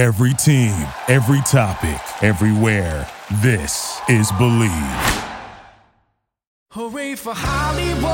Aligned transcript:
Every 0.00 0.32
team, 0.32 0.88
every 1.08 1.42
topic, 1.42 2.00
everywhere. 2.24 3.06
This 3.42 4.00
is 4.08 4.32
Believe. 4.38 4.70
Hooray 6.72 7.16
for 7.16 7.34
Hollywood! 7.36 8.08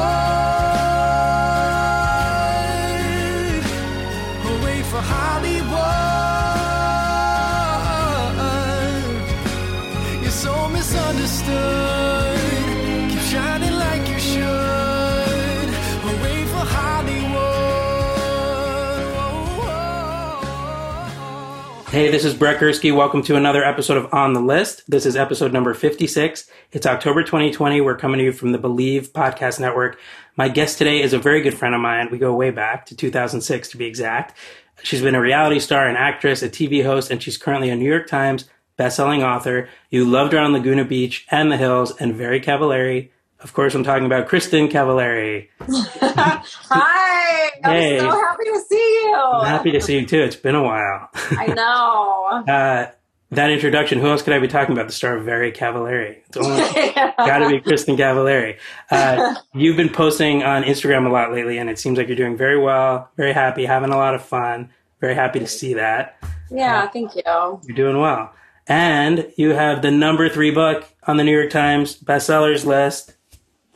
Hey, 21.97 22.10
this 22.10 22.27
is 22.27 22.34
Brett. 22.34 22.60
Welcome 22.60 23.23
to 23.23 23.37
another 23.37 23.64
episode 23.64 23.96
of 23.96 24.12
On 24.12 24.34
the 24.34 24.41
List. 24.41 24.82
This 24.86 25.06
is 25.06 25.16
episode 25.16 25.55
number 25.55 25.73
56. 25.73 26.46
It's 26.72 26.84
October 26.84 27.22
2020. 27.22 27.80
We're 27.80 27.96
coming 27.96 28.19
to 28.19 28.24
you 28.24 28.32
from 28.32 28.52
the 28.52 28.59
Believe 28.59 29.14
Podcast 29.14 29.59
Network. 29.59 29.98
My 30.36 30.50
guest 30.50 30.77
today 30.77 31.00
is 31.00 31.14
a 31.14 31.19
very 31.19 31.41
good 31.41 31.56
friend 31.56 31.74
of 31.74 31.80
mine. 31.80 32.10
We 32.12 32.19
go 32.19 32.34
way 32.34 32.50
back 32.50 32.84
to 32.84 32.95
2006 32.95 33.70
to 33.70 33.78
be 33.78 33.86
exact. 33.86 34.36
She's 34.82 35.00
been 35.00 35.14
a 35.14 35.20
reality 35.22 35.59
star, 35.59 35.88
an 35.88 35.96
actress, 35.96 36.42
a 36.42 36.50
TV 36.50 36.84
host, 36.84 37.10
and 37.10 37.22
she's 37.22 37.38
currently 37.38 37.70
a 37.70 37.77
New 37.77 37.88
York 37.88 38.08
Times 38.08 38.47
bestselling 38.78 39.24
author. 39.24 39.70
You 39.88 40.05
loved 40.05 40.34
her 40.34 40.38
on 40.38 40.52
Laguna 40.52 40.84
Beach 40.84 41.27
and 41.30 41.50
the 41.50 41.56
Hills 41.56 41.97
and 41.98 42.14
Very 42.14 42.42
Cavallari. 42.42 43.08
Of 43.40 43.52
course, 43.52 43.74
I'm 43.74 43.84
talking 43.84 44.06
about 44.06 44.28
Kristin 44.28 44.70
Cavallari. 44.70 45.48
Hi, 45.60 47.50
Hey. 47.64 47.98
I'm 48.00 48.10
so 48.10 48.18
happy 48.18 48.44
to 48.44 48.60
see 48.68 49.00
you. 49.04 49.14
I'm 49.14 49.46
happy 49.46 49.72
to 49.72 49.80
see 49.80 49.98
you 49.98 50.06
too. 50.06 50.20
It's 50.20 50.36
been 50.36 50.54
a 50.54 50.62
while. 50.62 51.08
I 51.14 51.46
know. 51.48 52.12
Uh, 52.52 52.91
that 53.32 53.50
introduction, 53.50 53.98
who 53.98 54.06
else 54.08 54.22
could 54.22 54.32
I 54.32 54.38
be 54.38 54.46
talking 54.48 54.72
about? 54.72 54.86
The 54.86 54.92
star 54.92 55.16
of 55.16 55.24
Very 55.24 55.50
Cavallari. 55.50 56.19
It's 56.28 56.36
only 56.36 56.61
got 57.16 57.38
to 57.38 57.48
be 57.48 57.61
Kristin 57.61 57.96
Cavallari. 57.96 58.56
Uh, 58.91 59.34
you've 59.52 59.77
been 59.77 59.89
posting 59.89 60.42
on 60.44 60.62
Instagram 60.62 61.06
a 61.06 61.08
lot 61.08 61.33
lately, 61.33 61.58
and 61.58 61.68
it 61.68 61.78
seems 61.78 61.98
like 61.98 62.06
you're 62.06 62.16
doing 62.16 62.36
very 62.36 62.61
well, 62.61 63.08
very 63.16 63.33
happy, 63.33 63.64
having 63.64 63.91
a 63.91 63.96
lot 63.96 64.14
of 64.14 64.24
fun. 64.24 64.70
Very 65.00 65.14
happy 65.14 65.41
to 65.41 65.46
see 65.48 65.74
that. 65.74 66.16
yeah, 66.50 66.86
thank 66.89 67.16
you. 67.16 67.22
You're 67.27 67.77
doing 67.77 68.00
well. 68.00 68.33
And 68.68 69.33
you 69.36 69.50
have 69.50 69.83
the 69.83 69.91
number 69.91 70.28
three 70.28 70.52
book 70.52 70.84
on 71.05 71.16
the 71.16 71.24
New 71.24 71.36
York 71.36 71.50
Times 71.50 71.98
bestsellers 71.98 72.64
list. 72.64 73.16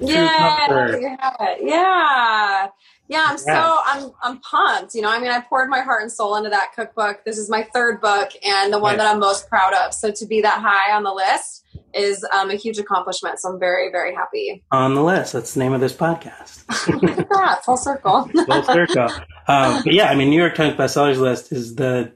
Yeah, 0.00 0.66
comfort. 0.66 1.00
you 1.00 1.16
have 1.20 1.36
it. 1.40 1.58
Yeah. 1.62 2.68
Yeah, 3.08 3.24
I'm 3.28 3.36
Yeah. 3.46 3.54
so 3.64 3.78
I'm 3.86 4.10
I'm 4.22 4.38
pumped. 4.40 4.94
You 4.94 5.02
know, 5.02 5.10
I 5.10 5.18
mean, 5.18 5.30
I 5.30 5.40
poured 5.40 5.68
my 5.68 5.80
heart 5.80 6.02
and 6.02 6.10
soul 6.12 6.36
into 6.36 6.50
that 6.50 6.72
cookbook. 6.74 7.24
This 7.24 7.38
is 7.38 7.50
my 7.50 7.66
third 7.74 8.00
book 8.00 8.30
and 8.44 8.72
the 8.72 8.78
one 8.78 8.92
Yeah. 8.94 8.98
that 9.04 9.12
I'm 9.14 9.18
most 9.20 9.48
proud 9.48 9.74
of. 9.74 9.92
So 9.92 10.10
to 10.12 10.26
be 10.26 10.40
that 10.42 10.60
high 10.60 10.92
on 10.94 11.02
the 11.02 11.12
list 11.12 11.64
is 11.92 12.24
um, 12.32 12.50
a 12.50 12.54
huge 12.54 12.78
accomplishment. 12.78 13.40
So 13.40 13.48
I'm 13.52 13.58
very, 13.58 13.90
very 13.90 14.14
happy. 14.14 14.62
On 14.70 14.94
the 14.94 15.02
list. 15.02 15.32
That's 15.32 15.54
the 15.54 15.60
name 15.60 15.72
of 15.72 15.80
this 15.80 15.92
podcast. 15.92 16.62
Look 17.02 17.18
at 17.18 17.28
that, 17.28 17.64
full 17.64 17.76
circle. 17.76 18.28
Full 18.46 18.62
circle. 18.62 19.08
Um, 19.48 19.82
but 19.82 19.92
yeah, 19.92 20.08
I 20.08 20.14
mean, 20.14 20.30
New 20.30 20.38
York 20.40 20.54
Times 20.54 20.74
bestsellers 20.76 21.18
list 21.18 21.50
is 21.52 21.74
the 21.74 22.12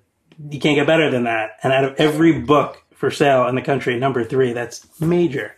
you 0.51 0.61
can't 0.61 0.77
get 0.77 0.87
better 0.87 1.11
than 1.11 1.25
that. 1.25 1.51
And 1.65 1.73
out 1.73 1.85
of 1.85 1.95
every 1.97 2.41
book 2.41 2.83
for 2.95 3.11
sale 3.11 3.49
in 3.49 3.57
the 3.57 3.63
country, 3.63 3.99
number 3.99 4.23
three, 4.25 4.53
that's 4.53 4.87
major. 5.01 5.57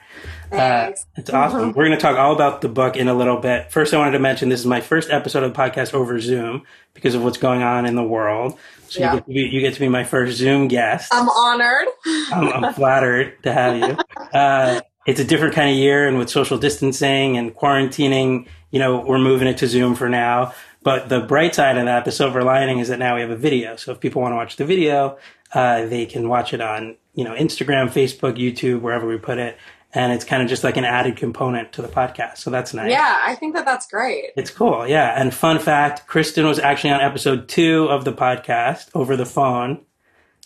Uh, 0.52 0.92
it's 1.16 1.30
awesome. 1.30 1.72
We're 1.72 1.86
going 1.86 1.96
to 1.96 2.02
talk 2.02 2.16
all 2.18 2.32
about 2.32 2.60
the 2.60 2.68
book 2.68 2.96
in 2.96 3.08
a 3.08 3.14
little 3.14 3.38
bit. 3.38 3.70
First, 3.72 3.92
I 3.94 3.98
wanted 3.98 4.12
to 4.12 4.18
mention 4.18 4.48
this 4.48 4.60
is 4.60 4.66
my 4.66 4.80
first 4.80 5.10
episode 5.10 5.42
of 5.42 5.52
the 5.52 5.58
podcast 5.58 5.92
over 5.94 6.18
Zoom 6.20 6.62
because 6.94 7.14
of 7.14 7.22
what's 7.24 7.38
going 7.38 7.62
on 7.62 7.84
in 7.86 7.96
the 7.96 8.04
world. 8.04 8.58
So 8.88 9.00
Yeah. 9.00 9.12
you, 9.14 9.18
get 9.18 9.26
to 9.26 9.32
be, 9.32 9.40
you 9.40 9.60
get 9.60 9.74
to 9.74 9.80
be 9.80 9.88
my 9.88 10.04
first 10.04 10.36
Zoom 10.36 10.68
guest. 10.68 11.12
I'm 11.12 11.28
honored. 11.28 11.88
I'm, 12.32 12.64
I'm 12.64 12.74
flattered 12.74 13.42
to 13.42 13.52
have 13.52 13.76
you. 13.76 13.96
Uh, 14.32 14.80
it's 15.06 15.20
a 15.20 15.24
different 15.24 15.54
kind 15.54 15.70
of 15.70 15.76
year, 15.76 16.08
and 16.08 16.18
with 16.18 16.28
social 16.30 16.58
distancing 16.58 17.36
and 17.36 17.54
quarantining, 17.54 18.46
you 18.70 18.78
know, 18.80 19.00
we're 19.00 19.18
moving 19.18 19.46
it 19.48 19.58
to 19.58 19.66
Zoom 19.68 19.94
for 19.94 20.08
now. 20.08 20.52
But 20.82 21.08
the 21.08 21.20
bright 21.20 21.54
side 21.54 21.76
of 21.78 21.84
that, 21.86 22.04
the 22.04 22.12
silver 22.12 22.42
lining, 22.42 22.78
is 22.78 22.88
that 22.88 22.98
now 22.98 23.14
we 23.16 23.20
have 23.20 23.30
a 23.30 23.36
video. 23.36 23.76
So 23.76 23.92
if 23.92 24.00
people 24.00 24.22
want 24.22 24.32
to 24.32 24.36
watch 24.36 24.56
the 24.56 24.64
video, 24.64 25.18
uh, 25.52 25.86
they 25.86 26.06
can 26.06 26.28
watch 26.28 26.52
it 26.54 26.60
on, 26.60 26.96
you 27.14 27.24
know, 27.24 27.34
Instagram, 27.34 27.88
Facebook, 27.88 28.36
YouTube, 28.36 28.80
wherever 28.80 29.06
we 29.06 29.16
put 29.16 29.38
it. 29.38 29.56
And 29.96 30.12
it's 30.12 30.26
kind 30.26 30.42
of 30.42 30.48
just 30.50 30.62
like 30.62 30.76
an 30.76 30.84
added 30.84 31.16
component 31.16 31.72
to 31.72 31.80
the 31.82 31.88
podcast. 31.88 32.36
So 32.36 32.50
that's 32.50 32.74
nice. 32.74 32.90
Yeah, 32.90 33.16
I 33.24 33.34
think 33.34 33.54
that 33.54 33.64
that's 33.64 33.86
great. 33.86 34.26
It's 34.36 34.50
cool, 34.50 34.86
yeah. 34.86 35.18
And 35.18 35.32
fun 35.32 35.58
fact, 35.58 36.06
Kristin 36.06 36.46
was 36.46 36.58
actually 36.58 36.90
on 36.90 37.00
episode 37.00 37.48
two 37.48 37.86
of 37.88 38.04
the 38.04 38.12
podcast 38.12 38.90
over 38.94 39.16
the 39.16 39.24
phone. 39.24 39.80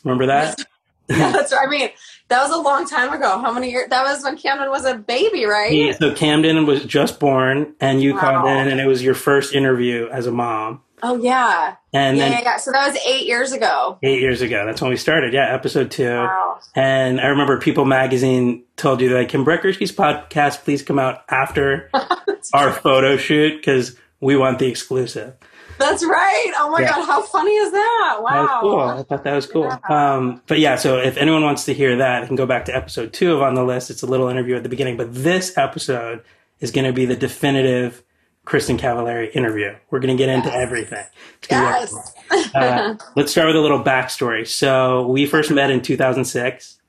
Remember 0.04 0.26
that? 0.26 0.60
Yeah, 1.08 1.32
that's 1.32 1.52
right. 1.52 1.66
I 1.66 1.68
mean, 1.68 1.88
that 2.28 2.40
was 2.40 2.52
a 2.52 2.60
long 2.62 2.86
time 2.86 3.12
ago. 3.12 3.40
How 3.40 3.52
many 3.52 3.72
years? 3.72 3.88
That 3.90 4.04
was 4.04 4.22
when 4.22 4.36
Camden 4.36 4.70
was 4.70 4.84
a 4.84 4.94
baby, 4.94 5.44
right? 5.46 5.72
Yeah, 5.72 5.92
so 5.98 6.14
Camden 6.14 6.64
was 6.66 6.84
just 6.84 7.18
born, 7.18 7.74
and 7.80 8.00
you 8.00 8.14
Wow. 8.14 8.20
called 8.20 8.46
in, 8.46 8.68
and 8.68 8.80
it 8.80 8.86
was 8.86 9.02
your 9.02 9.14
first 9.14 9.52
interview 9.52 10.08
as 10.12 10.28
a 10.28 10.30
mom. 10.30 10.82
Oh 11.02 11.16
yeah. 11.22 11.76
And 11.92 12.16
yeah, 12.16 12.24
then 12.24 12.32
yeah, 12.32 12.40
yeah. 12.42 12.56
So 12.58 12.72
that 12.72 12.88
was 12.92 13.00
eight 13.06 13.26
years 13.26 13.52
ago. 13.52 13.98
eight 14.02 14.20
years 14.20 14.42
ago, 14.42 14.64
that's 14.66 14.80
when 14.80 14.90
we 14.90 14.96
started. 14.96 15.32
Yeah, 15.32 15.52
episode 15.54 15.90
two. 15.90 16.04
Wow. 16.08 16.58
And 16.74 17.20
I 17.20 17.26
remember 17.28 17.58
People 17.58 17.84
Magazine 17.84 18.64
told 18.76 19.00
you 19.00 19.08
that 19.10 19.28
"Can 19.28 19.44
Brett 19.44 19.62
Gursky's 19.62 19.92
podcast 19.92 20.64
please 20.64 20.82
come 20.82 20.98
out 20.98 21.22
after 21.28 21.90
our 22.54 22.72
photo 22.72 23.16
shoot 23.16 23.56
because 23.56 23.96
we 24.20 24.36
want 24.36 24.58
the 24.58 24.66
exclusive." 24.66 25.34
That's 25.78 26.04
right. 26.04 26.52
Oh 26.58 26.70
my 26.70 26.80
Yeah. 26.82 26.90
god, 26.90 27.06
how 27.06 27.22
funny 27.22 27.52
is 27.52 27.72
that? 27.72 28.18
Wow. 28.20 28.46
That 28.46 28.60
cool. 28.60 28.80
I 28.80 29.02
thought 29.02 29.24
that 29.24 29.34
was 29.34 29.46
cool. 29.46 29.64
Yeah. 29.64 29.78
Um, 30.16 30.42
but 30.46 30.58
yeah, 30.58 30.76
so 30.76 30.98
if 30.98 31.16
anyone 31.16 31.42
wants 31.42 31.64
to 31.64 31.72
hear 31.72 31.96
that, 31.96 32.20
they 32.20 32.26
can 32.26 32.36
go 32.36 32.44
back 32.44 32.66
to 32.66 32.76
episode 32.76 33.14
two 33.14 33.32
of 33.34 33.40
On 33.40 33.54
the 33.54 33.64
List. 33.64 33.88
It's 33.88 34.02
a 34.02 34.06
little 34.06 34.28
interview 34.28 34.56
at 34.56 34.62
the 34.62 34.68
beginning, 34.68 34.98
but 34.98 35.14
this 35.14 35.56
episode 35.56 36.22
is 36.60 36.70
going 36.70 36.84
to 36.84 36.92
be 36.92 37.06
the 37.06 37.16
definitive 37.16 38.02
Kristin 38.50 38.78
Cavallari 38.78 39.30
interview. 39.36 39.72
We're 39.90 40.00
going 40.00 40.16
to 40.16 40.20
get 40.20 40.28
into 40.28 40.52
everything. 40.52 41.04
Gonna 41.48 41.86
be 41.86 41.92
Yes. 42.32 42.52
Uh, 42.52 42.96
let's 43.14 43.30
start 43.30 43.46
with 43.46 43.54
a 43.54 43.60
little 43.60 43.82
backstory. 43.82 44.44
So 44.44 45.06
we 45.06 45.24
first 45.24 45.52
met 45.52 45.70
in 45.70 45.80
2006, 45.82 46.80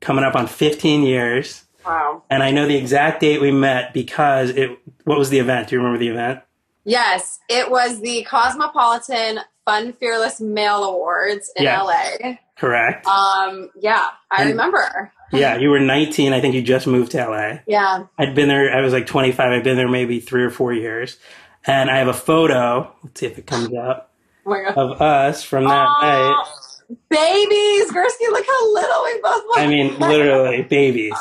coming 0.00 0.22
up 0.24 0.36
on 0.36 0.46
15 0.46 1.02
years. 1.02 1.64
Wow. 1.84 2.22
And 2.30 2.44
I 2.44 2.52
know 2.52 2.68
the 2.68 2.76
exact 2.76 3.20
date 3.20 3.40
we 3.40 3.50
met 3.50 3.92
because 3.92 4.50
it. 4.50 4.78
What 5.04 5.18
was 5.18 5.30
the 5.30 5.40
event? 5.40 5.68
Do 5.68 5.74
you 5.74 5.78
remember 5.80 5.98
the 5.98 6.08
event? 6.10 6.40
Yes, 6.84 7.40
it 7.48 7.70
was 7.70 8.00
the 8.00 8.22
Cosmopolitan 8.22 9.40
Fun 9.64 9.92
Fearless 9.94 10.40
Male 10.40 10.84
Awards 10.84 11.50
in 11.56 11.64
Yeah. 11.64 11.82
LA. 11.82 12.38
Correct. 12.56 13.04
Um, 13.06 13.70
yeah, 13.80 14.06
I 14.30 14.42
And- 14.42 14.50
remember. 14.50 15.10
Yeah, 15.32 15.56
you 15.56 15.70
were 15.70 15.78
19. 15.78 16.32
I 16.32 16.40
think 16.40 16.54
you 16.54 16.62
just 16.62 16.86
moved 16.86 17.12
to 17.12 17.26
LA. 17.26 17.58
Yeah. 17.66 18.06
I'd 18.18 18.34
been 18.34 18.48
there, 18.48 18.74
I 18.74 18.80
was 18.80 18.92
like 18.92 19.06
25. 19.06 19.52
I'd 19.52 19.64
been 19.64 19.76
there 19.76 19.88
maybe 19.88 20.20
three 20.20 20.42
or 20.42 20.50
four 20.50 20.72
years. 20.72 21.18
And 21.66 21.90
I 21.90 21.98
have 21.98 22.08
a 22.08 22.14
photo, 22.14 22.92
let's 23.02 23.20
see 23.20 23.26
if 23.26 23.38
it 23.38 23.46
comes 23.46 23.74
up, 23.74 24.10
Oh 24.46 24.72
of 24.76 25.02
us 25.02 25.42
from 25.42 25.64
that 25.64 25.86
oh, 25.86 26.02
night. 26.02 26.98
Babies, 27.08 27.92
Gursky, 27.92 28.30
look 28.30 28.46
how 28.46 28.74
little 28.74 29.04
we 29.04 29.20
both 29.20 29.44
look. 29.46 29.58
I 29.58 29.66
mean, 29.66 29.98
literally, 29.98 30.62
babies. 30.70 31.14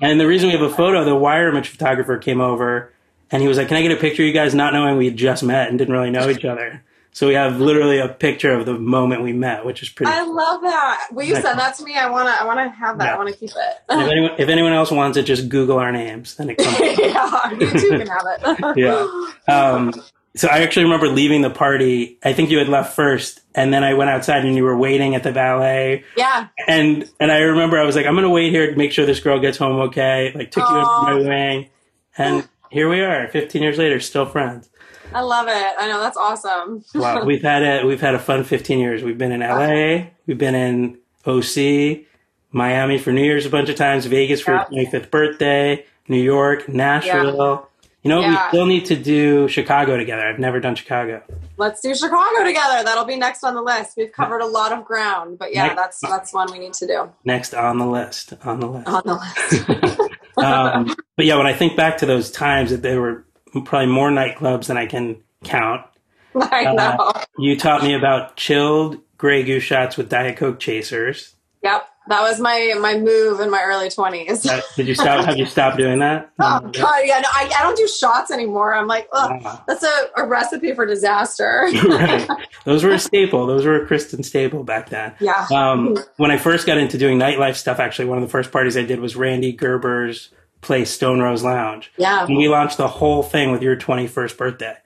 And 0.00 0.18
the 0.18 0.26
reason 0.26 0.48
we 0.48 0.52
have 0.52 0.62
a 0.62 0.74
photo, 0.74 1.04
the 1.04 1.14
wire 1.14 1.48
image 1.48 1.68
photographer 1.68 2.16
came 2.18 2.40
over 2.40 2.92
and 3.30 3.42
he 3.42 3.48
was 3.48 3.58
like, 3.58 3.68
Can 3.68 3.76
I 3.76 3.82
get 3.82 3.92
a 3.92 3.96
picture 3.96 4.22
of 4.22 4.28
you 4.28 4.32
guys 4.32 4.54
not 4.54 4.72
knowing 4.72 4.96
we 4.96 5.06
had 5.06 5.16
just 5.16 5.42
met 5.42 5.68
and 5.68 5.78
didn't 5.78 5.92
really 5.92 6.10
know 6.10 6.28
each 6.30 6.44
other? 6.44 6.82
So 7.12 7.26
we 7.26 7.34
have 7.34 7.60
literally 7.60 7.98
a 7.98 8.08
picture 8.08 8.52
of 8.52 8.66
the 8.66 8.74
moment 8.78 9.22
we 9.22 9.32
met, 9.32 9.64
which 9.64 9.82
is 9.82 9.88
pretty 9.88 10.12
I 10.12 10.22
love 10.22 10.62
that. 10.62 11.08
Will 11.12 11.24
you 11.24 11.34
send 11.34 11.58
that 11.58 11.74
to 11.76 11.84
me? 11.84 11.96
I 11.96 12.08
wanna 12.08 12.30
I 12.30 12.44
wanna 12.44 12.70
have 12.70 12.98
that. 12.98 13.04
Yeah. 13.04 13.14
I 13.14 13.18
wanna 13.18 13.32
keep 13.32 13.50
if 13.50 13.56
it. 13.56 13.82
anyone, 13.90 14.30
if 14.38 14.48
anyone 14.48 14.72
else 14.72 14.90
wants 14.90 15.16
it, 15.18 15.24
just 15.24 15.48
Google 15.48 15.78
our 15.78 15.90
names. 15.90 16.36
Then 16.36 16.50
it 16.50 16.58
comes. 16.58 16.78
yeah, 16.98 17.50
you 17.52 17.70
too 17.70 17.88
can 17.90 18.06
have 18.06 18.22
it. 18.26 18.76
Yeah. 18.76 19.06
Um, 19.48 19.92
so 20.36 20.46
I 20.46 20.60
actually 20.60 20.84
remember 20.84 21.08
leaving 21.08 21.42
the 21.42 21.50
party. 21.50 22.18
I 22.22 22.32
think 22.32 22.50
you 22.50 22.58
had 22.58 22.68
left 22.68 22.94
first, 22.94 23.40
and 23.54 23.74
then 23.74 23.82
I 23.82 23.94
went 23.94 24.10
outside 24.10 24.44
and 24.44 24.54
you 24.54 24.62
were 24.62 24.76
waiting 24.76 25.16
at 25.16 25.24
the 25.24 25.32
valet. 25.32 26.04
yeah. 26.16 26.46
And 26.68 27.10
and 27.18 27.32
I 27.32 27.38
remember 27.38 27.78
I 27.78 27.84
was 27.84 27.96
like, 27.96 28.06
I'm 28.06 28.14
gonna 28.14 28.30
wait 28.30 28.50
here 28.52 28.70
to 28.70 28.76
make 28.76 28.92
sure 28.92 29.04
this 29.06 29.20
girl 29.20 29.40
gets 29.40 29.58
home 29.58 29.80
okay. 29.88 30.32
Like 30.32 30.52
took 30.52 30.62
you 30.62 30.76
Aw. 30.76 31.06
under 31.06 31.24
my 31.24 31.28
wing, 31.28 31.70
and 32.16 32.48
here 32.70 32.88
we 32.88 33.00
are, 33.00 33.28
15 33.28 33.62
years 33.62 33.78
later, 33.78 34.00
still 34.00 34.26
friends. 34.26 34.70
I 35.12 35.22
love 35.22 35.48
it. 35.48 35.74
I 35.78 35.88
know 35.88 36.00
that's 36.00 36.16
awesome. 36.16 36.84
Wow, 36.94 37.24
we've 37.26 37.42
had 37.42 37.62
a 37.62 37.86
we've 37.86 38.00
had 38.00 38.14
a 38.14 38.18
fun 38.18 38.44
15 38.44 38.78
years. 38.78 39.02
We've 39.02 39.18
been 39.18 39.32
in 39.32 39.40
LA, 39.40 40.10
we've 40.26 40.38
been 40.38 40.54
in 40.54 40.98
OC, 41.26 42.04
Miami 42.52 42.98
for 42.98 43.12
New 43.12 43.24
Year's 43.24 43.44
a 43.46 43.50
bunch 43.50 43.68
of 43.68 43.76
times, 43.76 44.06
Vegas 44.06 44.40
for 44.40 44.52
Yeah. 44.52 44.64
25th 44.66 45.10
birthday, 45.10 45.84
New 46.08 46.22
York, 46.22 46.68
Nashville. 46.68 47.66
You 48.02 48.08
know, 48.08 48.20
we 48.26 48.34
still 48.48 48.64
need 48.64 48.86
to 48.86 48.96
do 48.96 49.46
Chicago 49.48 49.98
together. 49.98 50.22
I've 50.26 50.38
never 50.38 50.58
done 50.58 50.74
Chicago. 50.74 51.22
Let's 51.58 51.82
do 51.82 51.94
Chicago 51.94 52.44
together. 52.44 52.82
That'll 52.82 53.04
be 53.04 53.16
next 53.16 53.44
on 53.44 53.54
the 53.54 53.60
list. 53.60 53.94
We've 53.98 54.10
covered 54.10 54.40
a 54.40 54.46
lot 54.46 54.72
of 54.72 54.86
ground, 54.86 55.38
but 55.38 55.52
yeah, 55.52 55.66
Next- 55.66 55.76
that's 55.76 56.00
that's 56.00 56.32
one 56.32 56.50
we 56.50 56.58
need 56.60 56.72
to 56.74 56.86
do 56.86 57.10
Next 57.26 57.52
on 57.52 57.76
the 57.78 57.84
list. 57.86 58.32
On 58.42 58.58
the 58.58 58.66
list. 58.68 58.88
on 58.88 59.02
the 59.04 59.14
list. 59.16 60.00
um, 60.44 60.94
but 61.16 61.26
yeah, 61.26 61.36
when 61.36 61.46
I 61.46 61.52
think 61.52 61.76
back 61.76 61.98
to 61.98 62.06
those 62.06 62.30
times, 62.30 62.70
that 62.70 62.82
there 62.82 63.00
were 63.00 63.24
probably 63.64 63.86
more 63.92 64.10
nightclubs 64.10 64.66
than 64.66 64.76
I 64.76 64.86
can 64.86 65.22
count. 65.44 65.84
I 66.34 66.64
Uh, 66.66 66.72
know. 66.74 67.12
You 67.38 67.56
taught 67.56 67.82
me 67.82 67.94
about 67.94 68.36
chilled 68.36 68.98
Grey 69.18 69.42
Goose 69.42 69.62
shots 69.64 69.96
with 69.96 70.08
Diet 70.08 70.36
Coke 70.36 70.60
chasers. 70.60 71.34
Yep, 71.62 71.86
that 72.10 72.20
was 72.22 72.38
my 72.40 72.74
my 72.80 72.98
move 72.98 73.40
in 73.40 73.50
my 73.50 73.62
early 73.62 73.88
twenties. 73.88 74.44
Uh, 74.46 74.60
did 74.76 74.86
you 74.86 74.94
stop? 74.94 75.24
have 75.24 75.38
you 75.38 75.46
stopped 75.46 75.78
doing 75.78 75.98
that? 76.00 76.30
Oh 76.40 76.60
god, 76.60 77.02
yeah, 77.04 77.20
no, 77.20 77.28
I, 77.32 77.50
I 77.58 77.62
don't 77.62 77.76
do 77.76 77.88
shots 77.88 78.30
anymore. 78.30 78.74
I'm 78.74 78.86
like, 78.86 79.10
Wow. 79.12 79.62
that's 79.66 79.82
a, 79.82 80.06
a 80.16 80.26
recipe 80.26 80.74
for 80.74 80.84
disaster. 80.86 81.68
right. 81.88 82.28
Those 82.64 82.84
were 82.84 82.90
a 82.90 82.98
staple. 82.98 83.46
Those 83.46 83.64
were 83.64 83.82
a 83.82 83.86
Kristin 83.88 84.24
staple 84.24 84.62
back 84.64 84.90
then. 84.90 85.14
yeah. 85.20 85.46
Um, 85.54 85.96
when 86.16 86.30
I 86.30 86.36
first 86.36 86.66
got 86.66 86.76
into 86.78 86.98
doing 86.98 87.18
nightlife 87.18 87.56
stuff, 87.56 87.78
actually, 87.78 88.06
one 88.08 88.18
of 88.18 88.22
the 88.22 88.30
first 88.30 88.52
parties 88.52 88.76
I 88.76 88.82
did 88.82 89.00
was 89.00 89.16
Randy 89.16 89.52
Gerber's 89.52 90.30
place, 90.60 90.90
Stone 90.90 91.20
Rose 91.20 91.42
Lounge. 91.42 91.90
Yeah. 91.96 92.26
And 92.26 92.36
we 92.36 92.48
launched 92.48 92.76
the 92.76 92.88
whole 92.88 93.22
thing 93.22 93.50
with 93.52 93.62
your 93.62 93.76
21st 93.76 94.36
birthday 94.36 94.76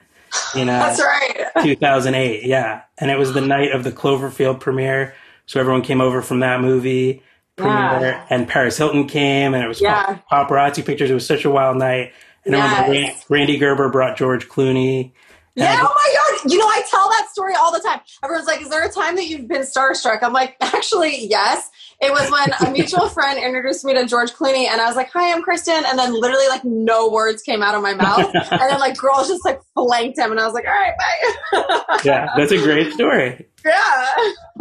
in 0.54 0.68
uh, 0.68 0.78
That's 0.96 1.00
right. 1.00 1.46
2008. 1.64 2.44
Yeah. 2.44 2.82
And 2.98 3.10
it 3.10 3.18
was 3.18 3.32
the 3.32 3.40
night 3.40 3.72
of 3.72 3.82
the 3.84 3.92
Cloverfield 3.92 4.60
premiere. 4.60 5.14
So 5.46 5.60
everyone 5.60 5.82
came 5.82 6.00
over 6.00 6.22
from 6.22 6.40
that 6.40 6.60
movie 6.60 7.22
premiere, 7.56 8.00
Yeah. 8.00 8.26
and 8.30 8.48
Paris 8.48 8.76
Hilton 8.76 9.06
came, 9.06 9.54
and 9.54 9.62
it 9.62 9.68
was 9.68 9.80
Yeah. 9.80 10.18
paparazzi 10.30 10.84
pictures. 10.84 11.10
It 11.10 11.14
was 11.14 11.26
such 11.26 11.44
a 11.44 11.50
wild 11.50 11.76
night. 11.76 12.12
And 12.44 12.56
I 12.56 12.64
remember 12.64 12.94
Yes. 12.94 13.24
Randy 13.28 13.56
Gerber 13.58 13.88
brought 13.90 14.16
George 14.16 14.48
Clooney. 14.48 15.12
Yeah, 15.54 15.78
oh 15.80 15.94
my 15.94 16.14
god. 16.42 16.50
You 16.52 16.58
know, 16.58 16.66
I 16.66 16.82
tell 16.90 17.08
that 17.10 17.28
story 17.30 17.54
all 17.54 17.72
the 17.72 17.78
time. 17.78 18.00
Everyone's 18.24 18.48
like, 18.48 18.60
Is 18.60 18.68
there 18.70 18.82
a 18.84 18.90
time 18.90 19.14
that 19.16 19.26
you've 19.26 19.46
been 19.46 19.62
starstruck? 19.62 20.22
I'm 20.22 20.32
like, 20.32 20.56
actually, 20.60 21.26
yes. 21.28 21.70
It 22.04 22.12
was 22.12 22.30
when 22.30 22.68
a 22.68 22.70
mutual 22.72 23.08
friend 23.16 23.42
introduced 23.42 23.84
me 23.84 23.94
to 23.94 24.06
George 24.06 24.32
Clooney 24.32 24.66
and 24.68 24.80
I 24.80 24.86
was 24.86 24.96
like, 24.96 25.10
Hi, 25.12 25.32
I'm 25.32 25.42
Kristin. 25.42 25.82
And 25.86 25.98
then 25.98 26.12
literally 26.12 26.46
like 26.48 26.64
no 26.64 27.08
words 27.08 27.42
came 27.42 27.62
out 27.62 27.74
of 27.74 27.82
my 27.82 27.94
mouth. 27.94 28.30
and 28.34 28.60
then 28.60 28.78
like 28.78 28.96
girls 28.96 29.28
just 29.28 29.44
like 29.44 29.60
flanked 29.74 30.18
him 30.18 30.30
and 30.30 30.38
I 30.40 30.44
was 30.44 30.54
like, 30.54 30.66
All 30.66 30.72
right, 30.72 30.94
bye. 30.98 31.98
yeah, 32.04 32.28
that's 32.36 32.52
a 32.52 32.58
great 32.58 32.92
story. 32.92 33.46
yeah. 33.64 34.14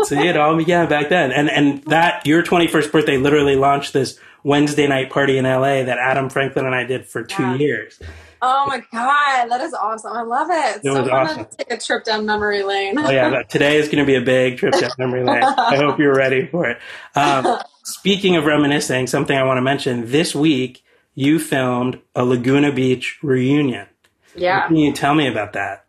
See, 0.03 0.17
it 0.27 0.37
all 0.37 0.55
began 0.55 0.87
back 0.87 1.09
then. 1.09 1.31
And 1.31 1.49
and 1.49 1.83
that 1.85 2.25
your 2.25 2.43
21st 2.43 2.91
birthday 2.91 3.17
literally 3.17 3.55
launched 3.55 3.93
this 3.93 4.17
Wednesday 4.43 4.87
night 4.87 5.09
party 5.09 5.37
in 5.37 5.45
LA 5.45 5.83
that 5.83 5.97
Adam 5.99 6.29
Franklin 6.29 6.65
and 6.65 6.75
I 6.75 6.83
did 6.83 7.05
for 7.07 7.23
two 7.23 7.43
Yeah. 7.43 7.55
years. 7.55 7.99
Oh 8.45 8.65
my 8.67 8.79
god, 8.91 9.47
that 9.49 9.61
is 9.61 9.73
awesome. 9.73 10.11
I 10.11 10.21
love 10.23 10.49
it. 10.51 10.75
It's 10.77 10.85
It 10.85 10.91
so 10.91 11.01
was 11.01 11.09
awesome. 11.09 11.45
to 11.45 11.57
take 11.57 11.71
a 11.71 11.77
trip 11.77 12.03
down 12.03 12.25
memory 12.25 12.61
lane. 12.63 12.99
Oh 12.99 13.09
yeah, 13.09 13.41
today 13.43 13.77
is 13.77 13.85
going 13.87 13.99
to 13.99 14.05
be 14.05 14.15
a 14.15 14.21
big 14.21 14.57
trip 14.57 14.73
down 14.73 14.89
memory 14.97 15.23
lane. 15.23 15.43
I 15.43 15.77
hope 15.77 15.97
you're 15.97 16.13
ready 16.13 16.45
for 16.47 16.67
it. 16.67 16.77
Um, 17.15 17.57
speaking 17.83 18.35
of 18.35 18.43
reminiscing, 18.45 19.07
something 19.07 19.37
I 19.37 19.43
want 19.43 19.59
to 19.59 19.61
mention 19.61 20.11
this 20.11 20.35
week, 20.35 20.83
you 21.15 21.39
filmed 21.39 22.01
a 22.15 22.25
Laguna 22.25 22.73
Beach 22.73 23.17
reunion. 23.23 23.87
yeah. 24.35 24.67
Can 24.67 24.75
you 24.75 24.91
tell 24.91 25.15
me 25.15 25.27
about 25.27 25.53
that? 25.53 25.85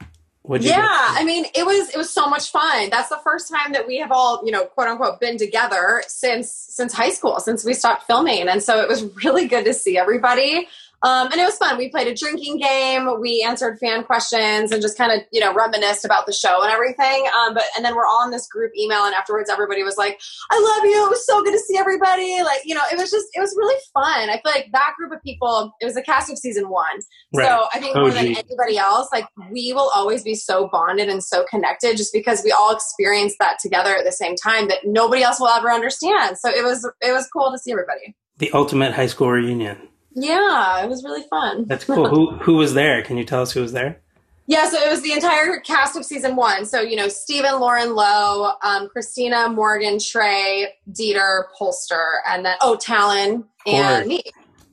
What 0.46 0.60
yeah 0.60 0.76
i 0.86 1.24
mean 1.24 1.46
it 1.54 1.64
was 1.64 1.88
it 1.88 1.96
was 1.96 2.10
so 2.10 2.28
much 2.28 2.50
fun 2.50 2.90
that's 2.90 3.08
the 3.08 3.18
first 3.24 3.48
time 3.50 3.72
that 3.72 3.86
we 3.86 3.96
have 4.00 4.12
all 4.12 4.42
you 4.44 4.52
know 4.52 4.66
quote 4.66 4.88
unquote 4.88 5.18
been 5.18 5.38
together 5.38 6.02
since 6.06 6.50
since 6.52 6.92
high 6.92 7.08
school 7.08 7.40
since 7.40 7.64
we 7.64 7.72
stopped 7.72 8.02
filming 8.02 8.46
and 8.46 8.62
so 8.62 8.78
it 8.78 8.86
was 8.86 9.04
really 9.24 9.48
good 9.48 9.64
to 9.64 9.72
see 9.72 9.96
everybody 9.96 10.68
um, 11.04 11.30
and 11.30 11.40
it 11.40 11.44
was 11.44 11.56
fun 11.56 11.76
we 11.78 11.88
played 11.88 12.08
a 12.08 12.14
drinking 12.14 12.58
game 12.58 13.08
we 13.20 13.44
answered 13.46 13.78
fan 13.78 14.02
questions 14.02 14.72
and 14.72 14.82
just 14.82 14.98
kind 14.98 15.12
of 15.12 15.20
you 15.32 15.40
know 15.40 15.54
reminisced 15.54 16.04
about 16.04 16.26
the 16.26 16.32
show 16.32 16.62
and 16.62 16.72
everything 16.72 17.26
um, 17.38 17.54
but 17.54 17.64
and 17.76 17.84
then 17.84 17.94
we're 17.94 18.06
all 18.06 18.24
in 18.24 18.30
this 18.30 18.46
group 18.48 18.72
email 18.76 19.04
and 19.04 19.14
afterwards 19.14 19.48
everybody 19.48 19.82
was 19.82 19.96
like 19.96 20.20
i 20.50 20.56
love 20.58 20.84
you 20.84 21.06
it 21.06 21.10
was 21.10 21.24
so 21.26 21.42
good 21.42 21.52
to 21.52 21.60
see 21.60 21.78
everybody 21.78 22.42
like 22.42 22.60
you 22.64 22.74
know 22.74 22.82
it 22.90 22.98
was 22.98 23.10
just 23.10 23.26
it 23.34 23.40
was 23.40 23.54
really 23.56 23.80
fun 23.92 24.28
i 24.30 24.40
feel 24.42 24.52
like 24.52 24.68
that 24.72 24.94
group 24.98 25.12
of 25.12 25.22
people 25.22 25.72
it 25.80 25.84
was 25.84 25.94
the 25.94 26.02
cast 26.02 26.30
of 26.30 26.38
season 26.38 26.68
one 26.68 26.84
Right. 27.34 27.48
so 27.48 27.66
I 27.74 27.80
think 27.80 27.96
more 27.96 28.10
than 28.10 28.28
OG. 28.28 28.44
anybody 28.48 28.78
else, 28.78 29.08
like 29.12 29.26
we 29.50 29.72
will 29.72 29.90
always 29.94 30.22
be 30.22 30.34
so 30.36 30.68
bonded 30.68 31.08
and 31.08 31.22
so 31.22 31.44
connected 31.50 31.96
just 31.96 32.12
because 32.12 32.42
we 32.44 32.52
all 32.52 32.72
experienced 32.72 33.36
that 33.40 33.58
together 33.60 33.96
at 33.96 34.04
the 34.04 34.12
same 34.12 34.36
time 34.36 34.68
that 34.68 34.78
nobody 34.84 35.22
else 35.22 35.40
will 35.40 35.48
ever 35.48 35.72
understand. 35.72 36.38
So 36.38 36.48
it 36.48 36.62
was 36.64 36.88
it 37.00 37.12
was 37.12 37.28
cool 37.32 37.50
to 37.50 37.58
see 37.58 37.72
everybody. 37.72 38.14
The 38.38 38.52
ultimate 38.52 38.92
high 38.92 39.06
school 39.06 39.30
reunion. 39.30 39.88
Yeah, 40.14 40.82
it 40.84 40.88
was 40.88 41.04
really 41.04 41.24
fun. 41.28 41.64
That's 41.66 41.84
cool. 41.84 42.08
who 42.08 42.32
who 42.38 42.54
was 42.54 42.74
there? 42.74 43.02
Can 43.02 43.16
you 43.16 43.24
tell 43.24 43.42
us 43.42 43.52
who 43.52 43.60
was 43.60 43.72
there? 43.72 44.00
Yeah, 44.46 44.68
so 44.68 44.78
it 44.78 44.90
was 44.90 45.00
the 45.02 45.12
entire 45.12 45.58
cast 45.60 45.96
of 45.96 46.04
season 46.04 46.36
one. 46.36 46.66
So, 46.66 46.80
you 46.80 46.96
know, 46.96 47.08
Stephen, 47.08 47.60
Lauren 47.60 47.94
Lowe, 47.94 48.52
um, 48.62 48.88
Christina, 48.90 49.48
Morgan, 49.48 49.98
Trey, 49.98 50.74
Dieter, 50.90 51.44
Polster, 51.58 52.18
and 52.28 52.44
then, 52.44 52.56
oh, 52.60 52.76
Talan, 52.76 53.44
and 53.66 54.06
me. 54.06 54.22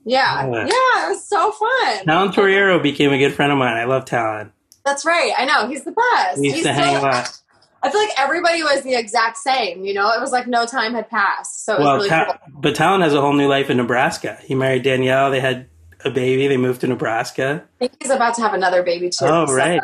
Yeah. 0.03 0.45
Yeah. 0.45 0.65
Yeah, 0.65 1.05
it 1.05 1.09
was 1.09 1.25
so 1.25 1.51
fun. 1.51 2.05
Talan 2.05 2.33
Torriero 2.33 2.83
became 2.83 3.13
a 3.13 3.17
good 3.17 3.33
friend 3.33 3.51
of 3.51 3.57
mine. 3.57 3.77
I 3.77 3.85
love 3.85 4.03
Talan. 4.03 4.51
That's 4.83 5.05
right. 5.05 5.31
I 5.37 5.45
know. 5.45 5.69
He's 5.69 5.85
the 5.85 5.91
best. 5.91 6.39
We 6.39 6.47
used 6.47 6.57
He's 6.57 6.65
to 6.65 6.73
hang 6.73 6.97
a 6.97 7.01
lot. 7.01 7.40
I 7.83 7.89
feel 7.89 7.99
like 8.01 8.11
everybody 8.17 8.61
was 8.63 8.83
the 8.83 8.95
exact 8.95 9.37
same. 9.37 9.83
You 9.85 9.93
know, 9.93 10.11
it 10.11 10.21
was 10.21 10.31
like 10.31 10.47
no 10.47 10.65
time 10.65 10.93
had 10.93 11.09
passed. 11.09 11.65
So 11.65 11.75
it 11.75 11.79
was 11.79 11.85
Well, 11.85 11.95
really 11.97 12.09
Ta- 12.09 12.37
cool. 12.45 12.61
but 12.61 12.75
Talan 12.75 13.01
has 13.01 13.13
a 13.13 13.21
whole 13.21 13.33
new 13.33 13.47
life 13.47 13.69
in 13.69 13.77
Nebraska. 13.77 14.37
He 14.43 14.53
married 14.55 14.83
Danielle. 14.83 15.31
They 15.31 15.39
had 15.39 15.67
a 16.05 16.09
baby. 16.11 16.47
They 16.47 16.57
moved 16.57 16.81
to 16.81 16.87
Nebraska. 16.87 17.63
I 17.63 17.79
think 17.87 17.93
he's 18.01 18.11
about 18.11 18.35
to 18.35 18.41
have 18.41 18.53
another 18.53 18.83
baby 18.83 19.09
too. 19.09 19.25
Oh, 19.25 19.45
So, 19.47 19.53
right. 19.53 19.81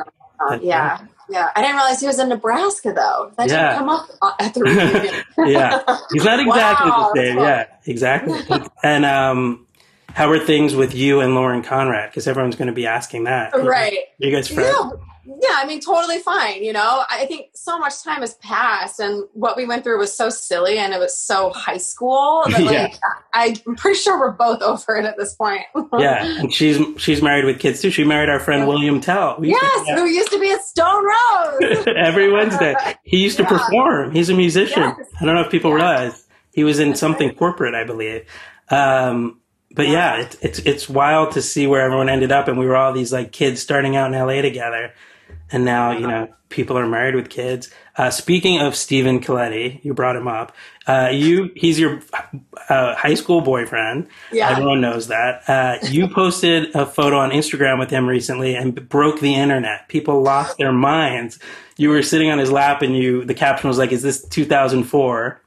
That's 0.50 0.64
yeah. 0.64 1.00
Yeah. 1.30 1.50
I 1.56 1.62
didn't 1.62 1.76
realize 1.76 2.00
he 2.00 2.08
was 2.08 2.20
in 2.20 2.30
Nebraska 2.30 2.94
though. 2.94 3.32
That 3.38 3.50
Yeah. 3.50 3.70
didn't 3.72 3.78
come 3.80 3.90
up 3.90 4.10
uh, 4.22 4.32
at 4.40 4.54
the 4.54 4.62
reunion. 4.64 5.16
yeah, 5.52 5.98
he's 6.14 6.24
not 6.24 6.40
exactly 6.48 6.90
Wow, 6.92 7.12
the 7.14 7.22
same. 7.22 7.38
Yeah, 7.40 7.66
exactly. 7.86 8.40
and 8.84 9.06
um, 9.06 9.66
how 10.14 10.30
are 10.30 10.40
things 10.40 10.76
with 10.76 10.94
you 10.96 11.20
and 11.20 11.34
Lauren 11.36 11.64
Conrad? 11.64 12.12
Because 12.12 12.28
everyone's 12.28 12.56
going 12.56 12.68
to 12.68 12.74
be 12.74 12.86
asking 12.88 13.24
that. 13.26 13.54
right. 13.56 13.98
You 14.20 14.32
guys 14.32 14.48
friends? 14.48 14.70
Yeah. 14.80 14.90
Yeah, 15.28 15.56
I 15.56 15.66
mean, 15.68 15.82
totally 15.82 16.20
fine. 16.20 16.64
You 16.64 16.72
know, 16.74 17.04
I 17.10 17.26
think 17.26 17.48
so 17.54 17.78
much 17.78 18.02
time 18.04 18.22
has 18.22 18.36
passed, 18.36 19.00
and 19.00 19.26
what 19.34 19.58
we 19.58 19.66
went 19.66 19.84
through 19.84 20.00
was 20.00 20.16
so 20.16 20.30
silly, 20.30 20.78
and 20.78 20.94
it 20.94 21.00
was 21.00 21.18
so 21.18 21.52
high 21.52 21.78
school 21.78 22.44
that, 22.50 22.62
like, 22.62 22.72
Yeah. 22.94 22.98
I, 23.34 23.56
I'm 23.68 23.76
pretty 23.76 24.00
sure 24.00 24.18
we're 24.20 24.32
both 24.32 24.62
over 24.62 24.96
it 24.96 25.06
at 25.06 25.18
this 25.18 25.34
point. 25.34 25.62
Yeah, 26.00 26.24
and 26.40 26.54
she's 26.54 26.78
she's 27.02 27.22
married 27.22 27.46
with 27.46 27.60
kids 27.60 27.82
too. 27.82 27.90
She 27.92 28.04
married 28.04 28.30
our 28.30 28.40
friend 28.40 28.68
William 28.68 29.02
Tell. 29.02 29.36
We 29.40 29.50
used 29.50 29.60
to 29.62 29.84
Yes, 29.88 30.00
who 30.00 30.06
used 30.06 30.32
to 30.32 30.40
be 30.40 30.52
at 30.52 30.62
Stone 30.64 31.04
Rose. 31.06 31.86
every 31.98 32.32
Wednesday. 32.32 32.76
He 33.04 33.18
used 33.18 33.38
to 33.38 33.44
Yeah. 33.44 33.50
perform. 33.50 34.12
He's 34.12 34.30
a 34.30 34.34
musician. 34.36 34.84
Yes. 34.98 35.08
I 35.22 35.26
don't 35.26 35.36
know 35.36 35.42
if 35.42 35.50
people 35.52 35.72
Yeah. 35.72 35.76
realize 35.78 36.26
he 36.54 36.64
was 36.64 36.80
in 36.80 36.96
something 36.96 37.34
corporate, 37.36 37.76
I 37.76 37.84
believe. 37.84 38.26
Um, 38.70 39.40
but 39.76 39.88
yeah, 39.88 40.22
it's 40.22 40.36
it's 40.42 40.60
it's 40.60 40.90
wild 40.90 41.32
to 41.34 41.42
see 41.42 41.68
where 41.68 41.82
everyone 41.82 42.10
ended 42.10 42.32
up, 42.32 42.48
and 42.48 42.58
we 42.58 42.66
were 42.66 42.76
all 42.76 42.94
these 42.94 43.12
like 43.14 43.32
kids 43.32 43.62
starting 43.62 43.96
out 43.96 44.14
in 44.14 44.20
LA 44.20 44.42
together, 44.42 44.94
and 45.52 45.66
now 45.66 45.92
you 45.92 46.08
know 46.08 46.28
people 46.50 46.78
are 46.78 46.88
married 46.88 47.16
with 47.16 47.30
kids. 47.30 47.70
Uh, 47.98 48.10
speaking 48.10 48.60
of 48.60 48.76
Stephen 48.76 49.20
Colletti, 49.20 49.84
you 49.84 49.94
brought 49.94 50.16
him 50.16 50.28
up. 50.28 50.56
Uh, 50.86 51.10
you 51.12 51.52
he's 51.56 51.80
your 51.80 52.02
uh, 52.70 52.96
high 52.96 53.16
school 53.16 53.42
boyfriend. 53.42 54.08
Yeah. 54.32 54.50
Everyone 54.50 54.82
knows 54.82 55.08
that. 55.08 55.48
Uh, 55.48 55.78
you 55.90 56.08
posted 56.08 56.76
a 56.76 56.86
photo 56.86 57.18
on 57.18 57.32
Instagram 57.32 57.80
with 57.80 57.90
him 57.90 58.08
recently 58.08 58.56
and 58.56 58.88
broke 58.88 59.20
the 59.20 59.36
internet. 59.36 59.88
People 59.88 60.22
lost 60.22 60.58
their 60.58 60.72
minds. 60.72 61.40
You 61.78 61.90
were 61.90 62.04
sitting 62.04 62.32
on 62.32 62.40
his 62.40 62.52
lap, 62.52 62.82
and 62.82 62.96
you 62.96 63.26
the 63.26 63.34
caption 63.34 63.68
was 63.68 63.78
like, 63.78 63.92
"Is 63.92 64.02
this 64.02 64.24
2004?" 64.28 65.42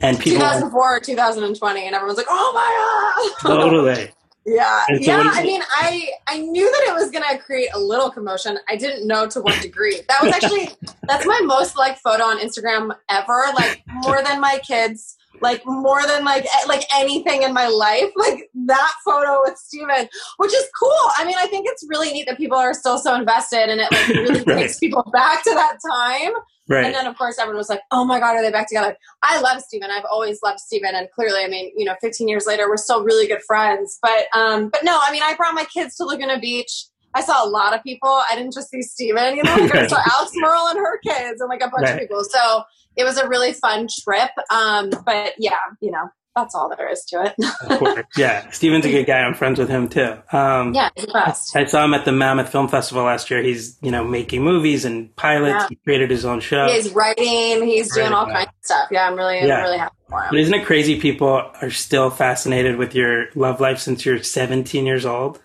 And 0.00 0.16
people 0.18 0.38
2004 0.38 0.96
or 0.96 1.00
2020 1.00 1.84
and 1.84 1.92
everyone's 1.92 2.18
like 2.18 2.28
oh 2.30 2.52
my 2.54 3.26
god 3.42 3.60
totally. 3.60 4.12
Yeah 4.48 4.84
so 4.86 4.94
yeah 5.00 5.30
i 5.32 5.42
mean 5.42 5.62
i 5.76 6.08
i 6.26 6.38
knew 6.38 6.70
that 6.70 6.82
it 6.88 6.94
was 6.94 7.10
going 7.10 7.24
to 7.30 7.38
create 7.38 7.68
a 7.74 7.78
little 7.78 8.10
commotion. 8.10 8.58
I 8.68 8.76
didn't 8.76 9.06
know 9.06 9.26
to 9.28 9.40
what 9.40 9.60
degree. 9.62 10.00
That 10.08 10.22
was 10.22 10.32
actually 10.32 10.70
that's 11.08 11.26
my 11.26 11.40
most 11.44 11.76
liked 11.76 12.00
photo 12.00 12.24
on 12.24 12.38
instagram 12.40 12.94
ever 13.08 13.44
like 13.54 13.82
more 14.04 14.22
than 14.22 14.40
my 14.40 14.58
kids 14.66 15.16
like 15.40 15.62
more 15.66 16.04
than 16.06 16.24
like 16.24 16.46
like 16.66 16.82
anything 16.96 17.42
in 17.42 17.52
my 17.54 17.68
life. 17.68 18.10
Like 18.16 18.50
that 18.66 18.92
photo 19.04 19.40
with 19.44 19.56
steven 19.56 20.08
which 20.38 20.52
is 20.52 20.66
cool. 20.78 20.98
I 21.18 21.24
mean 21.24 21.36
i 21.38 21.46
think 21.46 21.66
it's 21.68 21.84
really 21.88 22.10
neat 22.12 22.26
that 22.26 22.36
people 22.38 22.58
are 22.58 22.74
still 22.74 22.98
so 22.98 23.14
invested 23.14 23.68
and 23.68 23.80
it 23.80 23.88
like 23.92 24.08
really 24.08 24.40
Right. 24.46 24.62
takes 24.62 24.78
people 24.78 25.04
back 25.12 25.44
to 25.44 25.50
that 25.50 25.78
time 25.90 26.32
Right. 26.68 26.84
And 26.84 26.94
then, 26.94 27.06
of 27.06 27.16
course, 27.16 27.38
everyone 27.38 27.56
was 27.58 27.68
like, 27.70 27.80
"Oh 27.90 28.04
my 28.04 28.20
God, 28.20 28.36
are 28.36 28.42
they 28.42 28.50
back 28.50 28.68
together?" 28.68 28.96
I 29.22 29.40
love 29.40 29.60
Stephen. 29.62 29.90
I've 29.90 30.04
always 30.10 30.40
loved 30.42 30.60
Stephen, 30.60 30.94
and 30.94 31.08
clearly, 31.14 31.42
I 31.42 31.48
mean, 31.48 31.72
you 31.76 31.84
know, 31.84 31.94
15 32.00 32.28
years 32.28 32.46
later, 32.46 32.68
we're 32.68 32.76
still 32.76 33.02
really 33.04 33.26
good 33.26 33.42
friends. 33.46 33.98
But, 34.02 34.26
um, 34.34 34.68
but 34.68 34.84
no, 34.84 34.98
I 35.02 35.10
mean, 35.12 35.22
I 35.24 35.34
brought 35.34 35.54
my 35.54 35.64
kids 35.64 35.96
to 35.96 36.04
Laguna 36.04 36.38
Beach. 36.38 36.84
I 37.14 37.22
saw 37.22 37.42
a 37.44 37.48
lot 37.48 37.74
of 37.74 37.82
people. 37.82 38.10
I 38.30 38.36
didn't 38.36 38.52
just 38.52 38.68
see 38.70 38.82
Stephen, 38.82 39.36
you 39.36 39.42
know, 39.42 39.56
like 39.60 39.74
I 39.74 39.86
saw 39.86 39.96
Alex 40.14 40.32
Murrel 40.36 40.70
and 40.70 40.78
her 40.78 40.98
kids, 40.98 41.40
and 41.40 41.48
like 41.48 41.62
a 41.62 41.70
bunch 41.70 41.84
Right. 41.84 41.94
of 41.94 41.98
people. 42.00 42.22
So 42.24 42.62
it 42.96 43.04
was 43.04 43.16
a 43.16 43.26
really 43.26 43.52
fun 43.54 43.88
trip. 44.04 44.30
Um, 44.52 44.90
but 45.06 45.32
yeah, 45.38 45.56
you 45.80 45.90
know, 45.90 46.08
that's 46.42 46.54
all 46.54 46.68
there 46.76 46.90
is 46.90 47.04
to 47.06 47.24
it. 47.24 47.34
Of 47.70 47.78
course. 47.78 48.04
Yeah. 48.16 48.48
Stephen's 48.50 48.84
a 48.84 48.90
good 48.90 49.06
guy. 49.06 49.20
I'm 49.20 49.34
friends 49.34 49.58
with 49.58 49.68
him 49.68 49.88
too. 49.88 50.16
Um, 50.32 50.74
yeah, 50.74 50.90
he's 50.94 51.06
the 51.06 51.12
best. 51.12 51.54
I 51.56 51.64
saw 51.66 51.84
him 51.84 51.94
at 51.94 52.04
the 52.04 52.12
Mammoth 52.12 52.50
Film 52.50 52.68
Festival 52.68 53.04
last 53.04 53.30
year. 53.30 53.42
He's, 53.42 53.76
you 53.82 53.90
know, 53.90 54.04
making 54.04 54.42
movies 54.42 54.84
and 54.84 55.14
pilots. 55.16 55.64
Yeah. 55.64 55.68
He 55.68 55.76
created 55.76 56.10
his 56.10 56.24
own 56.24 56.40
show. 56.40 56.66
He's 56.68 56.90
writing. 56.92 57.64
He's 57.66 57.94
doing 57.94 58.12
all 58.12 58.26
kinds 58.26 58.48
of 58.48 58.54
stuff. 58.62 58.88
Yeah, 58.90 59.06
I'm 59.08 59.16
really, 59.16 59.46
Yeah. 59.46 59.58
I'm 59.58 59.62
really 59.64 59.78
happy 59.78 59.94
for 60.08 60.20
him. 60.20 60.26
But 60.30 60.38
isn't 60.40 60.54
it 60.54 60.64
crazy 60.66 61.00
people 61.00 61.50
are 61.60 61.70
still 61.70 62.10
fascinated 62.10 62.76
with 62.76 62.94
your 62.94 63.26
love 63.34 63.60
life 63.60 63.78
since 63.78 64.04
you're 64.06 64.22
17 64.22 64.86
years 64.86 65.04
old? 65.06 65.40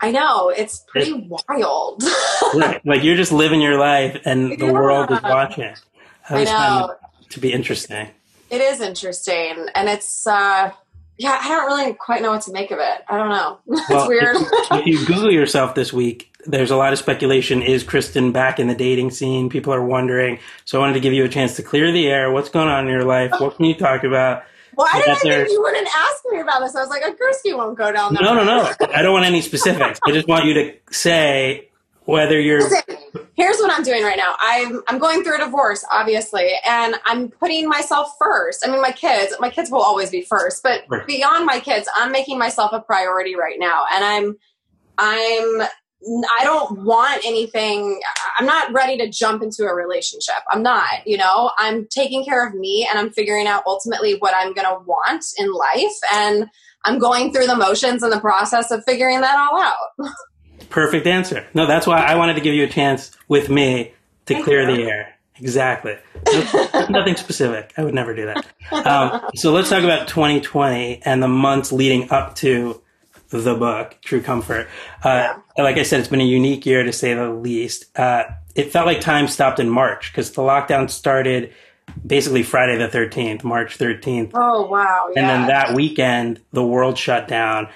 I 0.00 0.12
know 0.12 0.50
it's 0.50 0.84
pretty 0.88 1.28
wild. 1.48 2.02
Right. 2.54 2.80
Like 2.86 3.02
you're 3.02 3.16
just 3.16 3.32
living 3.32 3.60
your 3.60 3.78
life 3.78 4.22
and 4.24 4.58
the 4.58 4.72
world 4.72 5.10
is 5.10 5.20
watching. 5.22 5.64
I 6.30 6.32
always 6.32 6.48
find 6.48 6.86
know. 6.88 6.94
to 7.30 7.40
be 7.40 7.52
interesting. 7.52 8.08
It 8.50 8.60
is 8.60 8.80
interesting, 8.80 9.66
and 9.74 9.88
it's 9.88 10.26
uh, 10.26 10.72
yeah. 11.16 11.38
I 11.40 11.48
don't 11.48 11.66
really 11.66 11.94
quite 11.94 12.22
know 12.22 12.30
what 12.30 12.42
to 12.42 12.52
make 12.52 12.70
of 12.70 12.78
it. 12.78 13.02
I 13.08 13.16
don't 13.16 13.28
know. 13.28 13.58
it's 13.68 13.90
Well, 13.90 14.08
weird. 14.08 14.36
if 14.36 14.86
you 14.86 15.04
Google 15.06 15.30
yourself 15.32 15.74
this 15.74 15.92
week, 15.92 16.32
there's 16.46 16.70
a 16.70 16.76
lot 16.76 16.92
of 16.92 16.98
speculation. 16.98 17.62
Is 17.62 17.84
Kristin 17.84 18.32
back 18.32 18.58
in 18.58 18.68
the 18.68 18.74
dating 18.74 19.10
scene? 19.10 19.48
People 19.48 19.74
are 19.74 19.84
wondering. 19.84 20.38
So 20.64 20.78
I 20.78 20.80
wanted 20.80 20.94
to 20.94 21.00
give 21.00 21.12
you 21.12 21.24
a 21.24 21.28
chance 21.28 21.56
to 21.56 21.62
clear 21.62 21.92
the 21.92 22.08
air. 22.08 22.30
What's 22.30 22.48
going 22.48 22.68
on 22.68 22.86
in 22.86 22.90
your 22.92 23.04
life? 23.04 23.32
What 23.38 23.56
can 23.56 23.64
you 23.66 23.74
talk 23.74 24.04
about? 24.04 24.44
Why 24.74 24.88
I 24.94 24.98
did 25.00 25.08
I 25.08 25.14
think 25.16 25.50
you 25.50 25.60
wouldn't 25.60 25.88
ask 25.88 26.22
me 26.30 26.38
about 26.40 26.60
this? 26.60 26.76
I 26.76 26.80
was 26.80 26.88
like, 26.88 27.02
of 27.02 27.18
course 27.18 27.40
you 27.44 27.56
won't 27.56 27.76
go 27.76 27.90
down 27.90 28.14
that. 28.14 28.22
No, 28.22 28.32
no, 28.32 28.44
no. 28.44 28.72
I 28.94 29.02
don't 29.02 29.12
want 29.12 29.26
any 29.26 29.40
specifics. 29.40 29.98
I 30.06 30.12
just 30.12 30.28
want 30.28 30.44
you 30.44 30.54
to 30.54 30.72
say 30.92 31.68
whether 32.08 32.40
you're. 32.40 32.60
Listen, 32.62 32.96
here's 33.34 33.58
what 33.58 33.70
I'm 33.70 33.82
doing 33.82 34.02
right 34.02 34.16
now. 34.16 34.34
I'm 34.40 34.82
I'm 34.88 34.98
going 34.98 35.22
through 35.22 35.36
a 35.36 35.44
divorce, 35.44 35.84
obviously, 35.92 36.50
and 36.66 36.94
I'm 37.04 37.28
putting 37.28 37.68
myself 37.68 38.14
first. 38.18 38.66
I 38.66 38.70
mean, 38.70 38.80
my 38.80 38.92
kids, 38.92 39.34
my 39.40 39.50
kids 39.50 39.70
will 39.70 39.82
always 39.82 40.08
be 40.10 40.22
first, 40.22 40.62
but 40.62 40.84
Right. 40.88 41.06
beyond 41.06 41.44
my 41.44 41.60
kids, 41.60 41.86
I'm 41.96 42.10
making 42.10 42.38
myself 42.38 42.72
a 42.72 42.80
priority 42.80 43.36
right 43.36 43.56
now, 43.58 43.84
and 43.92 44.04
I'm 44.04 44.36
I'm 44.96 45.68
I 46.30 46.44
don't 46.44 46.84
want 46.84 47.26
anything. 47.26 48.00
I'm 48.38 48.46
not 48.46 48.72
ready 48.72 48.96
to 48.98 49.10
jump 49.10 49.42
into 49.42 49.64
a 49.64 49.74
relationship. 49.74 50.42
I'm 50.50 50.62
not, 50.62 51.06
you 51.06 51.18
know, 51.18 51.50
I'm 51.58 51.86
taking 51.90 52.24
care 52.24 52.46
of 52.46 52.54
me 52.54 52.88
and 52.88 52.98
I'm 52.98 53.10
figuring 53.10 53.46
out 53.46 53.64
ultimately 53.66 54.14
what 54.14 54.32
I'm 54.34 54.54
going 54.54 54.66
to 54.68 54.78
want 54.86 55.24
in 55.38 55.52
life. 55.52 55.98
And 56.14 56.46
I'm 56.84 57.00
going 57.00 57.32
through 57.32 57.48
the 57.48 57.56
motions 57.56 58.04
and 58.04 58.12
the 58.12 58.20
process 58.20 58.70
of 58.70 58.84
figuring 58.84 59.20
that 59.22 59.36
all 59.36 59.60
out. 59.60 60.08
Perfect 60.70 61.06
answer. 61.06 61.46
No, 61.54 61.66
that's 61.66 61.86
why 61.86 62.00
I 62.00 62.16
wanted 62.16 62.34
to 62.34 62.40
give 62.40 62.54
you 62.54 62.64
a 62.64 62.68
chance 62.68 63.16
with 63.28 63.48
me 63.48 63.94
to 64.26 64.34
Thank 64.34 64.44
clear 64.44 64.68
you. 64.68 64.76
the 64.76 64.82
air. 64.90 65.14
Exactly. 65.40 65.96
Nothing 66.90 67.16
specific. 67.16 67.72
I 67.76 67.84
would 67.84 67.94
never 67.94 68.14
do 68.14 68.26
that. 68.26 68.46
Um, 68.86 69.30
so 69.34 69.52
let's 69.52 69.70
talk 69.70 69.84
about 69.84 70.08
2020 70.08 71.02
and 71.04 71.22
the 71.22 71.28
months 71.28 71.70
leading 71.72 72.10
up 72.10 72.34
to 72.36 72.82
the 73.30 73.54
book, 73.54 73.96
True 74.02 74.20
Comfort. 74.20 74.68
Uh, 75.02 75.34
like 75.56 75.76
I 75.76 75.82
said, 75.82 76.00
it's 76.00 76.08
been 76.08 76.20
a 76.20 76.24
unique 76.24 76.66
year 76.66 76.82
to 76.82 76.92
say 76.92 77.14
the 77.14 77.30
least. 77.30 77.96
Uh, 77.96 78.24
it 78.54 78.72
felt 78.72 78.86
like 78.86 79.00
time 79.00 79.28
stopped 79.28 79.60
in 79.60 79.68
March 79.68 80.10
because 80.10 80.32
the 80.32 80.42
lockdown 80.42 80.90
started 80.90 81.52
basically 82.06 82.42
Friday 82.42 82.76
the 82.76 82.88
13th, 82.88 83.44
March 83.44 83.78
13th. 83.78 84.32
Oh, 84.34 84.66
wow. 84.66 85.08
And 85.14 85.28
then 85.28 85.46
that 85.48 85.74
weekend, 85.74 86.40
the 86.52 86.64
world 86.64 86.98
shut 86.98 87.28
down. 87.28 87.68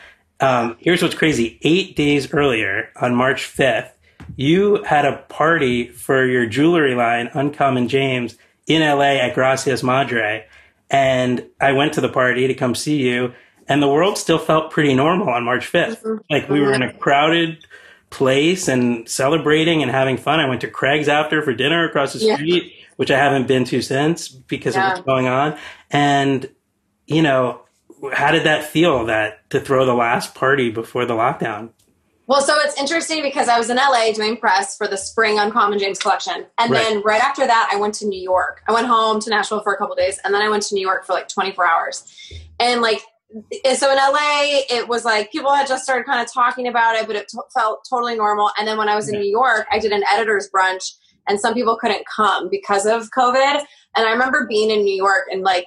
Um, 0.42 0.76
here's 0.80 1.00
what's 1.02 1.14
crazy. 1.14 1.58
Eight 1.62 1.94
days 1.96 2.32
earlier, 2.34 2.90
on 3.00 3.14
March 3.14 3.44
5th, 3.44 3.90
you 4.36 4.82
had 4.82 5.04
a 5.04 5.18
party 5.28 5.88
for 5.88 6.26
your 6.26 6.46
jewelry 6.46 6.94
line, 6.94 7.30
Uncommon 7.32 7.88
James, 7.88 8.36
in 8.66 8.82
LA 8.82 9.18
at 9.20 9.34
Gracias 9.34 9.82
Madre. 9.82 10.46
And 10.90 11.46
I 11.60 11.72
went 11.72 11.94
to 11.94 12.00
the 12.00 12.08
party 12.08 12.46
to 12.48 12.54
come 12.54 12.74
see 12.74 12.96
you, 13.08 13.32
and 13.68 13.80
the 13.82 13.88
world 13.88 14.18
still 14.18 14.38
felt 14.38 14.72
pretty 14.72 14.94
normal 14.94 15.28
on 15.30 15.44
March 15.44 15.70
5th. 15.70 16.20
Like 16.28 16.48
we 16.48 16.60
were 16.60 16.72
in 16.74 16.82
a 16.82 16.92
crowded 16.92 17.64
place 18.10 18.68
and 18.68 19.08
celebrating 19.08 19.80
and 19.82 19.90
having 19.90 20.16
fun. 20.18 20.40
I 20.40 20.48
went 20.48 20.60
to 20.62 20.68
Craig's 20.68 21.08
after 21.08 21.40
for 21.40 21.54
dinner 21.54 21.84
across 21.88 22.12
the 22.12 22.18
Yeah. 22.18 22.34
street, 22.34 22.74
which 22.96 23.10
I 23.10 23.16
haven't 23.16 23.46
been 23.48 23.64
to 23.66 23.80
since 23.80 24.28
because 24.28 24.74
Yeah. 24.74 24.82
of 24.82 24.92
what's 24.92 25.06
going 25.06 25.28
on. 25.28 25.56
And, 25.90 26.50
you 27.06 27.22
know, 27.22 27.61
how 28.12 28.32
did 28.32 28.44
that 28.44 28.64
feel 28.64 29.06
that 29.06 29.48
to 29.50 29.60
throw 29.60 29.84
the 29.86 29.94
last 29.94 30.34
party 30.34 30.70
before 30.70 31.06
the 31.06 31.14
lockdown? 31.14 31.70
Well, 32.26 32.40
so 32.40 32.54
it's 32.60 32.78
interesting 32.80 33.20
because 33.22 33.48
I 33.48 33.58
was 33.58 33.68
in 33.68 33.76
LA 33.76 34.12
doing 34.12 34.36
press 34.36 34.76
for 34.76 34.86
the 34.86 34.96
spring 34.96 35.38
Uncommon 35.38 35.78
James 35.78 35.98
collection. 35.98 36.46
And 36.56 36.70
Right. 36.72 36.82
then 36.82 37.02
right 37.02 37.22
after 37.22 37.46
that, 37.46 37.68
I 37.72 37.76
went 37.76 37.94
to 37.96 38.06
New 38.06 38.20
York. 38.20 38.62
I 38.68 38.72
went 38.72 38.86
home 38.86 39.20
to 39.20 39.30
Nashville 39.30 39.60
for 39.62 39.74
a 39.74 39.76
couple 39.76 39.94
days 39.96 40.18
and 40.24 40.32
then 40.32 40.40
I 40.40 40.48
went 40.48 40.62
to 40.64 40.74
New 40.74 40.80
York 40.80 41.04
for 41.04 41.12
like 41.12 41.28
24 41.28 41.66
hours. 41.66 42.04
And 42.60 42.80
like, 42.80 43.02
so 43.76 43.90
in 43.90 43.96
LA, 43.98 44.62
it 44.70 44.88
was 44.88 45.04
like 45.04 45.32
people 45.32 45.52
had 45.52 45.66
just 45.66 45.84
started 45.84 46.04
kind 46.06 46.20
of 46.24 46.32
talking 46.32 46.68
about 46.68 46.94
it, 46.96 47.06
but 47.06 47.16
it 47.16 47.28
to- 47.28 47.42
felt 47.52 47.84
totally 47.90 48.14
normal. 48.14 48.50
And 48.58 48.68
then 48.68 48.78
when 48.78 48.88
I 48.88 48.94
was 48.94 49.08
in 49.08 49.14
Yeah. 49.14 49.20
New 49.22 49.30
York, 49.30 49.66
I 49.70 49.78
did 49.78 49.92
an 49.92 50.04
editor's 50.10 50.48
brunch 50.54 50.92
and 51.26 51.40
some 51.40 51.54
people 51.54 51.76
couldn't 51.76 52.04
come 52.06 52.48
because 52.50 52.86
of 52.86 53.10
COVID. 53.10 53.64
And 53.96 54.06
I 54.06 54.10
remember 54.10 54.46
being 54.48 54.70
in 54.70 54.84
New 54.84 54.94
York 54.96 55.24
and 55.30 55.42
like 55.42 55.66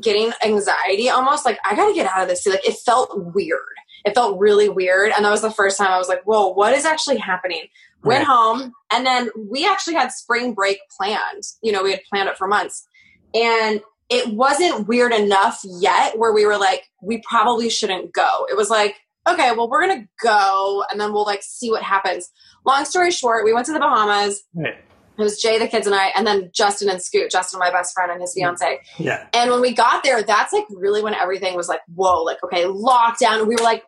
getting 0.00 0.32
anxiety 0.44 1.08
almost 1.08 1.44
like, 1.44 1.58
I 1.64 1.74
got 1.74 1.88
to 1.88 1.94
get 1.94 2.06
out 2.06 2.22
of 2.22 2.28
this. 2.28 2.46
Like, 2.46 2.66
it 2.66 2.76
felt 2.84 3.10
weird. 3.34 3.60
It 4.04 4.14
felt 4.14 4.38
really 4.38 4.68
weird. 4.68 5.12
And 5.12 5.24
that 5.24 5.30
was 5.30 5.42
the 5.42 5.50
first 5.50 5.78
time 5.78 5.90
I 5.90 5.98
was 5.98 6.08
like, 6.08 6.22
whoa, 6.24 6.48
what 6.48 6.74
is 6.74 6.84
actually 6.84 7.16
happening? 7.18 7.64
Went 8.04 8.20
Right. 8.20 8.26
home 8.26 8.72
and 8.92 9.04
then 9.04 9.30
we 9.36 9.66
actually 9.66 9.94
had 9.94 10.12
spring 10.12 10.54
break 10.54 10.78
planned. 10.96 11.42
You 11.62 11.72
know, 11.72 11.82
we 11.82 11.90
had 11.90 12.02
planned 12.08 12.28
it 12.28 12.36
for 12.36 12.46
months. 12.46 12.86
And 13.34 13.80
it 14.08 14.32
wasn't 14.32 14.86
weird 14.86 15.12
enough 15.12 15.60
yet 15.64 16.16
where 16.18 16.32
we 16.32 16.46
were 16.46 16.56
like, 16.58 16.84
we 17.02 17.20
probably 17.28 17.68
shouldn't 17.68 18.12
go. 18.12 18.46
It 18.48 18.56
was 18.56 18.70
like, 18.70 18.94
okay, 19.28 19.50
well, 19.56 19.68
we're 19.68 19.84
going 19.84 20.02
to 20.02 20.08
go 20.22 20.84
and 20.90 21.00
then 21.00 21.12
we'll 21.12 21.24
like 21.24 21.42
see 21.42 21.70
what 21.70 21.82
happens. 21.82 22.30
Long 22.64 22.84
story 22.84 23.10
short, 23.10 23.44
we 23.44 23.52
went 23.52 23.66
to 23.66 23.72
the 23.72 23.80
Bahamas. 23.80 24.44
Right. 24.54 24.74
It 25.18 25.22
was 25.22 25.40
Jay, 25.40 25.58
the 25.58 25.66
kids, 25.66 25.86
and 25.86 25.94
I, 25.94 26.08
and 26.16 26.26
then 26.26 26.50
Justin 26.52 26.88
and 26.90 27.00
Scoot, 27.02 27.30
Justin, 27.30 27.58
my 27.58 27.70
best 27.70 27.94
friend, 27.94 28.10
and 28.12 28.20
his 28.20 28.34
fiance. 28.34 28.80
Yeah. 28.98 29.26
And 29.32 29.50
when 29.50 29.60
we 29.60 29.72
got 29.72 30.04
there, 30.04 30.22
that's 30.22 30.52
like 30.52 30.66
really 30.70 31.02
when 31.02 31.14
everything 31.14 31.56
was 31.56 31.68
like, 31.68 31.80
whoa, 31.94 32.22
like, 32.22 32.42
okay, 32.44 32.64
lockdown. 32.64 33.38
And 33.40 33.48
we 33.48 33.54
were 33.56 33.64
like, 33.64 33.84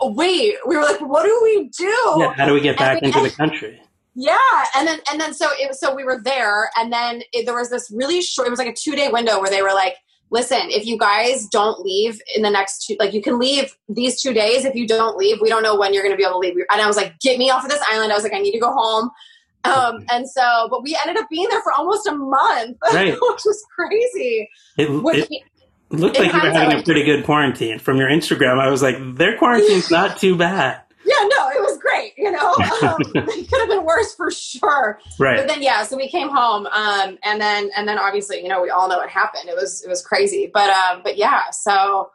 wait, 0.00 0.54
we 0.66 0.76
were 0.76 0.82
like, 0.82 1.00
what 1.00 1.24
do 1.24 1.40
we 1.42 1.68
do? 1.76 2.16
Yeah. 2.18 2.32
How 2.34 2.46
do 2.46 2.54
we 2.54 2.60
get 2.60 2.78
back 2.78 2.98
And- 3.02 3.06
into 3.06 3.20
the 3.20 3.30
country? 3.30 3.80
Yeah, 4.14 4.36
and 4.76 4.86
then 4.86 4.98
and 5.10 5.18
then 5.18 5.32
so 5.32 5.48
it 5.58 5.66
was 5.68 5.80
so 5.80 5.94
we 5.94 6.04
were 6.04 6.20
there, 6.22 6.70
and 6.76 6.92
then 6.92 7.22
it, 7.32 7.46
there 7.46 7.54
was 7.54 7.70
this 7.70 7.90
really 7.90 8.20
short. 8.20 8.46
It 8.46 8.50
was 8.50 8.58
like 8.58 8.68
a 8.68 8.74
two 8.74 8.94
day 8.94 9.08
window 9.08 9.40
where 9.40 9.48
they 9.48 9.62
were 9.62 9.72
like, 9.72 9.94
"Listen, 10.30 10.60
if 10.64 10.84
you 10.84 10.98
guys 10.98 11.46
don't 11.46 11.80
leave 11.80 12.20
in 12.36 12.42
the 12.42 12.50
next 12.50 12.84
two, 12.84 12.94
like 13.00 13.14
you 13.14 13.22
can 13.22 13.38
leave 13.38 13.74
these 13.88 14.20
two 14.20 14.34
days. 14.34 14.66
If 14.66 14.74
you 14.74 14.86
don't 14.86 15.16
leave, 15.16 15.38
we 15.40 15.48
don't 15.48 15.62
know 15.62 15.78
when 15.78 15.94
you're 15.94 16.02
going 16.02 16.12
to 16.12 16.18
be 16.18 16.24
able 16.24 16.34
to 16.34 16.46
leave." 16.46 16.54
And 16.70 16.82
I 16.82 16.86
was 16.86 16.98
like, 16.98 17.20
"Get 17.20 17.38
me 17.38 17.48
off 17.48 17.64
of 17.64 17.70
this 17.70 17.82
island." 17.90 18.12
I 18.12 18.14
was 18.14 18.22
like, 18.22 18.34
"I 18.34 18.38
need 18.40 18.52
to 18.52 18.58
go 18.58 18.70
home." 18.70 19.08
Um, 19.64 20.04
and 20.10 20.28
so, 20.28 20.68
but 20.70 20.82
we 20.82 20.98
ended 21.06 21.22
up 21.22 21.28
being 21.30 21.48
there 21.50 21.62
for 21.62 21.72
almost 21.72 22.06
a 22.06 22.14
month, 22.14 22.78
Right. 22.92 23.12
which 23.12 23.42
was 23.44 23.64
crazy. 23.74 24.48
It, 24.76 24.88
it 24.88 25.28
looked 25.90 26.18
like 26.18 26.32
you 26.32 26.40
were 26.40 26.50
having 26.50 26.78
a 26.80 26.82
pretty 26.82 27.04
good 27.04 27.24
quarantine. 27.24 27.78
From 27.78 27.96
your 27.98 28.08
Instagram, 28.08 28.58
I 28.60 28.70
was 28.70 28.82
like, 28.82 28.96
their 29.16 29.36
quarantine's 29.38 29.90
not 29.90 30.18
too 30.18 30.36
bad. 30.36 30.80
yeah, 31.04 31.14
no, 31.28 31.48
it 31.50 31.60
was 31.60 31.78
great. 31.78 32.12
You 32.16 32.30
know, 32.32 32.54
um, 32.82 32.96
it 33.14 33.48
could 33.50 33.60
have 33.60 33.68
been 33.68 33.84
worse 33.84 34.14
for 34.14 34.30
sure. 34.30 34.98
But 35.18 35.24
Right. 35.24 35.46
then 35.46 35.62
yeah, 35.62 35.82
so 35.84 35.96
we 35.96 36.08
came 36.08 36.28
home, 36.28 36.66
um, 36.66 37.18
and 37.24 37.40
then 37.40 37.70
and 37.76 37.86
then 37.86 37.98
obviously 37.98 38.42
you 38.42 38.48
know 38.48 38.62
we 38.62 38.70
all 38.70 38.88
know 38.88 38.98
what 38.98 39.08
happened. 39.10 39.48
It 39.48 39.54
was 39.56 39.82
it 39.84 39.88
was 39.88 40.02
crazy, 40.02 40.50
but 40.52 40.70
um, 40.70 41.02
but 41.04 41.16
yeah, 41.16 41.50
so 41.50 42.10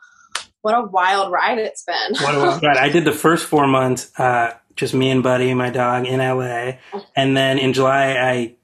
what 0.61 0.73
a 0.77 0.83
wild 0.83 1.31
ride 1.31 1.59
it's 1.59 1.83
been. 1.83 2.13
What 2.21 2.35
a 2.35 2.39
wild 2.39 2.63
ride. 2.63 2.77
I 2.77 2.89
did 2.89 3.05
the 3.05 3.11
first 3.13 3.45
four 3.45 3.67
months, 3.67 4.11
uh, 4.19 4.53
just 4.77 4.93
me 4.93 5.09
and 5.09 5.21
Buddy, 5.21 5.53
my 5.53 5.69
dog, 5.69 6.05
in 6.07 6.19
LA, 6.19 6.77
and 7.15 7.35
then 7.35 7.57
in 7.59 7.73
July, 7.73 8.11
I 8.13 8.55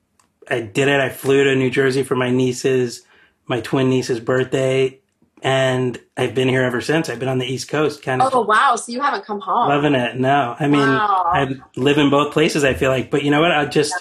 I 0.49 0.61
did 0.61 0.87
it. 0.87 0.99
I 1.01 1.09
flew 1.09 1.43
to 1.43 1.55
New 1.55 1.69
Jersey 1.69 2.03
for 2.03 2.15
my 2.15 2.29
niece's, 2.29 3.03
my 3.47 3.59
twin 3.61 3.89
niece's 3.89 4.19
birthday, 4.19 4.99
and 5.41 5.99
I've 6.15 6.33
been 6.35 6.47
here 6.49 6.63
ever 6.63 6.79
since. 6.81 7.09
I've 7.09 7.19
been 7.19 7.29
on 7.29 7.39
the 7.39 7.45
East 7.45 7.67
Coast, 7.67 8.01
kind 8.03 8.21
of 8.21 8.33
oh 8.33 8.41
wow, 8.41 8.75
so 8.75 8.91
you 8.91 9.01
haven't 9.01 9.25
come 9.25 9.39
home. 9.41 9.67
loving 9.69 9.95
it. 9.95 10.15
No, 10.17 10.55
I 10.59 10.67
mean, 10.67 10.87
Wow. 10.87 11.23
I 11.33 11.55
live 11.75 11.97
in 11.97 12.09
both 12.09 12.31
places. 12.31 12.63
I 12.63 12.73
feel 12.73 12.91
like, 12.91 13.09
but 13.11 13.23
you 13.23 13.31
know 13.31 13.41
what? 13.41 13.51
I 13.51 13.65
just 13.65 13.93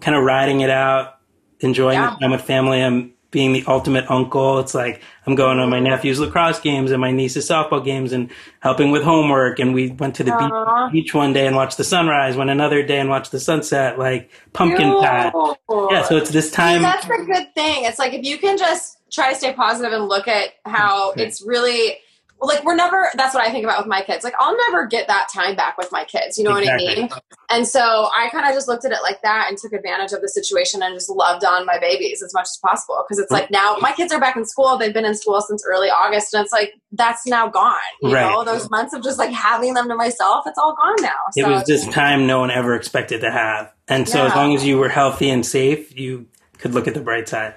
kind 0.00 0.16
of 0.16 0.22
riding 0.24 0.60
it 0.60 0.70
out, 0.70 1.14
enjoying 1.60 1.98
Yeah. 1.98 2.10
the 2.10 2.16
time 2.20 2.30
with 2.32 2.42
family. 2.42 2.82
I'm 2.82 3.13
being 3.34 3.52
the 3.52 3.62
ultimate 3.66 4.10
uncle. 4.10 4.60
It's 4.60 4.74
like 4.74 5.02
I'm 5.26 5.34
going 5.34 5.58
to 5.58 5.66
my 5.66 5.80
nephew's 5.80 6.18
lacrosse 6.18 6.58
games 6.60 6.90
and 6.90 7.00
my 7.02 7.10
niece's 7.10 7.46
softball 7.46 7.84
games 7.84 8.12
and 8.12 8.30
helping 8.60 8.90
with 8.90 9.02
homework. 9.02 9.58
And 9.58 9.74
we 9.74 9.90
went 9.90 10.14
to 10.16 10.24
the 10.24 10.32
Aw. 10.32 10.88
beach, 10.88 10.92
beach 11.04 11.14
one 11.14 11.34
day 11.34 11.46
and 11.46 11.54
watched 11.54 11.76
the 11.76 11.84
sunrise. 11.84 12.36
Went 12.36 12.48
another 12.48 12.82
day 12.82 12.98
and 12.98 13.10
watched 13.10 13.32
the 13.32 13.40
sunset. 13.40 13.98
Like 13.98 14.30
pumpkin 14.54 14.98
patch. 15.02 15.34
Beautiful. 15.34 15.88
Yeah. 15.90 16.04
So 16.04 16.16
it's 16.16 16.30
this 16.30 16.48
See, 16.48 16.56
time. 16.56 16.80
that's 16.80 17.04
the 17.06 17.24
good 17.30 17.54
thing. 17.54 17.84
It's 17.84 17.98
like 17.98 18.14
if 18.14 18.24
you 18.24 18.38
can 18.38 18.56
just 18.56 18.96
try 19.12 19.30
to 19.30 19.36
stay 19.38 19.52
positive 19.52 19.92
and 19.92 20.08
look 20.08 20.26
at 20.28 20.54
how 20.64 21.10
Okay. 21.10 21.24
it's 21.26 21.42
really 21.42 21.98
like 22.46 22.64
we're 22.64 22.74
never 22.76 23.08
that's 23.14 23.34
what 23.34 23.46
I 23.46 23.50
think 23.50 23.64
about 23.64 23.78
with 23.78 23.86
my 23.88 24.02
kids. 24.02 24.24
Like 24.24 24.34
I'll 24.38 24.56
never 24.56 24.86
get 24.86 25.06
that 25.08 25.28
time 25.32 25.56
back 25.56 25.76
with 25.78 25.90
my 25.92 26.04
kids. 26.04 26.38
You 26.38 26.44
know 26.44 26.56
Exactly. 26.56 26.86
what 26.86 26.98
I 26.98 27.00
mean? 27.00 27.08
And 27.50 27.68
so 27.68 28.08
I 28.14 28.28
kind 28.30 28.46
of 28.46 28.54
just 28.54 28.68
looked 28.68 28.84
at 28.84 28.92
it 28.92 28.98
like 29.02 29.22
that 29.22 29.46
and 29.48 29.58
took 29.58 29.72
advantage 29.72 30.12
of 30.12 30.20
the 30.22 30.28
situation 30.28 30.82
and 30.82 30.94
just 30.94 31.10
loved 31.10 31.44
on 31.44 31.66
my 31.66 31.78
babies 31.78 32.22
as 32.22 32.32
much 32.34 32.44
as 32.44 32.58
possible. 32.64 33.04
Because 33.06 33.18
it's 33.22 33.30
like 33.30 33.50
now 33.50 33.76
my 33.80 33.92
kids 33.92 34.12
are 34.12 34.20
back 34.20 34.36
in 34.36 34.44
school. 34.44 34.76
They've 34.78 34.94
been 34.94 35.04
in 35.04 35.14
school 35.14 35.40
since 35.40 35.64
early 35.66 35.88
August, 35.88 36.32
and 36.34 36.42
it's 36.42 36.52
like 36.52 36.72
that's 36.92 37.26
now 37.26 37.48
gone. 37.48 37.74
You 38.02 38.14
Right. 38.14 38.30
know, 38.30 38.44
those 38.44 38.70
months 38.70 38.94
of 38.94 39.02
just 39.02 39.18
like 39.18 39.30
having 39.32 39.74
them 39.74 39.88
to 39.88 39.94
myself, 39.94 40.44
it's 40.46 40.58
all 40.58 40.74
gone 40.74 41.02
now. 41.02 41.10
It 41.36 41.42
So 41.42 41.50
was 41.50 41.64
just 41.66 41.92
time 41.92 42.26
no 42.26 42.40
one 42.40 42.50
ever 42.50 42.74
expected 42.74 43.20
to 43.20 43.30
have. 43.30 43.72
And 43.88 44.08
so 44.08 44.24
as 44.26 44.34
long 44.34 44.54
as 44.54 44.64
you 44.64 44.78
were 44.78 44.88
healthy 44.88 45.28
and 45.30 45.44
safe, 45.44 45.96
you 45.98 46.26
could 46.58 46.72
look 46.74 46.88
at 46.88 46.94
the 46.94 47.00
bright 47.00 47.28
side 47.28 47.54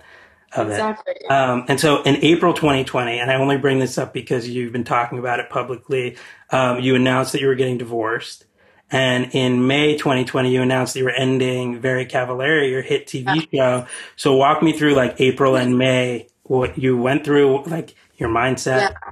of 0.58 0.68
it. 0.70 0.74
exactly. 0.74 1.26
Um, 1.30 1.66
and 1.68 1.80
so 1.80 2.02
in 2.04 2.16
April 2.18 2.54
2020, 2.54 3.20
and 3.20 3.32
I 3.32 3.36
only 3.36 3.58
bring 3.58 3.80
this 3.80 3.98
up 3.98 4.14
because 4.14 4.50
you've 4.50 4.72
been 4.72 4.84
talking 4.84 5.20
about 5.20 5.40
it 5.40 5.50
publicly, 5.50 6.18
um, 6.50 6.80
you 6.80 6.96
announced 6.96 7.32
that 7.34 7.42
you 7.42 7.48
were 7.48 7.56
getting 7.56 7.78
divorced. 7.78 8.46
And 8.90 9.34
in 9.34 9.68
May 9.68 9.98
2020, 9.98 10.52
you 10.52 10.62
announced 10.62 10.94
that 10.94 11.00
you 11.00 11.06
were 11.06 11.12
ending 11.12 11.80
Very 11.80 12.06
Cavallari, 12.06 12.70
your 12.72 12.82
hit 12.82 13.06
TV 13.06 13.48
show. 13.54 13.86
So 14.16 14.36
walk 14.36 14.64
me 14.64 14.72
through 14.72 14.96
like 14.96 15.20
April 15.20 15.58
and 15.58 15.78
May, 15.78 16.28
what 16.44 16.78
you 16.78 16.98
went 16.98 17.26
through, 17.26 17.64
like 17.64 17.96
your 18.18 18.30
mindset. 18.30 18.92
Yeah. 18.92 19.12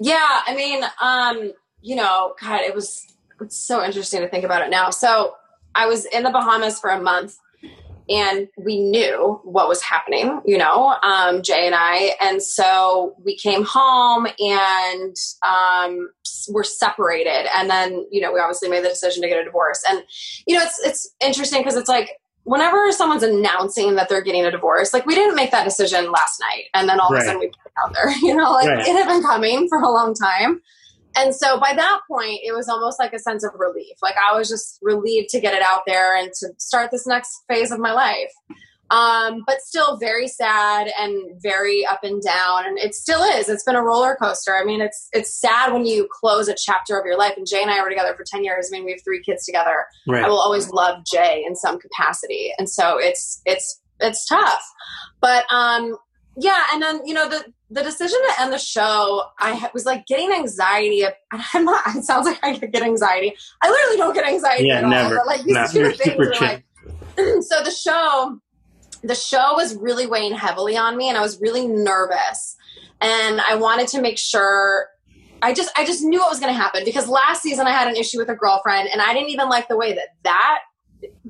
Yeah, 0.00 0.40
I 0.46 0.54
mean, 0.54 0.84
um, 1.00 1.52
you 1.82 1.96
know, 1.96 2.34
God, 2.40 2.60
it 2.60 2.74
was 2.74 3.16
it's 3.40 3.56
so 3.56 3.84
interesting 3.84 4.20
to 4.20 4.28
think 4.28 4.44
about 4.44 4.62
it 4.62 4.70
now. 4.70 4.90
So 4.90 5.36
I 5.74 5.86
was 5.86 6.04
in 6.06 6.22
the 6.22 6.30
Bahamas 6.30 6.80
for 6.80 6.90
a 6.90 7.00
month 7.00 7.38
and 8.08 8.48
we 8.56 8.78
knew 8.80 9.40
what 9.44 9.68
was 9.68 9.82
happening, 9.82 10.40
you 10.44 10.58
know, 10.58 10.96
um, 11.02 11.42
Jay 11.42 11.66
and 11.66 11.74
I. 11.74 12.12
And 12.20 12.42
so 12.42 13.14
we 13.24 13.36
came 13.36 13.64
home 13.64 14.26
and 14.38 15.16
um, 15.46 16.10
we're 16.50 16.64
separated. 16.64 17.46
And 17.56 17.68
then, 17.68 18.06
you 18.10 18.20
know, 18.20 18.32
we 18.32 18.40
obviously 18.40 18.68
made 18.68 18.84
the 18.84 18.88
decision 18.88 19.22
to 19.22 19.28
get 19.28 19.40
a 19.40 19.44
divorce. 19.44 19.82
And, 19.88 20.02
you 20.46 20.56
know, 20.56 20.62
it's, 20.64 20.80
it's 20.84 21.14
interesting 21.20 21.60
because 21.60 21.76
it's 21.76 21.88
like, 21.88 22.10
whenever 22.44 22.90
someone's 22.92 23.22
announcing 23.22 23.94
that 23.96 24.08
they're 24.08 24.22
getting 24.22 24.46
a 24.46 24.50
divorce, 24.50 24.94
like 24.94 25.04
we 25.04 25.14
didn't 25.14 25.34
make 25.34 25.50
that 25.50 25.64
decision 25.64 26.10
last 26.10 26.40
night. 26.40 26.64
And 26.72 26.88
then 26.88 26.98
all 26.98 27.10
Right. 27.10 27.18
of 27.18 27.22
a 27.22 27.26
sudden 27.26 27.40
we 27.40 27.48
put 27.48 27.66
it 27.66 27.72
out 27.84 27.92
there, 27.94 28.10
you 28.22 28.34
know, 28.34 28.50
like 28.52 28.66
Right. 28.68 28.86
it 28.88 28.92
had 28.96 29.06
been 29.06 29.22
coming 29.22 29.68
for 29.68 29.78
a 29.78 29.90
long 29.90 30.14
time. 30.14 30.62
And 31.18 31.34
so 31.34 31.58
by 31.58 31.74
that 31.74 32.00
point, 32.08 32.40
it 32.44 32.54
was 32.54 32.68
almost 32.68 33.00
like 33.00 33.12
a 33.12 33.18
sense 33.18 33.42
of 33.44 33.50
relief. 33.58 33.96
Like 34.00 34.14
I 34.16 34.36
was 34.36 34.48
just 34.48 34.78
relieved 34.82 35.30
to 35.30 35.40
get 35.40 35.52
it 35.52 35.62
out 35.62 35.80
there 35.84 36.16
and 36.16 36.30
to 36.34 36.48
start 36.58 36.92
this 36.92 37.08
next 37.08 37.42
phase 37.48 37.72
of 37.72 37.80
my 37.80 37.92
life. 37.92 38.32
Um, 38.90 39.42
but 39.46 39.60
still 39.60 39.98
very 39.98 40.28
sad 40.28 40.90
and 40.98 41.42
very 41.42 41.84
up 41.84 42.04
and 42.04 42.22
down. 42.22 42.66
And 42.66 42.78
it 42.78 42.94
still 42.94 43.22
is. 43.22 43.48
It's 43.48 43.64
been 43.64 43.74
a 43.74 43.82
roller 43.82 44.16
coaster. 44.16 44.56
I 44.56 44.64
mean, 44.64 44.80
it's 44.80 45.08
it's 45.12 45.34
sad 45.34 45.72
when 45.72 45.84
you 45.84 46.08
close 46.10 46.48
a 46.48 46.54
chapter 46.56 46.98
of 46.98 47.04
your 47.04 47.18
life. 47.18 47.34
And 47.36 47.46
Jay 47.46 47.60
and 47.60 47.70
I 47.70 47.82
were 47.82 47.90
together 47.90 48.14
for 48.16 48.24
10 48.24 48.44
years. 48.44 48.70
I 48.72 48.76
mean, 48.76 48.86
we 48.86 48.92
have 48.92 49.02
three 49.04 49.22
kids 49.22 49.44
together. 49.44 49.86
Right. 50.06 50.24
I 50.24 50.28
will 50.28 50.40
always 50.40 50.70
love 50.70 51.04
Jay 51.04 51.44
in 51.46 51.56
some 51.56 51.80
capacity. 51.80 52.52
And 52.58 52.70
so 52.70 52.96
it's 52.96 53.42
it's 53.44 53.82
it's 54.00 54.24
tough. 54.24 54.62
But 55.20 55.44
um 55.52 55.96
yeah, 56.40 56.64
and 56.72 56.80
then 56.80 57.00
you 57.04 57.12
know 57.12 57.28
the 57.28 57.52
the 57.70 57.82
decision 57.82 58.18
to 58.28 58.42
end 58.42 58.52
the 58.52 58.58
show, 58.58 59.24
I 59.38 59.70
was 59.74 59.84
like 59.84 60.06
getting 60.06 60.32
anxiety. 60.32 61.02
Of, 61.02 61.12
I'm 61.54 61.64
not. 61.64 61.82
It 61.94 62.04
sounds 62.04 62.26
like 62.26 62.38
I 62.42 62.54
get 62.54 62.82
anxiety. 62.82 63.34
I 63.62 63.70
literally 63.70 63.96
don't 63.96 64.14
get 64.14 64.26
anxiety. 64.26 64.68
Yeah, 64.68 64.78
at 64.78 64.84
all, 64.84 64.90
never. 64.90 65.16
But 65.16 65.26
like 65.26 65.42
these 65.42 65.54
No, 65.54 65.66
two 65.66 65.92
things 65.92 66.40
like. 66.40 66.64
so 67.42 67.62
the 67.62 67.70
show, 67.70 68.40
the 69.02 69.14
show 69.14 69.54
was 69.54 69.76
really 69.76 70.06
weighing 70.06 70.34
heavily 70.34 70.76
on 70.76 70.96
me, 70.96 71.08
and 71.08 71.18
I 71.18 71.20
was 71.20 71.40
really 71.40 71.66
nervous, 71.66 72.56
and 73.00 73.40
I 73.40 73.56
wanted 73.56 73.88
to 73.88 74.00
make 74.00 74.18
sure. 74.18 74.88
I 75.40 75.54
just 75.54 75.70
I 75.76 75.84
just 75.84 76.02
knew 76.02 76.18
what 76.18 76.30
was 76.30 76.40
going 76.40 76.52
to 76.52 76.58
happen 76.58 76.82
because 76.84 77.06
last 77.06 77.42
season 77.42 77.68
I 77.68 77.70
had 77.70 77.86
an 77.86 77.94
issue 77.94 78.18
with 78.18 78.28
a 78.28 78.34
girlfriend, 78.34 78.88
and 78.92 79.00
I 79.00 79.14
didn't 79.14 79.28
even 79.28 79.48
like 79.48 79.68
the 79.68 79.76
way 79.76 79.92
that 79.92 80.08
that 80.24 80.58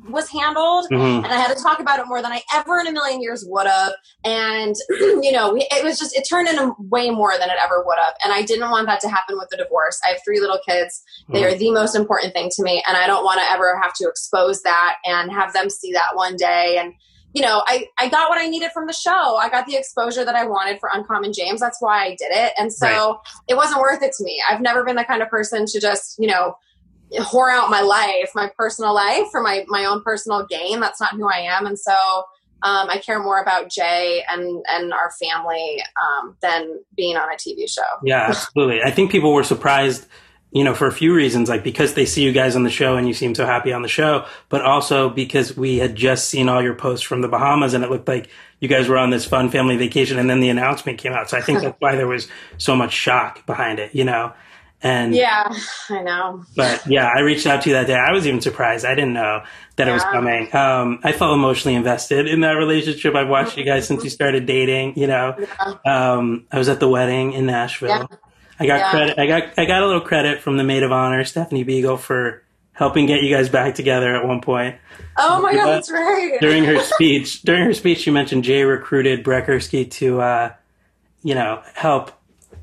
was 0.08 0.30
handled 0.30 0.86
Mhm. 0.90 1.24
and 1.24 1.26
I 1.26 1.36
had 1.36 1.54
to 1.54 1.62
talk 1.62 1.80
about 1.80 1.98
it 1.98 2.06
more 2.06 2.22
than 2.22 2.32
I 2.32 2.42
ever 2.54 2.78
in 2.80 2.86
a 2.86 2.92
million 2.92 3.20
years 3.20 3.44
would 3.46 3.66
have. 3.66 3.92
And 4.24 4.74
you 4.88 5.32
know, 5.32 5.54
it 5.56 5.84
was 5.84 5.98
just 5.98 6.16
it 6.16 6.22
turned 6.28 6.48
into 6.48 6.74
way 6.78 7.10
more 7.10 7.32
than 7.38 7.50
it 7.50 7.56
ever 7.62 7.82
would 7.84 7.98
have. 7.98 8.14
And 8.24 8.32
I 8.32 8.42
didn't 8.42 8.70
want 8.70 8.86
that 8.86 9.00
to 9.00 9.08
happen 9.08 9.36
with 9.36 9.48
the 9.50 9.56
divorce. 9.58 10.00
I 10.06 10.10
have 10.12 10.20
three 10.24 10.40
little 10.40 10.60
kids; 10.66 11.02
they 11.30 11.44
are 11.44 11.54
the 11.54 11.70
most 11.72 11.94
important 11.94 12.32
thing 12.32 12.48
to 12.54 12.62
me, 12.62 12.82
and 12.88 12.96
I 12.96 13.06
don't 13.06 13.24
want 13.24 13.40
to 13.40 13.50
ever 13.50 13.78
have 13.82 13.92
to 13.94 14.08
expose 14.08 14.62
that 14.62 14.96
and 15.04 15.30
have 15.32 15.52
them 15.52 15.68
see 15.68 15.92
that 15.92 16.14
one 16.14 16.36
day. 16.36 16.78
And 16.78 16.94
you 17.34 17.42
know, 17.42 17.62
I 17.66 17.86
I 17.98 18.08
got 18.08 18.30
what 18.30 18.40
I 18.40 18.46
needed 18.46 18.70
from 18.72 18.86
the 18.86 18.94
show. 18.94 19.36
I 19.36 19.50
got 19.50 19.66
the 19.66 19.76
exposure 19.76 20.24
that 20.24 20.34
I 20.34 20.46
wanted 20.46 20.80
for 20.80 20.88
Uncommon 20.92 21.32
James. 21.34 21.60
That's 21.60 21.80
why 21.80 22.04
I 22.04 22.08
did 22.10 22.30
it. 22.30 22.54
And 22.56 22.72
so 22.72 22.86
Right. 22.86 23.16
it 23.48 23.54
wasn't 23.56 23.80
worth 23.80 24.02
it 24.02 24.12
to 24.16 24.24
me. 24.24 24.42
I've 24.48 24.62
never 24.62 24.82
been 24.84 24.96
the 24.96 25.04
kind 25.04 25.20
of 25.22 25.28
person 25.28 25.66
to 25.66 25.78
just 25.80 26.14
you 26.18 26.26
know 26.28 26.54
whore 27.14 27.52
out 27.52 27.70
my 27.70 27.80
life, 27.80 28.30
my 28.34 28.50
personal 28.56 28.94
life 28.94 29.28
for 29.30 29.40
my 29.40 29.64
my 29.68 29.84
own 29.84 30.02
personal 30.02 30.46
gain. 30.46 30.80
That's 30.80 31.00
not 31.00 31.14
who 31.14 31.28
I 31.28 31.40
am, 31.40 31.66
and 31.66 31.78
so 31.78 31.94
um, 32.62 32.90
I 32.90 32.98
care 32.98 33.22
more 33.22 33.40
about 33.40 33.70
Jay 33.70 34.24
and 34.28 34.64
and 34.68 34.92
our 34.92 35.10
family 35.12 35.82
um, 36.00 36.36
than 36.42 36.80
being 36.96 37.16
on 37.16 37.28
a 37.32 37.36
TV 37.36 37.70
show. 37.70 37.82
Yeah, 38.02 38.22
absolutely. 38.28 38.82
I 38.82 38.90
think 38.90 39.10
people 39.10 39.32
were 39.32 39.44
surprised, 39.44 40.06
you 40.50 40.64
know, 40.64 40.74
for 40.74 40.86
a 40.86 40.92
few 40.92 41.14
reasons, 41.14 41.48
like 41.48 41.62
because 41.62 41.94
they 41.94 42.04
see 42.04 42.24
you 42.24 42.32
guys 42.32 42.56
on 42.56 42.64
the 42.64 42.70
show 42.70 42.96
and 42.96 43.06
you 43.06 43.14
seem 43.14 43.34
so 43.34 43.46
happy 43.46 43.72
on 43.72 43.82
the 43.82 43.88
show, 43.88 44.26
but 44.48 44.62
also 44.62 45.08
because 45.08 45.56
we 45.56 45.78
had 45.78 45.94
just 45.94 46.28
seen 46.28 46.48
all 46.48 46.62
your 46.62 46.74
posts 46.74 47.06
from 47.06 47.20
the 47.20 47.28
Bahamas 47.28 47.74
and 47.74 47.84
it 47.84 47.90
looked 47.90 48.08
like 48.08 48.28
you 48.60 48.68
guys 48.68 48.88
were 48.88 48.98
on 48.98 49.10
this 49.10 49.24
fun 49.24 49.50
family 49.50 49.76
vacation 49.76 50.18
and 50.18 50.28
then 50.28 50.40
the 50.40 50.48
announcement 50.48 50.98
came 50.98 51.12
out. 51.12 51.30
So 51.30 51.38
I 51.38 51.42
think 51.42 51.60
that's 51.62 51.76
why 51.78 51.94
there 51.94 52.08
was 52.08 52.28
so 52.56 52.74
much 52.74 52.92
shock 52.92 53.46
behind 53.46 53.78
it, 53.78 53.94
you 53.94 54.04
know? 54.04 54.32
And 54.82 55.14
Yeah, 55.14 55.52
I 55.90 56.02
know. 56.02 56.44
but 56.56 56.86
yeah, 56.86 57.08
I 57.12 57.20
reached 57.20 57.46
out 57.46 57.62
to 57.62 57.68
you 57.70 57.74
that 57.74 57.86
day. 57.88 57.94
I 57.94 58.12
was 58.12 58.26
even 58.26 58.40
surprised. 58.40 58.84
I 58.84 58.94
didn't 58.94 59.12
know 59.14 59.42
that 59.76 59.88
it 59.88 59.92
was 59.92 60.04
coming. 60.04 60.54
Um, 60.54 61.00
I 61.02 61.12
felt 61.12 61.34
emotionally 61.34 61.74
invested 61.74 62.28
in 62.28 62.40
that 62.40 62.52
relationship. 62.52 63.14
I've 63.14 63.28
watched 63.28 63.56
you 63.56 63.64
guys 63.64 63.86
since 63.88 64.04
you 64.04 64.10
started 64.10 64.46
dating. 64.46 64.96
You 64.98 65.08
know, 65.08 65.36
um, 65.84 66.46
I 66.52 66.58
was 66.58 66.68
at 66.68 66.78
the 66.80 66.88
wedding 66.88 67.32
in 67.32 67.46
Nashville. 67.46 67.88
Yeah. 68.10 68.16
I 68.60 68.66
got 68.66 68.78
Yeah. 68.78 68.90
credit. 68.90 69.18
I 69.18 69.26
got 69.26 69.42
I 69.58 69.64
got 69.66 69.82
a 69.82 69.86
little 69.86 70.00
credit 70.00 70.40
from 70.40 70.56
the 70.56 70.64
maid 70.64 70.82
of 70.82 70.90
honor, 70.92 71.24
Stephanie 71.24 71.64
Beagle, 71.64 71.96
for 71.96 72.42
helping 72.72 73.06
get 73.06 73.22
you 73.22 73.34
guys 73.34 73.48
back 73.48 73.74
together 73.74 74.14
at 74.16 74.24
one 74.26 74.40
point. 74.40 74.76
Oh 75.16 75.40
my 75.42 75.50
Yeah. 75.52 75.56
god, 75.64 75.66
that's 75.74 75.90
right. 75.90 76.38
During 76.40 76.64
her 76.64 76.78
speech, 76.94 77.42
during 77.42 77.62
her 77.64 77.74
speech, 77.74 77.98
she 77.98 78.10
mentioned 78.10 78.44
Jay 78.44 78.62
recruited 78.64 79.22
Brett 79.24 79.46
Gursky 79.46 79.88
to, 79.92 80.20
uh, 80.20 80.52
you 81.22 81.34
know, 81.34 81.62
help 81.74 82.12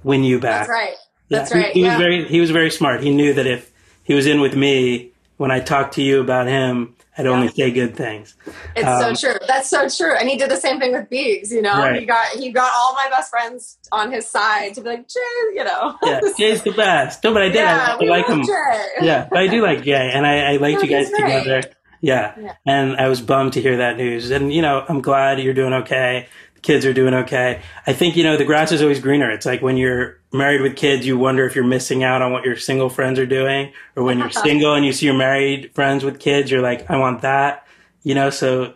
win 0.03 0.23
you 0.23 0.39
back. 0.39 0.67
That's 0.67 0.69
right. 0.69 0.95
Yeah, 1.29 1.39
That's 1.39 1.51
he- 1.53 1.59
right. 1.59 1.71
He, 1.73 1.81
yeah. 1.81 1.97
was 1.97 1.97
very 2.05 2.25
he 2.27 2.39
was 2.39 2.51
very 2.51 2.71
smart. 2.71 3.01
He 3.03 3.11
knew 3.13 3.33
that 3.33 3.47
if 3.47 3.71
he 4.03 4.13
was 4.13 4.25
in 4.27 4.41
with 4.41 4.55
me, 4.55 5.11
when 5.37 5.51
I 5.51 5.59
talked 5.59 5.95
to 5.95 6.01
you 6.03 6.21
about 6.21 6.47
him, 6.47 6.95
I'd 7.17 7.25
only 7.27 7.47
say 7.47 7.71
good 7.71 7.95
things. 7.95 8.35
It's 8.75 8.85
Um, 8.85 9.15
so 9.15 9.31
true. 9.31 9.39
That's 9.47 9.69
so 9.69 9.87
true. 9.89 10.15
And 10.15 10.29
he 10.29 10.37
did 10.37 10.51
the 10.51 10.57
same 10.57 10.79
thing 10.79 10.91
with 10.91 11.09
Beegs, 11.09 11.49
you 11.49 11.61
know. 11.61 11.77
Right. 11.79 11.99
He 11.99 12.05
got 12.05 12.27
he 12.37 12.51
got 12.51 12.71
all 12.75 12.93
my 12.93 13.07
best 13.09 13.29
friends 13.31 13.77
on 13.91 14.11
his 14.11 14.29
side 14.29 14.73
to 14.75 14.81
be 14.81 14.89
like, 14.89 15.07
Jay, 15.07 15.19
you 15.55 15.63
know. 15.63 15.95
Yeah, 16.03 16.19
Jay's 16.37 16.61
the 16.63 16.71
best. 16.73 17.23
No, 17.23 17.33
but 17.33 17.41
I 17.41 17.45
did. 17.47 17.55
Yeah, 17.55 17.97
I, 17.99 18.03
I 18.03 18.07
like 18.07 18.27
him. 18.27 18.45
Jay. 18.45 18.87
Yeah, 19.01 19.27
but 19.29 19.39
I 19.39 19.47
do 19.47 19.61
like 19.63 19.83
Jay, 19.83 20.11
and 20.13 20.27
I, 20.27 20.53
I 20.53 20.57
liked 20.65 20.83
you 20.83 20.89
guys 20.89 21.09
together. 21.09 21.63
Yeah. 22.01 22.35
Yeah. 22.39 22.53
and 22.67 22.97
I 22.97 23.07
was 23.07 23.19
bummed 23.21 23.53
to 23.53 23.61
hear 23.61 23.77
that 23.77 23.97
news. 23.97 24.29
And 24.29 24.53
you 24.53 24.61
know, 24.61 24.85
I'm 24.87 25.01
glad 25.01 25.39
you're 25.39 25.55
doing 25.55 25.73
okay. 25.73 26.27
Kids 26.65 26.83
are 26.83 26.93
doing 26.93 27.13
okay. 27.13 27.61
I 27.85 27.93
think 27.93 28.15
you 28.15 28.23
know 28.23 28.37
the 28.37 28.43
grass 28.43 28.71
is 28.71 28.81
always 28.81 28.99
greener. 28.99 29.29
It's 29.29 29.45
like 29.45 29.61
when 29.61 29.77
you're 29.77 30.19
married 30.33 30.61
with 30.61 30.75
kids, 30.75 31.05
you 31.05 31.15
wonder 31.15 31.45
if 31.45 31.53
you're 31.53 31.63
missing 31.63 32.03
out 32.03 32.23
on 32.23 32.31
what 32.31 32.43
your 32.43 32.55
single 32.55 32.89
friends 32.89 33.19
are 33.19 33.27
doing, 33.27 33.71
or 33.95 34.03
when 34.03 34.17
you're 34.17 34.29
single 34.47 34.73
and 34.73 34.83
you 34.83 34.91
see 34.91 35.05
your 35.05 35.15
married 35.15 35.75
friends 35.75 36.03
with 36.03 36.19
kids, 36.19 36.49
you're 36.49 36.63
like, 36.63 36.89
I 36.89 36.97
want 36.97 37.21
that. 37.21 37.67
You 38.01 38.15
know, 38.15 38.31
so 38.31 38.73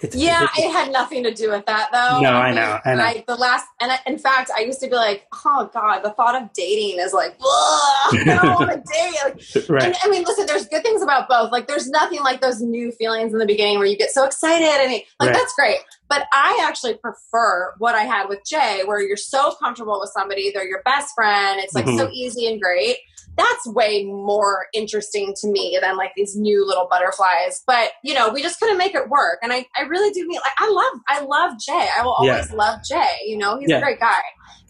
it's 0.00 0.14
Yeah, 0.16 0.42
it's- 0.44 0.58
it 0.58 0.70
had 0.72 0.92
nothing 0.92 1.22
to 1.24 1.32
do 1.32 1.50
with 1.50 1.64
that 1.66 1.88
though. 1.92 2.20
No, 2.20 2.30
I 2.32 2.52
know, 2.52 2.78
I 2.84 2.94
know. 2.94 3.02
Like 3.02 3.26
the 3.26 3.36
last, 3.36 3.66
and 3.80 3.90
I, 3.92 3.98
in 4.06 4.18
fact, 4.18 4.50
I 4.54 4.60
used 4.60 4.80
to 4.80 4.88
be 4.88 4.94
like, 4.96 5.26
oh 5.44 5.70
god, 5.72 6.00
the 6.02 6.10
thought 6.10 6.40
of 6.40 6.52
dating 6.52 7.00
is 7.00 7.12
like, 7.12 7.34
I 7.40 8.22
don't 8.24 8.60
want 8.60 8.70
to 8.70 8.92
date. 8.92 9.14
Like, 9.24 9.68
right. 9.68 9.82
And 9.84 9.96
I 10.02 10.08
mean, 10.08 10.24
listen, 10.24 10.46
there's 10.46 10.66
good 10.66 10.82
things 10.82 11.02
about 11.02 11.28
both. 11.28 11.50
Like, 11.52 11.66
there's 11.66 11.88
nothing 11.88 12.20
like 12.22 12.40
those 12.40 12.60
new 12.60 12.92
feelings 12.92 13.32
in 13.32 13.38
the 13.38 13.46
beginning 13.46 13.78
where 13.78 13.86
you 13.86 13.96
get 13.96 14.10
so 14.10 14.24
excited 14.24 14.66
and 14.66 14.90
like 14.92 15.06
Right. 15.20 15.32
that's 15.32 15.54
great. 15.54 15.78
But 16.08 16.26
I 16.32 16.64
actually 16.68 16.94
prefer 16.94 17.74
what 17.78 17.94
I 17.94 18.02
had 18.02 18.28
with 18.28 18.40
Jay, 18.46 18.82
where 18.84 19.00
you're 19.00 19.16
so 19.16 19.52
comfortable 19.60 19.98
with 20.00 20.10
somebody, 20.10 20.52
they're 20.52 20.68
your 20.68 20.82
best 20.84 21.14
friend. 21.14 21.58
It's 21.60 21.74
like 21.74 21.86
Mhm. 21.86 21.98
so 21.98 22.08
easy 22.12 22.46
and 22.46 22.60
great. 22.60 22.98
That's 23.36 23.66
way 23.66 24.04
more 24.04 24.66
interesting 24.72 25.34
to 25.40 25.48
me 25.48 25.78
than 25.80 25.96
like 25.96 26.12
these 26.16 26.36
new 26.36 26.66
little 26.66 26.86
butterflies. 26.90 27.62
But 27.66 27.92
you 28.02 28.14
know, 28.14 28.30
we 28.30 28.42
just 28.42 28.58
couldn't 28.58 28.78
make 28.78 28.94
it 28.94 29.08
work. 29.08 29.38
And 29.42 29.52
I, 29.52 29.66
I 29.76 29.82
really 29.82 30.10
do 30.12 30.26
mean 30.26 30.40
like 30.40 30.52
I 30.58 30.68
love 30.70 31.00
I 31.08 31.20
love 31.24 31.58
Jay. 31.60 31.88
I 31.98 32.02
will 32.02 32.12
always 32.14 32.50
love 32.52 32.80
Jay. 32.88 33.08
You 33.26 33.38
know, 33.38 33.58
he's 33.58 33.68
Yeah. 33.70 33.78
a 33.78 33.82
great 33.82 34.00
guy. 34.00 34.20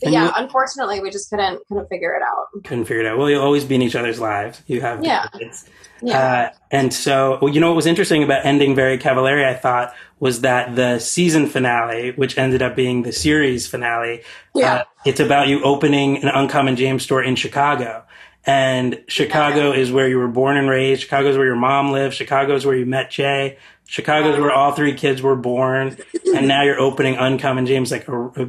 But 0.00 0.06
And 0.08 0.12
yeah, 0.14 0.24
you- 0.26 0.32
unfortunately, 0.36 1.00
we 1.00 1.10
just 1.10 1.30
couldn't 1.30 1.60
couldn't 1.68 1.88
figure 1.88 2.14
it 2.14 2.22
out. 2.22 2.62
Couldn't 2.64 2.84
figure 2.84 3.02
it 3.02 3.06
out. 3.06 3.18
Well, 3.18 3.30
you'll 3.30 3.42
always 3.42 3.64
be 3.64 3.76
in 3.76 3.82
each 3.82 3.94
other's 3.96 4.20
lives. 4.20 4.60
You 4.66 4.80
have 4.82 5.02
Yeah. 5.04 5.26
kids. 5.38 5.64
Yeah. 6.02 6.18
Uh, 6.18 6.56
and 6.70 6.92
so, 6.92 7.38
well, 7.40 7.50
you 7.52 7.58
know, 7.60 7.68
what 7.68 7.76
was 7.76 7.86
interesting 7.86 8.22
about 8.22 8.44
ending 8.44 8.74
Very 8.74 8.98
Cavallari, 8.98 9.46
I 9.46 9.54
thought, 9.54 9.94
was 10.20 10.42
that 10.42 10.76
the 10.76 10.98
season 10.98 11.46
finale, 11.46 12.12
which 12.16 12.36
ended 12.36 12.60
up 12.60 12.76
being 12.76 13.02
the 13.02 13.12
series 13.12 13.66
finale, 13.66 14.22
Yeah. 14.54 14.74
uh, 14.74 14.84
it's 15.06 15.20
about 15.20 15.48
you 15.48 15.62
opening 15.62 16.18
an 16.22 16.28
Uncommon 16.28 16.76
James 16.76 17.02
store 17.02 17.22
in 17.22 17.34
Chicago. 17.34 18.02
And 18.46 19.02
Chicago 19.08 19.72
is 19.72 19.90
where 19.90 20.08
you 20.08 20.18
were 20.18 20.28
born 20.28 20.56
and 20.56 20.68
raised. 20.70 21.02
Chicago 21.02 21.28
is 21.30 21.36
where 21.36 21.46
your 21.46 21.56
mom 21.56 21.90
lived. 21.90 22.14
Chicago 22.14 22.54
is 22.54 22.64
where 22.64 22.76
you 22.76 22.86
met 22.86 23.10
Jay. 23.10 23.58
Chicago 23.86 24.32
is 24.32 24.38
where 24.38 24.52
all 24.52 24.72
three 24.72 24.94
kids 24.94 25.20
were 25.20 25.34
born. 25.34 25.96
and 26.34 26.46
now 26.46 26.62
you're 26.62 26.78
opening 26.80 27.16
Uncommon 27.16 27.66
James, 27.66 27.90
like 27.90 28.06
a, 28.06 28.26
a 28.36 28.48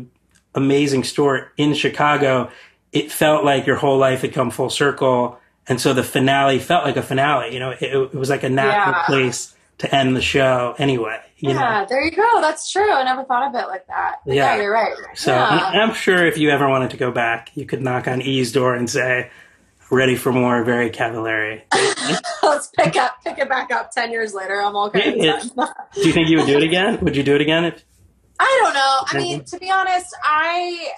amazing 0.53 1.03
store 1.03 1.51
in 1.57 1.73
Chicago. 1.73 2.51
It 2.91 3.11
felt 3.11 3.43
like 3.43 3.65
your 3.65 3.75
whole 3.75 3.97
life 3.97 4.21
had 4.21 4.33
come 4.33 4.51
full 4.51 4.69
circle. 4.69 5.39
And 5.67 5.81
so 5.81 5.93
the 5.93 6.03
finale 6.03 6.59
felt 6.59 6.85
like 6.85 6.95
a 6.97 7.01
finale. 7.01 7.53
You 7.53 7.59
know, 7.59 7.71
it, 7.71 7.81
it 7.81 8.13
was 8.13 8.29
like 8.29 8.43
a 8.43 8.49
natural 8.49 8.95
Yeah. 8.95 9.05
place 9.05 9.55
to 9.79 9.93
end 9.93 10.15
the 10.15 10.21
show 10.21 10.75
anyway. 10.77 11.19
You 11.37 11.49
yeah, 11.49 11.81
know? 11.81 11.85
there 11.89 12.03
you 12.03 12.11
go. 12.11 12.41
That's 12.41 12.71
true. 12.71 12.91
I 12.91 13.03
never 13.03 13.23
thought 13.23 13.47
of 13.49 13.55
it 13.61 13.67
like 13.67 13.85
that. 13.87 14.15
Yeah. 14.25 14.33
yeah. 14.55 14.61
you're 14.61 14.71
right. 14.73 14.93
So 15.15 15.31
yeah. 15.33 15.71
I'm 15.73 15.93
sure 15.93 16.25
if 16.25 16.37
you 16.37 16.49
ever 16.49 16.67
wanted 16.69 16.91
to 16.91 16.97
go 16.97 17.11
back, 17.11 17.51
you 17.55 17.65
could 17.65 17.81
knock 17.81 18.07
on 18.07 18.21
E's 18.21 18.51
door 18.51 18.73
and 18.73 18.89
say, 18.89 19.29
ready 19.89 20.15
for 20.15 20.31
more, 20.31 20.63
very 20.63 20.89
cavallari. 20.89 21.61
Let's 22.43 22.67
pick 22.77 22.95
up, 22.95 23.17
pick 23.23 23.37
it 23.37 23.49
back 23.49 23.71
up. 23.71 23.91
Ten 23.91 24.11
years 24.11 24.33
later, 24.33 24.61
I'm 24.61 24.75
all 24.75 24.91
Yeah, 24.93 25.37
of 25.37 25.55
done. 25.55 25.69
Do 25.93 26.07
you 26.07 26.13
think 26.13 26.29
you 26.29 26.37
would 26.37 26.47
do 26.47 26.57
it 26.57 26.63
again? 26.63 26.99
Would 27.01 27.15
you 27.15 27.23
do 27.23 27.35
it 27.35 27.41
again? 27.41 27.65
If, 27.65 27.83
I 28.39 28.59
don't 28.63 28.73
know. 28.73 28.97
I 29.07 29.17
mean, 29.23 29.43
to 29.45 29.57
be 29.57 29.69
honest, 29.71 30.15
I 30.23 30.89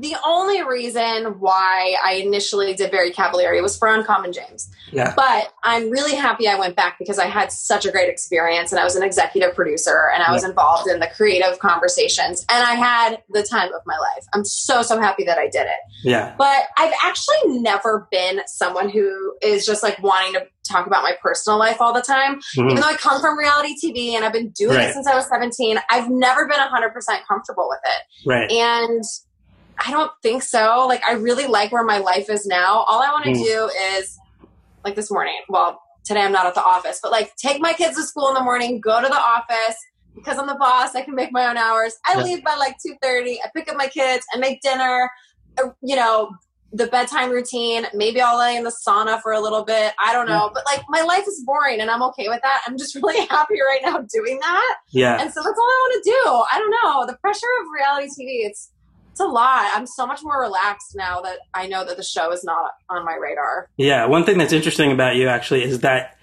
the 0.00 0.16
only 0.24 0.62
reason 0.62 1.38
why 1.40 1.96
I 2.04 2.14
initially 2.14 2.74
did 2.74 2.90
Very 2.90 3.10
Cavallari 3.10 3.60
was 3.60 3.76
for 3.76 3.88
Uncommon 3.88 4.32
James. 4.32 4.70
yeah. 4.92 5.12
But 5.16 5.52
I'm 5.64 5.90
really 5.90 6.14
happy 6.14 6.48
I 6.48 6.58
went 6.58 6.76
back 6.76 6.98
because 6.98 7.18
I 7.18 7.26
had 7.26 7.50
such 7.52 7.84
a 7.84 7.90
great 7.90 8.08
experience 8.08 8.70
and 8.72 8.80
I 8.80 8.84
was 8.84 8.96
an 8.96 9.02
executive 9.02 9.54
producer 9.54 10.10
and 10.14 10.22
I 10.22 10.32
was 10.32 10.44
involved 10.44 10.88
in 10.88 11.00
the 11.00 11.08
creative 11.16 11.58
conversations 11.58 12.44
and 12.50 12.62
I 12.64 12.74
had 12.74 13.22
the 13.30 13.42
time 13.42 13.72
of 13.74 13.82
my 13.86 13.96
life. 13.98 14.24
I'm 14.34 14.44
so, 14.44 14.82
so 14.82 15.00
happy 15.00 15.24
that 15.24 15.38
I 15.38 15.48
did 15.48 15.62
it. 15.66 15.80
Yeah. 16.04 16.34
But 16.38 16.64
I've 16.76 16.92
actually 17.04 17.58
never 17.60 18.06
been 18.10 18.40
someone 18.46 18.88
who 18.88 19.34
is 19.42 19.66
just 19.66 19.82
like 19.82 20.00
wanting 20.02 20.34
to 20.34 20.46
talk 20.70 20.86
about 20.86 21.02
my 21.02 21.12
personal 21.22 21.58
life 21.58 21.78
all 21.80 21.92
the 21.94 22.02
time. 22.02 22.40
Mhm. 22.56 22.70
Even 22.70 22.76
though 22.76 22.88
I 22.88 22.94
come 22.94 23.20
from 23.20 23.38
reality 23.38 23.74
TV 23.82 24.14
and 24.14 24.24
I've 24.24 24.32
been 24.34 24.50
doing 24.50 24.76
Right. 24.76 24.88
it 24.90 24.92
since 24.92 25.06
I 25.06 25.14
was 25.14 25.26
17, 25.26 25.80
I've 25.90 26.10
never 26.10 26.46
been 26.46 26.60
100% 26.60 27.26
comfortable 27.26 27.68
with 27.70 27.80
it. 27.84 28.28
Right. 28.28 28.50
And 28.52 29.02
I 29.84 29.90
don't 29.90 30.10
think 30.22 30.42
so. 30.42 30.86
Like, 30.88 31.02
I 31.04 31.12
really 31.12 31.46
like 31.46 31.72
where 31.72 31.84
my 31.84 31.98
life 31.98 32.28
is 32.30 32.46
now. 32.46 32.82
All 32.88 33.00
I 33.02 33.10
want 33.10 33.24
to 33.26 33.30
Mm. 33.30 33.44
do 33.44 33.70
is, 33.96 34.16
like 34.84 34.94
this 34.96 35.10
morning, 35.10 35.34
well, 35.48 35.80
today 36.04 36.20
I'm 36.22 36.32
not 36.32 36.46
at 36.46 36.54
the 36.54 36.62
office, 36.64 36.98
but 37.02 37.12
like 37.12 37.34
take 37.36 37.60
my 37.60 37.72
kids 37.72 37.96
to 37.96 38.02
school 38.02 38.28
in 38.28 38.34
the 38.34 38.40
morning, 38.42 38.80
go 38.80 39.00
to 39.00 39.06
the 39.08 39.14
office. 39.20 39.76
Because 40.14 40.36
I'm 40.36 40.48
the 40.48 40.56
boss, 40.56 40.96
I 40.96 41.02
can 41.02 41.14
make 41.14 41.30
my 41.30 41.46
own 41.48 41.56
hours. 41.56 41.94
I 42.04 42.20
leave 42.24 42.42
by 42.42 42.56
like 42.56 42.76
2.30. 42.84 43.36
I 43.44 43.50
pick 43.54 43.70
up 43.70 43.76
my 43.76 43.86
kids. 43.86 44.24
I 44.34 44.38
make 44.38 44.60
dinner. 44.62 45.08
uh, 45.62 45.68
You 45.80 45.94
know, 45.94 46.30
the 46.72 46.88
bedtime 46.88 47.30
routine. 47.30 47.86
Maybe 47.94 48.20
I'll 48.20 48.36
lay 48.38 48.56
in 48.56 48.64
the 48.64 48.74
sauna 48.86 49.22
for 49.22 49.30
a 49.32 49.40
little 49.40 49.64
bit. 49.64 49.92
I 50.00 50.12
don't 50.12 50.26
know. 50.26 50.50
But 50.52 50.64
like 50.66 50.82
my 50.88 51.02
life 51.02 51.24
is 51.28 51.42
boring 51.46 51.80
and 51.80 51.88
I'm 51.90 52.02
okay 52.04 52.28
with 52.28 52.40
that. 52.42 52.62
I'm 52.66 52.76
just 52.76 52.94
really 53.02 53.26
happy 53.26 53.60
right 53.60 53.80
now 53.84 53.98
doing 54.12 54.40
that. 54.40 54.76
Yeah. 54.92 55.20
And 55.20 55.32
so 55.32 55.40
that's 55.40 55.58
all 55.58 55.70
I 55.76 55.78
want 55.84 56.04
to 56.04 56.10
do. 56.10 56.44
I 56.52 56.58
don't 56.58 56.74
know. 56.82 57.06
The 57.06 57.18
pressure 57.18 57.46
of 57.62 57.66
reality 57.72 58.08
TV, 58.08 58.44
it's 58.48 58.72
it's 59.18 59.28
a 59.28 59.32
lot. 59.32 59.70
I'm 59.74 59.86
so 59.86 60.06
much 60.06 60.22
more 60.22 60.40
relaxed 60.40 60.94
now 60.94 61.20
that 61.22 61.38
I 61.52 61.66
know 61.66 61.84
that 61.84 61.96
the 61.96 62.02
show 62.04 62.30
is 62.32 62.44
not 62.44 62.72
on 62.88 63.04
my 63.04 63.14
radar. 63.16 63.68
Yeah. 63.76 64.06
One 64.06 64.24
thing 64.24 64.38
that's 64.38 64.52
interesting 64.52 64.92
about 64.92 65.16
you 65.16 65.28
actually 65.28 65.64
is 65.64 65.80
that 65.80 66.16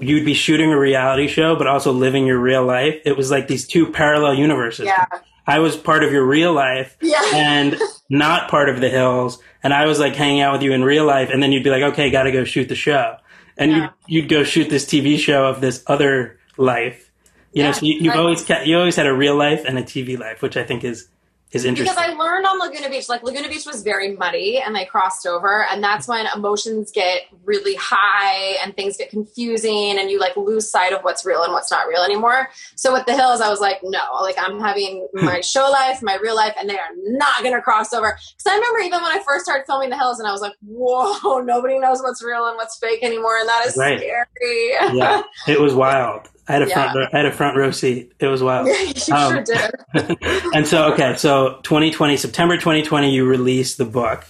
you'd 0.00 0.24
be 0.24 0.34
shooting 0.34 0.72
a 0.72 0.78
reality 0.78 1.28
show, 1.28 1.54
but 1.56 1.66
also 1.66 1.92
living 1.92 2.26
your 2.26 2.38
real 2.38 2.64
life. 2.64 2.96
It 3.04 3.16
was 3.16 3.30
like 3.30 3.46
these 3.48 3.66
two 3.66 3.90
parallel 3.92 4.34
universes. 4.34 4.86
Yeah. 4.86 5.04
I 5.46 5.58
was 5.60 5.76
part 5.76 6.04
of 6.04 6.12
your 6.12 6.24
real 6.24 6.52
life 6.52 6.96
Yeah. 7.00 7.22
and 7.34 7.76
not 8.08 8.50
part 8.50 8.68
of 8.68 8.80
the 8.80 8.88
hills. 8.88 9.40
And 9.62 9.72
I 9.74 9.86
was 9.86 9.98
like 9.98 10.14
hanging 10.16 10.40
out 10.40 10.52
with 10.52 10.62
you 10.62 10.72
in 10.72 10.82
real 10.84 11.04
life. 11.04 11.30
And 11.32 11.42
then 11.42 11.52
you'd 11.52 11.64
be 11.64 11.70
like, 11.70 11.82
okay, 11.92 12.10
got 12.10 12.24
to 12.24 12.32
go 12.32 12.44
shoot 12.44 12.68
the 12.68 12.74
show. 12.74 13.16
And 13.56 13.70
Yeah. 13.70 13.76
you'd, 14.06 14.22
you'd 14.22 14.28
go 14.28 14.42
shoot 14.44 14.70
this 14.70 14.86
TV 14.86 15.18
show 15.18 15.46
of 15.46 15.60
this 15.60 15.82
other 15.86 16.38
life. 16.56 17.10
You 17.52 17.62
know, 17.64 17.68
Yeah, 17.70 17.72
so 17.72 17.86
you, 17.86 17.94
you've 17.94 18.14
right. 18.14 18.18
always 18.20 18.48
you 18.64 18.78
always 18.78 18.94
had 18.96 19.06
a 19.06 19.12
real 19.14 19.34
life 19.34 19.64
and 19.66 19.76
a 19.78 19.82
TV 19.82 20.16
life, 20.18 20.40
which 20.42 20.56
I 20.56 20.62
think 20.62 20.84
is 20.84 21.08
is 21.52 21.64
interesting. 21.64 21.94
Because 21.94 22.10
I 22.10 22.14
learned 22.14 22.46
on 22.46 22.58
Laguna 22.58 22.88
Beach, 22.88 23.08
like 23.08 23.22
Laguna 23.22 23.48
Beach 23.48 23.66
was 23.66 23.82
very 23.82 24.16
muddy 24.16 24.58
and 24.58 24.74
they 24.74 24.84
crossed 24.84 25.26
over. 25.26 25.64
And 25.64 25.82
that's 25.82 26.06
when 26.06 26.26
emotions 26.34 26.92
get 26.92 27.22
really 27.44 27.74
high 27.74 28.56
and 28.62 28.74
things 28.76 28.96
get 28.96 29.10
confusing 29.10 29.98
and 29.98 30.10
you 30.10 30.20
like 30.20 30.36
lose 30.36 30.70
sight 30.70 30.92
of 30.92 31.02
what's 31.02 31.24
real 31.26 31.42
and 31.42 31.52
what's 31.52 31.70
not 31.70 31.88
real 31.88 32.02
anymore. 32.02 32.48
So 32.76 32.92
with 32.92 33.06
the 33.06 33.14
hills, 33.14 33.40
I 33.40 33.48
was 33.48 33.60
like, 33.60 33.80
no, 33.82 34.00
like 34.22 34.36
I'm 34.38 34.60
having 34.60 35.08
hmm. 35.16 35.24
my 35.24 35.40
show 35.40 35.68
life, 35.70 36.02
my 36.02 36.16
real 36.22 36.36
life, 36.36 36.54
and 36.58 36.68
they 36.68 36.78
are 36.78 36.90
not 37.04 37.42
going 37.42 37.54
to 37.54 37.62
cross 37.62 37.92
over. 37.92 38.16
Because 38.16 38.46
I 38.46 38.54
remember 38.54 38.80
even 38.80 39.02
when 39.02 39.12
I 39.12 39.22
first 39.26 39.44
started 39.44 39.64
filming 39.66 39.90
the 39.90 39.98
hills 39.98 40.20
and 40.20 40.28
I 40.28 40.32
was 40.32 40.40
like, 40.40 40.54
whoa, 40.64 41.40
nobody 41.44 41.78
knows 41.78 42.00
what's 42.00 42.22
real 42.22 42.46
and 42.46 42.56
what's 42.56 42.78
fake 42.78 43.02
anymore. 43.02 43.36
And 43.38 43.48
that 43.48 43.66
is 43.66 43.76
Right. 43.76 43.98
scary. 43.98 44.96
yeah, 44.96 45.22
it 45.48 45.60
was 45.60 45.74
wild. 45.74 46.28
I 46.50 46.54
had 46.54 46.62
a 46.62 46.66
front 46.66 46.96
row, 46.96 47.06
I 47.12 47.16
had 47.16 47.26
a 47.26 47.32
front 47.32 47.56
row 47.56 47.70
seat. 47.70 48.12
It 48.18 48.26
was 48.26 48.42
wild. 48.42 48.66
Yeah, 48.70 48.80
you 48.82 48.94
sure 48.94 49.14
Um, 49.16 49.44
did. 49.44 50.18
and 50.54 50.66
so 50.66 50.92
okay, 50.92 51.16
so 51.16 51.60
2020 51.62 52.16
September 52.16 52.56
2020 52.56 53.10
you 53.14 53.24
released 53.24 53.78
the 53.78 53.84
book. 53.84 54.24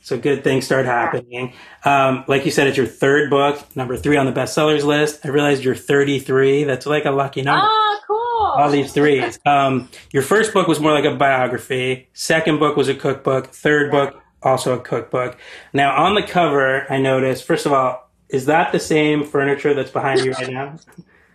So 0.00 0.16
good 0.16 0.44
things 0.44 0.64
start 0.64 0.86
happening. 0.86 1.52
Um, 1.84 2.24
like 2.28 2.44
you 2.44 2.52
said, 2.52 2.68
it's 2.68 2.76
your 2.76 2.86
third 2.86 3.28
book, 3.28 3.60
number 3.74 3.96
three 3.96 4.16
on 4.16 4.26
the 4.26 4.32
bestsellers 4.32 4.84
list. 4.84 5.26
I 5.26 5.30
realized 5.30 5.64
you're 5.64 5.74
33. 5.74 6.62
That's 6.62 6.86
like 6.86 7.06
a 7.06 7.10
lucky 7.10 7.42
number. 7.42 7.66
Oh, 7.68 7.98
cool. 8.06 8.62
All 8.62 8.70
these 8.70 8.92
threes. 8.92 9.40
Um, 9.44 9.88
your 10.12 10.22
first 10.22 10.52
book 10.54 10.68
was 10.68 10.78
more 10.78 10.92
like 10.92 11.04
a 11.04 11.16
biography. 11.16 12.08
Second 12.12 12.60
book 12.60 12.76
was 12.76 12.86
a 12.88 12.94
cookbook. 12.94 13.48
Third 13.48 13.90
book 13.90 14.22
also 14.44 14.74
a 14.74 14.80
cookbook. 14.80 15.36
Now 15.72 15.96
on 16.04 16.14
the 16.14 16.22
cover, 16.22 16.90
I 16.90 16.98
noticed. 16.98 17.42
First 17.44 17.66
of 17.66 17.72
all, 17.72 18.08
is 18.28 18.46
that 18.46 18.70
the 18.70 18.78
same 18.80 19.24
furniture 19.24 19.74
that's 19.74 19.90
behind 19.90 20.24
you 20.24 20.32
right 20.32 20.50
now? 20.50 20.76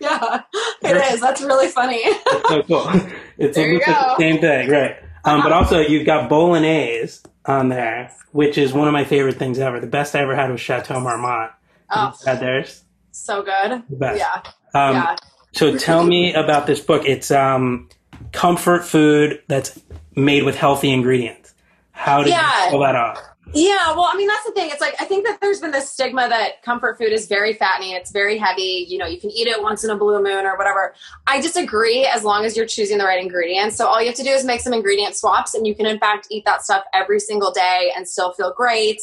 Yeah, 0.02 0.42
it 0.82 1.12
is. 1.14 1.20
That's 1.20 1.40
really 1.40 1.68
funny. 1.68 2.02
So 2.48 2.62
cool. 2.64 2.86
It's 3.38 3.56
There 3.56 3.72
it's 3.72 3.86
the 3.86 4.16
same 4.18 4.40
thing, 4.40 4.68
right? 4.68 4.96
Um, 5.24 5.42
but 5.42 5.52
also, 5.52 5.78
you've 5.80 6.04
got 6.04 6.28
bolognese 6.28 7.20
on 7.46 7.68
there, 7.68 8.12
which 8.32 8.58
is 8.58 8.72
one 8.72 8.88
of 8.88 8.92
my 8.92 9.04
favorite 9.04 9.36
things 9.38 9.58
ever. 9.58 9.80
The 9.80 9.86
best 9.86 10.14
I 10.14 10.20
ever 10.20 10.34
had 10.34 10.50
was 10.50 10.60
Chateau 10.60 11.00
Marmont. 11.00 11.52
Oh, 11.90 12.12
Had 12.26 12.40
theirs. 12.40 12.82
so 13.12 13.42
good. 13.42 13.82
The 13.88 13.96
best. 13.96 14.18
Yeah, 14.18 14.42
Um, 14.74 14.94
yeah. 14.96 15.16
So 15.52 15.76
tell 15.78 16.02
me 16.04 16.34
about 16.34 16.66
this 16.66 16.80
book. 16.80 17.04
It's 17.06 17.30
um, 17.30 17.88
comfort 18.32 18.84
food 18.84 19.40
that's 19.48 19.80
made 20.16 20.42
with 20.44 20.56
healthy 20.56 20.90
ingredients. 20.90 21.54
How 21.92 22.22
did 22.22 22.30
Yeah. 22.30 22.64
you 22.64 22.70
pull 22.70 22.80
that 22.80 22.96
off? 22.96 23.18
Yeah, 23.54 23.92
well, 23.94 24.08
I 24.10 24.16
mean, 24.16 24.28
that's 24.28 24.44
the 24.44 24.52
thing. 24.52 24.70
It's 24.70 24.80
like, 24.80 24.94
I 25.00 25.04
think 25.04 25.26
that 25.26 25.40
there's 25.40 25.60
been 25.60 25.72
this 25.72 25.90
stigma 25.90 26.28
that 26.28 26.62
comfort 26.62 26.96
food 26.96 27.12
is 27.12 27.26
very 27.26 27.52
fattening, 27.52 27.90
it's 27.92 28.10
very 28.10 28.38
heavy. 28.38 28.86
You 28.88 28.98
know, 28.98 29.06
you 29.06 29.20
can 29.20 29.30
eat 29.30 29.46
it 29.46 29.60
once 29.60 29.84
in 29.84 29.90
a 29.90 29.96
blue 29.96 30.22
moon 30.22 30.46
or 30.46 30.56
whatever. 30.56 30.94
I 31.26 31.40
disagree 31.40 32.06
as 32.06 32.24
long 32.24 32.44
as 32.44 32.56
you're 32.56 32.66
choosing 32.66 32.98
the 32.98 33.04
right 33.04 33.20
ingredients. 33.22 33.76
So, 33.76 33.86
all 33.86 34.00
you 34.00 34.06
have 34.06 34.16
to 34.16 34.22
do 34.22 34.30
is 34.30 34.44
make 34.44 34.60
some 34.60 34.72
ingredient 34.72 35.16
swaps, 35.16 35.54
and 35.54 35.66
you 35.66 35.74
can, 35.74 35.86
in 35.86 35.98
fact, 35.98 36.28
eat 36.30 36.44
that 36.44 36.62
stuff 36.62 36.84
every 36.94 37.20
single 37.20 37.52
day 37.52 37.92
and 37.96 38.08
still 38.08 38.32
feel 38.32 38.54
great. 38.56 39.02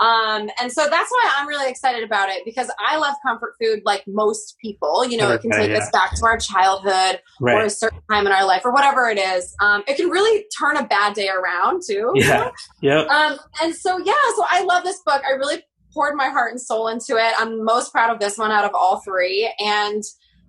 Um, 0.00 0.48
and 0.60 0.72
so 0.72 0.88
that's 0.88 1.10
why 1.10 1.30
I'm 1.36 1.46
really 1.46 1.70
excited 1.70 2.02
about 2.02 2.30
it 2.30 2.42
because 2.46 2.70
I 2.80 2.96
love 2.96 3.14
comfort 3.22 3.54
food 3.60 3.82
like 3.84 4.02
most 4.06 4.56
people. 4.60 5.06
You 5.06 5.18
know, 5.18 5.30
it 5.30 5.42
can 5.42 5.50
take 5.50 5.70
yeah. 5.70 5.78
us 5.78 5.90
back 5.90 6.14
to 6.16 6.24
our 6.24 6.38
childhood 6.38 7.20
or 7.40 7.64
a 7.64 7.70
certain 7.70 8.00
time 8.10 8.26
in 8.26 8.32
our 8.32 8.46
life 8.46 8.62
or 8.64 8.72
whatever 8.72 9.08
it 9.10 9.18
is. 9.18 9.54
Um, 9.60 9.82
it 9.86 9.96
can 9.96 10.08
really 10.08 10.46
turn 10.58 10.78
a 10.78 10.86
bad 10.86 11.14
day 11.14 11.28
around 11.28 11.82
too. 11.86 12.12
you 12.14 12.26
know? 12.26 12.50
Yeah. 12.80 13.00
Yep. 13.02 13.08
Um, 13.08 13.38
and 13.62 13.74
so 13.74 13.98
yeah, 13.98 14.14
so 14.36 14.44
I 14.48 14.64
love 14.64 14.84
this 14.84 15.00
book. 15.04 15.22
I 15.28 15.32
really 15.32 15.62
poured 15.92 16.14
my 16.16 16.28
heart 16.28 16.52
and 16.52 16.60
soul 16.60 16.88
into 16.88 17.16
it. 17.16 17.34
I'm 17.38 17.62
most 17.64 17.92
proud 17.92 18.10
of 18.10 18.20
this 18.20 18.38
one 18.38 18.50
out 18.50 18.64
of 18.64 18.70
all 18.74 19.00
three. 19.00 19.52
And 19.58 20.02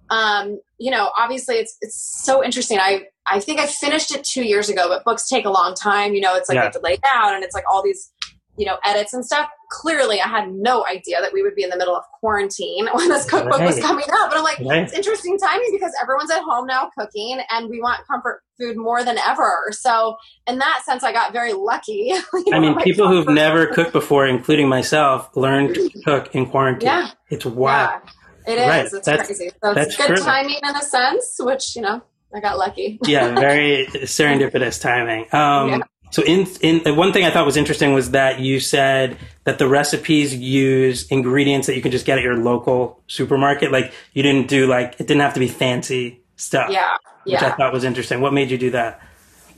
um, 0.10 0.60
you 0.78 0.92
know, 0.92 1.12
obviously 1.18 1.56
it's 1.56 1.78
it's 1.82 2.24
so 2.24 2.44
interesting. 2.44 2.80
I 2.80 3.08
I 3.26 3.40
think 3.40 3.60
I 3.60 3.68
finished 3.68 4.14
it 4.16 4.24
two 4.24 4.44
years 4.44 4.70
ago, 4.70 4.88
but 4.88 5.04
books 5.04 5.28
take 5.28 5.46
a 5.46 5.50
long 5.50 5.74
time. 5.76 6.14
You 6.14 6.22
know, 6.22 6.36
it's 6.36 6.48
like 6.50 6.56
Yeah. 6.56 6.62
you 6.62 6.66
have 6.66 6.74
to 6.74 6.82
lay 6.82 6.98
down 6.98 7.36
and 7.36 7.44
it's 7.44 7.54
like 7.54 7.64
all 7.70 7.84
these 7.84 8.12
you 8.58 8.66
know 8.66 8.78
edits 8.86 9.14
and 9.14 9.26
stuff. 9.26 9.50
Clearly, 9.70 10.20
I 10.22 10.28
had 10.28 10.52
no 10.54 10.86
idea 10.86 11.22
that 11.22 11.32
we 11.32 11.42
would 11.42 11.56
be 11.56 11.64
in 11.64 11.70
the 11.70 11.78
middle 11.78 11.96
of 11.96 12.04
quarantine 12.20 12.88
when 12.94 13.08
this 13.10 13.30
cookbook 13.30 13.62
was 13.62 13.80
coming 13.80 14.06
out. 14.12 14.30
But 14.30 14.38
I'm 14.40 14.44
like, 14.44 14.60
Right. 14.60 14.84
it's 14.84 14.94
interesting 14.94 15.38
timing 15.40 15.70
because 15.72 15.94
everyone's 16.02 16.30
at 16.32 16.42
home 16.42 16.68
now 16.68 16.90
cooking, 16.98 17.40
and 17.50 17.70
we 17.70 17.82
want 17.82 18.06
comfort 18.08 18.42
food 18.60 18.76
more 18.78 19.04
than 19.04 19.18
ever. 19.18 19.70
So 19.72 20.18
in 20.48 20.58
that 20.60 20.82
sense, 20.86 21.04
I 21.04 21.14
got 21.14 21.32
very 21.34 21.54
lucky. 21.54 22.12
you 22.34 22.44
I 22.54 22.60
mean, 22.60 22.78
people 22.82 23.08
who've 23.08 23.26
comfort 23.26 23.40
never 23.40 23.66
cooked 23.68 23.94
before, 23.94 24.28
including 24.28 24.68
myself, 24.68 25.30
learned 25.36 25.76
to 25.76 25.90
cook 26.06 26.36
in 26.36 26.46
quarantine. 26.48 26.88
Yeah. 26.88 27.12
It's 27.30 27.46
wild. 27.46 28.02
Yeah, 28.48 28.54
it 28.54 28.58
is. 28.60 28.68
Right. 28.68 28.86
It's 28.94 29.06
That's- 29.06 29.28
crazy. 29.28 29.52
So 29.64 29.74
that's 29.74 29.88
it's 29.88 29.98
good 29.98 30.08
true. 30.08 30.18
timing 30.18 30.58
in 30.62 30.76
a 30.76 30.82
sense, 30.82 31.38
which 31.40 31.76
you 31.78 31.82
know 31.82 32.02
I 32.36 32.40
got 32.42 32.58
lucky. 32.58 33.00
yeah, 33.06 33.34
very 33.36 33.88
serendipitous 33.94 34.82
timing. 34.82 35.24
Um, 35.34 35.70
Yeah. 35.70 35.80
So, 36.12 36.24
in 36.24 36.46
in 36.62 36.96
one 36.96 37.14
thing 37.14 37.26
I 37.26 37.32
thought 37.32 37.46
was 37.46 37.58
interesting 37.58 37.94
was 37.94 38.12
that 38.12 38.40
you 38.40 38.60
said 38.60 39.18
that 39.46 39.58
the 39.58 39.68
recipes 39.68 40.36
use 40.36 41.08
ingredients 41.08 41.68
that 41.68 41.76
you 41.76 41.82
can 41.82 41.92
just 41.92 42.06
get 42.06 42.18
at 42.18 42.24
your 42.24 42.38
local 42.38 43.02
supermarket. 43.08 43.72
Like 43.72 43.94
you 44.14 44.22
didn't 44.22 44.48
do 44.48 44.68
like 44.68 44.94
it 45.00 45.08
didn't 45.08 45.22
have 45.22 45.34
to 45.36 45.40
be 45.40 45.48
fancy 45.48 46.22
stuff. 46.36 46.70
Yeah, 46.70 46.98
which 47.26 47.42
I 47.42 47.52
thought 47.52 47.74
was 47.74 47.84
interesting. 47.84 48.22
What 48.22 48.34
made 48.34 48.52
you 48.52 48.58
do 48.58 48.72
that? 48.72 49.02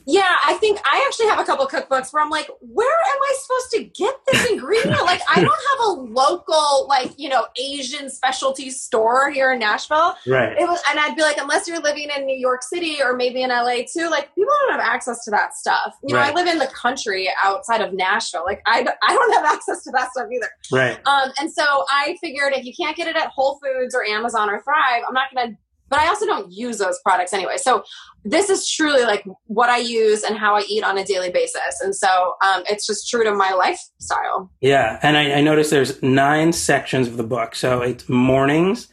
Yeah. 0.06 0.38
I 0.46 0.54
think 0.56 0.80
I 0.86 1.04
actually 1.08 1.28
have 1.28 1.40
a 1.40 1.44
couple 1.46 1.66
cookbooks 1.68 2.14
where 2.14 2.24
I'm 2.24 2.30
like, 2.30 2.50
where 2.62 2.88
am 2.88 3.18
I 3.22 3.36
supposed 3.42 3.72
to 3.72 3.84
get 3.84 4.16
this 4.32 4.46
ingredient? 4.52 5.02
like, 5.04 5.22
I 5.30 5.36
don't 5.36 5.46
have 5.46 5.88
a 5.88 5.92
local 6.02 6.88
like 6.88 7.12
you 7.18 7.30
know 7.30 7.46
Asian 7.60 8.10
specialty 8.10 8.70
store 8.70 9.32
here 9.32 9.52
in 9.54 9.60
Nashville. 9.60 10.16
Right. 10.28 10.58
It 10.58 10.68
was, 10.68 10.82
and 10.90 11.00
I'd 11.00 11.16
be 11.16 11.22
like, 11.22 11.38
unless 11.38 11.68
you're 11.68 11.80
living 11.82 12.10
in 12.16 12.26
New 12.26 12.38
York 12.38 12.64
City 12.64 12.98
or 13.02 13.16
maybe 13.16 13.42
in 13.44 13.50
LA 13.50 13.80
too, 13.92 14.10
like 14.10 14.34
people 14.36 14.54
don't 14.62 14.72
have 14.80 14.82
access 14.82 15.24
to 15.26 15.32
that 15.32 15.56
stuff. 15.56 15.96
You 16.04 16.14
know, 16.14 16.20
Right. 16.22 16.32
I 16.32 16.36
live 16.36 16.48
in 16.48 16.58
the 16.60 16.68
country 16.68 17.30
outside 17.44 17.82
of 17.82 17.94
Nashville. 17.94 18.44
Like, 18.46 18.62
I, 18.66 18.86
I 19.04 19.14
don't 19.14 19.34
have 19.34 19.46
access 19.54 19.84
to 19.84 19.92
that 19.92 20.12
stuff 20.12 20.28
either. 20.34 20.50
Right. 20.72 21.00
Um, 21.08 21.32
and 21.40 21.52
so 21.52 21.64
I 21.92 22.18
figured 22.22 22.54
if 22.54 22.66
you 22.66 22.74
can't 22.80 22.96
get 22.96 23.08
it 23.08 23.16
at 23.16 23.28
Whole 23.30 23.60
Foods 23.64 23.96
or 23.96 24.04
Amazon 24.06 24.50
or 24.50 24.62
Thrive, 24.62 25.04
I'm 25.08 25.14
not 25.14 25.34
going 25.34 25.52
to 25.52 25.58
but 25.94 26.00
I 26.00 26.08
also 26.08 26.26
don't 26.26 26.52
use 26.52 26.80
those 26.80 27.00
products 27.04 27.34
anyway. 27.34 27.58
So 27.58 27.84
this 28.26 28.50
is 28.50 28.68
truly 28.68 29.04
like 29.04 29.24
what 29.46 29.70
I 29.70 29.78
use 29.78 30.24
and 30.24 30.36
how 30.36 30.56
I 30.56 30.64
eat 30.68 30.84
on 30.84 30.98
a 30.98 31.06
daily 31.06 31.30
basis. 31.30 31.82
And 31.84 31.96
so 31.96 32.34
um, 32.44 32.64
it's 32.68 32.88
just 32.88 33.08
true 33.08 33.24
to 33.24 33.32
my 33.32 33.54
lifestyle. 33.54 34.50
Yeah, 34.60 34.98
and 35.04 35.16
I, 35.16 35.34
I 35.34 35.42
noticed 35.42 35.70
there's 35.70 36.02
nine 36.02 36.52
sections 36.52 37.08
of 37.08 37.18
the 37.18 37.24
book. 37.24 37.54
So 37.54 37.82
it's 37.82 38.10
mornings, 38.10 38.88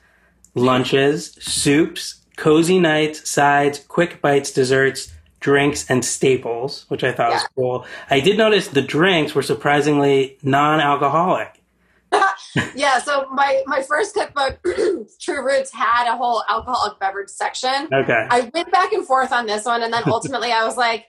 lunches, 0.54 1.38
soups, 1.40 2.22
cozy 2.36 2.78
nights, 2.78 3.30
sides, 3.30 3.78
quick 3.78 4.20
bites, 4.20 4.50
desserts, 4.50 5.10
drinks, 5.40 5.88
and 5.88 6.04
staples, 6.04 6.84
which 6.88 7.02
I 7.02 7.12
thought 7.12 7.32
was 7.32 7.46
cool. 7.56 7.86
I 8.10 8.20
did 8.20 8.36
notice 8.36 8.68
the 8.68 8.82
drinks 8.82 9.34
were 9.34 9.40
surprisingly 9.40 10.36
non-alcoholic. 10.42 11.59
Yeah, 12.74 12.98
so 12.98 13.26
my 13.32 13.62
my 13.66 13.82
first 13.82 14.14
cookbook, 14.14 14.60
True 15.20 15.44
Roots, 15.44 15.72
had 15.72 16.12
a 16.12 16.16
whole 16.16 16.42
alcoholic 16.48 16.98
beverage 16.98 17.28
section. 17.28 17.88
Okay. 17.92 18.26
I 18.30 18.50
went 18.52 18.70
back 18.72 18.92
and 18.92 19.06
forth 19.06 19.32
on 19.32 19.46
this 19.46 19.64
one, 19.64 19.82
and 19.82 19.92
then 19.92 20.02
ultimately 20.06 20.52
I 20.52 20.64
was 20.64 20.76
like, 20.76 21.06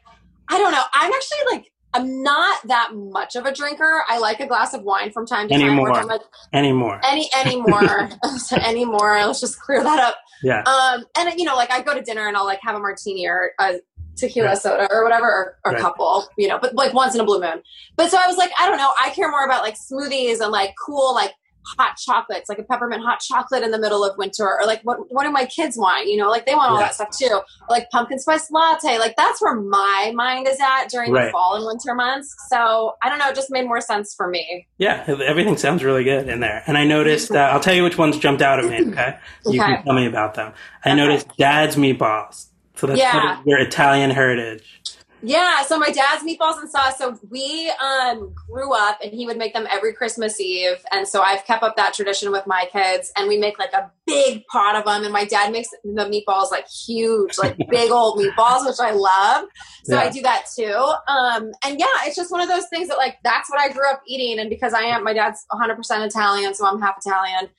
I 0.47 0.58
don't 0.58 0.71
know. 0.71 0.84
I'm 0.93 1.12
actually 1.12 1.38
like, 1.58 1.71
I'm 1.93 2.23
not 2.23 2.67
that 2.67 2.91
much 2.93 3.36
of 3.36 3.45
a 3.45 3.54
drinker. 3.54 4.04
I 4.08 4.17
like 4.19 4.39
a 4.39 4.47
glass 4.47 4.73
of 4.73 4.84
wine 4.84 5.12
from 5.12 5.25
time 5.25 5.47
to 5.49 5.54
Anymore. 5.54 5.91
time. 5.91 6.10
Or 6.10 6.19
Anymore. 6.54 7.01
any 7.04 7.30
anymore, 7.38 8.10
anymore. 8.51 9.25
Let's 9.25 9.41
just 9.41 9.60
clear 9.60 9.84
that 9.84 9.99
up. 9.99 10.15
Yeah. 10.43 10.62
Um, 10.63 11.06
and 11.17 11.38
you 11.38 11.45
know, 11.45 11.56
like 11.56 11.71
I 11.71 11.82
go 11.82 11.93
to 11.93 12.01
dinner 12.01 12.27
and 12.27 12.36
I'll 12.38 12.45
like 12.45 12.60
have 12.63 12.75
a 12.75 12.80
martini 12.80 13.27
or 13.27 13.51
a 13.60 13.75
tequila 14.22 14.50
Right. 14.50 14.58
soda 14.58 14.88
or 14.92 15.04
whatever, 15.04 15.26
or, 15.28 15.56
or 15.66 15.72
a 15.72 15.74
Right. 15.76 15.82
couple, 15.82 16.26
you 16.38 16.48
know, 16.48 16.58
but 16.62 16.74
like 16.76 16.94
once 16.94 17.14
in 17.16 17.20
a 17.22 17.26
blue 17.26 17.42
moon. 17.42 17.62
But 17.98 18.10
so 18.12 18.18
I 18.18 18.28
was 18.28 18.38
like, 18.38 18.52
I 18.60 18.68
don't 18.70 18.78
know. 18.78 18.92
I 19.04 19.10
care 19.10 19.30
more 19.30 19.44
about 19.46 19.64
like 19.64 19.76
smoothies 19.76 20.40
and 20.40 20.52
like 20.52 20.74
cool, 20.86 21.14
like 21.14 21.34
hot 21.78 21.96
chocolates, 21.96 22.50
like 22.50 22.58
a 22.58 22.64
peppermint 22.64 23.04
hot 23.04 23.20
chocolate 23.20 23.62
in 23.64 23.70
the 23.70 23.78
middle 23.80 24.04
of 24.04 24.18
winter, 24.18 24.46
or 24.60 24.66
like 24.66 24.82
what 24.84 24.98
what 25.10 25.24
do 25.26 25.32
my 25.32 25.46
kids 25.46 25.78
want? 25.78 26.08
You 26.08 26.18
know, 26.18 26.28
like 26.30 26.46
they 26.48 26.56
want 26.56 26.72
all 26.72 26.78
Yeah. 26.80 26.86
that 26.86 26.96
stuff 26.96 27.10
too. 27.16 27.30
Or, 27.32 27.44
like 27.70 27.88
pumpkin 27.92 28.18
spice 28.20 28.50
latte. 28.52 28.98
Like 28.98 29.16
that's 29.16 29.42
where 29.42 29.54
my 29.56 30.12
mind 30.16 30.48
is 30.48 30.60
at 30.60 30.90
during 30.90 31.12
Right. 31.12 31.26
the 31.26 31.32
fall 31.32 31.56
and 31.56 31.66
winter 31.66 31.94
months. 31.94 32.34
So 32.50 32.94
I 33.04 33.10
don't 33.10 33.20
know. 33.20 33.30
It 33.30 33.36
just 33.36 33.52
made 33.52 33.66
more 33.68 33.80
sense 33.80 34.14
for 34.18 34.28
me. 34.28 34.68
Yeah, 34.80 35.04
everything 35.08 35.56
sounds 35.56 35.84
really 35.84 36.04
good 36.04 36.28
in 36.28 36.40
there. 36.40 36.64
And 36.66 36.78
I 36.80 36.84
noticed, 36.86 37.32
uh, 37.32 37.38
I'll 37.54 37.60
tell 37.60 37.76
you 37.76 37.84
which 37.84 37.98
ones 37.98 38.18
jumped 38.18 38.42
out 38.42 38.58
at 38.60 38.66
me, 38.66 38.92
okay? 38.92 39.18
You 39.46 39.62
Okay. 39.62 39.76
can 39.76 39.84
tell 39.86 39.94
me 39.94 40.08
about 40.08 40.34
them. 40.34 40.54
I 40.84 40.90
Okay. 40.90 40.96
noticed 40.98 41.28
Dad's 41.38 41.76
meatballs. 41.76 42.48
So 42.76 42.88
that's 42.88 43.00
Yeah. 43.00 43.42
your 43.46 43.60
Italian 43.60 44.12
heritage. 44.12 44.82
Yeah, 45.24 45.62
so 45.62 45.78
my 45.78 45.92
dad's 45.92 46.24
meatballs 46.24 46.60
and 46.60 46.70
sauce. 46.70 46.98
So 46.98 47.20
we 47.30 47.72
um, 47.82 48.34
grew 48.34 48.74
up, 48.74 49.00
and 49.04 49.14
he 49.14 49.28
would 49.28 49.38
make 49.38 49.54
them 49.54 49.68
every 49.70 49.94
Christmas 49.94 50.40
Eve, 50.40 50.84
and 50.92 51.08
so 51.08 51.22
I've 51.22 51.46
kept 51.46 51.62
up 51.62 51.76
that 51.76 51.94
tradition 51.94 52.32
with 52.32 52.48
my 52.48 52.68
kids. 52.72 53.12
And 53.16 53.28
we 53.28 53.38
make 53.38 53.60
like 53.60 53.74
a 53.74 53.92
big 54.12 54.45
pot 54.47 54.76
of 54.76 54.86
them, 54.86 55.04
and 55.04 55.13
my 55.13 55.26
dad 55.26 55.52
makes 55.52 55.69
the 55.84 56.06
meatballs 56.06 56.52
like 56.52 56.67
huge, 56.67 57.38
like 57.38 57.58
big 57.69 57.91
old 57.91 58.19
meatballs, 58.19 58.65
which 58.65 58.80
I 58.80 58.91
love. 58.91 59.45
So 59.86 59.95
Yeah. 59.95 60.02
I 60.02 60.10
do 60.10 60.21
that 60.21 60.45
too. 60.56 60.74
Um, 61.08 61.52
and 61.65 61.80
yeah, 61.80 61.86
it's 62.06 62.15
just 62.15 62.32
one 62.32 62.41
of 62.41 62.47
those 62.50 62.67
things 62.69 62.88
that 62.89 62.97
like 62.97 63.17
that's 63.24 63.50
what 63.50 63.60
I 63.60 63.69
grew 63.71 63.89
up 63.89 64.02
eating, 64.08 64.39
and 64.39 64.50
because 64.50 64.74
I 64.74 64.82
am, 64.82 65.04
my 65.04 65.13
dad's 65.13 65.45
100 65.50 65.76
percent 65.76 66.04
Italian, 66.04 66.54
so 66.54 66.65
I'm 66.67 66.82
half 66.82 66.95
Italian. 67.06 67.50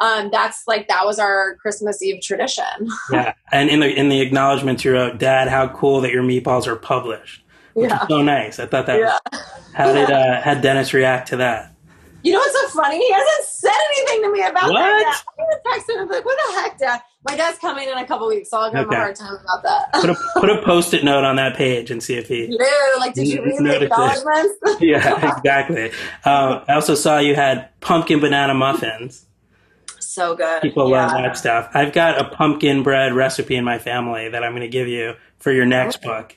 Um, 0.00 0.30
that's 0.32 0.64
like 0.66 0.88
that 0.88 1.04
was 1.06 1.18
our 1.18 1.56
Christmas 1.56 2.02
Eve 2.02 2.20
tradition. 2.22 2.64
Yeah. 3.12 3.34
And 3.50 3.68
in 3.68 3.80
the 3.80 3.88
in 3.92 4.08
the 4.08 4.20
acknowledgments 4.20 4.84
you 4.84 4.92
wrote, 4.92 5.18
Dad, 5.18 5.48
how 5.48 5.68
cool 5.68 6.00
that 6.02 6.12
your 6.12 6.22
meatballs 6.22 6.66
are 6.66 6.76
published. 6.76 7.42
Which 7.74 7.90
Yeah. 7.90 8.02
is 8.02 8.08
so 8.08 8.22
nice. 8.22 8.58
I 8.58 8.66
thought 8.66 8.86
that 8.86 8.98
Yeah. 9.00 9.16
was, 9.32 9.40
how 9.74 9.92
did 9.92 10.10
uh, 10.10 10.40
how 10.42 10.54
Dennis 10.54 10.92
react 10.92 11.28
to 11.28 11.36
that? 11.38 11.71
You 12.22 12.32
know 12.32 12.38
what's 12.38 12.72
so 12.72 12.80
funny? 12.80 12.98
He 12.98 13.12
hasn't 13.12 13.44
said 13.46 13.72
anything 13.96 14.22
to 14.22 14.30
me 14.32 14.42
about 14.42 14.70
What? 14.70 14.78
that 14.78 15.00
yet. 15.00 15.24
I'm 15.28 15.44
gonna 15.44 15.60
text 15.74 15.90
him 15.90 15.98
and 15.98 16.08
be 16.08 16.14
like, 16.16 16.24
"What 16.24 16.38
the 16.46 16.60
heck, 16.60 16.78
Dad?" 16.78 17.00
My 17.28 17.36
dad's 17.36 17.58
coming 17.58 17.88
in 17.88 17.98
a 17.98 18.06
couple 18.06 18.28
weeks, 18.28 18.50
so 18.50 18.58
I'll 18.58 18.70
give 18.70 18.80
him 18.80 18.90
a 18.92 18.96
hard 18.96 19.16
time 19.16 19.34
about 19.42 19.62
that. 19.64 19.92
Put 20.00 20.10
a 20.10 20.16
put 20.40 20.50
a 20.50 20.62
post-it 20.64 21.04
note 21.04 21.24
on 21.24 21.36
that 21.36 21.56
page 21.56 21.90
and 21.90 22.02
see 22.02 22.14
if 22.14 22.28
he 22.28 22.46
Yeah, 22.48 22.64
like, 22.98 23.14
did 23.14 23.26
you 23.28 23.42
read 23.44 23.58
the 23.58 23.82
acknowledgments? 23.84 24.54
Yeah, 24.80 25.36
exactly. 25.36 25.86
Um, 26.24 26.62
I 26.68 26.74
also 26.74 26.94
saw 26.94 27.18
you 27.18 27.34
had 27.34 27.68
pumpkin 27.80 28.20
banana 28.20 28.54
muffins. 28.54 29.26
so 29.98 30.34
good. 30.36 30.62
People 30.62 30.90
yeah. 30.90 31.06
love 31.06 31.10
that 31.22 31.36
stuff. 31.36 31.70
I've 31.74 31.92
got 31.92 32.20
a 32.20 32.24
pumpkin 32.36 32.82
bread 32.82 33.14
recipe 33.14 33.56
in 33.56 33.64
my 33.64 33.78
family 33.78 34.28
that 34.28 34.42
I'm 34.44 34.52
going 34.52 34.62
to 34.62 34.68
give 34.68 34.86
you 34.88 35.14
for 35.38 35.50
your 35.52 35.66
next 35.66 36.02
book. 36.02 36.36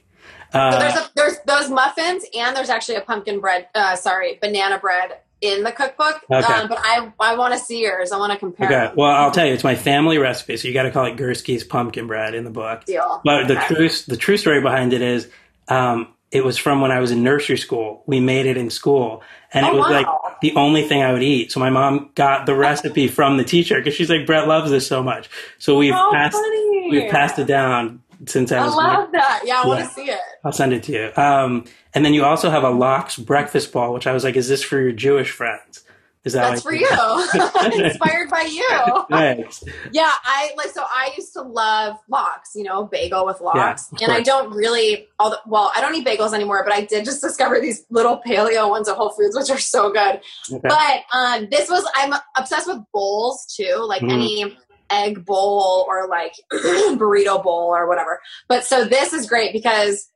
So 0.51 0.59
Uh, 0.59 0.79
there's 0.79 0.95
a, 0.95 1.09
there's 1.15 1.39
those 1.45 1.69
muffins, 1.69 2.23
and 2.37 2.55
there's 2.55 2.69
actually 2.69 2.95
a 2.95 3.01
pumpkin 3.01 3.39
bread. 3.41 3.67
Uh, 3.75 3.95
sorry, 3.95 4.37
banana 4.41 4.79
bread 4.79 5.19
in 5.41 5.63
the 5.63 5.71
cookbook. 5.71 6.21
Okay. 6.31 6.53
Um, 6.53 6.67
but 6.67 6.79
I 6.81 7.11
I 7.19 7.35
want 7.35 7.53
to 7.53 7.59
see 7.59 7.81
yours. 7.81 8.11
I 8.11 8.17
want 8.17 8.33
to 8.33 8.39
compare. 8.39 8.67
okay. 8.67 8.87
them. 8.87 8.95
Well, 8.95 9.11
I'll 9.11 9.31
tell 9.31 9.45
you, 9.45 9.53
it's 9.53 9.63
my 9.63 9.75
family 9.75 10.17
recipe, 10.17 10.57
so 10.57 10.67
you 10.67 10.73
got 10.73 10.83
to 10.83 10.91
call 10.91 11.05
it 11.05 11.17
Gursky's 11.17 11.63
pumpkin 11.63 12.07
bread 12.07 12.33
in 12.35 12.43
the 12.43 12.49
book. 12.51 12.85
Deal. 12.85 13.21
But 13.23 13.47
the 13.47 13.55
true 13.55 13.89
the 14.07 14.17
true 14.17 14.37
story 14.37 14.61
behind 14.61 14.93
it 14.93 15.01
is, 15.01 15.29
um, 15.67 16.07
it 16.31 16.43
was 16.43 16.57
from 16.57 16.81
when 16.81 16.91
I 16.91 16.99
was 16.99 17.11
in 17.11 17.23
nursery 17.23 17.57
school. 17.57 18.03
We 18.07 18.19
made 18.19 18.45
it 18.45 18.57
in 18.57 18.69
school, 18.69 19.21
and 19.53 19.65
it 19.65 19.73
Oh, 19.73 19.77
was 19.77 19.85
wow. 19.89 19.91
like 20.21 20.39
the 20.41 20.55
only 20.55 20.87
thing 20.87 21.01
I 21.03 21.13
would 21.13 21.23
eat. 21.23 21.51
So 21.51 21.59
my 21.59 21.69
mom 21.69 22.09
got 22.15 22.45
the 22.45 22.55
recipe 22.55 23.07
from 23.07 23.37
the 23.37 23.43
teacher 23.43 23.75
because 23.77 23.93
she's 23.93 24.09
like, 24.09 24.25
Brett 24.25 24.47
loves 24.47 24.69
this 24.71 24.85
so 24.87 25.01
much. 25.03 25.29
So 25.59 25.77
we've 25.77 25.93
Oh, 25.95 26.09
passed 26.13 26.33
funny. 26.35 26.87
we've 26.91 27.09
passed 27.11 27.39
it 27.39 27.45
down 27.47 28.01
since 28.27 28.51
I 28.51 28.57
I 28.59 28.65
was. 28.65 28.75
love 28.75 29.11
that. 29.13 29.41
Yeah, 29.45 29.61
I 29.63 29.67
want 29.67 29.81
to 29.83 29.89
see 29.93 30.09
it. 30.09 30.19
I'll 30.43 30.51
send 30.51 30.73
it 30.73 30.83
to 30.83 30.91
you. 30.91 31.11
Um, 31.21 31.65
and 31.93 32.03
then 32.05 32.13
you 32.13 32.23
also 32.25 32.49
have 32.49 32.63
a 32.63 32.69
lox 32.69 33.17
breakfast 33.17 33.71
ball, 33.71 33.93
which 33.93 34.07
I 34.07 34.13
was 34.13 34.23
like, 34.23 34.35
is 34.35 34.47
this 34.47 34.63
for 34.63 34.79
your 34.79 34.91
Jewish 34.91 35.31
friends? 35.31 35.83
Is 36.23 36.33
that 36.33 36.49
That's 36.49 36.63
for 36.63 36.73
you. 36.73 36.87
Inspired 37.83 38.31
by 38.31 38.49
you. 38.51 39.05
Thanks. 39.11 39.63
Yeah, 39.91 40.11
I 40.23 40.53
like 40.57 40.69
so 40.69 40.81
I 40.83 41.11
used 41.15 41.33
to 41.33 41.43
love 41.43 41.97
lox, 42.09 42.53
you 42.55 42.63
know, 42.63 42.85
bagel 42.85 43.27
with 43.27 43.41
lox. 43.41 43.91
of 43.91 43.99
and 44.01 44.11
I 44.11 44.21
don't 44.21 44.51
really 44.51 45.07
all 45.19 45.29
the, 45.29 45.39
well, 45.45 45.71
I 45.75 45.81
don't 45.81 45.93
eat 45.93 46.03
bagels 46.05 46.33
anymore, 46.33 46.63
but 46.63 46.73
I 46.73 46.81
did 46.85 47.05
just 47.05 47.21
discover 47.21 47.59
these 47.61 47.85
little 47.91 48.21
paleo 48.25 48.67
ones 48.71 48.89
at 48.89 48.95
Whole 48.95 49.11
Foods 49.11 49.35
which 49.37 49.51
are 49.51 49.59
so 49.59 49.91
good. 49.91 50.19
Okay. 50.51 50.59
But 50.63 51.01
um 51.13 51.47
this 51.51 51.69
was 51.69 51.87
I'm 51.95 52.13
obsessed 52.35 52.65
with 52.67 52.79
bowls 52.91 53.45
too, 53.55 53.85
like 53.87 54.01
Mhm. 54.01 54.11
any 54.13 54.57
egg 55.03 55.25
bowl 55.25 55.85
or 55.87 56.07
like 56.07 56.33
burrito 56.53 57.43
bowl 57.43 57.75
or 57.75 57.87
whatever. 57.87 58.19
But 58.47 58.63
so 58.65 58.85
this 58.85 59.13
is 59.13 59.27
great 59.27 59.53
because 59.53 60.09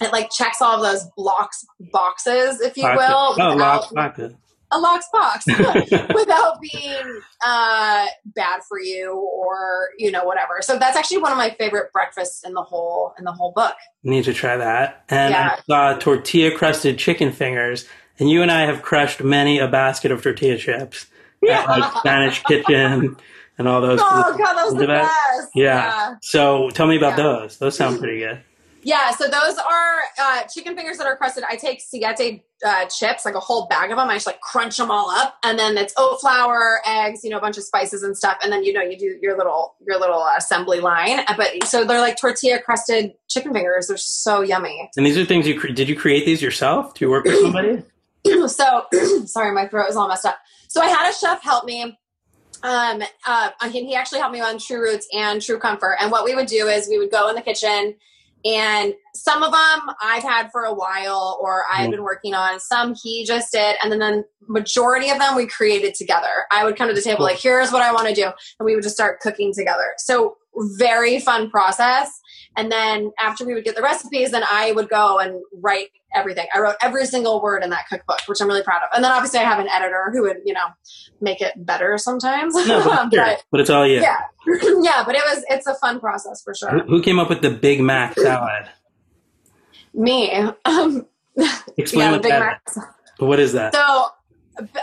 it 0.00 0.12
like 0.12 0.30
checks 0.30 0.60
all 0.60 0.76
of 0.76 0.82
those 0.82 1.08
lox 1.16 1.64
boxes, 1.92 2.60
if 2.60 2.76
you 2.76 2.84
will. 2.84 3.34
Oh, 3.38 3.54
without- 3.54 4.32
a 4.72 4.78
lox 4.80 5.06
box 5.12 5.46
without 6.16 6.60
being 6.60 7.20
uh, 7.46 8.06
bad 8.34 8.60
for 8.68 8.80
you 8.80 9.12
or 9.14 9.90
you 9.98 10.10
know 10.10 10.24
whatever. 10.24 10.56
So 10.62 10.78
that's 10.78 10.96
actually 10.96 11.18
one 11.18 11.30
of 11.30 11.38
my 11.38 11.50
favorite 11.50 11.92
breakfasts 11.92 12.42
in 12.44 12.54
the 12.54 12.62
whole 12.62 13.14
in 13.18 13.24
the 13.24 13.30
whole 13.30 13.52
book. 13.52 13.74
Need 14.02 14.24
to 14.24 14.34
try 14.34 14.56
that. 14.56 15.04
And 15.08 15.30
Yeah. 15.32 15.56
I 15.58 15.60
saw 15.92 15.98
tortilla 15.98 16.56
crusted 16.56 16.98
chicken 16.98 17.30
fingers. 17.30 17.86
And 18.18 18.30
you 18.30 18.42
and 18.42 18.50
I 18.50 18.62
have 18.66 18.82
crushed 18.82 19.22
many 19.22 19.58
a 19.58 19.68
basket 19.68 20.10
of 20.10 20.22
tortilla 20.22 20.56
chips 20.56 21.06
at 21.48 21.68
like 21.68 21.92
Spanish 21.98 22.42
Kitchen 22.44 23.16
and 23.58 23.68
all 23.68 23.80
those. 23.80 24.00
Oh 24.02 24.36
god, 24.36 24.54
that 24.54 24.64
was 24.64 24.74
the 24.74 24.86
best. 24.86 25.48
Yeah. 25.54 26.14
So 26.22 26.70
tell 26.70 26.86
me 26.86 26.96
about 26.96 27.16
Yeah. 27.18 27.24
those. 27.24 27.58
Those 27.58 27.76
sound 27.76 27.98
pretty 28.00 28.18
good. 28.20 28.42
Yeah, 28.86 29.12
so 29.12 29.24
those 29.24 29.56
are 29.56 29.96
uh, 30.20 30.42
chicken 30.54 30.76
fingers 30.76 30.98
that 30.98 31.06
are 31.06 31.16
crusted. 31.16 31.42
I 31.48 31.56
take 31.56 31.80
siete 31.80 32.42
uh, 32.66 32.84
chips, 32.84 33.24
like 33.24 33.34
a 33.34 33.40
whole 33.40 33.66
bag 33.66 33.90
of 33.90 33.96
them. 33.96 34.10
I 34.10 34.14
just 34.16 34.26
like 34.26 34.42
crunch 34.42 34.76
them 34.76 34.90
all 34.90 35.08
up, 35.08 35.36
and 35.42 35.58
then 35.58 35.78
it's 35.78 35.94
oat 35.96 36.20
flour, 36.20 36.80
eggs, 36.86 37.24
you 37.24 37.30
know, 37.30 37.38
a 37.38 37.40
bunch 37.40 37.56
of 37.56 37.64
spices 37.64 38.02
and 38.02 38.14
stuff, 38.14 38.36
and 38.42 38.52
then 38.52 38.62
you 38.62 38.74
know 38.74 38.82
you 38.82 38.98
do 38.98 39.18
your 39.22 39.38
little 39.38 39.74
your 39.86 39.98
little 39.98 40.26
assembly 40.36 40.80
line. 40.80 41.20
Uh, 41.20 41.34
But 41.34 41.64
so 41.64 41.86
they're 41.86 41.98
like 42.00 42.18
tortilla 42.20 42.60
crusted 42.60 43.14
chicken 43.26 43.54
fingers. 43.54 43.86
They're 43.88 43.96
so 43.96 44.42
yummy. 44.42 44.90
And 44.98 45.06
these 45.06 45.16
are 45.16 45.24
things 45.24 45.46
you 45.48 45.58
cre- 45.58 45.68
did 45.68 45.88
you 45.88 45.96
create 45.96 46.26
these 46.26 46.42
yourself? 46.42 46.92
Do 46.92 47.06
you 47.06 47.10
work 47.10 47.24
with 47.24 47.40
somebody? 47.40 47.82
so 48.48 48.84
sorry, 49.24 49.52
my 49.52 49.66
throat 49.66 49.88
is 49.88 49.96
all 49.96 50.08
messed 50.08 50.26
up. 50.26 50.36
So 50.68 50.82
I 50.82 50.88
had 50.88 51.08
a 51.10 51.14
chef 51.14 51.42
help 51.42 51.64
me. 51.64 51.98
Um, 52.64 53.02
uh, 53.26 53.50
he 53.70 53.94
actually 53.94 54.20
helped 54.20 54.32
me 54.32 54.40
on 54.40 54.58
True 54.58 54.80
Roots 54.80 55.06
and 55.12 55.40
True 55.40 55.58
Comfort. 55.58 55.98
And 56.00 56.10
what 56.10 56.24
we 56.24 56.34
would 56.34 56.46
do 56.46 56.66
is 56.66 56.88
we 56.88 56.98
would 56.98 57.10
go 57.10 57.28
in 57.28 57.34
the 57.36 57.42
kitchen, 57.42 57.94
and 58.44 58.94
some 59.14 59.42
of 59.42 59.52
them 59.52 59.94
I've 60.02 60.22
had 60.22 60.50
for 60.50 60.64
a 60.64 60.74
while, 60.74 61.38
or 61.40 61.64
I've 61.70 61.88
Mm. 61.88 61.92
been 61.92 62.02
working 62.02 62.34
on. 62.34 62.58
Some 62.58 62.94
he 63.02 63.24
just 63.24 63.52
did, 63.52 63.76
and 63.82 63.92
then 63.92 63.98
the 64.00 64.24
majority 64.48 65.10
of 65.10 65.18
them 65.18 65.36
we 65.36 65.46
created 65.46 65.94
together. 65.94 66.46
I 66.50 66.64
would 66.64 66.76
come 66.76 66.88
to 66.88 66.94
the 66.94 67.02
table 67.02 67.24
like, 67.24 67.38
"Here's 67.38 67.70
what 67.70 67.82
I 67.82 67.92
want 67.92 68.08
to 68.08 68.14
do," 68.14 68.24
and 68.24 68.64
we 68.66 68.74
would 68.74 68.82
just 68.82 68.96
start 68.96 69.20
cooking 69.20 69.52
together. 69.54 69.94
So 69.98 70.36
very 70.78 71.20
fun 71.20 71.50
process. 71.50 72.20
And 72.56 72.70
then 72.70 73.12
after 73.18 73.44
we 73.44 73.54
would 73.54 73.64
get 73.64 73.74
the 73.74 73.82
recipes, 73.82 74.30
then 74.30 74.44
I 74.50 74.72
would 74.72 74.88
go 74.88 75.18
and 75.18 75.42
write 75.52 75.88
everything. 76.14 76.46
I 76.54 76.60
wrote 76.60 76.76
every 76.80 77.06
single 77.06 77.42
word 77.42 77.64
in 77.64 77.70
that 77.70 77.88
cookbook, 77.88 78.20
which 78.26 78.40
I'm 78.40 78.46
really 78.46 78.62
proud 78.62 78.82
of. 78.82 78.88
And 78.94 79.02
then 79.02 79.10
obviously 79.10 79.40
I 79.40 79.44
have 79.44 79.58
an 79.58 79.68
editor 79.68 80.10
who 80.12 80.22
would, 80.22 80.38
you 80.44 80.52
know, 80.52 80.66
make 81.20 81.40
it 81.40 81.52
better 81.56 81.98
sometimes. 81.98 82.54
No, 82.54 82.84
but, 82.84 83.10
sure. 83.12 83.24
But, 83.24 83.44
but 83.50 83.60
it's 83.60 83.70
all 83.70 83.86
you. 83.86 84.00
yeah, 84.00 84.20
yeah, 84.46 85.02
but 85.04 85.16
it 85.16 85.22
was 85.26 85.44
it's 85.50 85.66
a 85.66 85.74
fun 85.74 86.00
process 86.00 86.42
for 86.42 86.54
sure. 86.54 86.84
who 86.84 87.02
came 87.02 87.18
up 87.18 87.28
with 87.28 87.42
the 87.42 87.50
Big 87.50 87.80
Mac 87.80 88.14
salad? 88.14 88.68
Me, 89.92 90.32
um, 90.64 91.06
Explain 91.76 92.04
yeah, 92.04 92.10
the 92.10 92.16
what 92.16 92.22
Big 92.22 92.32
that 92.32 92.40
Mac. 92.40 92.62
is. 92.68 92.78
What 93.18 93.40
is 93.40 93.52
that? 93.52 93.74
So, 93.74 94.06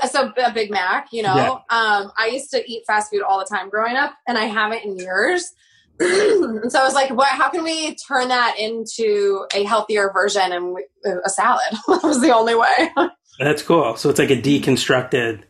so 0.10 0.34
a 0.38 0.52
Big 0.52 0.72
Mac, 0.72 1.08
you 1.12 1.24
know. 1.24 1.36
Yeah. 1.36 1.52
Um, 1.70 2.12
I 2.18 2.30
used 2.32 2.52
to 2.52 2.64
eat 2.70 2.84
fast 2.86 3.12
food 3.12 3.22
all 3.22 3.40
the 3.40 3.46
time 3.46 3.70
growing 3.70 3.96
up, 3.96 4.14
and 4.28 4.38
I 4.38 4.46
haven't 4.46 4.84
in 4.84 4.98
years. 4.98 5.54
And 6.02 6.72
so 6.72 6.80
I 6.80 6.84
was 6.84 6.94
like, 6.94 7.12
what, 7.12 7.30
how 7.30 7.50
can 7.50 7.64
we 7.64 7.96
turn 7.96 8.28
that 8.30 8.58
into 8.60 9.46
a 9.54 9.64
healthier 9.64 10.12
version 10.14 10.52
and 10.52 10.78
a 11.26 11.30
salad? 11.30 11.62
that 11.88 12.04
was 12.04 12.22
the 12.22 12.34
only 12.36 12.56
way. 12.56 12.90
That's 13.40 13.62
cool. 13.64 13.96
So 13.96 14.10
it's 14.10 14.20
like 14.20 14.30
a 14.32 14.36
deconstructed 14.42 15.44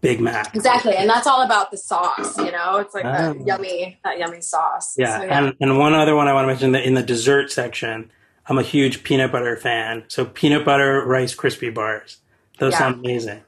Big 0.00 0.20
Mac. 0.20 0.54
exactly. 0.54 0.94
And 0.94 1.10
that's 1.10 1.26
all 1.26 1.42
about 1.42 1.70
the 1.72 1.76
sauce, 1.76 2.38
you 2.38 2.52
know, 2.52 2.76
it's 2.76 2.94
like 2.94 3.02
that 3.04 3.36
Oh. 3.36 3.44
yummy, 3.44 3.98
that 4.04 4.18
yummy 4.18 4.40
sauce. 4.40 4.94
Yeah, 4.96 5.18
So, 5.18 5.24
And, 5.26 5.54
and 5.60 5.78
one 5.78 5.94
other 5.94 6.14
one 6.14 6.28
I 6.28 6.32
want 6.34 6.44
to 6.44 6.48
mention 6.48 6.72
that 6.72 6.84
in 6.84 6.94
the 6.94 7.02
dessert 7.02 7.50
section, 7.50 8.10
I'm 8.46 8.58
a 8.58 8.62
huge 8.62 9.02
peanut 9.02 9.32
butter 9.32 9.56
fan. 9.56 10.04
So 10.08 10.24
peanut 10.24 10.64
butter 10.64 11.04
Rice 11.04 11.34
Krispie 11.34 11.74
bars. 11.74 12.18
Those 12.60 12.74
Yeah. 12.74 12.78
sound 12.78 13.04
amazing. 13.04 13.42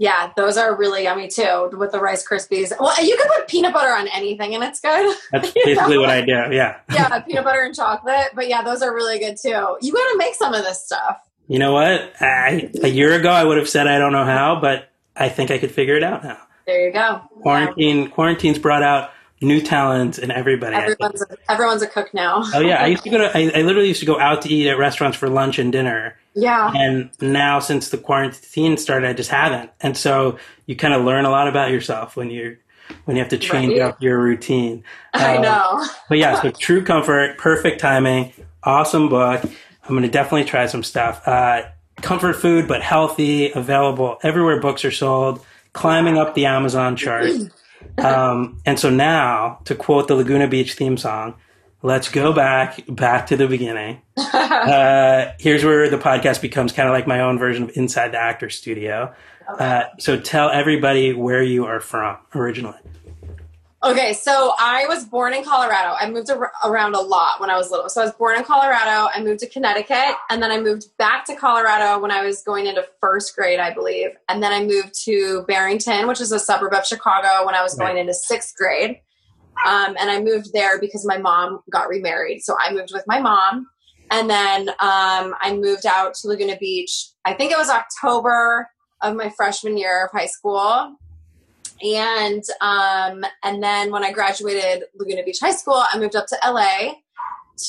Yeah, 0.00 0.32
those 0.34 0.56
are 0.56 0.74
really 0.74 1.02
yummy 1.02 1.28
too 1.28 1.68
with 1.74 1.92
the 1.92 2.00
Rice 2.00 2.26
Krispies. 2.26 2.72
Well, 2.80 3.04
you 3.04 3.18
can 3.18 3.28
put 3.28 3.48
peanut 3.48 3.74
butter 3.74 3.92
on 3.92 4.08
anything 4.08 4.54
and 4.54 4.64
it's 4.64 4.80
good. 4.80 5.14
That's 5.30 5.50
basically 5.64 5.96
know? 5.96 6.00
what 6.00 6.08
I 6.08 6.22
do. 6.22 6.32
Yeah. 6.32 6.78
yeah, 6.90 7.20
peanut 7.20 7.44
butter 7.44 7.64
and 7.64 7.74
chocolate. 7.74 8.28
But 8.34 8.48
yeah, 8.48 8.62
those 8.62 8.80
are 8.80 8.94
really 8.94 9.18
good 9.18 9.36
too. 9.36 9.76
You 9.82 9.92
got 9.92 10.10
to 10.10 10.14
make 10.16 10.34
some 10.36 10.54
of 10.54 10.64
this 10.64 10.82
stuff. 10.82 11.20
You 11.48 11.58
know 11.58 11.74
what? 11.74 12.14
I, 12.18 12.70
a 12.82 12.88
year 12.88 13.12
ago, 13.12 13.28
I 13.28 13.44
would 13.44 13.58
have 13.58 13.68
said 13.68 13.86
I 13.86 13.98
don't 13.98 14.12
know 14.12 14.24
how, 14.24 14.58
but 14.58 14.88
I 15.14 15.28
think 15.28 15.50
I 15.50 15.58
could 15.58 15.70
figure 15.70 15.96
it 15.96 16.02
out 16.02 16.24
now. 16.24 16.38
There 16.64 16.86
you 16.86 16.94
go. 16.94 17.20
Quarantine, 17.42 18.08
quarantine's 18.08 18.58
brought 18.58 18.82
out 18.82 19.10
new 19.42 19.60
talents 19.60 20.16
in 20.16 20.30
everybody. 20.30 20.76
Everyone's 20.76 21.20
a, 21.20 21.36
everyone's 21.50 21.82
a 21.82 21.86
cook 21.86 22.14
now. 22.14 22.42
Oh 22.54 22.60
yeah, 22.60 22.82
I 22.82 22.86
used 22.86 23.02
to 23.04 23.10
go 23.10 23.18
to. 23.18 23.30
I, 23.36 23.50
I 23.54 23.62
literally 23.62 23.88
used 23.88 24.00
to 24.00 24.06
go 24.06 24.18
out 24.18 24.40
to 24.42 24.48
eat 24.48 24.66
at 24.66 24.78
restaurants 24.78 25.18
for 25.18 25.28
lunch 25.28 25.58
and 25.58 25.70
dinner, 25.70 26.16
yeah. 26.34 26.72
and 26.74 27.10
now 27.20 27.58
since 27.60 27.88
the 27.90 27.98
quarantine 27.98 28.76
started, 28.76 29.08
I 29.08 29.12
just 29.12 29.30
haven't. 29.30 29.70
And 29.80 29.96
so 29.96 30.38
you 30.66 30.76
kind 30.76 30.94
of 30.94 31.04
learn 31.04 31.24
a 31.24 31.30
lot 31.30 31.48
about 31.48 31.70
yourself 31.70 32.16
when 32.16 32.30
you're 32.30 32.58
when 33.04 33.16
you 33.16 33.22
have 33.22 33.30
to 33.30 33.38
change 33.38 33.72
Right. 33.72 33.82
up 33.82 34.02
your 34.02 34.18
routine. 34.18 34.82
I 35.14 35.36
Um, 35.36 35.42
know. 35.42 35.86
But 36.08 36.18
yeah, 36.18 36.40
so 36.40 36.50
True 36.50 36.82
Comfort, 36.84 37.38
perfect 37.38 37.80
timing, 37.80 38.32
awesome 38.64 39.08
book. 39.08 39.42
I'm 39.44 39.90
going 39.90 40.02
to 40.02 40.08
definitely 40.08 40.44
try 40.44 40.66
some 40.66 40.82
stuff. 40.82 41.26
Uh, 41.26 41.62
comfort 42.02 42.34
food, 42.34 42.66
but 42.66 42.82
healthy, 42.82 43.52
available 43.52 44.18
everywhere 44.22 44.58
books 44.60 44.84
are 44.84 44.90
sold, 44.90 45.44
climbing 45.72 46.18
up 46.18 46.34
the 46.34 46.46
Amazon 46.46 46.96
chart. 46.96 47.26
Um, 47.98 48.60
and 48.66 48.78
so 48.78 48.90
now, 48.90 49.60
to 49.64 49.74
quote 49.74 50.06
the 50.06 50.14
Laguna 50.14 50.46
Beach 50.48 50.74
theme 50.74 50.96
song, 50.98 51.34
let's 51.82 52.08
go 52.08 52.32
back, 52.32 52.80
back 52.88 53.26
to 53.28 53.36
the 53.36 53.46
beginning. 53.46 54.02
Uh, 54.60 55.32
here's 55.38 55.64
where 55.64 55.88
the 55.88 55.96
podcast 55.96 56.42
becomes 56.42 56.70
kind 56.72 56.86
of 56.86 56.92
like 56.92 57.06
my 57.06 57.20
own 57.20 57.38
version 57.38 57.62
of 57.62 57.70
Inside 57.76 58.12
the 58.12 58.18
Actor 58.18 58.50
Studio. 58.50 59.14
Uh, 59.48 59.84
so 59.98 60.20
tell 60.20 60.50
everybody 60.50 61.14
where 61.14 61.42
you 61.42 61.64
are 61.64 61.80
from 61.80 62.18
originally. 62.34 62.78
Okay, 63.82 64.12
so 64.12 64.52
I 64.58 64.84
was 64.86 65.06
born 65.06 65.32
in 65.32 65.42
Colorado. 65.42 65.96
I 65.98 66.10
moved 66.10 66.30
ar- 66.30 66.52
around 66.62 66.94
a 66.94 67.00
lot 67.00 67.40
when 67.40 67.48
I 67.48 67.56
was 67.56 67.70
little. 67.70 67.88
So 67.88 68.02
I 68.02 68.04
was 68.04 68.12
born 68.12 68.36
in 68.36 68.44
Colorado. 68.44 69.08
I 69.14 69.22
moved 69.22 69.40
to 69.40 69.48
Connecticut, 69.48 70.16
and 70.28 70.42
then 70.42 70.50
I 70.50 70.60
moved 70.60 70.94
back 70.98 71.24
to 71.26 71.34
Colorado 71.34 71.98
when 71.98 72.10
I 72.10 72.22
was 72.22 72.42
going 72.42 72.66
into 72.66 72.86
first 73.00 73.34
grade, 73.34 73.58
I 73.58 73.72
believe. 73.72 74.10
And 74.28 74.42
then 74.42 74.52
I 74.52 74.62
moved 74.66 74.92
to 75.04 75.44
Barrington, 75.48 76.06
which 76.06 76.20
is 76.20 76.30
a 76.30 76.38
suburb 76.38 76.74
of 76.74 76.84
Chicago, 76.84 77.46
when 77.46 77.54
I 77.54 77.62
was 77.62 77.74
going 77.74 77.96
into 77.96 78.12
sixth 78.12 78.54
grade. 78.56 79.00
Um, 79.66 79.96
and 80.00 80.10
I 80.10 80.20
moved 80.20 80.52
there 80.52 80.80
because 80.80 81.06
my 81.06 81.18
mom 81.18 81.60
got 81.70 81.88
remarried. 81.88 82.42
So 82.42 82.56
I 82.58 82.72
moved 82.72 82.90
with 82.92 83.04
my 83.06 83.20
mom. 83.20 83.66
And 84.10 84.28
then 84.28 84.70
um, 84.70 85.34
I 85.40 85.56
moved 85.56 85.86
out 85.86 86.14
to 86.14 86.28
Laguna 86.28 86.56
Beach. 86.58 87.10
I 87.24 87.34
think 87.34 87.52
it 87.52 87.58
was 87.58 87.70
October 87.70 88.68
of 89.02 89.14
my 89.14 89.30
freshman 89.30 89.76
year 89.76 90.06
of 90.06 90.10
high 90.18 90.26
school 90.26 90.96
and 91.82 92.42
um, 92.60 93.24
and 93.42 93.62
then 93.62 93.90
when 93.90 94.04
I 94.04 94.12
graduated 94.12 94.84
Laguna 94.98 95.22
Beach 95.22 95.38
High 95.40 95.52
School, 95.52 95.82
I 95.92 95.98
moved 95.98 96.16
up 96.16 96.26
to 96.26 96.36
LA 96.44 96.94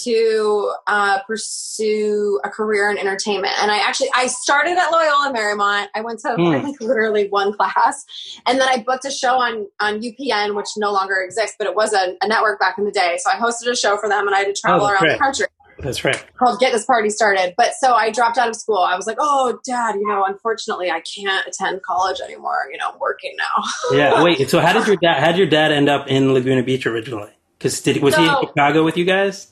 to 0.03 0.73
uh, 0.87 1.19
pursue 1.27 2.39
a 2.43 2.49
career 2.49 2.89
in 2.89 2.97
entertainment. 2.97 3.53
And 3.61 3.71
I 3.71 3.77
actually 3.77 4.09
I 4.15 4.27
started 4.27 4.77
at 4.77 4.89
Loyola 4.91 5.33
Marymount. 5.35 5.87
I 5.95 6.01
went 6.01 6.19
to 6.21 6.35
Hmm. 6.35 6.63
like 6.65 6.79
literally 6.79 7.27
one 7.29 7.53
class, 7.53 8.05
and 8.45 8.59
then 8.59 8.67
I 8.69 8.83
booked 8.85 9.05
a 9.05 9.11
show 9.11 9.35
on 9.35 9.67
on 9.79 10.01
UPN, 10.01 10.55
which 10.55 10.67
no 10.77 10.91
longer 10.91 11.15
exists, 11.23 11.55
but 11.57 11.67
it 11.67 11.75
was 11.75 11.93
a, 11.93 12.15
a 12.21 12.27
network 12.27 12.59
back 12.59 12.77
in 12.77 12.85
the 12.85 12.91
day. 12.91 13.17
So 13.19 13.29
I 13.29 13.35
hosted 13.35 13.69
a 13.69 13.75
show 13.75 13.97
for 13.97 14.07
them, 14.07 14.27
and 14.27 14.35
I 14.35 14.39
had 14.39 14.55
to 14.55 14.59
travel 14.61 14.85
Oh, 14.85 14.89
around 14.91 15.09
the 15.09 15.17
country 15.17 15.45
That's 15.79 16.03
right. 16.05 16.23
called 16.37 16.59
Get 16.59 16.71
This 16.73 16.85
Party 16.85 17.09
Started. 17.09 17.53
But 17.57 17.73
so 17.79 17.93
I 17.93 18.11
dropped 18.11 18.37
out 18.37 18.47
of 18.49 18.55
school. 18.55 18.77
I 18.77 18.95
was 18.95 19.07
like, 19.07 19.17
oh, 19.19 19.59
dad, 19.65 19.95
you 19.95 20.07
know, 20.07 20.23
unfortunately, 20.25 20.89
I 20.91 21.01
can't 21.01 21.45
attend 21.47 21.81
college 21.83 22.19
anymore. 22.23 22.65
You 22.71 22.77
know, 22.77 22.91
I'm 22.93 22.99
working 22.99 23.35
now. 23.37 23.63
Yeah. 23.97 24.23
Wait. 24.23 24.49
So 24.49 24.59
how 24.59 24.73
did 24.73 24.87
your 24.87 24.95
dad? 24.97 25.19
How 25.19 25.27
did 25.31 25.37
your 25.37 25.47
dad 25.47 25.71
end 25.71 25.89
up 25.89 26.07
in 26.07 26.33
Laguna 26.33 26.63
Beach 26.63 26.85
originally? 26.85 27.31
Because 27.57 27.81
did 27.81 28.01
was 28.01 28.15
he 28.15 28.25
in 28.25 28.35
Chicago 28.41 28.83
with 28.83 28.95
you 28.97 29.05
guys? 29.05 29.47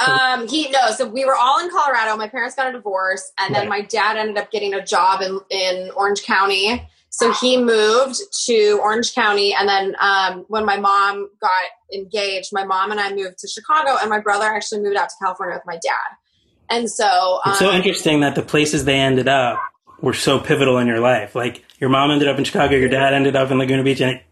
Um, 0.00 0.48
he 0.48 0.70
no, 0.70 0.90
so 0.90 1.06
we 1.08 1.24
were 1.24 1.36
all 1.36 1.60
in 1.60 1.70
Colorado. 1.70 2.16
My 2.16 2.28
parents 2.28 2.56
got 2.56 2.68
a 2.68 2.72
divorce, 2.72 3.32
and 3.38 3.54
then 3.54 3.68
Right. 3.68 3.80
my 3.80 3.86
dad 3.86 4.16
ended 4.16 4.36
up 4.36 4.50
getting 4.50 4.74
a 4.74 4.84
job 4.84 5.20
in 5.22 5.40
in 5.50 5.90
Orange 5.96 6.22
County. 6.24 6.86
So 7.10 7.32
he 7.32 7.56
moved 7.56 8.20
to 8.46 8.80
Orange 8.82 9.14
County, 9.14 9.54
and 9.54 9.68
then 9.68 9.94
um, 10.00 10.44
when 10.48 10.64
my 10.64 10.76
mom 10.76 11.28
got 11.40 11.50
engaged, 11.92 12.48
my 12.52 12.64
mom 12.64 12.90
and 12.90 12.98
I 12.98 13.12
moved 13.12 13.38
to 13.38 13.48
Chicago, 13.48 13.96
and 14.00 14.10
my 14.10 14.18
brother 14.18 14.46
actually 14.46 14.80
moved 14.80 14.96
out 14.96 15.10
to 15.10 15.14
California 15.22 15.54
with 15.54 15.64
my 15.64 15.74
dad. 15.76 16.16
And 16.68 16.90
so, 16.90 17.40
um, 17.44 17.52
It's 17.52 17.60
so 17.60 17.70
interesting 17.70 18.20
that 18.20 18.34
the 18.34 18.42
places 18.42 18.84
they 18.84 18.96
ended 18.96 19.28
up 19.28 19.60
were 20.00 20.12
so 20.12 20.40
pivotal 20.40 20.78
in 20.78 20.88
your 20.88 20.98
life. 20.98 21.36
Like 21.36 21.64
your 21.78 21.88
mom 21.88 22.10
ended 22.10 22.26
up 22.26 22.36
in 22.36 22.42
Chicago, 22.42 22.76
your 22.76 22.88
dad 22.88 23.14
ended 23.14 23.36
up 23.36 23.50
in 23.52 23.58
Laguna 23.58 23.84
Beach, 23.84 24.00
and 24.00 24.16
it, 24.16 24.22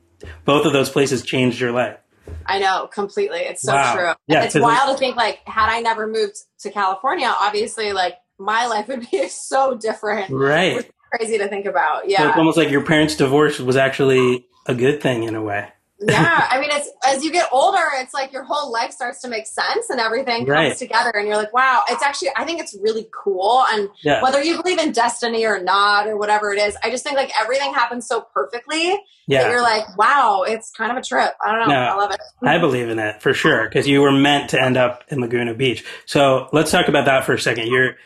both 0.45 0.67
of 0.67 0.73
those 0.73 0.91
places 0.91 1.23
changed 1.23 1.61
your 1.61 1.71
life. 1.71 1.99
I 2.47 2.59
know 2.59 2.89
completely. 2.93 3.41
It's 3.41 3.63
so 3.63 3.75
Wow. 3.75 3.95
true. 3.95 4.13
Yeah, 4.27 4.45
it's 4.45 4.55
wild 4.55 4.97
to 4.97 4.99
think 4.99 5.17
like 5.17 5.41
had 5.47 5.69
I 5.71 5.81
never 5.81 6.07
moved 6.07 6.37
to 6.61 6.71
California, 6.71 7.27
obviously 7.41 7.93
like 7.93 8.17
my 8.39 8.67
life 8.75 8.89
would 8.89 9.09
be 9.11 9.29
so 9.29 9.77
different. 9.77 10.31
Right. 10.31 10.91
Crazy 11.15 11.39
to 11.39 11.49
think 11.49 11.67
about. 11.67 12.03
So 12.03 12.09
Yeah. 12.09 12.29
it's 12.31 12.39
almost 12.39 12.57
like 12.57 12.71
your 12.71 12.85
parents' 12.85 13.17
divorce 13.17 13.59
was 13.59 13.77
actually 13.77 14.47
a 14.67 14.75
good 14.75 15.03
thing 15.03 15.25
in 15.25 15.35
a 15.35 15.43
way. 15.43 15.69
Yeah. 16.07 16.47
I 16.51 16.61
mean 16.61 16.71
it's 16.73 16.91
as 17.07 17.25
you 17.25 17.31
get 17.33 17.49
older, 17.53 17.83
it's 17.97 18.13
like 18.15 18.33
your 18.33 18.45
whole 18.45 18.73
life 18.73 18.91
starts 18.93 19.21
to 19.23 19.29
make 19.29 19.47
sense 19.47 19.91
and 19.91 20.01
everything 20.01 20.39
comes 20.47 20.49
Right. 20.49 20.77
together 20.77 21.11
and 21.15 21.27
you're 21.27 21.37
like, 21.37 21.53
wow, 21.53 21.83
it's 21.89 22.03
actually 22.03 22.31
I 22.37 22.45
think 22.45 22.61
it's 22.61 22.77
really 22.83 23.09
cool. 23.13 23.65
And 23.73 23.89
Yeah. 24.03 24.23
whether 24.23 24.43
you 24.43 24.61
believe 24.63 24.79
in 24.79 24.93
destiny 24.93 25.45
or 25.47 25.63
not 25.63 26.07
or 26.07 26.17
whatever 26.17 26.53
it 26.53 26.59
is, 26.59 26.77
I 26.83 26.91
just 26.91 27.05
think 27.05 27.17
like 27.17 27.31
everything 27.41 27.73
happens 27.75 28.07
so 28.07 28.23
perfectly 28.35 28.99
that 29.29 29.51
you're 29.51 29.63
like, 29.63 29.97
wow, 29.97 30.45
it's 30.47 30.71
kind 30.71 30.91
of 30.93 30.99
a 30.99 31.03
trip. 31.03 31.33
I 31.41 31.53
don't 31.53 31.69
know. 31.69 31.75
No, 31.75 31.81
I 31.81 31.95
love 31.95 32.11
it. 32.13 32.21
I 32.43 32.59
believe 32.59 32.89
in 32.91 32.99
it 32.99 33.23
for 33.23 33.33
sure 33.33 33.65
because 33.69 33.87
you 33.89 34.01
were 34.03 34.13
meant 34.13 34.51
to 34.51 34.61
end 34.63 34.77
up 34.77 35.05
in 35.09 35.21
Laguna 35.21 35.55
Beach. 35.55 35.85
So 36.07 36.49
let's 36.53 36.71
talk 36.71 36.89
about 36.89 37.07
that 37.07 37.25
for 37.25 37.33
a 37.35 37.39
second. 37.41 37.69
You're 37.69 37.97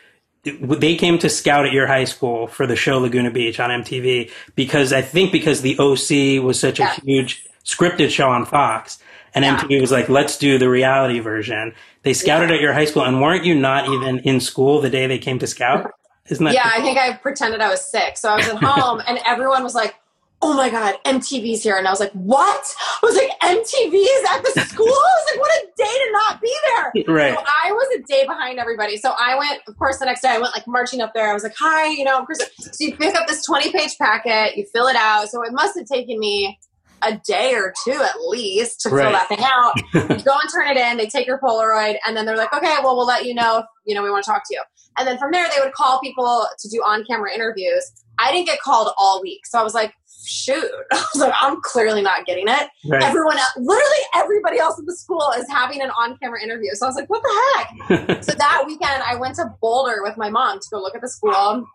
they 0.45 0.95
came 0.95 1.19
to 1.19 1.29
scout 1.29 1.67
at 1.67 1.73
your 1.73 1.89
high 1.89 2.05
school 2.05 2.47
for 2.47 2.69
the 2.69 2.77
show 2.77 2.99
Laguna 2.99 3.33
Beach 3.33 3.59
on 3.59 3.71
MTV 3.83 4.31
because 4.55 4.93
I 4.93 5.03
think 5.03 5.33
because 5.33 5.61
the 5.63 5.77
OC 5.81 6.39
was 6.45 6.61
such 6.61 6.79
a 6.79 6.87
huge 7.05 7.45
scripted 7.67 8.11
show 8.11 8.29
on 8.29 8.47
Fox 8.47 8.99
and 9.35 9.45
Yeah. 9.45 9.59
MTV 9.59 9.81
was 9.81 9.93
like, 9.93 10.09
let's 10.09 10.39
do 10.39 10.57
the 10.59 10.71
reality 10.71 11.19
version. 11.19 11.75
They 12.03 12.15
scouted 12.15 12.51
at 12.51 12.61
your 12.61 12.73
high 12.73 12.87
school 12.87 13.03
and 13.03 13.21
weren't 13.21 13.45
you 13.45 13.55
not 13.55 13.89
even 13.89 14.21
in 14.21 14.41
school 14.41 14.81
the 14.81 14.89
day 14.89 15.07
they 15.07 15.19
came 15.19 15.39
to 15.41 15.47
scout? 15.47 15.93
Isn't 16.29 16.45
that 16.45 16.55
Yeah, 16.55 16.71
I 16.73 16.81
think 16.81 16.99
I 16.99 17.13
pretended 17.15 17.61
I 17.61 17.69
was 17.69 17.85
sick. 17.85 18.17
So 18.17 18.31
I 18.31 18.37
was 18.37 18.49
at 18.49 18.57
home 18.57 19.03
and 19.07 19.19
everyone 19.27 19.63
was 19.63 19.75
like, 19.75 19.95
oh 20.43 20.55
my 20.55 20.69
God, 20.69 20.97
MTV's 21.05 21.63
here. 21.63 21.77
And 21.77 21.89
I 21.89 21.91
was 21.91 21.99
like, 21.99 22.13
what? 22.13 22.75
I 23.03 23.07
was 23.07 23.17
like, 23.17 23.31
MTV's 23.41 24.31
at 24.31 24.43
the 24.45 24.61
school? 24.69 24.87
I 24.87 24.91
was 24.91 25.27
like, 25.33 25.41
what 25.41 25.51
a 25.51 25.67
day 25.77 25.85
to 25.85 26.13
not 26.13 26.41
be 26.41 26.55
there. 26.67 27.15
right? 27.15 27.35
So 27.35 27.45
I 27.47 27.73
was 27.73 27.99
a 27.99 28.03
day 28.07 28.27
behind 28.27 28.59
everybody. 28.59 28.97
So 28.97 29.15
I 29.19 29.37
went, 29.37 29.63
of 29.67 29.77
course, 29.79 29.99
the 29.99 30.05
next 30.05 30.21
day 30.21 30.29
I 30.29 30.39
went 30.39 30.55
like 30.55 30.67
marching 30.67 31.01
up 31.01 31.15
there. 31.15 31.31
I 31.31 31.35
was 31.35 31.43
like, 31.43 31.55
hi, 31.59 31.89
you 31.89 32.05
know, 32.05 32.25
Chris. 32.25 32.39
So 32.59 32.71
you 32.79 32.97
pick 32.97 33.15
up 33.15 33.27
this 33.27 33.45
20 33.45 33.73
page 33.73 33.97
packet, 33.99 34.57
you 34.57 34.67
fill 34.73 34.87
it 34.87 34.97
out. 34.97 35.29
So 35.29 35.43
it 35.43 35.53
must 35.53 35.77
have 35.79 35.87
taken 35.87 36.19
me 36.19 36.59
a 37.03 37.19
day 37.27 37.55
or 37.55 37.73
two 37.85 37.93
at 37.93 38.15
least 38.29 38.81
to 38.81 38.89
Right. 38.91 39.03
fill 39.03 39.13
that 39.13 39.29
thing 39.29 39.41
out. 39.43 39.73
you 39.95 40.25
go 40.25 40.33
and 40.41 40.51
turn 40.53 40.69
it 40.69 40.77
in, 40.77 40.97
they 40.97 41.07
take 41.07 41.27
your 41.27 41.39
Polaroid, 41.39 41.97
and 42.07 42.17
then 42.17 42.25
they're 42.27 42.37
like, 42.37 42.53
okay, 42.55 42.77
well, 42.83 42.97
we'll 42.97 43.07
let 43.07 43.25
you 43.27 43.35
know 43.35 43.59
if, 43.59 43.65
you 43.85 43.95
know, 43.95 44.03
we 44.03 44.11
want 44.11 44.25
to 44.25 44.31
talk 44.31 44.43
to 44.49 44.55
you. 44.55 44.63
And 44.99 45.07
then 45.07 45.19
from 45.19 45.31
there, 45.31 45.47
they 45.55 45.61
would 45.63 45.75
call 45.75 46.01
people 46.01 46.47
to 46.59 46.69
do 46.71 46.79
on 46.79 47.05
camera 47.05 47.31
interviews. 47.35 47.85
I 48.19 48.33
didn't 48.33 48.47
get 48.47 48.61
called 48.61 48.89
all 48.97 49.21
week. 49.23 49.45
So 49.45 49.59
I 49.59 49.63
was 49.63 49.75
like, 49.75 49.93
shoot. 50.25 50.65
I 50.93 51.05
was 51.15 51.21
like, 51.21 51.35
I'm 51.39 51.61
clearly 51.63 52.01
not 52.01 52.25
getting 52.25 52.49
it 52.49 52.69
Right. 52.89 53.03
everyone 53.03 53.37
else, 53.37 53.53
literally 53.57 54.03
everybody 54.15 54.59
else 54.59 54.79
at 54.79 54.87
the 54.87 54.97
school 54.97 55.33
is 55.39 55.45
having 55.51 55.83
an 55.83 55.91
on-camera 55.91 56.43
interview. 56.43 56.71
So 56.73 56.87
I 56.87 56.89
was 56.89 56.97
like, 56.97 57.11
what 57.11 57.23
the 57.23 57.97
heck? 58.09 58.25
so 58.25 58.33
that 58.33 58.65
weekend 58.67 59.03
I 59.07 59.17
went 59.17 59.35
to 59.37 59.45
Boulder 59.61 59.99
with 60.03 60.17
my 60.17 60.31
mom 60.31 60.59
to 60.61 60.67
go 60.73 60.81
look 60.81 60.95
at 60.95 61.03
the 61.03 61.09
school. 61.11 61.67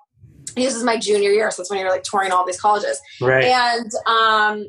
This 0.56 0.76
is 0.76 0.84
my 0.84 0.98
junior 0.98 1.30
year, 1.30 1.50
so 1.52 1.62
it's 1.62 1.70
when 1.70 1.80
you're 1.80 1.90
like 1.92 2.04
touring 2.04 2.32
all 2.32 2.46
these 2.46 2.60
colleges. 2.60 3.00
right. 3.22 3.46
And 3.46 3.92
um, 4.08 4.66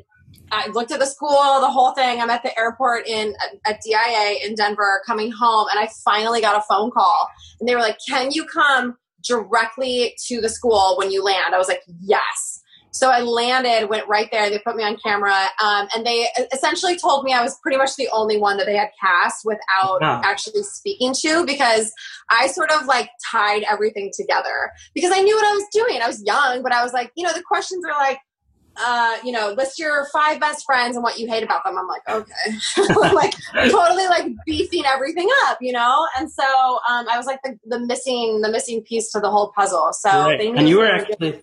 I 0.53 0.67
looked 0.67 0.91
at 0.91 0.99
the 0.99 1.05
school, 1.05 1.59
the 1.59 1.69
whole 1.69 1.93
thing. 1.93 2.21
I'm 2.21 2.29
at 2.29 2.43
the 2.43 2.57
airport 2.57 3.07
in 3.07 3.33
at 3.65 3.79
DIA 3.81 4.45
in 4.45 4.55
Denver, 4.55 5.01
coming 5.05 5.31
home, 5.31 5.67
and 5.71 5.79
I 5.79 5.89
finally 6.05 6.41
got 6.41 6.57
a 6.57 6.61
phone 6.61 6.91
call, 6.91 7.29
and 7.59 7.67
they 7.67 7.75
were 7.75 7.81
like, 7.81 7.97
"Can 8.07 8.31
you 8.31 8.45
come 8.45 8.97
directly 9.21 10.15
to 10.27 10.41
the 10.41 10.49
school 10.49 10.95
when 10.97 11.11
you 11.11 11.23
land?" 11.23 11.55
I 11.55 11.57
was 11.57 11.67
like, 11.67 11.81
"Yes." 12.01 12.59
So 12.91 13.09
I 13.09 13.21
landed, 13.21 13.89
went 13.89 14.07
right 14.07 14.29
there. 14.31 14.51
They 14.51 14.59
put 14.59 14.75
me 14.75 14.83
on 14.83 14.97
camera, 14.97 15.35
um, 15.63 15.87
and 15.95 16.05
they 16.05 16.27
essentially 16.53 16.95
told 16.95 17.23
me 17.25 17.33
I 17.33 17.41
was 17.41 17.57
pretty 17.63 17.77
much 17.77 17.95
the 17.95 18.07
only 18.09 18.37
one 18.37 18.57
that 18.57 18.67
they 18.67 18.77
had 18.77 18.89
cast 19.01 19.37
without 19.45 19.99
Wow. 19.99 20.21
actually 20.23 20.61
speaking 20.61 21.11
to 21.21 21.43
because 21.43 21.91
I 22.29 22.45
sort 22.47 22.71
of 22.71 22.85
like 22.85 23.09
tied 23.31 23.63
everything 23.63 24.11
together 24.15 24.71
because 24.93 25.11
I 25.11 25.21
knew 25.21 25.35
what 25.35 25.45
I 25.45 25.53
was 25.53 25.65
doing. 25.73 26.03
I 26.03 26.07
was 26.07 26.21
young, 26.23 26.61
but 26.61 26.71
I 26.71 26.83
was 26.83 26.93
like, 26.93 27.11
you 27.15 27.25
know, 27.25 27.33
the 27.33 27.41
questions 27.41 27.83
are 27.83 27.97
like, 27.99 28.19
uh, 28.77 29.17
you 29.23 29.31
know, 29.31 29.53
list 29.55 29.77
your 29.79 30.07
five 30.11 30.39
best 30.39 30.65
friends 30.65 30.95
and 30.95 31.03
what 31.03 31.19
you 31.19 31.27
hate 31.27 31.43
about 31.43 31.63
them. 31.63 31.77
I'm 31.77 31.87
like, 31.87 32.01
okay, 32.09 32.57
like 33.15 33.33
totally 33.69 34.07
like 34.07 34.27
beefing 34.45 34.83
everything 34.85 35.29
up, 35.45 35.59
you 35.61 35.71
know. 35.71 36.07
And 36.17 36.31
so 36.31 36.43
um, 36.43 37.07
I 37.09 37.17
was 37.17 37.25
like 37.25 37.39
the, 37.43 37.57
the 37.65 37.79
missing 37.79 38.41
the 38.41 38.49
missing 38.51 38.81
piece 38.81 39.11
to 39.11 39.19
the 39.19 39.29
whole 39.29 39.51
puzzle. 39.55 39.93
So 39.93 40.09
Right. 40.09 40.39
they 40.39 40.49
And 40.49 40.67
you 40.67 40.79
were 40.79 40.87
actually, 40.87 41.41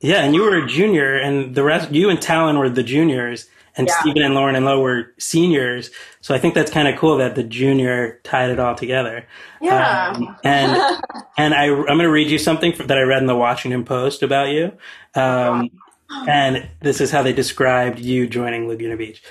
yeah, 0.00 0.22
and 0.24 0.34
you 0.34 0.42
were 0.42 0.56
a 0.56 0.66
junior, 0.66 1.16
and 1.16 1.54
the 1.54 1.62
rest, 1.62 1.92
you 1.92 2.08
and 2.10 2.18
Talan 2.18 2.58
were 2.58 2.70
the 2.70 2.82
juniors, 2.82 3.48
and 3.76 3.86
Yeah. 3.86 4.00
Stephen 4.00 4.22
and 4.22 4.34
Lauren 4.34 4.54
and 4.56 4.64
Lo 4.64 4.80
were 4.80 5.12
seniors. 5.18 5.90
So 6.22 6.34
I 6.34 6.38
think 6.38 6.54
that's 6.54 6.70
kind 6.70 6.88
of 6.88 6.98
cool 6.98 7.18
that 7.18 7.34
the 7.34 7.44
junior 7.44 8.20
tied 8.24 8.50
it 8.50 8.58
all 8.58 8.74
together. 8.74 9.26
Yeah. 9.60 10.14
Um, 10.16 10.36
and 10.42 10.72
and 11.36 11.54
I, 11.54 11.66
I'm 11.66 11.84
going 11.84 11.98
to 12.00 12.10
read 12.10 12.30
you 12.30 12.38
something 12.38 12.74
that 12.86 12.98
I 12.98 13.02
read 13.02 13.20
in 13.20 13.26
the 13.26 13.36
Washington 13.36 13.84
Post 13.84 14.22
about 14.22 14.48
you. 14.50 14.72
Um, 15.14 15.70
and 16.28 16.68
this 16.80 17.00
is 17.00 17.10
how 17.10 17.22
they 17.22 17.32
described 17.32 17.98
you 17.98 18.26
joining 18.26 18.68
Laguna 18.68 18.96
Beach. 18.96 19.22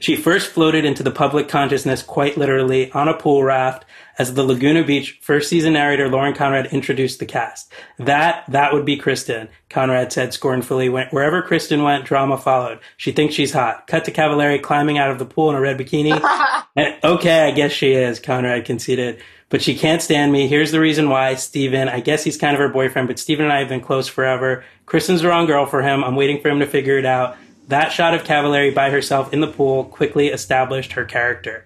She 0.00 0.16
first 0.16 0.48
floated 0.48 0.84
into 0.84 1.02
the 1.02 1.10
public 1.10 1.48
consciousness 1.48 2.02
quite 2.02 2.36
literally 2.36 2.90
on 2.92 3.08
a 3.08 3.14
pool 3.14 3.42
raft 3.42 3.84
as 4.18 4.34
the 4.34 4.42
Laguna 4.42 4.84
Beach 4.84 5.18
first 5.22 5.48
season 5.48 5.72
narrator 5.72 6.08
Lauren 6.08 6.34
Conrad 6.34 6.66
introduced 6.66 7.18
the 7.18 7.26
cast. 7.26 7.72
That 7.98 8.44
that 8.48 8.72
would 8.72 8.84
be 8.84 8.98
Kristin, 8.98 9.48
Conrad 9.70 10.12
said 10.12 10.32
scornfully. 10.34 10.88
Wherever 10.88 11.42
Kristin 11.42 11.84
went, 11.84 12.04
drama 12.04 12.38
followed. 12.38 12.80
She 12.96 13.12
thinks 13.12 13.34
she's 13.34 13.52
hot. 13.52 13.86
Cut 13.86 14.04
to 14.04 14.12
Cavallari 14.12 14.62
climbing 14.62 14.98
out 14.98 15.10
of 15.10 15.18
the 15.18 15.24
pool 15.24 15.50
in 15.50 15.56
a 15.56 15.60
red 15.60 15.78
bikini. 15.78 16.20
And, 16.74 16.96
okay, 17.04 17.46
I 17.46 17.50
guess 17.50 17.70
she 17.70 17.92
is, 17.92 18.18
Conrad 18.18 18.64
conceded. 18.64 19.20
But 19.50 19.60
she 19.60 19.76
can't 19.76 20.00
stand 20.00 20.32
me. 20.32 20.48
Here's 20.48 20.70
the 20.70 20.80
reason 20.80 21.10
why. 21.10 21.34
Stephen, 21.34 21.86
I 21.90 22.00
guess 22.00 22.24
he's 22.24 22.38
kind 22.38 22.54
of 22.54 22.60
her 22.60 22.70
boyfriend, 22.70 23.08
but 23.08 23.18
Stephen 23.18 23.44
and 23.44 23.52
I 23.52 23.58
have 23.58 23.68
been 23.68 23.82
close 23.82 24.08
forever. 24.08 24.64
Kristin's 24.86 25.22
the 25.22 25.28
wrong 25.28 25.46
girl 25.46 25.66
for 25.66 25.82
him. 25.82 26.04
I'm 26.04 26.16
waiting 26.16 26.40
for 26.40 26.48
him 26.48 26.60
to 26.60 26.66
figure 26.66 26.98
it 26.98 27.06
out. 27.06 27.36
That 27.68 27.92
shot 27.92 28.14
of 28.14 28.24
Cavallari 28.24 28.74
by 28.74 28.90
herself 28.90 29.32
in 29.32 29.40
the 29.40 29.46
pool 29.46 29.84
quickly 29.84 30.28
established 30.28 30.92
her 30.92 31.04
character. 31.04 31.64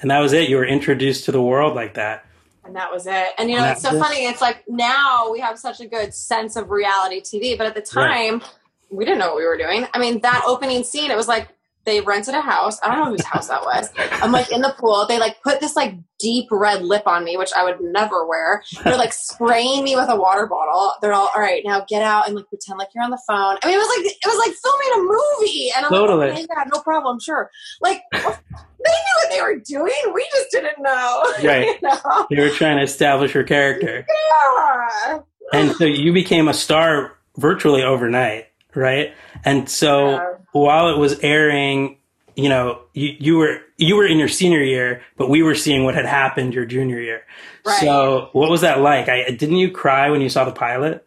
And 0.00 0.10
that 0.10 0.20
was 0.20 0.32
it. 0.32 0.48
You 0.48 0.56
were 0.56 0.66
introduced 0.66 1.24
to 1.24 1.32
the 1.32 1.42
world 1.42 1.74
like 1.74 1.94
that. 1.94 2.24
and 2.64 2.76
that 2.76 2.92
was 2.92 3.06
it. 3.06 3.28
And 3.38 3.50
you 3.50 3.56
know, 3.56 3.64
And 3.64 3.72
it's 3.72 3.82
so 3.82 3.96
it. 3.96 3.98
funny. 3.98 4.26
It's 4.26 4.40
like 4.40 4.62
now 4.68 5.30
we 5.32 5.40
have 5.40 5.58
such 5.58 5.80
a 5.80 5.86
good 5.86 6.12
sense 6.14 6.54
of 6.54 6.70
reality 6.70 7.20
TV, 7.20 7.56
but 7.58 7.66
at 7.66 7.74
the 7.74 7.80
time, 7.80 8.42
we 8.90 9.04
didn't 9.04 9.18
know 9.18 9.28
what 9.28 9.36
we 9.36 9.44
were 9.46 9.56
doing. 9.58 9.86
I 9.94 9.98
mean, 9.98 10.20
that 10.20 10.42
opening 10.46 10.84
scene, 10.84 11.10
it 11.10 11.16
was 11.16 11.26
like 11.28 11.48
they 11.88 12.00
rented 12.02 12.34
a 12.34 12.42
house. 12.42 12.78
I 12.82 12.94
don't 12.94 12.98
know 13.04 13.10
whose 13.12 13.24
house 13.24 13.48
that 13.48 13.62
was. 13.62 13.88
I'm 13.96 14.30
like 14.30 14.52
in 14.52 14.60
the 14.60 14.74
pool. 14.78 15.06
They 15.08 15.18
like 15.18 15.42
put 15.42 15.60
this 15.60 15.74
like 15.74 15.94
deep 16.18 16.46
red 16.50 16.82
lip 16.82 17.04
on 17.06 17.24
me, 17.24 17.38
which 17.38 17.50
I 17.56 17.64
would 17.64 17.80
never 17.80 18.26
wear. 18.26 18.62
They're 18.84 18.98
like 18.98 19.14
spraying 19.14 19.84
me 19.84 19.96
with 19.96 20.10
a 20.10 20.16
water 20.16 20.46
bottle. 20.46 20.92
They're 21.00 21.14
all, 21.14 21.30
all 21.34 21.40
right, 21.40 21.62
now 21.64 21.86
get 21.88 22.02
out 22.02 22.26
and 22.26 22.36
like 22.36 22.46
pretend 22.48 22.78
like 22.78 22.88
you're 22.94 23.02
on 23.02 23.10
the 23.10 23.22
phone. 23.26 23.56
I 23.62 23.66
mean, 23.66 23.74
it 23.74 23.78
was 23.78 23.88
like 23.96 24.06
it 24.06 24.26
was 24.26 24.38
like 24.38 24.54
filming 24.62 24.92
a 24.94 25.12
movie. 25.12 25.70
And 25.76 25.86
I'm 25.86 25.90
Totally. 25.92 26.28
like, 26.28 26.38
okay, 26.40 26.46
yeah, 26.50 26.64
no 26.72 26.80
problem, 26.80 27.18
sure. 27.20 27.50
Like 27.80 28.02
they 28.12 28.18
knew 28.18 29.16
what 29.16 29.30
they 29.30 29.40
were 29.40 29.56
doing. 29.56 30.12
We 30.14 30.28
just 30.32 30.50
didn't 30.50 30.80
know. 30.80 31.24
Right. 31.42 31.78
you 31.80 31.88
know? 31.88 32.26
You 32.30 32.42
were 32.42 32.50
trying 32.50 32.76
to 32.78 32.82
establish 32.82 33.32
her 33.32 33.44
character. 33.44 34.04
Yeah. 34.06 35.20
And 35.52 35.72
so 35.72 35.84
you 35.84 36.12
became 36.12 36.48
a 36.48 36.54
star 36.54 37.16
virtually 37.36 37.82
overnight, 37.82 38.46
right? 38.74 39.14
And 39.44 39.68
so 39.68 40.10
Yeah. 40.10 40.32
while 40.52 40.88
it 40.90 40.98
was 40.98 41.18
airing, 41.20 41.98
you 42.36 42.48
know, 42.48 42.80
you, 42.94 43.14
you 43.18 43.36
were 43.36 43.60
you 43.76 43.96
were 43.96 44.06
in 44.06 44.18
your 44.18 44.28
senior 44.28 44.62
year, 44.62 45.02
but 45.16 45.28
we 45.30 45.42
were 45.42 45.54
seeing 45.54 45.84
what 45.84 45.94
had 45.94 46.04
happened 46.06 46.52
your 46.54 46.64
junior 46.66 47.00
year. 47.00 47.22
Right. 47.64 47.80
So 47.80 48.30
what 48.32 48.50
was 48.50 48.60
that 48.62 48.80
like? 48.80 49.08
I 49.08 49.30
didn't 49.30 49.56
you 49.56 49.70
cry 49.70 50.10
when 50.10 50.20
you 50.20 50.28
saw 50.28 50.44
the 50.44 50.52
pilot? 50.52 51.04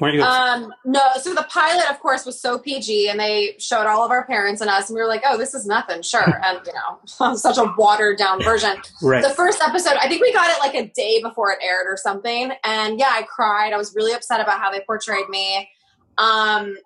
Weren't 0.00 0.14
you? 0.14 0.22
Um, 0.22 0.72
no, 0.86 1.02
so 1.20 1.34
the 1.34 1.46
pilot, 1.50 1.90
of 1.90 2.00
course, 2.00 2.24
was 2.24 2.40
so 2.40 2.58
PG, 2.58 3.10
and 3.10 3.20
they 3.20 3.56
showed 3.58 3.84
all 3.86 4.02
of 4.02 4.10
our 4.10 4.24
parents 4.26 4.62
and 4.62 4.70
us, 4.70 4.88
and 4.88 4.94
we 4.96 5.02
were 5.02 5.06
like, 5.08 5.22
"Oh, 5.26 5.36
this 5.36 5.52
is 5.52 5.66
nothing, 5.66 6.00
sure." 6.00 6.40
And 6.42 6.58
you 6.66 6.72
know, 6.72 7.34
such 7.36 7.58
a 7.58 7.74
watered 7.76 8.16
down 8.16 8.42
version. 8.42 8.76
right. 9.02 9.22
The 9.22 9.28
first 9.28 9.60
episode, 9.62 9.96
I 10.00 10.08
think 10.08 10.22
we 10.22 10.32
got 10.32 10.48
it 10.50 10.56
like 10.60 10.74
a 10.74 10.88
day 10.88 11.20
before 11.22 11.52
it 11.52 11.58
aired 11.62 11.86
or 11.86 11.98
something, 11.98 12.50
and 12.64 12.98
yeah, 12.98 13.10
I 13.10 13.24
cried. 13.24 13.74
I 13.74 13.76
was 13.76 13.94
really 13.94 14.12
upset 14.12 14.40
about 14.40 14.58
how 14.58 14.70
they 14.70 14.80
portrayed 14.80 15.28
me. 15.28 15.68
Um, 16.16 16.76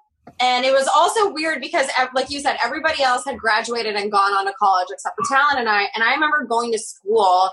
and 0.41 0.65
it 0.65 0.73
was 0.73 0.89
also 0.95 1.33
weird 1.33 1.61
because, 1.61 1.87
like 2.15 2.31
you 2.31 2.41
said, 2.41 2.57
everybody 2.65 3.03
else 3.03 3.25
had 3.25 3.39
graduated 3.39 3.95
and 3.95 4.11
gone 4.11 4.33
on 4.33 4.47
to 4.47 4.53
college 4.59 4.89
except 4.91 5.17
for 5.17 5.35
Talan 5.35 5.59
and 5.61 5.69
I. 5.69 5.87
And 5.95 6.03
I 6.03 6.15
remember 6.15 6.45
going 6.45 6.73
to 6.73 6.79
school, 6.79 7.51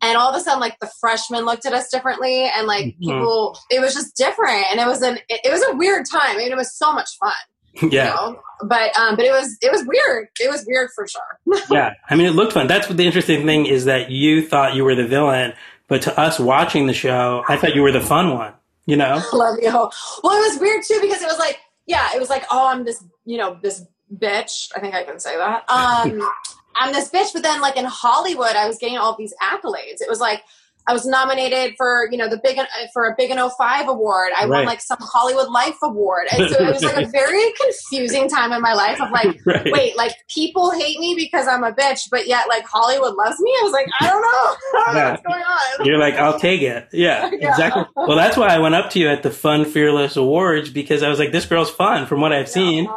and 0.00 0.16
all 0.16 0.30
of 0.30 0.36
a 0.36 0.40
sudden, 0.40 0.60
like 0.60 0.78
the 0.80 0.90
freshmen 1.00 1.44
looked 1.44 1.66
at 1.66 1.72
us 1.72 1.88
differently, 1.90 2.44
and 2.56 2.66
like 2.66 2.86
Mhm. 2.86 2.98
people, 3.00 3.58
it 3.70 3.80
was 3.80 3.94
just 3.94 4.16
different, 4.16 4.64
and 4.70 4.80
it 4.80 4.86
was 4.86 5.02
an 5.02 5.18
it, 5.28 5.40
it 5.44 5.50
was 5.52 5.62
a 5.70 5.76
weird 5.76 6.06
time. 6.10 6.30
I 6.30 6.36
mean, 6.36 6.50
it 6.52 6.56
was 6.56 6.74
so 6.76 6.92
much 6.92 7.10
fun, 7.18 7.32
you 7.82 7.90
yeah. 7.90 8.06
know. 8.10 8.40
But 8.64 8.96
um, 8.98 9.16
but 9.16 9.24
it 9.24 9.32
was 9.32 9.56
it 9.60 9.70
was 9.70 9.84
weird. 9.86 10.28
It 10.40 10.50
was 10.50 10.64
weird 10.66 10.90
for 10.94 11.06
sure. 11.06 11.60
yeah. 11.70 11.94
I 12.08 12.14
mean, 12.16 12.26
it 12.26 12.30
looked 12.34 12.52
fun. 12.52 12.66
That's 12.66 12.88
what 12.88 12.96
the 12.96 13.06
interesting 13.06 13.44
thing 13.44 13.66
is 13.66 13.84
that 13.86 14.10
you 14.10 14.46
thought 14.46 14.74
you 14.74 14.84
were 14.84 14.94
the 14.94 15.06
villain, 15.06 15.52
but 15.88 16.02
to 16.02 16.18
us 16.20 16.38
watching 16.40 16.86
the 16.86 16.94
show, 16.94 17.44
I 17.48 17.56
thought 17.56 17.74
you 17.74 17.82
were 17.82 17.92
the 17.92 18.00
fun 18.00 18.32
one. 18.34 18.54
You 18.86 18.96
know? 18.96 19.22
Love 19.32 19.58
you. 19.62 19.70
Well, 19.70 19.90
it 19.92 20.50
was 20.50 20.58
weird 20.60 20.82
too 20.84 20.98
because 21.00 21.22
it 21.22 21.26
was 21.26 21.38
like, 21.38 21.58
yeah, 21.86 22.10
it 22.14 22.20
was 22.20 22.30
like, 22.30 22.44
oh, 22.50 22.68
I'm 22.68 22.84
this, 22.84 23.04
you 23.24 23.38
know, 23.38 23.58
this 23.62 23.84
bitch. 24.16 24.70
I 24.76 24.80
think 24.80 24.94
I 24.94 25.04
can 25.04 25.18
say 25.18 25.36
that. 25.36 25.64
Um, 25.68 26.22
I'm 26.76 26.92
this 26.92 27.10
bitch. 27.10 27.32
But 27.32 27.42
then, 27.42 27.60
like 27.60 27.76
in 27.76 27.84
Hollywood, 27.84 28.56
I 28.56 28.66
was 28.66 28.78
getting 28.78 28.98
all 28.98 29.16
these 29.16 29.34
accolades. 29.42 30.00
It 30.00 30.08
was 30.08 30.20
like 30.20 30.42
I 30.86 30.92
was 30.92 31.06
nominated 31.06 31.74
for, 31.76 32.08
you 32.10 32.18
know, 32.18 32.28
the 32.28 32.40
big 32.42 32.58
uh, 32.58 32.64
for 32.92 33.06
a 33.06 33.14
Big 33.16 33.30
and 33.30 33.38
05 33.40 33.88
award. 33.88 34.30
I 34.36 34.42
Right. 34.46 34.48
won 34.48 34.64
like 34.66 34.80
some 34.80 34.98
Hollywood 35.00 35.48
Life 35.50 35.76
award, 35.82 36.26
and 36.32 36.50
so 36.50 36.60
it 36.64 36.72
was 36.72 36.82
like 36.82 37.06
a 37.06 37.08
very 37.12 37.52
confusing 37.60 38.28
time 38.28 38.52
in 38.52 38.60
my 38.60 38.72
life 38.74 39.00
of 39.00 39.10
like. 39.10 39.40
right. 39.46 39.70
Wait, 39.72 39.96
like 39.96 40.12
people 40.28 40.70
hate 40.72 40.98
me 40.98 41.14
because 41.16 41.46
I'm 41.46 41.62
a 41.64 41.72
bitch, 41.72 42.08
but 42.10 42.26
yet 42.26 42.48
like 42.48 42.64
Hollywood 42.66 43.14
loves 43.14 43.38
me. 43.40 43.50
I 43.60 43.62
was 43.64 43.72
like, 43.72 43.86
I 44.00 44.06
don't 44.08 44.22
know, 44.22 44.28
I 44.80 44.84
don't 44.86 44.94
know 44.94 45.00
Yeah. 45.00 45.10
what's 45.12 45.22
going 45.22 45.42
on. 45.42 45.86
You're 45.86 45.98
like, 45.98 46.14
I'll 46.14 46.38
take 46.38 46.62
it. 46.62 46.88
Yeah, 46.92 47.30
Yeah. 47.32 47.50
exactly. 47.50 47.84
Well, 47.96 48.16
that's 48.16 48.36
why 48.36 48.48
I 48.48 48.58
went 48.58 48.74
up 48.74 48.90
to 48.90 48.98
you 48.98 49.08
at 49.08 49.22
the 49.22 49.30
Fun 49.30 49.64
Fearless 49.64 50.16
Awards 50.16 50.68
because 50.70 51.02
I 51.02 51.08
was 51.08 51.18
like, 51.18 51.30
this 51.32 51.46
girl's 51.46 51.70
fun 51.70 52.06
from 52.06 52.20
what 52.20 52.32
I've 52.32 52.48
seen. 52.48 52.88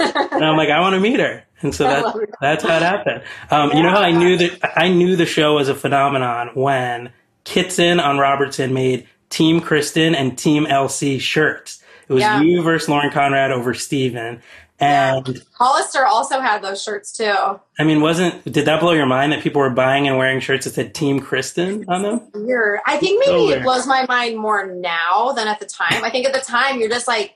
And 0.00 0.44
I'm 0.44 0.56
like, 0.56 0.70
I 0.70 0.80
want 0.80 0.94
to 0.94 1.00
meet 1.00 1.18
her. 1.20 1.44
And 1.62 1.74
so 1.74 1.86
I 1.86 2.00
that's, 2.00 2.18
that's 2.40 2.62
how 2.64 2.76
it 2.76 2.82
happened. 2.82 3.22
Um, 3.50 3.70
You 3.72 3.82
know 3.82 3.90
how 3.90 4.00
I 4.02 4.12
knew 4.12 4.36
that 4.38 4.78
I 4.78 4.88
knew 4.88 5.16
the 5.16 5.26
show 5.26 5.54
was 5.54 5.68
a 5.68 5.74
phenomenon 5.74 6.50
when 6.54 7.10
Kitson 7.44 8.00
on 8.00 8.18
Robertson 8.18 8.72
made 8.74 9.06
Team 9.30 9.60
Kristin 9.60 10.14
and 10.14 10.36
Team 10.36 10.66
LC 10.66 11.20
shirts. 11.20 11.82
It 12.08 12.12
was 12.12 12.20
Yeah. 12.22 12.40
you 12.40 12.62
versus 12.62 12.88
Lauren 12.88 13.10
Conrad 13.10 13.50
over 13.50 13.74
Stephen. 13.74 14.42
And 14.80 15.42
Hollister 15.52 16.04
also 16.04 16.40
had 16.40 16.60
those 16.60 16.82
shirts 16.82 17.12
too. 17.12 17.32
I 17.78 17.84
mean, 17.84 18.00
wasn't, 18.00 18.44
did 18.50 18.64
that 18.66 18.80
blow 18.80 18.92
your 18.92 19.06
mind 19.06 19.32
that 19.32 19.40
people 19.40 19.60
were 19.60 19.70
buying 19.70 20.08
and 20.08 20.18
wearing 20.18 20.40
shirts 20.40 20.64
that 20.64 20.74
said 20.74 20.94
Team 20.94 21.20
Kristin 21.20 21.84
on 21.88 22.02
them? 22.02 22.20
weird. 22.34 22.80
I 22.84 22.96
think 22.98 23.20
maybe 23.24 23.50
So 23.52 23.58
it 23.58 23.62
blows 23.62 23.86
my 23.86 24.04
mind 24.08 24.36
more 24.36 24.66
now 24.66 25.32
than 25.32 25.46
at 25.46 25.60
the 25.60 25.66
time. 25.66 26.02
I 26.04 26.10
think 26.10 26.26
at 26.26 26.32
the 26.34 26.40
time 26.40 26.80
you're 26.80 26.88
just 26.88 27.06
like 27.06 27.34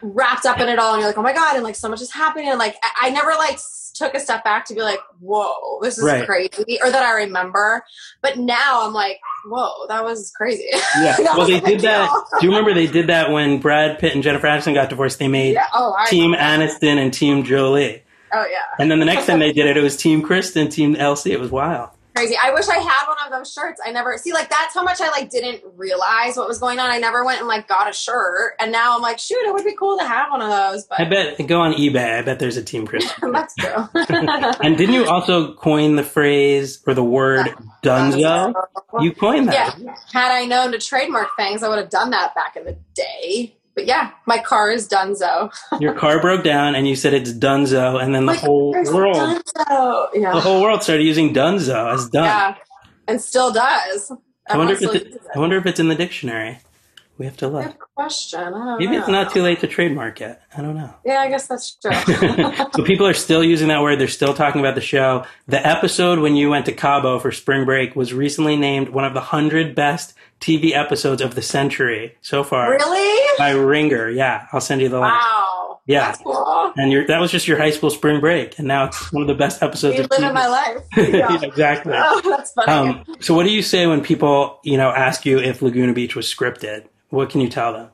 wrapped 0.00 0.46
up 0.46 0.60
in 0.60 0.68
it 0.68 0.78
all, 0.78 0.94
and 0.94 1.00
you're 1.00 1.10
like, 1.10 1.18
oh 1.18 1.22
my 1.22 1.34
god, 1.34 1.56
and 1.56 1.64
like 1.64 1.76
so 1.76 1.88
much 1.88 2.00
is 2.00 2.10
happening. 2.10 2.48
And 2.48 2.58
like 2.58 2.76
I, 2.82 3.08
I 3.08 3.10
never 3.10 3.30
like 3.32 3.58
took 3.92 4.14
a 4.14 4.20
step 4.20 4.44
back 4.44 4.64
to 4.66 4.74
be 4.74 4.82
like, 4.82 5.00
whoa, 5.20 5.78
this 5.82 5.98
is 5.98 6.04
Right. 6.04 6.26
crazy, 6.26 6.78
or 6.82 6.90
that 6.90 7.02
I 7.02 7.12
remember. 7.22 7.84
But 8.22 8.38
now 8.38 8.86
I'm 8.86 8.92
like, 8.92 9.18
whoa, 9.46 9.86
that 9.88 10.04
was 10.04 10.32
crazy. 10.36 10.68
Yeah. 11.00 11.16
That 11.18 11.36
well, 11.36 11.46
they 11.46 11.60
did 11.60 11.80
that. 11.80 12.10
Do 12.40 12.46
you 12.46 12.50
remember 12.52 12.72
they 12.74 12.86
did 12.86 13.08
that 13.08 13.30
when 13.30 13.58
Brad 13.60 13.98
Pitt 13.98 14.14
and 14.14 14.22
Jennifer 14.22 14.46
Aniston 14.46 14.74
got 14.74 14.88
divorced? 14.90 15.18
They 15.18 15.28
made 15.28 15.54
yeah. 15.54 15.66
Oh, 15.74 15.94
Team 16.08 16.32
Aniston 16.34 16.96
and 16.96 17.12
Team 17.12 17.42
Jolie. 17.44 18.02
oh 18.32 18.46
yeah, 18.50 18.58
And 18.78 18.90
then 18.90 18.98
the 19.00 19.04
next 19.06 19.26
time 19.26 19.38
they 19.40 19.52
did 19.52 19.66
it, 19.66 19.76
it 19.76 19.82
was 19.82 19.96
Team 19.96 20.22
Kristin, 20.22 20.70
Team 20.70 20.94
LC. 20.94 21.30
It 21.32 21.40
was 21.40 21.50
wild. 21.50 21.90
Crazy. 22.18 22.36
I 22.42 22.52
wish 22.52 22.68
I 22.68 22.78
had 22.78 23.06
one 23.06 23.16
of 23.24 23.32
those 23.32 23.52
shirts. 23.52 23.80
I 23.84 23.92
never 23.92 24.18
see 24.18 24.32
like 24.32 24.50
that's 24.50 24.74
how 24.74 24.82
much 24.82 25.00
I 25.00 25.08
like 25.10 25.30
didn't 25.30 25.62
realize 25.76 26.36
what 26.36 26.48
was 26.48 26.58
going 26.58 26.78
on. 26.78 26.90
I 26.90 26.98
never 26.98 27.24
went 27.24 27.38
and 27.38 27.48
like 27.48 27.68
got 27.68 27.88
a 27.88 27.92
shirt, 27.92 28.54
and 28.58 28.72
now 28.72 28.96
I'm 28.96 29.02
like, 29.02 29.18
shoot, 29.18 29.38
it 29.46 29.52
would 29.52 29.64
be 29.64 29.74
cool 29.76 29.98
to 29.98 30.04
have 30.04 30.30
one 30.30 30.42
of 30.42 30.48
those. 30.50 30.84
But 30.86 31.00
I 31.00 31.04
bet, 31.04 31.46
go 31.46 31.60
on 31.60 31.74
eBay. 31.74 32.18
I 32.18 32.22
bet 32.22 32.38
there's 32.38 32.56
a 32.56 32.62
Team 32.62 32.86
Kristin. 32.86 33.32
that's 33.32 33.54
true. 33.54 33.88
And 34.60 34.76
didn't 34.76 34.94
you 34.94 35.06
also 35.06 35.54
coin 35.54 35.96
the 35.96 36.02
phrase 36.02 36.82
or 36.86 36.94
the 36.94 37.04
word 37.04 37.48
dunzo? 37.82 38.52
You 39.00 39.12
coined 39.12 39.46
Yeah. 39.46 39.70
that. 39.70 39.98
Had 40.12 40.32
I 40.32 40.46
known 40.46 40.72
to 40.72 40.78
trademark 40.78 41.28
things, 41.36 41.62
I 41.62 41.68
would 41.68 41.78
have 41.78 41.90
done 41.90 42.10
that 42.10 42.34
back 42.34 42.56
in 42.56 42.64
the 42.64 42.76
day. 42.94 43.54
But 43.78 43.86
yeah, 43.86 44.10
my 44.26 44.38
car 44.38 44.72
is 44.72 44.88
Dunzo. 44.88 45.52
Your 45.80 45.94
car 45.94 46.20
broke 46.20 46.42
down 46.42 46.74
and 46.74 46.88
you 46.88 46.96
said 46.96 47.14
it's 47.14 47.32
dunzo. 47.32 48.02
And 48.02 48.12
then 48.12 48.26
the 48.26 48.32
Like, 48.32 48.40
whole 48.40 48.72
world, 48.72 49.16
Dunzo. 49.16 50.10
the 50.12 50.40
whole 50.40 50.60
world 50.60 50.82
started 50.82 51.04
using 51.04 51.32
dunzo 51.32 51.94
as 51.94 52.08
done. 52.08 52.24
Yeah. 52.24 52.54
And 53.06 53.20
still 53.20 53.52
does. 53.52 54.10
I 54.50 54.56
wonder, 54.58 54.72
if 54.72 54.78
Everyone 54.82 54.96
it's, 54.96 55.04
still 55.04 55.12
uses 55.12 55.28
I 55.32 55.38
wonder 55.38 55.56
if 55.58 55.66
it's 55.66 55.78
in 55.78 55.86
the 55.86 55.94
dictionary. 55.94 56.58
We 57.18 57.26
have 57.26 57.36
to 57.38 57.48
look. 57.48 57.64
Good 57.64 57.78
question. 57.96 58.76
Maybe 58.78 58.92
know. 58.92 59.00
it's 59.00 59.08
not 59.08 59.32
too 59.32 59.42
late 59.42 59.58
to 59.60 59.66
trademark 59.66 60.20
it. 60.20 60.38
I 60.56 60.62
don't 60.62 60.76
know. 60.76 60.94
Yeah, 61.04 61.18
I 61.18 61.28
guess 61.28 61.48
that's 61.48 61.74
true. 61.74 61.92
so 62.74 62.84
people 62.84 63.06
are 63.06 63.14
still 63.14 63.42
using 63.42 63.68
that 63.68 63.82
word. 63.82 63.98
They're 63.98 64.06
still 64.08 64.34
talking 64.34 64.60
about 64.60 64.76
the 64.76 64.80
show. 64.80 65.24
The 65.48 65.64
episode 65.66 66.20
when 66.20 66.36
you 66.36 66.48
went 66.48 66.66
to 66.66 66.72
Cabo 66.72 67.18
for 67.18 67.32
spring 67.32 67.64
break 67.64 67.96
was 67.96 68.14
recently 68.14 68.56
named 68.56 68.90
one 68.90 69.04
of 69.04 69.14
the 69.14 69.20
hundred 69.20 69.74
best 69.74 70.14
TV 70.40 70.72
episodes 70.72 71.20
of 71.20 71.34
the 71.34 71.42
century 71.42 72.14
so 72.20 72.44
far 72.44 72.70
really? 72.70 73.28
by 73.36 73.50
Ringer. 73.50 74.08
Yeah, 74.10 74.46
I'll 74.52 74.60
send 74.60 74.80
you 74.80 74.88
the 74.88 75.00
link. 75.00 75.12
Wow. 75.12 75.80
Yeah. 75.86 76.14
Cool. 76.22 76.72
And 76.76 77.08
that 77.08 77.18
was 77.18 77.32
just 77.32 77.48
your 77.48 77.56
high 77.58 77.70
school 77.70 77.90
spring 77.90 78.20
break, 78.20 78.58
and 78.58 78.68
now 78.68 78.84
it's 78.84 79.10
one 79.10 79.22
of 79.22 79.26
the 79.26 79.34
best 79.34 79.62
episodes 79.62 79.96
You 79.96 80.04
of 80.04 80.10
live 80.10 80.20
TV. 80.20 80.28
in 80.28 80.34
my 80.34 80.46
life. 80.46 80.82
yeah, 80.96 81.04
Yeah. 81.32 81.42
exactly. 81.42 81.94
Oh, 81.96 82.20
that's 82.24 82.52
funny. 82.52 82.70
Um, 82.90 83.04
so, 83.20 83.34
what 83.34 83.44
do 83.44 83.50
you 83.50 83.62
say 83.62 83.86
when 83.88 84.02
people, 84.02 84.60
you 84.62 84.76
know, 84.76 84.90
ask 84.90 85.24
you 85.26 85.38
if 85.40 85.62
Laguna 85.62 85.94
Beach 85.94 86.14
was 86.14 86.32
scripted? 86.32 86.84
What 87.10 87.30
can 87.30 87.40
you 87.40 87.48
tell 87.48 87.72
them? 87.72 87.90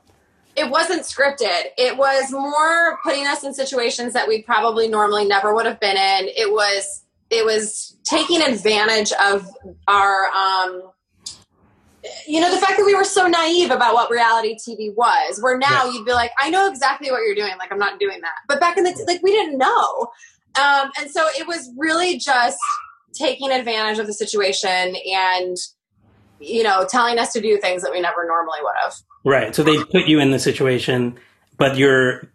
it 0.57 0.69
wasn't 0.69 1.01
scripted. 1.01 1.63
It 1.77 1.97
was 1.97 2.31
more 2.31 2.97
putting 3.03 3.27
us 3.27 3.43
in 3.43 3.53
situations 3.53 4.13
that 4.13 4.25
we 4.25 4.41
probably 4.41 4.87
normally 4.87 5.25
never 5.25 5.53
would 5.53 5.65
have 5.65 5.81
been 5.81 5.97
in. 5.97 6.29
It 6.29 6.49
was 6.49 7.03
it 7.29 7.43
was 7.43 7.97
taking 8.05 8.41
advantage 8.41 9.11
of 9.21 9.45
our 9.89 10.27
um 10.27 10.81
you 12.25 12.39
know 12.39 12.49
the 12.51 12.57
fact 12.61 12.77
that 12.77 12.85
we 12.85 12.95
were 12.95 13.03
so 13.03 13.27
naive 13.27 13.69
about 13.69 13.95
what 13.95 14.09
reality 14.09 14.55
TV 14.55 14.95
was. 14.95 15.41
Where 15.41 15.57
now 15.57 15.85
Yeah. 15.85 15.91
you'd 15.91 16.05
be 16.05 16.13
like, 16.13 16.31
I 16.39 16.49
know 16.49 16.69
exactly 16.69 17.11
what 17.11 17.19
you're 17.25 17.35
doing. 17.35 17.57
Like 17.57 17.71
I'm 17.73 17.79
not 17.79 17.99
doing 17.99 18.21
that. 18.21 18.35
But 18.47 18.61
back 18.61 18.77
in 18.77 18.85
the 18.85 19.03
like 19.07 19.21
we 19.23 19.33
didn't 19.33 19.57
know, 19.57 20.07
um, 20.57 20.89
and 20.97 21.11
so 21.11 21.27
it 21.37 21.45
was 21.47 21.69
really 21.77 22.17
just 22.17 22.59
taking 23.13 23.51
advantage 23.51 23.99
of 23.99 24.07
the 24.07 24.13
situation 24.13 24.95
and 25.13 25.57
you 26.39 26.63
know 26.63 26.85
telling 26.89 27.19
us 27.19 27.33
to 27.33 27.41
do 27.41 27.57
things 27.57 27.81
that 27.83 27.91
we 27.91 28.01
never 28.01 28.25
normally 28.25 28.59
would 28.61 28.75
have. 28.81 28.95
Right. 29.23 29.55
So 29.55 29.63
they 29.63 29.83
put 29.83 30.05
you 30.05 30.19
in 30.19 30.31
the 30.31 30.39
situation, 30.39 31.17
but 31.57 31.77
your 31.77 32.29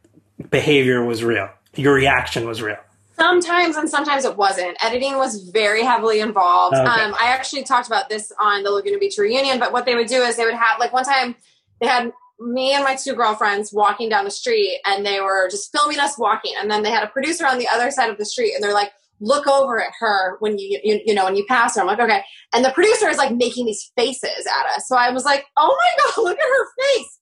behavior 0.51 1.05
was 1.05 1.23
real. 1.23 1.49
Your 1.77 1.95
reaction 1.95 2.47
was 2.47 2.63
real. 2.63 2.79
Sometimes 3.17 3.77
and 3.77 3.89
sometimes 3.89 4.25
it 4.25 4.37
wasn't. 4.37 4.83
Editing 4.83 5.19
was 5.19 5.51
very 5.51 5.85
heavily 5.85 6.21
involved. 6.21 6.75
Okay. 6.75 6.87
Um, 6.87 7.15
I 7.21 7.27
actually 7.29 7.65
talked 7.65 7.87
about 7.87 8.09
this 8.09 8.33
on 8.41 8.63
the 8.63 8.71
Laguna 8.71 8.99
Beach 8.99 9.19
reunion, 9.19 9.59
but 9.59 9.73
what 9.73 9.85
they 9.85 9.95
would 9.95 10.07
do 10.07 10.23
is 10.23 10.37
they 10.37 10.47
would 10.47 10.55
have, 10.55 10.81
like, 10.81 10.93
one 10.93 11.05
time 11.05 11.37
they 11.81 11.87
had 11.87 12.13
me 12.39 12.73
and 12.73 12.83
my 12.83 12.97
two 12.97 13.15
girlfriends 13.15 13.73
walking 13.75 14.09
down 14.09 14.25
the 14.25 14.31
street 14.31 14.81
and 14.87 15.05
they 15.05 15.21
were 15.21 15.49
just 15.51 15.71
filming 15.71 15.99
us 15.99 16.19
walking. 16.19 16.55
And 16.59 16.71
then 16.71 16.83
they 16.83 16.91
had 16.91 17.05
a 17.05 17.09
producer 17.09 17.47
on 17.47 17.59
the 17.59 17.69
other 17.69 17.91
side 17.91 18.09
of 18.09 18.17
the 18.17 18.25
street 18.25 18.55
and 18.55 18.65
they're 18.65 18.73
like, 18.73 18.91
look 19.21 19.47
over 19.47 19.81
at 19.81 19.93
her 19.99 20.37
when 20.41 20.59
you, 20.59 20.81
you, 20.83 21.01
you 21.05 21.15
know, 21.15 21.25
when 21.25 21.37
you 21.37 21.45
pass 21.47 21.77
her. 21.77 21.83
I'm 21.83 21.87
like, 21.87 22.01
okay. 22.01 22.23
And 22.55 22.65
the 22.65 22.71
producer 22.71 23.09
is 23.09 23.19
like 23.19 23.35
making 23.35 23.67
these 23.67 23.93
faces 23.97 24.47
at 24.47 24.67
us. 24.75 24.89
So 24.89 24.97
I 24.97 25.11
was 25.11 25.25
like, 25.25 25.45
oh 25.57 25.77
my 25.79 26.05
God, 26.05 26.23
look 26.25 26.39
at 26.39 26.45
her 26.45 26.67
face. 26.81 27.19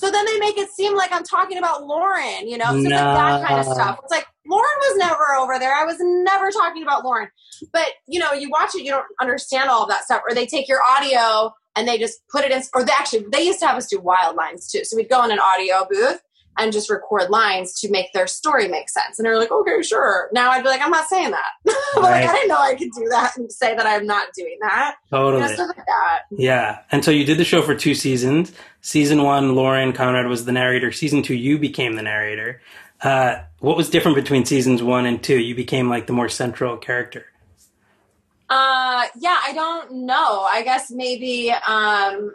So 0.00 0.10
then 0.10 0.24
they 0.24 0.38
make 0.38 0.56
it 0.56 0.70
seem 0.70 0.96
like 0.96 1.12
I'm 1.12 1.24
talking 1.24 1.58
about 1.58 1.86
Lauren, 1.86 2.48
you 2.48 2.56
know, 2.56 2.64
so 2.64 2.72
like 2.72 2.88
that 2.88 3.46
kind 3.46 3.60
of 3.60 3.66
stuff. 3.66 3.98
It's 4.02 4.10
like 4.10 4.24
Lauren 4.46 4.64
was 4.80 4.96
never 4.96 5.34
over 5.38 5.58
there. 5.58 5.74
I 5.74 5.84
was 5.84 5.96
never 6.00 6.50
talking 6.50 6.82
about 6.82 7.04
Lauren. 7.04 7.28
But 7.70 7.88
you 8.08 8.18
know, 8.18 8.32
you 8.32 8.48
watch 8.48 8.74
it, 8.74 8.82
you 8.82 8.92
don't 8.92 9.04
understand 9.20 9.68
all 9.68 9.82
of 9.82 9.90
that 9.90 10.04
stuff. 10.04 10.22
Or 10.26 10.34
they 10.34 10.46
take 10.46 10.68
your 10.68 10.80
audio 10.82 11.52
and 11.76 11.86
they 11.86 11.98
just 11.98 12.20
put 12.30 12.44
it 12.46 12.50
in. 12.50 12.62
Or 12.72 12.82
they 12.82 12.92
actually 12.92 13.26
they 13.30 13.42
used 13.42 13.60
to 13.60 13.66
have 13.66 13.76
us 13.76 13.88
do 13.88 14.00
wild 14.00 14.36
lines 14.36 14.70
too. 14.70 14.84
So 14.84 14.96
we'd 14.96 15.10
go 15.10 15.22
in 15.22 15.32
an 15.32 15.38
audio 15.38 15.86
booth 15.90 16.22
and 16.58 16.72
just 16.72 16.90
record 16.90 17.30
lines 17.30 17.80
to 17.80 17.90
make 17.90 18.12
their 18.12 18.26
story 18.26 18.68
make 18.68 18.88
sense. 18.90 19.18
And 19.18 19.24
they're 19.24 19.38
like, 19.38 19.50
okay, 19.50 19.82
sure. 19.82 20.28
Now 20.32 20.50
I'd 20.50 20.62
be 20.62 20.68
like, 20.68 20.82
I'm 20.82 20.90
not 20.90 21.08
saying 21.08 21.30
that. 21.30 21.50
I'm 21.96 22.02
Right. 22.02 22.20
like, 22.22 22.28
I 22.30 22.32
didn't 22.34 22.48
know 22.48 22.58
I 22.58 22.74
could 22.74 22.90
do 22.96 23.08
that 23.10 23.36
and 23.36 23.50
say 23.50 23.74
that 23.74 23.86
I'm 23.86 24.06
not 24.06 24.28
doing 24.36 24.58
that. 24.60 24.96
You 25.04 25.18
Totally. 25.18 25.42
know, 25.42 25.48
stuff 25.54 25.68
like 25.68 25.86
that. 25.86 26.20
Yeah. 26.30 26.80
And 26.90 27.04
so 27.04 27.10
you 27.10 27.24
did 27.24 27.38
the 27.38 27.44
show 27.44 27.62
for 27.62 27.74
two 27.74 27.94
seasons. 27.94 28.52
Season 28.82 29.22
one, 29.22 29.54
Lauren 29.54 29.92
Conrad 29.92 30.26
was 30.26 30.44
the 30.44 30.52
narrator. 30.52 30.92
Season 30.92 31.22
two, 31.22 31.34
you 31.34 31.58
became 31.58 31.94
the 31.96 32.02
narrator. 32.02 32.60
Uh, 33.02 33.36
what 33.60 33.76
was 33.78 33.88
different 33.88 34.16
between 34.16 34.44
seasons 34.44 34.82
one 34.82 35.06
and 35.06 35.22
two? 35.22 35.38
You 35.38 35.54
became 35.54 35.88
like 35.88 36.06
the 36.06 36.12
more 36.12 36.28
central 36.28 36.76
character. 36.76 37.24
Uh, 38.50 39.06
yeah, 39.18 39.38
I 39.46 39.52
don't 39.54 39.92
know. 40.06 40.42
I 40.42 40.62
guess 40.64 40.90
maybe, 40.90 41.50
um, 41.52 42.34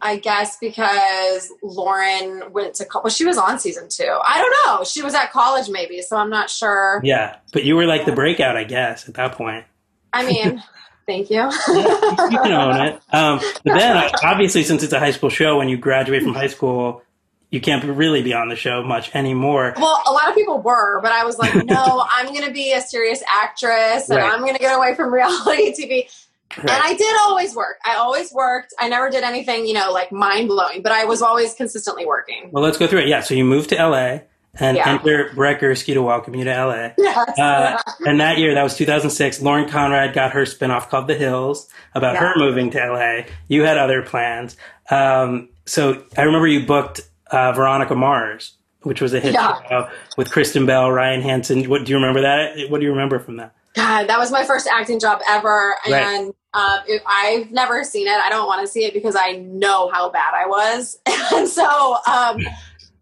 I 0.00 0.16
guess 0.18 0.58
because 0.58 1.50
Lauren 1.62 2.52
went 2.52 2.74
to 2.74 2.84
college. 2.84 3.04
Well, 3.04 3.10
she 3.10 3.24
was 3.24 3.38
on 3.38 3.58
season 3.58 3.88
two. 3.88 4.04
I 4.26 4.40
don't 4.42 4.66
know. 4.66 4.84
She 4.84 5.02
was 5.02 5.14
at 5.14 5.32
college 5.32 5.68
maybe, 5.70 6.02
so 6.02 6.16
I'm 6.16 6.30
not 6.30 6.50
sure. 6.50 7.00
Yeah. 7.02 7.36
But 7.52 7.64
you 7.64 7.76
were 7.76 7.86
like 7.86 8.04
the 8.04 8.12
breakout, 8.12 8.56
I 8.56 8.64
guess, 8.64 9.08
at 9.08 9.14
that 9.14 9.32
point. 9.32 9.64
I 10.12 10.26
mean, 10.26 10.62
thank 11.06 11.30
you. 11.30 11.42
you 11.68 12.38
can 12.42 12.52
own 12.52 12.86
it. 12.86 13.00
Um, 13.12 13.40
but 13.64 13.74
then, 13.78 14.10
obviously, 14.22 14.62
since 14.64 14.82
it's 14.82 14.92
a 14.92 14.98
high 14.98 15.12
school 15.12 15.30
show, 15.30 15.58
when 15.58 15.68
you 15.68 15.76
graduate 15.78 16.22
from 16.22 16.34
high 16.34 16.48
school, 16.48 17.02
you 17.50 17.60
can't 17.60 17.84
really 17.84 18.22
be 18.22 18.34
on 18.34 18.48
the 18.48 18.56
show 18.56 18.82
much 18.82 19.14
anymore. 19.14 19.72
Well, 19.76 20.02
a 20.06 20.10
lot 20.12 20.28
of 20.28 20.34
people 20.34 20.60
were, 20.60 21.00
but 21.00 21.12
I 21.12 21.24
was 21.24 21.38
like, 21.38 21.54
no, 21.64 22.04
I'm 22.10 22.26
going 22.26 22.44
to 22.44 22.50
be 22.52 22.72
a 22.72 22.80
serious 22.80 23.22
actress 23.42 24.10
and 24.10 24.18
Right. 24.18 24.32
I'm 24.32 24.40
going 24.40 24.54
to 24.54 24.58
get 24.60 24.76
away 24.76 24.94
from 24.94 25.12
reality 25.12 25.72
TV. 26.08 26.25
And 26.56 26.70
I 26.70 26.94
did 26.94 27.16
always 27.26 27.54
work. 27.54 27.76
I 27.84 27.96
always 27.96 28.32
worked. 28.32 28.72
I 28.78 28.88
never 28.88 29.10
did 29.10 29.24
anything, 29.24 29.66
you 29.66 29.74
know, 29.74 29.92
like 29.92 30.12
mind 30.12 30.48
blowing, 30.48 30.82
but 30.82 30.92
I 30.92 31.04
was 31.04 31.20
always 31.22 31.54
consistently 31.54 32.06
working. 32.06 32.50
Well, 32.52 32.62
let's 32.62 32.78
go 32.78 32.86
through 32.86 33.00
it. 33.00 33.08
Yeah. 33.08 33.20
So 33.20 33.34
you 33.34 33.44
moved 33.44 33.70
to 33.70 33.76
LA 33.76 34.20
and 34.58 34.76
Yeah. 34.76 34.88
enter 34.88 35.30
Gursky 35.34 35.92
to 35.94 36.02
welcome 36.02 36.34
you 36.34 36.44
to 36.44 36.50
LA. 36.50 36.92
Yes. 36.96 37.38
Uh, 37.38 37.76
and 38.06 38.20
that 38.20 38.38
year, 38.38 38.54
that 38.54 38.62
was 38.62 38.74
2006, 38.76 39.42
Lauren 39.42 39.68
Conrad 39.68 40.14
got 40.14 40.32
her 40.32 40.42
spinoff 40.44 40.88
called 40.88 41.08
The 41.08 41.14
Hills 41.14 41.68
about 41.94 42.14
Yeah. 42.14 42.20
her 42.20 42.32
moving 42.36 42.70
to 42.70 42.78
LA. 42.78 43.26
You 43.48 43.64
had 43.64 43.76
other 43.76 44.02
plans. 44.02 44.56
Um, 44.90 45.48
so 45.66 46.04
I 46.16 46.22
remember 46.22 46.46
you 46.46 46.64
booked 46.64 47.02
uh, 47.30 47.52
Veronica 47.52 47.94
Mars, 47.96 48.52
which 48.82 49.00
was 49.02 49.12
a 49.12 49.18
hit 49.20 49.34
Yeah. 49.34 49.56
show 49.68 49.88
with 50.16 50.30
Kristen 50.30 50.64
Bell, 50.64 50.90
Ryan 50.92 51.20
Hansen. 51.22 51.64
What 51.68 51.84
do 51.84 51.90
you 51.90 51.96
remember 51.96 52.20
that? 52.22 52.70
What 52.70 52.78
do 52.78 52.84
you 52.86 52.92
remember 52.92 53.18
from 53.18 53.38
that? 53.38 53.52
God, 53.76 54.08
that 54.08 54.18
was 54.18 54.32
my 54.32 54.44
first 54.44 54.66
acting 54.66 54.98
job 54.98 55.20
ever, 55.28 55.76
Right. 55.88 56.02
and 56.02 56.34
um, 56.54 56.78
it, 56.88 57.02
I've 57.06 57.50
never 57.52 57.84
seen 57.84 58.06
it. 58.08 58.12
I 58.18 58.30
don't 58.30 58.46
want 58.46 58.62
to 58.62 58.66
see 58.66 58.84
it 58.84 58.94
because 58.94 59.14
I 59.14 59.32
know 59.32 59.90
how 59.92 60.10
bad 60.10 60.32
I 60.34 60.46
was, 60.46 60.98
and 61.34 61.46
so 61.48 61.96
um, 62.08 62.40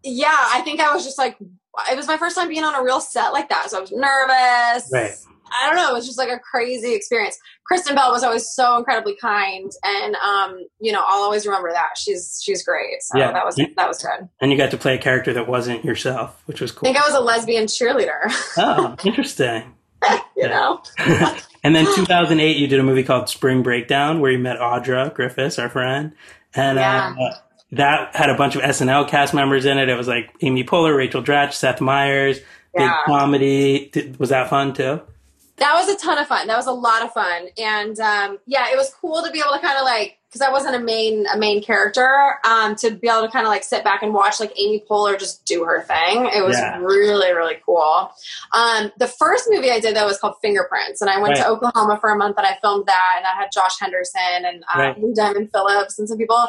yeah, 0.03 0.27
I 0.51 0.61
think 0.65 0.79
I 0.81 0.93
was 0.93 1.03
just 1.05 1.17
like, 1.17 1.37
it 1.91 1.95
was 1.97 2.07
my 2.07 2.17
first 2.17 2.35
time 2.35 2.49
being 2.49 2.63
on 2.63 2.75
a 2.75 2.83
real 2.83 2.99
set 3.01 3.31
like 3.33 3.49
that, 3.49 3.69
so 3.71 3.77
I 3.77 3.81
was 3.81 3.91
nervous. 3.91 4.89
Right. 4.91 5.11
I 5.61 5.67
don't 5.67 5.75
know. 5.75 5.91
It 5.91 5.93
was 5.93 6.07
just 6.07 6.17
like 6.17 6.29
a 6.29 6.39
crazy 6.39 6.95
experience. 6.95 7.37
Kristen 7.67 7.95
Bell 7.95 8.11
was 8.11 8.23
always 8.23 8.49
so 8.49 8.77
incredibly 8.77 9.15
kind, 9.15 9.71
and 9.83 10.15
um, 10.15 10.57
you 10.79 10.91
know, 10.91 11.03
I'll 11.07 11.21
always 11.21 11.45
remember 11.45 11.71
that. 11.71 11.91
She's 11.97 12.41
she's 12.43 12.63
great. 12.63 13.01
So 13.01 13.17
Yeah. 13.17 13.31
that 13.31 13.45
was 13.45 13.55
that 13.55 13.87
was 13.87 14.01
good. 14.01 14.27
And 14.41 14.51
you 14.51 14.57
got 14.57 14.71
to 14.71 14.77
play 14.77 14.95
a 14.95 14.97
character 14.97 15.31
that 15.33 15.47
wasn't 15.47 15.85
yourself, 15.85 16.41
which 16.47 16.59
was 16.61 16.71
cool. 16.71 16.89
I 16.89 16.93
think 16.93 17.03
I 17.03 17.07
was 17.07 17.15
a 17.15 17.21
lesbian 17.21 17.65
cheerleader. 17.65 18.25
Oh, 18.57 18.95
interesting. 19.05 19.74
you 20.37 20.47
know. 20.47 20.81
and 21.63 21.75
then 21.75 21.85
2008, 21.95 22.57
you 22.57 22.67
did 22.67 22.79
a 22.79 22.83
movie 22.83 23.03
called 23.03 23.29
Spring 23.29 23.63
Breakdown, 23.63 24.19
where 24.21 24.31
you 24.31 24.39
met 24.39 24.59
Audra 24.59 25.13
Griffiths, 25.13 25.57
our 25.59 25.69
friend, 25.69 26.13
and 26.53 26.77
Yeah. 26.77 27.15
uh, 27.19 27.35
that 27.71 28.15
had 28.15 28.29
a 28.29 28.35
bunch 28.35 28.55
of 28.55 28.61
SNL 28.61 29.07
cast 29.07 29.33
members 29.33 29.65
in 29.65 29.77
it. 29.77 29.89
It 29.89 29.95
was 29.97 30.07
like 30.07 30.31
Amy 30.41 30.63
Poehler, 30.63 30.95
Rachel 30.95 31.23
Dratch, 31.23 31.53
Seth 31.53 31.81
Meyers, 31.81 32.37
big 32.37 32.45
Yeah. 32.81 32.97
comedy. 33.05 33.89
Did, 33.91 34.19
was 34.19 34.29
that 34.29 34.49
fun 34.49 34.73
too? 34.73 35.01
That 35.57 35.73
was 35.73 35.87
a 35.87 35.97
ton 35.97 36.17
of 36.17 36.27
fun. 36.27 36.47
That 36.47 36.57
was 36.57 36.67
a 36.67 36.71
lot 36.73 37.01
of 37.01 37.13
fun, 37.13 37.47
and 37.57 37.97
um, 37.99 38.39
yeah, 38.45 38.65
it 38.71 38.75
was 38.77 38.93
cool 38.99 39.23
to 39.23 39.31
be 39.31 39.39
able 39.39 39.53
to 39.53 39.59
kind 39.59 39.77
of 39.77 39.83
like 39.85 40.17
because 40.35 40.45
I 40.47 40.51
wasn't 40.51 40.75
a 40.75 40.79
main 40.79 41.25
a 41.33 41.37
main 41.37 41.63
character 41.63 42.35
um, 42.45 42.75
to 42.77 42.91
be 42.91 43.07
able 43.07 43.21
to 43.21 43.29
kind 43.31 43.45
of 43.45 43.49
like 43.49 43.63
sit 43.63 43.85
back 43.85 44.03
and 44.03 44.13
watch 44.13 44.39
like 44.41 44.51
Amy 44.59 44.83
Poehler 44.89 45.17
just 45.17 45.45
do 45.45 45.63
her 45.63 45.81
thing. 45.83 46.25
It 46.35 46.43
was 46.45 46.57
Yeah. 46.57 46.77
really 46.79 47.31
really 47.33 47.55
cool. 47.65 48.11
Um, 48.53 48.91
the 48.97 49.07
first 49.07 49.45
movie 49.49 49.71
I 49.71 49.79
did 49.79 49.95
though 49.95 50.05
was 50.07 50.19
called 50.19 50.35
Fingerprints, 50.41 50.99
and 51.01 51.09
I 51.09 51.19
went 51.21 51.37
to 51.37 51.47
Oklahoma 51.47 51.97
for 52.01 52.11
a 52.11 52.17
month 52.17 52.37
and 52.37 52.45
I 52.45 52.57
filmed 52.61 52.85
that, 52.87 53.13
and 53.17 53.25
I 53.25 53.33
had 53.39 53.49
Josh 53.53 53.79
Henderson 53.79 54.43
and 54.45 54.63
uh, 54.75 54.79
Right. 54.79 54.99
Lou 54.99 55.13
Diamond 55.13 55.51
Phillips 55.53 55.97
and 55.97 56.07
some 56.09 56.17
people. 56.17 56.45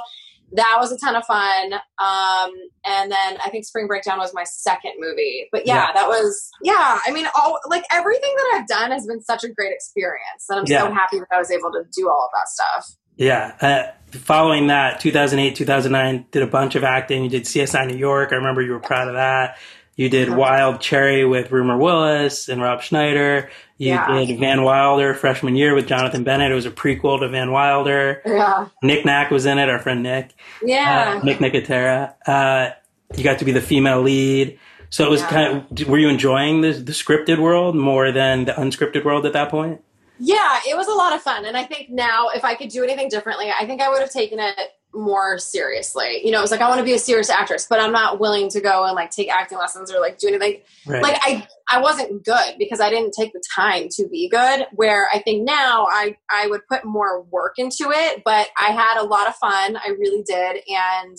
That 0.52 0.76
was 0.78 0.92
a 0.92 0.98
ton 0.98 1.16
of 1.16 1.24
fun. 1.26 1.72
Um, 1.98 2.52
and 2.84 3.10
then 3.10 3.36
I 3.44 3.50
think 3.50 3.64
Spring 3.64 3.88
Breakdown 3.88 4.18
was 4.18 4.32
my 4.32 4.44
second 4.44 4.92
movie. 4.98 5.48
But 5.50 5.66
yeah, 5.66 5.88
Yeah. 5.88 5.92
that 5.94 6.08
was 6.08 6.50
yeah. 6.62 7.00
I 7.04 7.10
mean, 7.10 7.26
all 7.36 7.58
like 7.68 7.84
everything 7.90 8.32
that 8.36 8.52
I've 8.60 8.68
done 8.68 8.92
has 8.92 9.06
been 9.06 9.20
such 9.22 9.42
a 9.44 9.48
great 9.48 9.72
experience, 9.72 10.46
and 10.48 10.60
I'm 10.60 10.64
Yeah. 10.68 10.82
so 10.82 10.92
happy 10.92 11.18
that 11.18 11.28
I 11.32 11.38
was 11.38 11.50
able 11.50 11.72
to 11.72 11.82
do 11.92 12.08
all 12.08 12.26
of 12.26 12.30
that 12.38 12.48
stuff. 12.48 12.96
Yeah. 13.16 13.52
Uh, 13.60 14.16
following 14.18 14.68
that, 14.68 15.00
2008, 15.00 15.54
2009, 15.56 16.26
did 16.30 16.42
a 16.42 16.46
bunch 16.46 16.74
of 16.74 16.84
acting. 16.84 17.24
You 17.24 17.30
did 17.30 17.42
CSI 17.44 17.86
New 17.86 17.96
York. 17.96 18.32
I 18.32 18.36
remember 18.36 18.62
you 18.62 18.72
were 18.72 18.78
proud 18.80 19.08
of 19.08 19.14
that. 19.14 19.56
You 19.96 20.10
did 20.10 20.28
Wild 20.28 20.80
Cherry 20.82 21.24
with 21.24 21.50
Rumer 21.50 21.78
Willis 21.78 22.48
and 22.50 22.60
Rob 22.60 22.82
Schneider. 22.82 23.48
You 23.78 23.88
Yeah. 23.94 24.24
did 24.26 24.38
Van 24.38 24.62
Wilder 24.62 25.14
freshman 25.14 25.56
year 25.56 25.74
with 25.74 25.86
Jonathan 25.86 26.22
Bennett. 26.22 26.52
It 26.52 26.54
was 26.54 26.66
a 26.66 26.70
prequel 26.70 27.20
to 27.20 27.28
Van 27.28 27.50
Wilder. 27.50 28.20
Yeah, 28.26 28.66
Nick 28.82 29.06
Nack 29.06 29.30
was 29.30 29.46
in 29.46 29.58
it, 29.58 29.70
our 29.70 29.78
friend 29.78 30.02
Nick. 30.02 30.32
yeah. 30.62 31.14
Uh, 31.16 31.24
Nick 31.24 31.38
Nicotera. 31.38 32.12
Uh, 32.26 32.70
you 33.16 33.24
got 33.24 33.38
to 33.38 33.46
be 33.46 33.52
the 33.52 33.60
female 33.62 34.02
lead. 34.02 34.58
So 34.90 35.04
it 35.04 35.10
was 35.10 35.22
Yeah. 35.22 35.28
kind 35.30 35.64
of, 35.80 35.88
were 35.88 35.98
you 35.98 36.08
enjoying 36.08 36.60
the, 36.60 36.72
the 36.72 36.92
scripted 36.92 37.38
world 37.38 37.74
more 37.74 38.12
than 38.12 38.44
the 38.44 38.52
unscripted 38.52 39.02
world 39.04 39.24
at 39.24 39.32
that 39.32 39.48
point? 39.50 39.80
Yeah, 40.18 40.60
it 40.68 40.76
was 40.76 40.86
a 40.86 40.94
lot 40.94 41.14
of 41.14 41.22
fun. 41.22 41.44
And 41.44 41.56
I 41.56 41.64
think 41.64 41.90
now, 41.90 42.28
if 42.28 42.44
I 42.44 42.54
could 42.54 42.68
do 42.70 42.82
anything 42.82 43.08
differently, 43.08 43.50
I 43.50 43.66
think 43.66 43.80
I 43.80 43.88
would 43.88 44.00
have 44.00 44.10
taken 44.10 44.38
it 44.38 44.70
more 44.96 45.38
seriously. 45.38 46.22
You 46.24 46.30
know, 46.30 46.38
it 46.38 46.42
was 46.42 46.50
like 46.50 46.60
I 46.60 46.68
want 46.68 46.78
to 46.78 46.84
be 46.84 46.94
a 46.94 46.98
serious 46.98 47.28
actress, 47.28 47.66
but 47.68 47.80
I'm 47.80 47.92
not 47.92 48.18
willing 48.18 48.48
to 48.50 48.60
go 48.60 48.84
and 48.84 48.94
like 48.94 49.10
take 49.10 49.30
acting 49.30 49.58
lessons 49.58 49.92
or 49.92 50.00
like 50.00 50.18
do 50.18 50.28
anything. 50.28 50.62
Right. 50.86 51.02
Like 51.02 51.18
I 51.22 51.46
I 51.70 51.80
wasn't 51.80 52.24
good 52.24 52.56
because 52.58 52.80
I 52.80 52.88
didn't 52.90 53.12
take 53.12 53.32
the 53.32 53.42
time 53.54 53.88
to 53.92 54.08
be 54.08 54.28
good. 54.28 54.66
Where 54.72 55.08
I 55.12 55.20
think 55.20 55.44
now 55.44 55.86
I 55.90 56.16
I 56.30 56.46
would 56.48 56.66
put 56.68 56.84
more 56.84 57.22
work 57.22 57.54
into 57.58 57.90
it, 57.90 58.22
but 58.24 58.48
I 58.60 58.70
had 58.70 58.98
a 58.98 59.04
lot 59.04 59.28
of 59.28 59.34
fun. 59.36 59.76
I 59.76 59.90
really 59.98 60.22
did, 60.22 60.62
and 60.68 61.18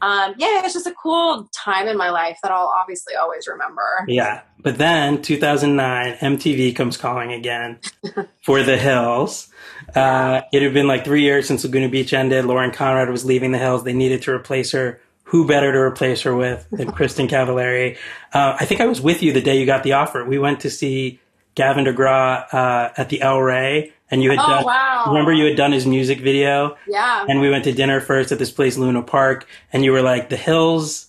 um, 0.00 0.34
yeah, 0.38 0.62
it's 0.64 0.74
just 0.74 0.86
a 0.86 0.94
cool 0.94 1.48
time 1.52 1.88
in 1.88 1.96
my 1.96 2.10
life 2.10 2.38
that 2.42 2.52
I'll 2.52 2.72
obviously 2.78 3.14
always 3.14 3.46
remember. 3.46 4.04
Yeah. 4.06 4.42
But 4.60 4.78
then 4.78 5.22
2009, 5.22 6.14
MTV 6.14 6.74
comes 6.76 6.96
calling 6.96 7.32
again 7.32 7.78
for 8.42 8.62
The 8.62 8.76
Hills. 8.76 9.48
Uh, 9.94 10.42
it 10.52 10.62
had 10.62 10.74
been 10.74 10.86
like 10.86 11.04
three 11.04 11.22
years 11.22 11.46
since 11.46 11.64
Laguna 11.64 11.88
Beach 11.88 12.12
ended. 12.12 12.44
Lauren 12.44 12.70
Conrad 12.70 13.10
was 13.10 13.24
leaving 13.24 13.52
The 13.52 13.58
Hills. 13.58 13.84
They 13.84 13.92
needed 13.92 14.22
to 14.22 14.32
replace 14.32 14.72
her. 14.72 15.00
Who 15.24 15.46
better 15.46 15.72
to 15.72 15.78
replace 15.78 16.22
her 16.22 16.34
with 16.34 16.66
than 16.70 16.88
Kristin 16.92 17.28
Cavallari? 17.28 17.98
Uh, 18.32 18.56
I 18.58 18.64
think 18.64 18.80
I 18.80 18.86
was 18.86 19.00
with 19.00 19.22
you 19.22 19.32
the 19.32 19.42
day 19.42 19.58
you 19.58 19.66
got 19.66 19.82
the 19.82 19.92
offer. 19.92 20.24
We 20.24 20.38
went 20.38 20.60
to 20.60 20.70
see 20.70 21.20
Gavin 21.58 21.84
DeGraw 21.84 22.54
uh, 22.54 22.90
at 22.96 23.08
the 23.08 23.20
El 23.20 23.40
Rey, 23.40 23.92
and 24.12 24.22
you 24.22 24.30
had 24.30 24.38
Oh, 24.38 24.46
done. 24.46 24.64
wow. 24.64 25.04
Remember, 25.08 25.32
you 25.32 25.44
had 25.44 25.56
done 25.56 25.72
his 25.72 25.86
music 25.86 26.20
video, 26.20 26.76
Yeah. 26.86 27.24
and 27.28 27.40
we 27.40 27.50
went 27.50 27.64
to 27.64 27.72
dinner 27.72 28.00
first 28.00 28.30
at 28.30 28.38
this 28.38 28.52
place, 28.52 28.78
Luna 28.78 29.02
Park, 29.02 29.44
and 29.72 29.84
you 29.84 29.90
were 29.92 30.00
like, 30.02 30.28
"The 30.28 30.36
Hills 30.36 31.06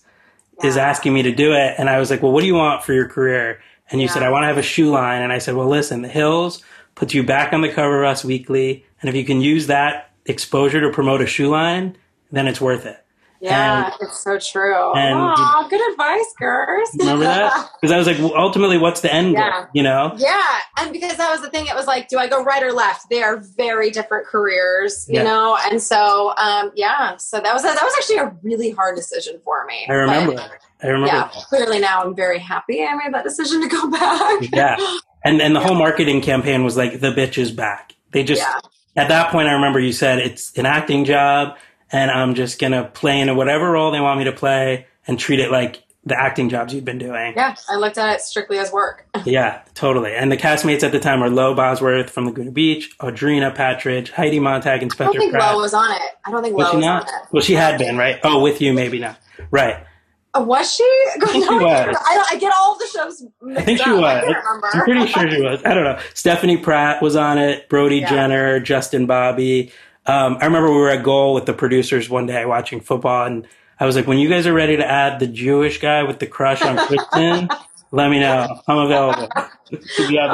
is 0.64 0.76
asking 0.76 1.14
me 1.14 1.22
to 1.22 1.32
do 1.32 1.52
it. 1.54 1.74
And 1.78 1.88
I 1.88 1.98
was 1.98 2.10
like, 2.10 2.22
well, 2.22 2.32
what 2.32 2.42
do 2.42 2.46
you 2.46 2.54
want 2.54 2.82
for 2.84 2.92
your 2.92 3.08
career? 3.08 3.60
And 3.90 3.98
you 4.00 4.08
said, 4.08 4.22
I 4.22 4.28
want 4.30 4.42
to 4.42 4.46
have 4.48 4.58
a 4.58 4.62
shoe 4.62 4.90
line. 4.90 5.22
And 5.22 5.32
I 5.32 5.38
said, 5.38 5.54
well, 5.54 5.66
listen, 5.68 6.02
the 6.02 6.08
Hills 6.08 6.62
puts 6.96 7.14
you 7.14 7.22
back 7.22 7.54
on 7.54 7.62
the 7.62 7.70
cover 7.70 8.04
of 8.04 8.10
Us 8.10 8.22
Weekly. 8.26 8.84
And 9.00 9.08
if 9.08 9.14
you 9.14 9.24
can 9.24 9.40
use 9.40 9.68
that 9.68 10.10
exposure 10.26 10.82
to 10.82 10.90
promote 10.90 11.22
a 11.22 11.26
shoe 11.26 11.48
line, 11.48 11.96
then 12.30 12.46
it's 12.46 12.60
worth 12.60 12.84
it. 12.84 12.99
Yeah, 13.40 13.86
And- 13.86 13.94
it's 14.02 14.22
so 14.22 14.38
true. 14.38 14.92
and- 14.94 15.14
Aw, 15.16 15.66
good 15.68 15.80
advice, 15.92 16.34
girls. 16.38 16.90
Remember 16.98 17.24
that? 17.24 17.70
Because 17.80 17.92
I 17.92 17.96
was 17.98 18.06
like, 18.06 18.18
well, 18.18 18.34
ultimately, 18.36 18.76
what's 18.76 19.00
the 19.00 19.12
end 19.12 19.34
goal? 19.36 19.66
You 19.72 19.82
know? 19.82 20.12
Yeah, 20.18 20.38
and 20.78 20.92
because 20.92 21.16
that 21.16 21.30
was 21.30 21.40
the 21.40 21.48
thing, 21.48 21.66
it 21.66 21.74
was 21.74 21.86
like, 21.86 22.08
do 22.08 22.18
I 22.18 22.26
go 22.28 22.44
right 22.44 22.62
or 22.62 22.72
left? 22.72 23.08
They 23.08 23.22
are 23.22 23.38
very 23.56 23.90
different 23.90 24.26
careers, 24.26 25.06
you 25.08 25.16
Yeah. 25.16 25.22
know. 25.22 25.56
And 25.70 25.82
so, 25.82 26.34
um, 26.36 26.70
yeah, 26.74 27.16
so 27.16 27.40
that 27.40 27.54
was 27.54 27.64
a, 27.64 27.68
that 27.68 27.82
was 27.82 27.94
actually 27.96 28.18
a 28.18 28.34
really 28.42 28.70
hard 28.70 28.96
decision 28.96 29.40
for 29.42 29.64
me. 29.64 29.86
I 29.88 29.92
remember. 29.94 30.34
But, 30.34 30.50
I 30.82 30.86
remember. 30.88 31.06
yeah, 31.08 31.28
clearly 31.48 31.78
now 31.78 32.02
I'm 32.02 32.14
very 32.14 32.38
happy 32.38 32.84
I 32.84 32.94
made 32.94 33.14
that 33.14 33.24
decision 33.24 33.60
to 33.62 33.68
go 33.68 33.90
back. 33.90 34.42
Yeah. 34.52 34.76
And 35.22 35.42
and 35.42 35.54
the 35.54 35.60
whole 35.60 35.74
marketing 35.74 36.22
campaign 36.22 36.64
was 36.64 36.78
like 36.78 37.00
the 37.00 37.08
bitch 37.12 37.36
is 37.36 37.52
back. 37.52 37.94
They 38.12 38.24
just 38.24 38.40
Yeah. 38.40 38.54
at 39.02 39.08
that 39.08 39.30
point 39.30 39.48
I 39.48 39.52
remember 39.52 39.78
you 39.78 39.92
said 39.92 40.18
it's 40.18 40.56
an 40.56 40.64
acting 40.64 41.04
job 41.04 41.58
and 41.92 42.10
I'm 42.10 42.34
just 42.34 42.58
gonna 42.58 42.84
play 42.84 43.20
in 43.20 43.34
whatever 43.36 43.70
role 43.70 43.90
they 43.90 44.00
want 44.00 44.18
me 44.18 44.24
to 44.24 44.32
play 44.32 44.86
and 45.06 45.18
treat 45.18 45.40
it 45.40 45.50
like 45.50 45.82
the 46.04 46.18
acting 46.18 46.48
jobs 46.48 46.72
you've 46.72 46.84
been 46.84 46.96
doing. 46.98 47.34
yeah, 47.36 47.54
I 47.68 47.76
looked 47.76 47.98
at 47.98 48.14
it 48.14 48.20
strictly 48.22 48.58
as 48.58 48.72
work. 48.72 49.06
Yeah, 49.26 49.60
totally. 49.74 50.14
And 50.14 50.32
the 50.32 50.36
castmates 50.38 50.82
at 50.82 50.92
the 50.92 50.98
time 50.98 51.20
were 51.20 51.28
Lo 51.28 51.54
Bosworth 51.54 52.08
from 52.08 52.24
Laguna 52.24 52.50
Beach, 52.52 52.96
Audrina 53.00 53.54
Patridge, 53.54 54.10
Heidi 54.10 54.40
Montag, 54.40 54.80
and 54.82 54.90
Spencer. 54.90 55.10
I 55.10 55.12
don't 55.12 55.20
think 55.20 55.32
Pratt. 55.34 55.54
Lo 55.54 55.60
was 55.60 55.74
on 55.74 55.90
it. 55.92 56.00
I 56.24 56.30
don't 56.30 56.42
think 56.42 56.56
was 56.56 56.64
Lo 56.64 56.70
she 56.70 56.76
was 56.78 56.86
not? 56.86 57.02
on 57.02 57.08
it. 57.08 57.28
Well, 57.32 57.42
she 57.42 57.52
had 57.52 57.76
been, 57.78 57.98
right? 57.98 58.18
Oh, 58.24 58.40
with 58.40 58.62
you, 58.62 58.72
maybe 58.72 58.98
not. 58.98 59.18
Right. 59.50 59.84
Uh, 60.32 60.42
was 60.42 60.72
she? 60.72 60.84
think 61.26 61.50
No, 61.50 61.58
I, 61.58 61.86
was. 61.88 61.96
I, 62.08 62.14
don't- 62.14 62.32
I 62.32 62.36
get 62.38 62.52
all 62.58 62.78
the 62.78 62.86
shows. 62.86 63.26
I 63.56 63.60
think 63.62 63.78
she 63.80 63.84
up. 63.90 63.96
I 63.98 64.24
was. 64.24 64.34
remember. 64.36 64.68
I'm 64.72 64.80
pretty 64.84 65.06
sure 65.08 65.30
she 65.30 65.42
was. 65.42 65.60
I 65.66 65.74
don't 65.74 65.84
know. 65.84 65.98
Stephanie 66.14 66.56
Pratt 66.56 67.02
was 67.02 67.14
on 67.16 67.36
it. 67.36 67.68
Brody 67.68 67.96
Yeah. 67.98 68.08
Jenner, 68.08 68.58
Justin 68.60 69.04
Bobby. 69.04 69.70
Um, 70.06 70.38
I 70.40 70.46
remember 70.46 70.70
we 70.70 70.76
were 70.78 70.90
at 70.90 71.04
Goal 71.04 71.34
with 71.34 71.46
the 71.46 71.52
producers 71.52 72.08
one 72.08 72.26
day 72.26 72.44
watching 72.46 72.80
football, 72.80 73.26
and 73.26 73.46
I 73.78 73.86
was 73.86 73.96
like, 73.96 74.06
"When 74.06 74.18
you 74.18 74.28
guys 74.28 74.46
are 74.46 74.52
ready 74.52 74.76
to 74.76 74.86
add 74.86 75.20
the 75.20 75.26
Jewish 75.26 75.78
guy 75.80 76.02
with 76.02 76.18
the 76.18 76.26
crush 76.26 76.62
on 76.62 76.76
Kristin, 76.78 77.48
let 77.92 78.10
me 78.10 78.18
know. 78.20 78.60
I'm 78.66 78.78
available." 78.78 79.28
to 79.70 80.08
be 80.08 80.18
on 80.18 80.30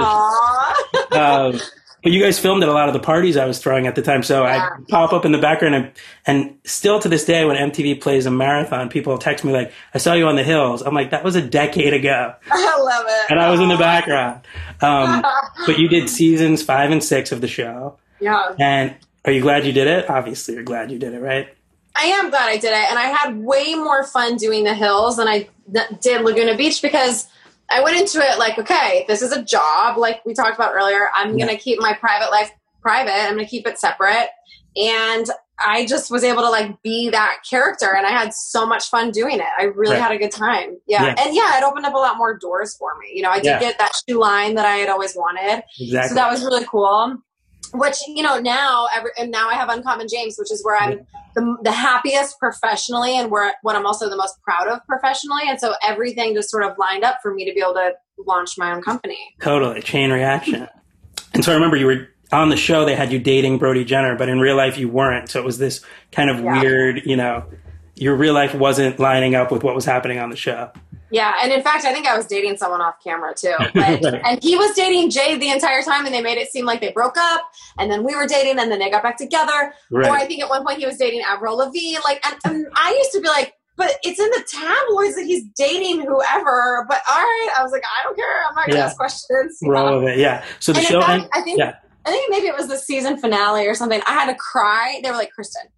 um, 1.12 1.60
but 2.02 2.12
you 2.12 2.22
guys 2.22 2.38
filmed 2.38 2.62
at 2.62 2.68
a 2.68 2.72
lot 2.72 2.88
of 2.88 2.94
the 2.94 3.00
parties 3.00 3.36
I 3.36 3.44
was 3.46 3.58
throwing 3.58 3.86
at 3.86 3.94
the 3.96 4.00
time, 4.02 4.22
so 4.22 4.44
Yeah. 4.44 4.68
I 4.72 4.78
pop 4.88 5.12
up 5.12 5.24
in 5.24 5.32
the 5.32 5.38
background, 5.38 5.74
and, 5.74 5.92
and 6.26 6.54
still 6.64 7.00
to 7.00 7.08
this 7.08 7.24
day, 7.24 7.44
when 7.44 7.56
MTV 7.56 8.00
plays 8.00 8.24
a 8.26 8.30
marathon, 8.30 8.88
people 8.88 9.18
text 9.18 9.44
me 9.44 9.52
like, 9.52 9.72
"I 9.92 9.98
saw 9.98 10.14
you 10.14 10.26
on 10.28 10.36
the 10.36 10.44
hills." 10.44 10.80
I'm 10.82 10.94
like, 10.94 11.10
"That 11.10 11.24
was 11.24 11.34
a 11.36 11.42
decade 11.42 11.92
ago," 11.92 12.34
I 12.50 12.78
love 12.80 13.04
it. 13.08 13.30
and 13.30 13.40
I 13.40 13.50
was 13.50 13.60
in 13.60 13.68
the 13.68 13.76
background. 13.76 14.40
Um, 14.80 15.22
but 15.66 15.78
you 15.78 15.88
did 15.88 16.08
seasons 16.08 16.62
five 16.62 16.90
and 16.92 17.02
six 17.02 17.32
of 17.32 17.40
the 17.40 17.48
show, 17.48 17.98
Yeah. 18.20 18.54
and 18.60 18.94
are 19.26 19.32
you 19.32 19.42
glad 19.42 19.66
you 19.66 19.72
did 19.72 19.86
it? 19.88 20.08
Obviously, 20.08 20.54
you're 20.54 20.62
glad 20.62 20.90
you 20.90 20.98
did 20.98 21.12
it, 21.14 21.20
right? 21.20 21.48
I 21.94 22.04
am 22.06 22.30
glad 22.30 22.48
I 22.48 22.56
did 22.56 22.72
it, 22.72 22.90
and 22.90 22.98
I 22.98 23.04
had 23.06 23.36
way 23.38 23.74
more 23.74 24.04
fun 24.04 24.36
doing 24.36 24.64
the 24.64 24.74
hills 24.74 25.16
than 25.16 25.28
I 25.28 25.48
did 26.00 26.22
Laguna 26.22 26.56
Beach 26.56 26.80
because 26.82 27.26
I 27.70 27.82
went 27.82 27.96
into 27.98 28.20
it 28.20 28.38
like, 28.38 28.58
okay, 28.58 29.04
this 29.08 29.22
is 29.22 29.32
a 29.32 29.42
job, 29.42 29.96
like 29.98 30.24
we 30.24 30.34
talked 30.34 30.54
about 30.54 30.74
earlier. 30.74 31.08
I'm 31.14 31.36
Yeah. 31.36 31.46
going 31.46 31.56
to 31.56 31.62
keep 31.62 31.80
my 31.80 31.94
private 31.94 32.30
life 32.30 32.50
private. 32.82 33.12
I'm 33.12 33.32
going 33.34 33.44
to 33.44 33.50
keep 33.50 33.66
it 33.66 33.78
separate, 33.78 34.28
and 34.76 35.26
I 35.66 35.86
just 35.86 36.10
was 36.10 36.22
able 36.22 36.42
to 36.42 36.50
like 36.50 36.82
be 36.82 37.08
that 37.10 37.38
character, 37.48 37.94
and 37.96 38.06
I 38.06 38.10
had 38.10 38.34
so 38.34 38.66
much 38.66 38.88
fun 38.90 39.10
doing 39.10 39.38
it. 39.40 39.46
I 39.58 39.64
really 39.64 39.94
Right. 39.94 40.02
had 40.02 40.12
a 40.12 40.18
good 40.18 40.30
time. 40.32 40.76
Yeah. 40.86 41.02
Yeah. 41.02 41.14
and 41.18 41.34
yeah, 41.34 41.56
it 41.58 41.64
opened 41.64 41.86
up 41.86 41.94
a 41.94 41.98
lot 41.98 42.18
more 42.18 42.36
doors 42.36 42.76
for 42.76 42.90
me. 43.00 43.12
You 43.14 43.22
know, 43.22 43.30
I 43.30 43.36
did 43.36 43.46
Yeah. 43.46 43.58
get 43.60 43.78
that 43.78 43.92
shoe 44.06 44.18
line 44.18 44.54
that 44.56 44.66
I 44.66 44.76
had 44.76 44.90
always 44.90 45.16
wanted. 45.16 45.64
Exactly. 45.80 46.08
So 46.10 46.14
that 46.14 46.30
was 46.30 46.44
really 46.44 46.66
cool. 46.66 47.16
Which 47.78 47.96
you 48.06 48.22
know 48.22 48.38
now, 48.38 48.88
every, 48.94 49.10
and 49.18 49.30
now 49.30 49.48
I 49.48 49.54
have 49.54 49.68
Uncommon 49.68 50.06
James, 50.08 50.36
which 50.38 50.50
is 50.50 50.64
where 50.64 50.76
I'm 50.76 51.06
the, 51.34 51.56
the 51.62 51.72
happiest 51.72 52.38
professionally, 52.38 53.16
and 53.18 53.30
where 53.30 53.54
what 53.62 53.76
I'm 53.76 53.86
also 53.86 54.08
the 54.08 54.16
most 54.16 54.40
proud 54.42 54.68
of 54.68 54.80
professionally. 54.86 55.42
And 55.46 55.60
so 55.60 55.74
everything 55.86 56.34
just 56.34 56.50
sort 56.50 56.62
of 56.64 56.76
lined 56.78 57.04
up 57.04 57.18
for 57.22 57.34
me 57.34 57.44
to 57.44 57.52
be 57.52 57.60
able 57.60 57.74
to 57.74 57.92
launch 58.26 58.56
my 58.56 58.72
own 58.74 58.82
company. 58.82 59.18
Totally. 59.40 59.82
Chain 59.82 60.10
reaction. 60.10 60.68
And 61.34 61.44
so 61.44 61.52
I 61.52 61.54
remember 61.54 61.76
you 61.76 61.86
were 61.86 62.08
on 62.32 62.48
the 62.48 62.56
show, 62.56 62.84
they 62.84 62.96
had 62.96 63.12
you 63.12 63.18
dating 63.18 63.58
Brody 63.58 63.84
Jenner, 63.84 64.16
but 64.16 64.28
in 64.28 64.40
real 64.40 64.56
life 64.56 64.78
you 64.78 64.88
weren't. 64.88 65.28
So 65.28 65.38
it 65.38 65.44
was 65.44 65.58
this 65.58 65.84
kind 66.12 66.30
of 66.30 66.40
Yeah. 66.40 66.60
weird, 66.60 67.02
you 67.04 67.16
know, 67.16 67.44
your 67.96 68.14
real 68.14 68.34
life 68.34 68.54
wasn't 68.54 68.98
lining 68.98 69.34
up 69.34 69.50
with 69.50 69.64
what 69.64 69.74
was 69.74 69.84
happening 69.84 70.18
on 70.18 70.30
the 70.30 70.36
show. 70.36 70.70
Yeah, 71.10 71.34
and 71.40 71.52
in 71.52 71.62
fact, 71.62 71.84
I 71.84 71.92
think 71.92 72.06
I 72.06 72.16
was 72.16 72.26
dating 72.26 72.56
someone 72.56 72.80
off 72.80 72.96
camera 73.02 73.32
too, 73.34 73.54
but, 73.74 74.04
and 74.26 74.42
he 74.42 74.56
was 74.56 74.74
dating 74.74 75.10
Jayde 75.10 75.38
the 75.40 75.50
entire 75.50 75.80
time, 75.82 76.04
and 76.04 76.14
they 76.14 76.20
made 76.20 76.36
it 76.36 76.50
seem 76.50 76.64
like 76.64 76.80
they 76.80 76.90
broke 76.92 77.16
up, 77.16 77.42
and 77.78 77.90
then 77.90 78.02
we 78.04 78.14
were 78.16 78.26
dating, 78.26 78.58
and 78.58 78.70
then 78.72 78.78
they 78.80 78.90
got 78.90 79.02
back 79.02 79.16
together. 79.16 79.72
Right. 79.90 80.08
Or 80.08 80.12
I 80.14 80.26
think 80.26 80.42
at 80.42 80.48
one 80.48 80.64
point 80.64 80.78
he 80.80 80.86
was 80.86 80.96
dating 80.96 81.22
Avril 81.28 81.56
Lavigne. 81.58 81.98
Like, 82.04 82.24
and, 82.26 82.36
and 82.44 82.66
I 82.74 82.92
used 82.92 83.12
to 83.12 83.20
be 83.20 83.28
like, 83.28 83.54
but 83.76 83.92
it's 84.02 84.18
in 84.18 84.28
the 84.30 84.44
tabloids 84.50 85.14
that 85.16 85.26
he's 85.26 85.44
dating 85.56 86.00
whoever. 86.00 86.84
But 86.88 87.02
all 87.08 87.16
right, 87.18 87.48
I 87.56 87.62
was 87.62 87.70
like, 87.72 87.82
I 87.84 88.02
don't 88.04 88.16
care. 88.16 88.26
I'm 88.48 88.54
not 88.54 88.66
gonna 88.66 88.78
Yeah. 88.78 88.86
ask 88.86 88.96
questions. 88.96 89.58
Roll 89.62 90.00
with 90.00 90.08
it. 90.14 90.18
Yeah. 90.18 90.44
So 90.60 90.72
the 90.72 90.78
And 90.78 90.88
show, 90.88 91.00
fact, 91.02 91.28
I 91.34 91.40
think 91.42 91.58
yeah. 91.58 91.76
I 92.04 92.10
think 92.10 92.30
maybe 92.30 92.46
it 92.46 92.56
was 92.56 92.68
the 92.68 92.78
season 92.78 93.16
finale 93.18 93.66
or 93.66 93.74
something. 93.74 94.00
I 94.06 94.12
had 94.12 94.26
to 94.26 94.34
cry. 94.36 95.00
They 95.02 95.10
were 95.10 95.16
like, 95.16 95.30
Kristin, 95.38 95.68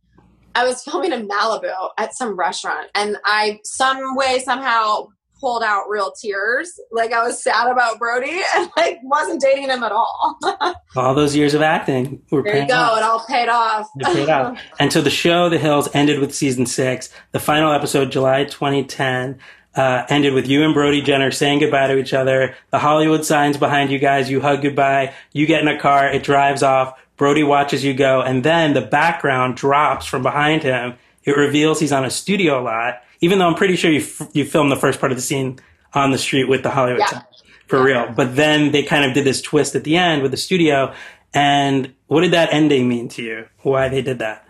I 0.59 0.65
was 0.65 0.83
filming 0.83 1.13
in 1.13 1.29
Malibu 1.29 1.91
at 1.99 2.17
some 2.17 2.35
restaurant, 2.35 2.89
and 2.93 3.17
I 3.25 3.61
some 3.63 4.17
way 4.17 4.41
somehow 4.41 5.07
pulled 5.41 5.63
out 5.63 5.85
real 5.89 6.11
tears. 6.21 6.81
Like 6.91 7.13
I 7.13 7.23
was 7.23 7.41
sad 7.41 7.71
about 7.71 8.01
Brody, 8.01 8.41
and 8.57 8.69
like 8.77 8.99
wasn't 9.05 9.41
dating 9.41 9.69
him 9.69 9.85
at 9.85 9.93
all. 9.93 10.37
all 10.97 11.15
those 11.15 11.37
years 11.37 11.55
of 11.55 11.63
acting 11.63 12.23
were 12.33 12.43
there 12.43 12.63
you 12.63 12.67
go. 12.67 12.75
off. 12.75 12.99
It 12.99 13.05
all 13.05 13.25
paid 13.25 13.49
off. 13.49 13.89
It 14.01 14.07
paid 14.07 14.29
off. 14.29 14.61
And 14.81 14.93
so 14.93 15.01
the 15.01 15.11
show, 15.11 15.49
The 15.49 15.59
Hills, 15.59 15.89
ended 15.95 16.19
with 16.19 16.35
season 16.35 16.67
six. 16.67 17.09
The 17.31 17.39
final 17.39 17.71
episode, 17.73 18.11
July 18.11 18.43
2010, 18.43 19.39
uh, 19.77 20.07
ended 20.09 20.35
with 20.35 20.49
you 20.49 20.65
and 20.65 20.75
Brody 20.75 21.03
Jenner 21.03 21.31
saying 21.31 21.61
goodbye 21.61 21.87
to 21.87 21.99
each 21.99 22.15
other. 22.15 22.57
The 22.71 22.81
Hollywood 22.81 23.25
signs 23.25 23.57
behind 23.57 23.93
you 23.93 24.01
guys. 24.01 24.29
You 24.29 24.41
hug 24.41 24.63
goodbye. 24.63 25.15
You 25.33 25.47
get 25.47 25.63
in 25.63 25.69
a 25.69 25.79
car. 25.79 26.09
It 26.09 26.25
drives 26.25 26.65
off. 26.65 26.99
Brody 27.19 27.43
watches 27.43 27.85
you 27.85 27.93
go. 27.93 28.23
And 28.23 28.43
then 28.43 28.73
the 28.73 28.81
background 28.81 29.57
drops 29.57 30.07
from 30.07 30.23
behind 30.23 30.63
him. 30.63 30.95
It 31.25 31.37
reveals 31.37 31.79
he's 31.81 31.93
on 31.93 32.05
a 32.07 32.11
studio 32.11 32.63
lot, 32.63 33.03
even 33.21 33.39
though 33.39 33.47
I'm 33.49 33.55
pretty 33.55 33.77
sure 33.77 33.91
you, 33.91 34.01
f- 34.01 34.29
you 34.33 34.47
filmed 34.47 34.73
the 34.73 34.77
first 34.77 34.99
part 35.01 35.13
of 35.13 35.19
the 35.19 35.23
scene 35.23 35.59
on 35.93 36.11
the 36.13 36.19
street 36.19 36.49
with 36.49 36.63
the 36.63 36.71
Hollywood 36.71 37.01
Yeah. 37.01 37.07
signs. 37.07 37.25
For 37.67 37.83
real. 37.83 38.11
But 38.17 38.35
then 38.35 38.73
they 38.73 38.83
kind 38.83 39.05
of 39.05 39.13
did 39.13 39.25
this 39.27 39.43
twist 39.43 39.75
at 39.75 39.85
the 39.85 39.97
end 39.99 40.23
with 40.23 40.31
the 40.31 40.39
studio. 40.39 40.95
And 41.35 41.93
what 42.07 42.23
did 42.23 42.31
that 42.31 42.49
ending 42.51 42.89
mean 42.89 43.09
to 43.11 43.23
you? 43.23 43.47
Why 43.61 43.91
they 43.91 44.01
did 44.01 44.21
that? 44.21 44.47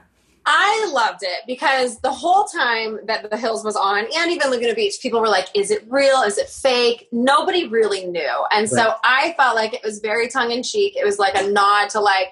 I 0.50 0.90
loved 0.94 1.22
it 1.22 1.40
because 1.46 1.98
the 2.00 2.10
whole 2.12 2.44
time 2.44 3.00
that 3.06 3.28
The 3.28 3.36
Hills 3.36 3.64
was 3.64 3.76
on, 3.76 4.06
and 4.16 4.30
even 4.30 4.50
Laguna 4.50 4.74
Beach, 4.74 4.94
people 5.02 5.20
were 5.20 5.28
like, 5.28 5.48
"Is 5.54 5.70
it 5.70 5.84
real? 5.90 6.22
Is 6.22 6.38
it 6.38 6.48
fake?" 6.48 7.06
Nobody 7.12 7.66
really 7.68 8.06
knew, 8.06 8.44
and 8.50 8.66
so 8.66 8.94
I 9.04 9.34
felt 9.36 9.56
like 9.56 9.74
it 9.74 9.82
was 9.84 9.98
very 9.98 10.26
tongue 10.28 10.50
in 10.50 10.62
cheek. 10.62 10.96
It 10.96 11.04
was 11.04 11.18
like 11.18 11.36
a 11.36 11.46
nod 11.50 11.90
to 11.90 12.00
like, 12.00 12.28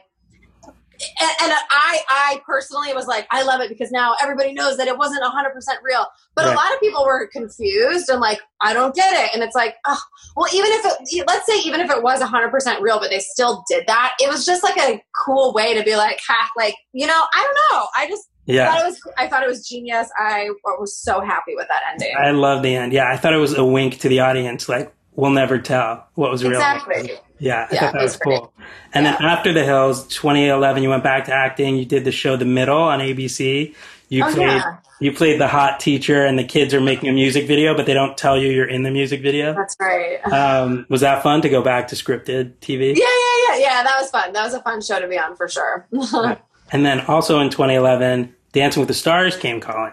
and, 1.20 1.30
and 1.42 1.52
I, 1.70 2.00
I 2.08 2.40
personally 2.46 2.92
was 2.94 3.06
like, 3.06 3.26
I 3.30 3.42
love 3.42 3.60
it 3.60 3.68
because 3.68 3.90
now 3.90 4.14
everybody 4.22 4.52
knows 4.52 4.76
that 4.78 4.88
it 4.88 4.96
wasn't 4.98 5.22
hundred 5.24 5.50
percent 5.50 5.78
real. 5.82 6.06
But 6.34 6.44
Right. 6.46 6.52
a 6.52 6.56
lot 6.56 6.72
of 6.74 6.80
people 6.80 7.04
were 7.04 7.26
confused 7.32 8.08
and 8.08 8.20
like, 8.20 8.40
I 8.60 8.72
don't 8.72 8.94
get 8.94 9.12
it, 9.24 9.30
and 9.34 9.42
it's 9.42 9.54
like, 9.54 9.74
oh, 9.86 9.98
well, 10.36 10.46
even 10.54 10.70
if 10.72 10.84
it, 10.84 11.24
let's 11.26 11.46
say, 11.46 11.58
even 11.64 11.80
if 11.80 11.90
it 11.90 12.02
was 12.02 12.20
hundred 12.22 12.50
percent 12.50 12.80
real, 12.82 12.98
but 12.98 13.10
they 13.10 13.20
still 13.20 13.64
did 13.68 13.84
that, 13.86 14.14
it 14.20 14.28
was 14.28 14.44
just 14.44 14.62
like 14.62 14.76
a 14.78 15.02
cool 15.24 15.52
way 15.54 15.74
to 15.76 15.82
be 15.84 15.96
like, 15.96 16.18
ha, 16.26 16.48
like, 16.56 16.74
you 16.92 17.06
know, 17.06 17.22
I 17.34 17.42
don't 17.42 17.78
know, 17.78 17.86
I 17.96 18.08
just 18.08 18.22
I 18.48 18.52
Yeah. 18.52 18.70
thought 18.70 18.80
it 18.82 18.86
was 18.86 19.00
I 19.18 19.26
thought 19.28 19.42
it 19.42 19.48
was 19.48 19.66
genius. 19.66 20.08
I 20.18 20.50
was 20.64 20.96
so 20.96 21.20
happy 21.20 21.54
with 21.56 21.66
that 21.68 21.82
ending. 21.90 22.14
I 22.16 22.30
love 22.30 22.62
the 22.62 22.74
end. 22.76 22.92
Yeah, 22.92 23.10
I 23.10 23.16
thought 23.16 23.32
it 23.32 23.38
was 23.38 23.56
a 23.56 23.64
wink 23.64 23.98
to 24.00 24.08
the 24.08 24.20
audience, 24.20 24.68
like 24.68 24.92
we'll 25.14 25.30
never 25.30 25.58
tell 25.58 26.06
what 26.14 26.30
was 26.30 26.42
real. 26.44 26.52
exactly. 26.52 27.10
Yeah, 27.38 27.66
I 27.70 27.74
Yeah, 27.74 27.80
thought 27.80 27.92
that 27.92 28.02
was 28.02 28.12
was 28.12 28.16
great. 28.16 28.40
cool. 28.40 28.52
And 28.94 29.06
then 29.06 29.14
after 29.20 29.52
The 29.52 29.64
Hills, 29.64 30.06
2011, 30.08 30.82
you 30.82 30.88
went 30.88 31.04
back 31.04 31.26
to 31.26 31.32
acting. 31.34 31.76
You 31.76 31.84
did 31.84 32.04
the 32.04 32.12
show 32.12 32.36
The 32.36 32.44
Middle 32.44 32.78
on 32.80 33.00
ABC. 33.00 33.74
You 34.08 34.24
Oh, 34.24 34.32
played 34.32 34.46
yeah. 34.48 34.76
you 35.00 35.12
played 35.12 35.38
the 35.38 35.48
hot 35.48 35.78
teacher, 35.78 36.24
and 36.24 36.38
the 36.38 36.44
kids 36.44 36.72
are 36.72 36.80
making 36.80 37.10
a 37.10 37.12
music 37.12 37.46
video, 37.46 37.76
but 37.76 37.84
they 37.84 37.92
don't 37.92 38.16
tell 38.16 38.38
you 38.38 38.48
you're 38.50 38.68
in 38.68 38.82
the 38.82 38.90
music 38.90 39.20
video. 39.20 39.52
That's 39.52 39.76
right. 39.78 40.24
Um, 40.32 40.86
was 40.88 41.02
that 41.02 41.22
fun 41.22 41.42
to 41.42 41.50
go 41.50 41.60
back 41.60 41.88
to 41.88 41.96
scripted 41.96 42.54
TV? 42.62 42.96
Yeah, 42.96 43.04
yeah, 43.04 43.48
yeah, 43.48 43.58
yeah. 43.58 43.82
That 43.82 43.98
was 44.00 44.10
fun. 44.10 44.32
That 44.32 44.44
was 44.44 44.54
a 44.54 44.62
fun 44.62 44.80
show 44.80 44.98
to 45.00 45.06
be 45.08 45.18
on 45.18 45.36
for 45.36 45.48
sure. 45.48 45.86
And 46.72 46.84
then 46.84 47.00
also 47.02 47.38
in 47.40 47.48
2011, 47.50 48.34
Dancing 48.52 48.80
with 48.80 48.88
the 48.88 48.94
Stars 48.94 49.36
came 49.36 49.60
calling. 49.60 49.92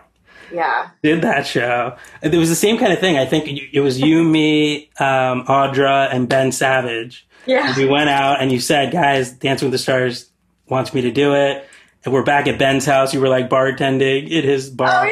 yeah. 0.51 0.89
Did 1.03 1.21
that 1.21 1.45
show? 1.45 1.95
It 2.23 2.33
was 2.35 2.49
the 2.49 2.55
same 2.55 2.77
kind 2.79 2.91
of 2.93 2.99
thing. 2.99 3.17
I 3.17 3.25
think 3.25 3.47
it 3.73 3.79
was 3.81 3.99
you, 3.99 4.23
me, 4.23 4.89
um, 4.99 5.45
Audra, 5.45 6.11
and 6.11 6.27
Ben 6.27 6.51
Savage. 6.51 7.27
Yeah. 7.45 7.75
We 7.77 7.85
went 7.85 8.09
out 8.09 8.41
and 8.41 8.51
you 8.51 8.59
said, 8.59 8.91
guys, 8.91 9.31
Dancing 9.31 9.67
with 9.67 9.73
the 9.73 9.77
Stars 9.77 10.29
wants 10.67 10.93
me 10.93 11.01
to 11.01 11.11
do 11.11 11.35
it. 11.35 11.67
And 12.05 12.13
we're 12.13 12.23
back 12.23 12.47
at 12.47 12.59
Ben's 12.59 12.85
house. 12.85 13.13
You 13.13 13.21
were 13.21 13.29
like 13.29 13.49
bartending 13.49 14.25
at 14.37 14.43
his 14.43 14.69
bar. 14.69 15.05
Oh 15.05 15.09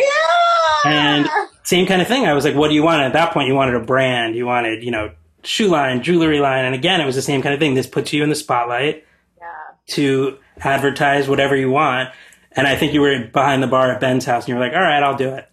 yeah. 0.86 0.92
And 0.92 1.30
same 1.64 1.86
kind 1.86 2.02
of 2.02 2.08
thing. 2.08 2.26
I 2.26 2.34
was 2.34 2.44
like, 2.44 2.56
what 2.56 2.70
do 2.70 2.74
you 2.74 2.84
want? 2.84 3.02
At 3.02 3.14
that 3.14 3.34
point, 3.34 3.48
you 3.48 3.56
wanted 3.56 3.76
a 3.76 3.80
brand. 3.80 4.36
You 4.36 4.46
wanted, 4.46 4.84
you 4.84 4.92
know, 4.92 5.12
shoe 5.44 5.68
line, 5.68 6.04
jewelry 6.04 6.40
line. 6.40 6.66
And 6.66 6.76
again, 6.76 7.00
it 7.02 7.06
was 7.06 7.16
the 7.16 7.22
same 7.22 7.42
kind 7.42 7.54
of 7.54 7.60
thing. 7.60 7.76
This 7.76 7.88
puts 7.88 8.12
you 8.14 8.24
in 8.24 8.30
the 8.30 8.36
spotlight 8.36 9.06
yeah. 9.38 9.48
to 9.96 10.38
advertise 10.60 11.28
whatever 11.28 11.56
you 11.56 11.70
want. 11.70 12.10
And 12.54 12.68
I 12.68 12.76
think 12.76 12.94
you 12.94 13.02
were 13.02 13.28
behind 13.28 13.64
the 13.64 13.68
bar 13.68 13.92
at 13.92 14.02
Ben's 14.02 14.26
house 14.26 14.44
and 14.44 14.50
you 14.50 14.56
were 14.56 14.62
like, 14.62 14.74
all 14.74 14.82
right, 14.82 15.02
I'll 15.02 15.16
do 15.16 15.30
it. 15.30 15.48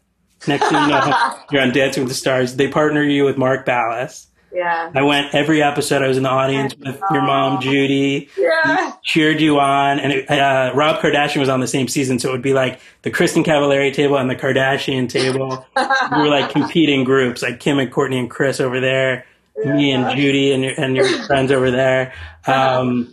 Next 0.47 0.69
thing 0.69 0.81
you 0.83 0.89
know, 0.89 1.35
you're 1.51 1.63
on 1.63 1.73
Dancing 1.73 2.05
with 2.05 2.11
the 2.11 2.19
Stars. 2.19 2.57
They 2.57 2.69
partner 2.69 3.03
you 3.03 3.25
with 3.25 3.37
Mark 3.37 3.67
Ballas. 3.67 4.27
Yeah. 4.53 4.91
I 4.95 5.03
went 5.03 5.35
every 5.35 5.63
episode. 5.63 6.03
I 6.03 6.09
was 6.09 6.17
in 6.17 6.23
the 6.23 6.31
audience 6.31 6.75
with 6.75 7.01
your 7.13 7.23
mom, 7.23 7.61
Judy 7.61 8.29
Yeah. 8.37 8.93
cheered 9.05 9.41
you 9.41 9.61
on, 9.61 10.01
and 10.01 10.13
it, 10.13 10.31
uh, 10.31 10.73
Rob 10.75 11.01
Kardashian 11.01 11.39
was 11.41 11.49
on 11.49 11.61
the 11.61 11.67
same 11.69 11.87
season, 11.89 12.19
so 12.19 12.31
it 12.31 12.33
would 12.33 12.43
be 12.43 12.55
like 12.55 12.81
the 13.03 13.11
Kristin 13.11 13.45
Cavallari 13.45 13.93
table 13.93 14.17
and 14.17 14.29
the 14.31 14.37
Kardashian 14.37 15.09
table. 15.09 15.67
we 15.77 16.19
were 16.23 16.29
like 16.29 16.51
competing 16.51 17.05
groups, 17.05 17.43
like 17.43 17.61
Kim 17.61 17.79
and 17.79 17.93
Kourtney 17.93 18.19
and 18.19 18.31
Kris 18.31 18.59
over 18.61 18.81
there, 18.81 19.27
me 19.65 19.93
and 19.93 20.17
Judy 20.17 20.53
and 20.53 20.65
your, 20.65 20.73
and 20.79 20.97
your 20.97 21.07
friends 21.27 21.53
over 21.53 21.71
there. 21.71 22.13
Um, 22.47 23.13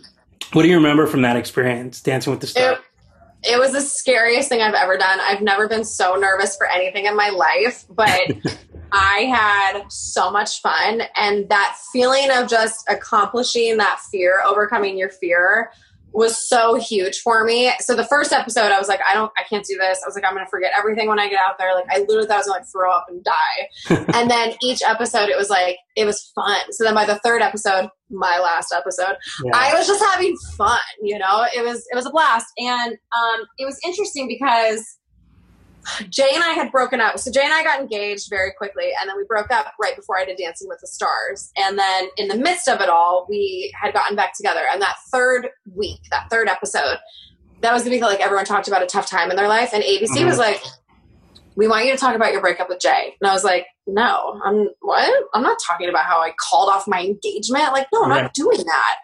what 0.52 0.62
do 0.62 0.68
you 0.68 0.76
remember 0.76 1.06
from 1.06 1.22
that 1.22 1.36
experience, 1.36 2.00
Dancing 2.00 2.30
with 2.30 2.40
the 2.40 2.46
Stars? 2.46 2.78
It 3.42 3.58
was 3.58 3.72
the 3.72 3.80
scariest 3.80 4.48
thing 4.48 4.60
I've 4.60 4.74
ever 4.74 4.96
done. 4.96 5.20
I've 5.20 5.42
never 5.42 5.68
been 5.68 5.84
so 5.84 6.14
nervous 6.16 6.56
for 6.56 6.66
anything 6.68 7.04
in 7.06 7.14
my 7.14 7.28
life, 7.28 7.84
but 7.90 8.32
I 8.92 9.20
had 9.24 9.82
so 9.88 10.30
much 10.30 10.60
fun. 10.60 11.02
And 11.16 11.48
that 11.48 11.76
feeling 11.92 12.30
of 12.30 12.48
just 12.48 12.84
accomplishing 12.88 13.76
that 13.78 14.00
fear, 14.10 14.42
overcoming 14.46 14.96
your 14.98 15.10
fear, 15.10 15.70
was 16.12 16.48
so 16.48 16.76
huge 16.76 17.20
for 17.20 17.44
me. 17.44 17.70
So 17.80 17.94
the 17.94 18.04
first 18.04 18.32
episode, 18.32 18.72
I 18.72 18.78
was 18.78 18.88
like, 18.88 19.00
I 19.06 19.12
don't, 19.12 19.30
I 19.36 19.42
can't 19.42 19.64
do 19.66 19.76
this. 19.76 20.00
I 20.02 20.08
was 20.08 20.14
like, 20.14 20.24
I'm 20.24 20.32
going 20.32 20.46
to 20.46 20.50
forget 20.50 20.72
everything 20.76 21.08
when 21.08 21.18
I 21.20 21.28
get 21.28 21.38
out 21.38 21.58
there. 21.58 21.74
Like, 21.74 21.84
I 21.90 21.98
literally 21.98 22.26
thought 22.26 22.36
I 22.36 22.38
was 22.38 22.46
going 22.46 22.60
to 22.60 22.62
like 22.62 22.72
throw 22.72 22.90
up 22.90 23.06
and 23.08 23.22
die. 23.22 24.14
and 24.18 24.30
then 24.30 24.54
each 24.62 24.80
episode, 24.82 25.28
it 25.28 25.36
was 25.36 25.50
like, 25.50 25.76
it 25.94 26.06
was 26.06 26.32
fun. 26.34 26.56
So 26.70 26.84
then 26.84 26.94
by 26.94 27.04
the 27.04 27.18
third 27.22 27.42
episode, 27.42 27.90
my 28.10 28.38
last 28.38 28.72
episode, 28.72 29.16
Yeah. 29.44 29.52
I 29.54 29.74
was 29.74 29.86
just 29.86 30.02
having 30.04 30.34
fun, 30.56 30.78
you 31.02 31.18
know. 31.18 31.44
It 31.54 31.62
was 31.64 31.84
it 31.90 31.94
was 31.96 32.06
a 32.06 32.10
blast, 32.10 32.46
and 32.56 32.92
um, 32.92 33.40
it 33.58 33.64
was 33.64 33.78
interesting 33.84 34.28
because 34.28 34.98
Jay 36.10 36.30
and 36.34 36.42
I 36.42 36.50
had 36.50 36.70
broken 36.72 37.00
up. 37.00 37.18
So 37.18 37.30
Jay 37.30 37.42
and 37.44 37.52
I 37.52 37.62
got 37.62 37.80
engaged 37.80 38.28
very 38.30 38.52
quickly, 38.56 38.90
and 39.00 39.08
then 39.08 39.16
we 39.16 39.24
broke 39.24 39.50
up 39.50 39.72
right 39.80 39.94
before 39.96 40.18
I 40.18 40.24
did 40.24 40.36
Dancing 40.38 40.68
with 40.68 40.78
the 40.80 40.86
Stars. 40.86 41.50
And 41.56 41.78
then 41.78 42.08
in 42.16 42.28
the 42.28 42.36
midst 42.36 42.68
of 42.68 42.80
it 42.80 42.88
all, 42.88 43.26
we 43.28 43.72
had 43.80 43.92
gotten 43.94 44.16
back 44.16 44.34
together. 44.34 44.62
And 44.70 44.80
that 44.82 44.96
third 45.12 45.48
week, 45.74 46.00
that 46.10 46.28
third 46.30 46.48
episode, 46.48 46.98
that 47.60 47.72
was 47.72 47.84
the 47.84 47.90
week 47.90 48.00
that 48.00 48.06
like 48.06 48.20
everyone 48.20 48.44
talked 48.44 48.68
about 48.68 48.82
a 48.82 48.86
tough 48.86 49.08
time 49.08 49.30
in 49.30 49.36
their 49.36 49.48
life, 49.48 49.70
and 49.72 49.82
ABC 49.82 50.22
Mhm. 50.22 50.26
was 50.26 50.38
like. 50.38 50.62
We 51.58 51.68
want 51.68 51.86
you 51.86 51.92
to 51.92 51.96
talk 51.96 52.14
about 52.14 52.32
your 52.32 52.42
breakup 52.42 52.68
with 52.68 52.80
Jay. 52.80 53.16
And 53.18 53.30
I 53.30 53.32
was 53.32 53.42
like, 53.42 53.64
no, 53.86 54.38
I'm 54.44 54.68
what? 54.82 55.24
I'm 55.32 55.42
not 55.42 55.56
talking 55.66 55.88
about 55.88 56.04
how 56.04 56.18
I 56.20 56.34
called 56.38 56.68
off 56.68 56.86
my 56.86 57.00
engagement. 57.00 57.72
Like, 57.72 57.86
no, 57.94 58.02
I'm 58.04 58.10
Right. 58.10 58.22
not 58.24 58.34
doing 58.34 58.58
that. 58.58 58.96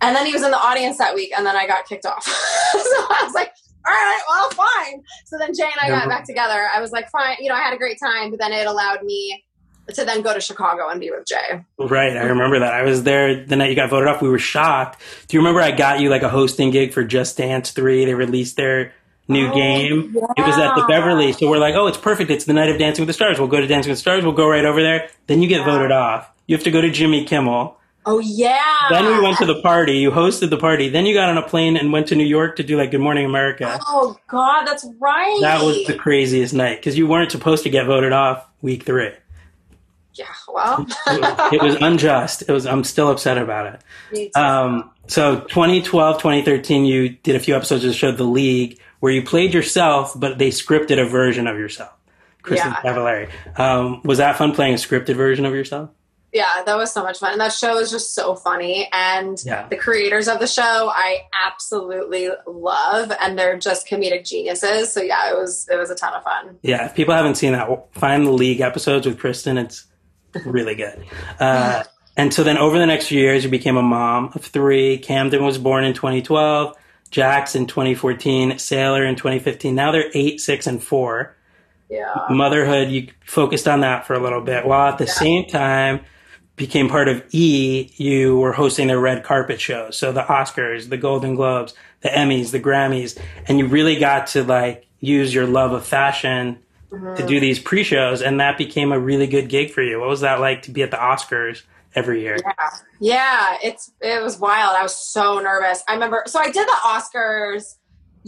And 0.00 0.16
then 0.16 0.24
he 0.24 0.32
was 0.32 0.42
in 0.42 0.50
the 0.50 0.56
audience 0.58 0.96
that 0.96 1.14
week, 1.14 1.30
and 1.36 1.44
then 1.44 1.56
I 1.56 1.66
got 1.66 1.86
kicked 1.86 2.06
off. 2.06 2.24
so 2.72 2.78
I 2.80 3.20
was 3.22 3.34
like, 3.34 3.52
all 3.88 3.94
right, 3.94 4.20
well, 4.28 4.50
fine. 4.50 5.02
So 5.26 5.38
then 5.38 5.54
Jay 5.54 5.64
and 5.64 5.80
I 5.80 5.88
got 5.88 6.08
back 6.08 6.24
together. 6.26 6.68
I 6.74 6.80
was 6.80 6.92
like, 6.92 7.08
fine, 7.10 7.36
you 7.40 7.48
know, 7.48 7.54
I 7.54 7.60
had 7.60 7.72
a 7.74 7.78
great 7.78 7.98
time, 8.00 8.30
but 8.30 8.38
then 8.38 8.52
it 8.52 8.66
allowed 8.66 9.02
me 9.02 9.44
to 9.94 10.04
then 10.04 10.20
go 10.20 10.34
to 10.34 10.40
Chicago 10.40 10.88
and 10.90 11.00
be 11.00 11.10
with 11.10 11.26
Jay. 11.26 11.64
Right, 11.78 12.14
I 12.16 12.24
remember 12.24 12.58
that. 12.58 12.74
I 12.74 12.82
was 12.82 13.04
there 13.04 13.44
the 13.46 13.56
night 13.56 13.70
you 13.70 13.76
got 13.76 13.88
voted 13.88 14.06
off. 14.08 14.20
We 14.20 14.28
were 14.28 14.38
shocked. 14.38 15.00
Do 15.28 15.36
you 15.36 15.40
remember 15.40 15.62
I 15.62 15.70
got 15.70 16.00
you 16.00 16.10
like 16.10 16.22
a 16.22 16.28
hosting 16.28 16.70
gig 16.70 16.92
for 16.92 17.04
Just 17.04 17.38
Dance 17.38 17.70
3? 17.70 18.04
They 18.04 18.12
released 18.14 18.56
their 18.56 18.92
new 19.28 19.48
Oh, 19.48 19.54
game. 19.54 20.14
It 20.36 20.42
was 20.46 20.58
at 20.58 20.74
the. 20.74 20.84
Beverly. 20.88 21.32
So 21.32 21.48
we're 21.48 21.56
like, 21.58 21.74
oh, 21.74 21.86
it's 21.86 21.96
perfect. 21.98 22.30
It's 22.30 22.44
the 22.44 22.52
night 22.52 22.68
of 22.68 22.78
Dancing 22.78 23.02
with 23.02 23.08
the 23.08 23.12
Stars. 23.14 23.38
We'll 23.38 23.48
go 23.48 23.60
to 23.62 23.66
Dancing 23.66 23.88
with 23.90 23.96
the 23.98 24.02
Stars. 24.02 24.24
We'll 24.24 24.34
go 24.34 24.46
right 24.48 24.64
over 24.66 24.82
there. 24.82 25.08
Then 25.26 25.40
you 25.40 25.48
get 25.48 25.60
Yeah. 25.60 25.66
voted 25.74 25.90
off. 25.92 26.30
You 26.46 26.54
have 26.56 26.64
to 26.64 26.70
go 26.70 26.80
to 26.82 26.90
Jimmy 26.90 27.24
Kimmel. 27.24 27.77
Oh 28.10 28.18
yeah. 28.20 28.58
Then 28.90 29.04
we 29.06 29.20
went 29.20 29.36
to 29.38 29.44
the 29.46 29.60
party. 29.60 29.98
You 29.98 30.10
hosted 30.10 30.48
the 30.50 30.56
party. 30.56 30.88
Then 30.88 31.04
you 31.04 31.12
got 31.14 31.28
on 31.28 31.36
a 31.36 31.46
plane 31.46 31.76
and 31.76 31.92
went 31.92 32.06
to 32.08 32.14
New 32.16 32.24
York 32.24 32.56
to 32.56 32.62
do 32.62 32.76
like 32.78 32.90
Good 32.90 33.00
Morning 33.00 33.26
America. 33.26 33.78
Oh 33.86 34.16
God, 34.28 34.64
that's 34.64 34.86
right. 34.98 35.38
That 35.42 35.62
was 35.62 35.84
the 35.86 35.94
craziest 35.94 36.54
night 36.54 36.76
because 36.76 36.96
you 36.96 37.06
weren't 37.06 37.30
supposed 37.30 37.62
to 37.64 37.70
get 37.70 37.86
voted 37.86 38.12
off 38.12 38.46
week 38.62 38.84
three. 38.84 39.10
yeah. 40.14 40.24
Well, 40.52 40.86
It 41.52 41.62
was 41.62 41.76
unjust. 41.80 42.42
It 42.48 42.52
was. 42.52 42.66
I'm 42.66 42.82
still 42.84 43.10
upset 43.10 43.36
about 43.38 43.80
it. 44.12 44.34
Um, 44.36 44.90
so 45.06 45.40
2012, 45.40 46.16
2013, 46.16 46.84
you 46.86 47.10
did 47.10 47.36
a 47.36 47.40
few 47.40 47.54
episodes 47.54 47.84
of 47.84 47.90
the 47.90 47.94
show 47.96 48.10
The 48.12 48.24
League 48.24 48.80
where 49.00 49.12
you 49.12 49.22
played 49.22 49.52
yourself, 49.54 50.12
but 50.18 50.38
they 50.38 50.48
scripted 50.48 50.98
a 51.00 51.04
version 51.08 51.46
of 51.46 51.56
yourself. 51.58 51.92
Kristin 52.42 52.56
Yeah. 52.56 52.74
Cavallari. 52.82 53.30
Um, 53.58 54.00
was 54.04 54.18
that 54.18 54.36
fun 54.36 54.54
playing 54.54 54.74
a 54.74 54.76
scripted 54.76 55.14
version 55.16 55.44
of 55.44 55.52
yourself? 55.54 55.90
Yeah, 56.32 56.62
that 56.66 56.76
was 56.76 56.92
so 56.92 57.02
much 57.02 57.18
fun, 57.20 57.32
and 57.32 57.40
that 57.40 57.52
show 57.54 57.78
is 57.78 57.90
just 57.90 58.14
so 58.14 58.34
funny. 58.34 58.86
And 58.92 59.38
Yeah. 59.46 59.66
the 59.70 59.76
creators 59.76 60.28
of 60.28 60.40
the 60.40 60.46
show, 60.46 60.90
I 60.94 61.22
absolutely 61.46 62.28
love, 62.46 63.12
and 63.22 63.38
they're 63.38 63.58
just 63.58 63.88
comedic 63.88 64.26
geniuses. 64.26 64.92
So 64.92 65.00
yeah, 65.00 65.30
it 65.30 65.36
was 65.36 65.66
it 65.70 65.76
was 65.76 65.90
a 65.90 65.94
ton 65.94 66.12
of 66.14 66.22
fun. 66.22 66.58
Yeah, 66.62 66.84
if 66.86 66.94
people 66.94 67.14
haven't 67.14 67.36
seen 67.36 67.52
that, 67.52 67.68
find 67.92 68.26
the 68.26 68.30
League 68.32 68.60
episodes 68.60 69.06
with 69.06 69.18
Kristin. 69.18 69.58
It's 69.58 69.86
really 70.44 70.74
good. 70.74 71.02
Uh, 71.40 71.84
and 72.16 72.32
so 72.34 72.42
then 72.44 72.58
over 72.58 72.78
the 72.78 72.86
next 72.86 73.06
few 73.06 73.20
years, 73.20 73.42
you 73.42 73.50
became 73.50 73.78
a 73.78 73.82
mom 73.82 74.30
of 74.34 74.44
three. 74.44 74.98
Camden 74.98 75.42
was 75.44 75.56
born 75.56 75.84
in 75.84 75.94
2012, 75.94 76.76
Jax 77.10 77.54
in 77.54 77.66
2014, 77.66 78.52
Saylor 78.52 79.08
in 79.08 79.16
2015. 79.16 79.74
Now 79.74 79.92
they're 79.92 80.10
eight, 80.12 80.40
six, 80.42 80.66
and 80.66 80.82
four. 80.82 81.34
Yeah. 81.90 82.14
motherhood 82.28 82.90
you 82.90 83.08
focused 83.24 83.66
on 83.66 83.80
that 83.80 84.06
for 84.06 84.12
a 84.12 84.18
little 84.18 84.42
bit 84.42 84.66
while 84.66 84.92
at 84.92 84.98
the 84.98 85.06
same 85.06 85.46
time 85.46 86.00
became 86.58 86.88
part 86.88 87.08
of 87.08 87.24
e 87.32 87.90
you 87.96 88.38
were 88.38 88.52
hosting 88.52 88.88
their 88.88 89.00
red 89.00 89.24
carpet 89.24 89.60
shows 89.60 89.96
so 89.96 90.12
the 90.12 90.22
oscars 90.22 90.88
the 90.88 90.96
golden 90.96 91.34
globes 91.34 91.74
the 92.02 92.08
emmys 92.08 92.50
the 92.50 92.60
grammys 92.60 93.18
and 93.46 93.58
you 93.58 93.66
really 93.66 93.98
got 93.98 94.26
to 94.26 94.42
like 94.42 94.86
use 95.00 95.32
your 95.32 95.46
love 95.46 95.72
of 95.72 95.86
fashion 95.86 96.58
to 96.90 96.96
do 96.96 97.34
mm-hmm. 97.34 97.40
these 97.40 97.58
pre-shows 97.58 98.22
and 98.22 98.40
that 98.40 98.58
became 98.58 98.92
a 98.92 98.98
really 98.98 99.26
good 99.26 99.48
gig 99.48 99.70
for 99.70 99.82
you 99.82 100.00
what 100.00 100.08
was 100.08 100.20
that 100.20 100.40
like 100.40 100.62
to 100.62 100.70
be 100.70 100.82
at 100.82 100.90
the 100.90 100.96
oscars 100.96 101.62
every 101.94 102.22
year 102.22 102.38
Yeah. 102.42 102.70
Yeah, 103.00 103.56
it's 103.62 103.92
it 104.00 104.22
was 104.22 104.38
wild. 104.38 104.74
I 104.76 104.82
was 104.82 104.96
so 104.96 105.38
nervous. 105.38 105.82
I 105.88 105.94
remember 105.94 106.24
so 106.26 106.40
I 106.40 106.50
did 106.50 106.66
the 106.66 106.76
Oscars 106.84 107.76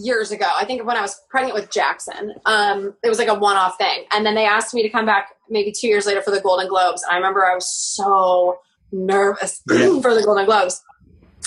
years 0.03 0.30
ago. 0.30 0.46
I 0.57 0.64
think 0.64 0.84
when 0.86 0.96
I 0.96 1.01
was 1.03 1.20
pregnant 1.28 1.55
with 1.55 1.70
Jaxon. 1.70 2.30
Um 2.46 2.94
it 3.03 3.09
was 3.09 3.18
like 3.18 3.28
a 3.28 3.34
one-off 3.34 3.76
thing. 3.78 4.05
And 4.12 4.24
then 4.24 4.34
they 4.34 4.46
asked 4.46 4.74
me 4.74 4.82
to 4.82 4.88
come 4.88 5.07
back 5.07 5.28
maybe 5.48 5.72
2 5.72 5.86
years 5.86 6.07
later 6.07 6.22
for 6.22 6.30
the 6.30 6.40
Golden 6.40 6.68
Globes. 6.68 7.03
And 7.03 7.12
I 7.12 7.16
remember 7.16 7.44
I 7.46 7.55
was 7.55 7.70
so 7.70 8.59
nervous 8.92 9.62
Yeah. 9.70 10.01
for 10.03 10.14
the 10.14 10.22
Golden 10.24 10.44
Globes. 10.46 10.82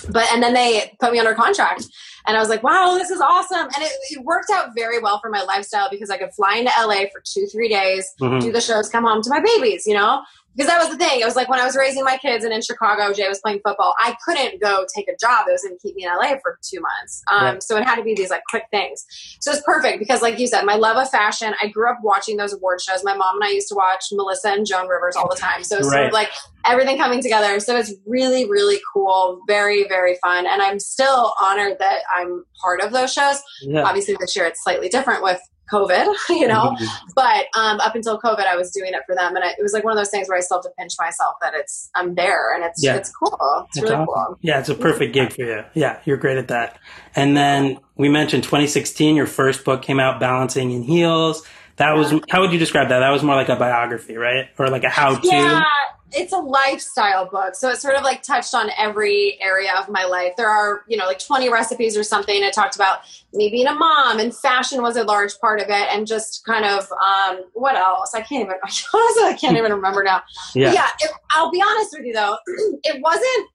But 0.10 0.32
and 0.34 0.42
then 0.44 0.54
they 0.54 0.96
put 1.00 1.12
me 1.14 1.20
under 1.20 1.34
contract. 1.34 1.86
And 2.26 2.38
I 2.38 2.40
was 2.40 2.48
like, 2.50 2.64
wow, 2.64 2.96
this 2.98 3.10
is 3.10 3.20
awesome. 3.20 3.66
And 3.76 3.84
it, 3.84 3.92
it 4.12 4.24
worked 4.24 4.50
out 4.50 4.70
very 4.76 5.00
well 5.00 5.20
for 5.20 5.30
my 5.30 5.44
lifestyle 5.44 5.90
because 5.90 6.10
I 6.10 6.18
could 6.18 6.32
fly 6.34 6.56
into 6.56 6.72
LA 6.80 7.02
for 7.12 7.22
two, 7.26 7.46
three 7.52 7.68
days, 7.68 8.10
Mhm. 8.22 8.40
do 8.42 8.52
the 8.52 8.62
shows, 8.62 8.88
come 8.90 9.04
home 9.04 9.22
to 9.24 9.30
my 9.30 9.42
babies, 9.42 9.86
you 9.86 9.94
know? 9.94 10.22
Because 10.56 10.70
that 10.70 10.80
was 10.80 10.90
the 10.90 10.98
thing. 10.98 11.20
It 11.20 11.26
was 11.26 11.36
like 11.36 11.50
when 11.50 11.60
I 11.60 11.66
was 11.66 11.76
raising 11.76 12.04
my 12.04 12.18
kids 12.18 12.44
and 12.44 12.54
in 12.54 12.62
Chicago, 12.62 13.14
Jay 13.14 13.28
was 13.28 13.40
playing 13.40 13.62
football. 13.66 13.96
I 14.00 14.16
couldn't 14.26 14.62
go 14.62 14.86
take 14.96 15.08
a 15.08 15.16
job 15.20 15.46
that 15.46 15.52
was 15.52 15.64
going 15.64 15.76
to 15.78 15.82
keep 15.82 15.96
me 15.96 16.06
in 16.06 16.12
LA 16.12 16.36
for 16.42 16.60
two 16.62 16.80
months. 16.80 17.24
Um, 17.32 17.44
Right. 17.44 17.64
So 17.64 17.78
it 17.78 17.84
had 17.84 17.96
to 17.96 18.04
be 18.04 18.14
these 18.16 18.30
like 18.30 18.42
quick 18.50 18.64
things. 18.72 19.06
So 19.42 19.52
it's 19.52 19.62
perfect 19.66 20.00
because, 20.00 20.22
like 20.22 20.40
you 20.40 20.48
said, 20.48 20.64
my 20.64 20.76
love 20.76 20.98
of 20.98 21.10
fashion. 21.10 21.54
I 21.62 21.68
grew 21.68 21.90
up 21.90 21.98
watching 22.04 22.38
those 22.38 22.54
award 22.54 22.82
shows. 22.82 23.04
My 23.04 23.16
mom 23.16 23.36
and 23.36 23.44
I 23.44 23.50
used 23.50 23.68
to 23.70 23.76
watch 23.76 24.06
Melissa 24.12 24.50
and 24.50 24.66
Joan 24.66 24.88
Rivers 24.88 25.16
all 25.16 25.28
the 25.30 25.36
time. 25.36 25.64
So 25.64 25.78
it's 25.78 25.90
sort 25.90 26.06
of 26.08 26.14
like 26.14 26.30
everything 26.66 26.98
coming 26.98 27.22
together. 27.22 27.60
So 27.60 27.78
it's 27.78 27.94
really, 28.06 28.50
really 28.50 28.80
cool. 28.94 29.42
Very, 29.48 29.88
very 29.88 30.18
fun. 30.24 30.46
And 30.46 30.62
I'm 30.62 30.80
still 30.80 31.34
honored 31.42 31.78
that 31.80 32.00
I'm 32.16 32.46
part 32.62 32.82
of 32.82 32.92
those 32.92 33.12
shows. 33.12 33.42
Yeah. 33.64 33.84
Obviously, 33.84 34.16
this 34.20 34.36
year 34.36 34.46
it's 34.46 34.64
slightly 34.64 34.90
different 34.90 35.24
with 35.24 35.40
COVID, 35.74 36.14
you 36.30 36.48
know. 36.48 36.76
Mhm. 36.80 36.88
But 37.16 37.46
um, 37.58 37.80
up 37.80 37.96
until 37.96 38.20
COVID, 38.20 38.46
I 38.46 38.56
was 38.56 38.72
doing 38.72 38.92
it 38.94 39.02
for 39.06 39.16
them, 39.16 39.36
and 39.36 39.44
I, 39.44 39.50
it 39.50 39.62
was 39.62 39.74
like 39.74 39.84
one 39.84 39.92
of 39.94 39.98
those 39.98 40.10
things 40.12 40.30
where 40.30 40.38
I 40.38 40.42
still 40.42 40.58
have 40.58 40.64
to 40.66 40.72
pinch 40.78 40.94
myself 41.00 41.36
that 41.42 41.54
it's 41.56 41.90
I'm 41.96 42.16
there, 42.16 42.54
and 42.56 42.64
it's 42.64 42.84
Yeah. 42.84 42.96
it's 42.96 43.10
cool. 43.12 43.30
It's 43.68 43.80
That's 43.80 43.84
really 43.92 43.96
awesome. 43.96 44.06
cool. 44.06 44.38
Yeah, 44.42 44.60
it's 44.60 44.70
a 44.70 44.76
perfect 44.76 45.14
gig 45.14 45.34
for 45.34 45.42
you. 45.42 45.64
Yeah, 45.74 46.00
you're 46.06 46.18
great 46.18 46.38
at 46.38 46.48
that. 46.50 46.78
And 47.16 47.36
then 47.36 47.80
we 47.98 48.10
mentioned 48.10 48.44
2016, 48.44 49.16
your 49.16 49.28
first 49.28 49.66
book 49.66 49.82
came 49.82 50.00
out, 50.00 50.20
Balancing 50.20 50.72
in 50.72 50.84
Heels. 50.84 51.44
That 51.78 51.94
was, 51.94 52.14
how 52.30 52.42
would 52.42 52.52
you 52.52 52.60
describe 52.60 52.90
that? 52.90 53.00
That 53.00 53.10
was 53.10 53.24
more 53.24 53.36
like 53.36 53.50
a 53.50 53.56
biography, 53.56 54.16
right? 54.16 54.48
Or 54.60 54.70
like 54.70 54.84
a 54.84 54.90
how 54.90 55.16
to? 55.16 55.28
Yeah, 55.28 55.64
it's 56.12 56.32
a 56.32 56.38
lifestyle 56.38 57.28
book, 57.28 57.56
so 57.56 57.70
it 57.70 57.78
sort 57.78 57.96
of 57.96 58.04
like 58.04 58.22
touched 58.22 58.54
on 58.54 58.70
every 58.78 59.40
area 59.42 59.72
of 59.80 59.90
my 59.90 60.06
life. 60.06 60.34
There 60.38 60.50
are 60.50 60.84
you 60.88 60.98
know 60.98 61.08
like 61.08 61.18
20 61.18 61.50
recipes 61.50 61.98
or 61.98 62.04
something. 62.04 62.44
It 62.44 62.54
talked 62.54 62.76
about 62.76 63.00
me 63.34 63.50
being 63.50 63.66
a 63.66 63.74
mom, 63.74 64.20
and 64.20 64.36
fashion 64.36 64.84
was 64.84 64.98
a 64.98 65.04
large 65.04 65.40
part 65.40 65.62
of 65.62 65.70
it, 65.70 65.88
and 65.92 66.06
just 66.06 66.46
kind 66.46 66.64
of 66.64 66.88
um, 66.92 67.42
what 67.54 67.76
else? 67.76 68.14
I 68.14 68.22
can't 68.22 68.44
even. 68.44 68.56
Honestly, 68.64 69.24
I 69.24 69.36
can't 69.40 69.58
even 69.58 69.72
remember 69.72 70.04
now. 70.04 70.22
Yeah. 70.56 70.74
yeah 70.74 70.90
it, 71.00 71.12
i'll 71.32 71.52
be 71.52 71.62
honest 71.62 71.96
with 71.98 72.06
you 72.06 72.14
though 72.14 72.38
it 72.84 73.02
wasn't 73.02 73.50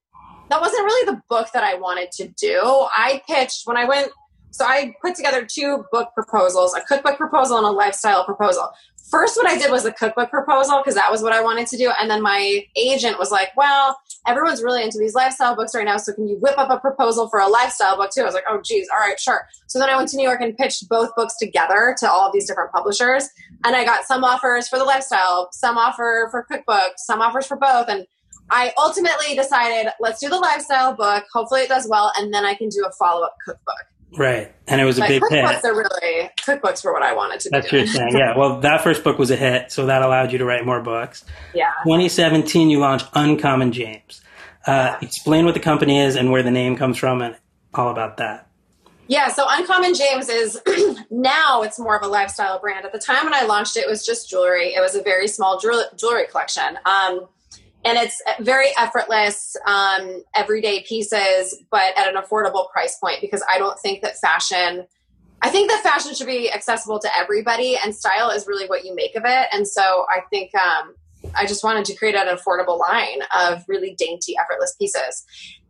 that 0.50 0.60
wasn't 0.60 0.84
really 0.84 1.12
the 1.12 1.20
book 1.28 1.48
that 1.52 1.64
i 1.64 1.74
wanted 1.74 2.10
to 2.12 2.28
do 2.28 2.60
i 2.96 3.22
pitched 3.28 3.66
when 3.66 3.76
i 3.76 3.84
went 3.84 4.10
so 4.50 4.64
i 4.64 4.92
put 5.02 5.14
together 5.14 5.46
two 5.46 5.84
book 5.92 6.10
proposals 6.14 6.74
a 6.74 6.80
cookbook 6.82 7.16
proposal 7.16 7.56
and 7.56 7.66
a 7.66 7.70
lifestyle 7.70 8.24
proposal 8.24 8.70
first 9.10 9.36
what 9.36 9.46
i 9.46 9.56
did 9.56 9.70
was 9.70 9.84
the 9.84 9.92
cookbook 9.92 10.30
proposal 10.30 10.78
because 10.78 10.94
that 10.94 11.10
was 11.10 11.22
what 11.22 11.32
i 11.32 11.42
wanted 11.42 11.66
to 11.66 11.76
do 11.76 11.92
and 12.00 12.10
then 12.10 12.22
my 12.22 12.64
agent 12.76 13.18
was 13.18 13.30
like 13.30 13.48
well 13.56 13.98
everyone's 14.26 14.62
really 14.62 14.82
into 14.82 14.98
these 14.98 15.14
lifestyle 15.14 15.56
books 15.56 15.74
right 15.74 15.84
now 15.84 15.96
so 15.96 16.12
can 16.12 16.28
you 16.28 16.36
whip 16.40 16.58
up 16.58 16.70
a 16.70 16.78
proposal 16.78 17.28
for 17.28 17.40
a 17.40 17.48
lifestyle 17.48 17.96
book 17.96 18.10
too 18.10 18.22
i 18.22 18.24
was 18.24 18.34
like 18.34 18.44
oh 18.48 18.60
geez 18.64 18.86
all 18.92 18.98
right 18.98 19.18
sure 19.18 19.46
so 19.66 19.78
then 19.78 19.88
i 19.88 19.96
went 19.96 20.08
to 20.08 20.16
new 20.16 20.26
york 20.26 20.40
and 20.40 20.56
pitched 20.56 20.88
both 20.88 21.14
books 21.16 21.36
together 21.38 21.94
to 21.98 22.10
all 22.10 22.26
of 22.26 22.32
these 22.32 22.46
different 22.46 22.70
publishers 22.72 23.28
and 23.64 23.74
I 23.74 23.84
got 23.84 24.04
some 24.04 24.24
offers 24.24 24.68
for 24.68 24.78
the 24.78 24.84
lifestyle, 24.84 25.48
some 25.52 25.76
offer 25.78 26.28
for 26.30 26.42
cookbook, 26.44 26.92
some 26.96 27.20
offers 27.20 27.46
for 27.46 27.56
both. 27.56 27.88
And 27.88 28.06
I 28.50 28.72
ultimately 28.78 29.34
decided, 29.34 29.92
let's 30.00 30.20
do 30.20 30.28
the 30.28 30.38
lifestyle 30.38 30.94
book. 30.94 31.24
Hopefully 31.32 31.62
it 31.62 31.68
does 31.68 31.86
well, 31.88 32.12
and 32.16 32.32
then 32.32 32.44
I 32.44 32.54
can 32.54 32.68
do 32.68 32.84
a 32.86 32.92
follow 32.92 33.24
up 33.24 33.36
cookbook. 33.44 33.84
Right. 34.16 34.52
And 34.66 34.80
it 34.80 34.84
was 34.84 34.98
a 34.98 35.02
But 35.02 35.08
big 35.08 35.22
cookbooks 35.22 35.54
hit. 35.56 35.64
are 35.64 35.74
really 35.76 36.30
cookbooks 36.40 36.80
for 36.82 36.92
what 36.92 37.02
I 37.02 37.12
wanted 37.14 37.40
to 37.40 37.50
That's 37.50 37.68
do. 37.70 37.78
your 37.78 37.86
thing. 37.86 38.16
Yeah. 38.16 38.36
Well, 38.36 38.60
that 38.60 38.82
first 38.82 39.04
book 39.04 39.18
was 39.18 39.30
a 39.30 39.36
hit, 39.36 39.70
so 39.70 39.86
that 39.86 40.02
allowed 40.02 40.32
you 40.32 40.38
to 40.38 40.44
write 40.44 40.64
more 40.64 40.80
books. 40.80 41.24
Yeah. 41.54 41.70
2017, 41.84 42.70
you 42.70 42.78
launched 42.78 43.06
Uncommon 43.14 43.72
James. 43.72 44.22
Uh, 44.66 44.96
explain 45.02 45.44
what 45.44 45.54
the 45.54 45.60
company 45.60 46.00
is 46.00 46.16
and 46.16 46.30
where 46.30 46.42
the 46.42 46.50
name 46.50 46.76
comes 46.76 46.96
from 46.98 47.22
and 47.22 47.36
all 47.74 47.90
about 47.90 48.16
that. 48.18 48.46
Yeah, 49.06 49.28
so 49.28 49.46
Uncommon 49.48 49.94
James 49.94 50.28
is 50.28 50.60
now 51.10 51.62
it's 51.62 51.78
more 51.78 51.96
of 51.96 52.02
a 52.02 52.08
lifestyle 52.08 52.58
brand. 52.58 52.84
At 52.84 52.92
the 52.92 52.98
time 52.98 53.24
when 53.24 53.32
I 53.34 53.42
launched 53.44 53.76
it, 53.78 53.80
it 53.80 53.88
was 53.88 54.04
just 54.04 54.28
jewelry. 54.28 54.74
It 54.74 54.80
was 54.80 54.94
a 54.94 55.02
very 55.02 55.28
small 55.28 55.58
jewelry 55.58 56.26
collection. 56.30 56.78
Um, 56.84 57.26
and 57.84 57.96
it's 57.96 58.20
very 58.40 58.68
effortless, 58.78 59.56
um, 59.66 60.22
everyday 60.34 60.82
pieces, 60.82 61.62
but 61.70 61.96
at 61.96 62.08
an 62.08 62.20
affordable 62.20 62.70
price 62.70 62.98
point 62.98 63.20
because 63.20 63.42
I 63.48 63.58
don't 63.58 63.78
think 63.78 64.02
that 64.02 64.16
fashion, 64.18 64.86
I 65.42 65.50
think 65.50 65.70
that 65.70 65.82
fashion 65.82 66.14
should 66.14 66.26
be 66.26 66.50
accessible 66.50 66.98
to 66.98 67.16
everybody 67.16 67.78
and 67.82 67.94
style 67.94 68.30
is 68.30 68.46
really 68.46 68.66
what 68.66 68.84
you 68.84 68.94
make 68.94 69.14
of 69.14 69.22
it. 69.24 69.48
And 69.52 69.66
so 69.66 70.06
I 70.10 70.22
think 70.28 70.50
um, 70.56 70.94
I 71.36 71.46
just 71.46 71.62
wanted 71.62 71.84
to 71.86 71.94
create 71.94 72.14
an 72.14 72.26
affordable 72.26 72.78
line 72.78 73.20
of 73.36 73.64
really 73.68 73.94
dainty, 73.96 74.34
effortless 74.38 74.74
pieces. 74.76 75.24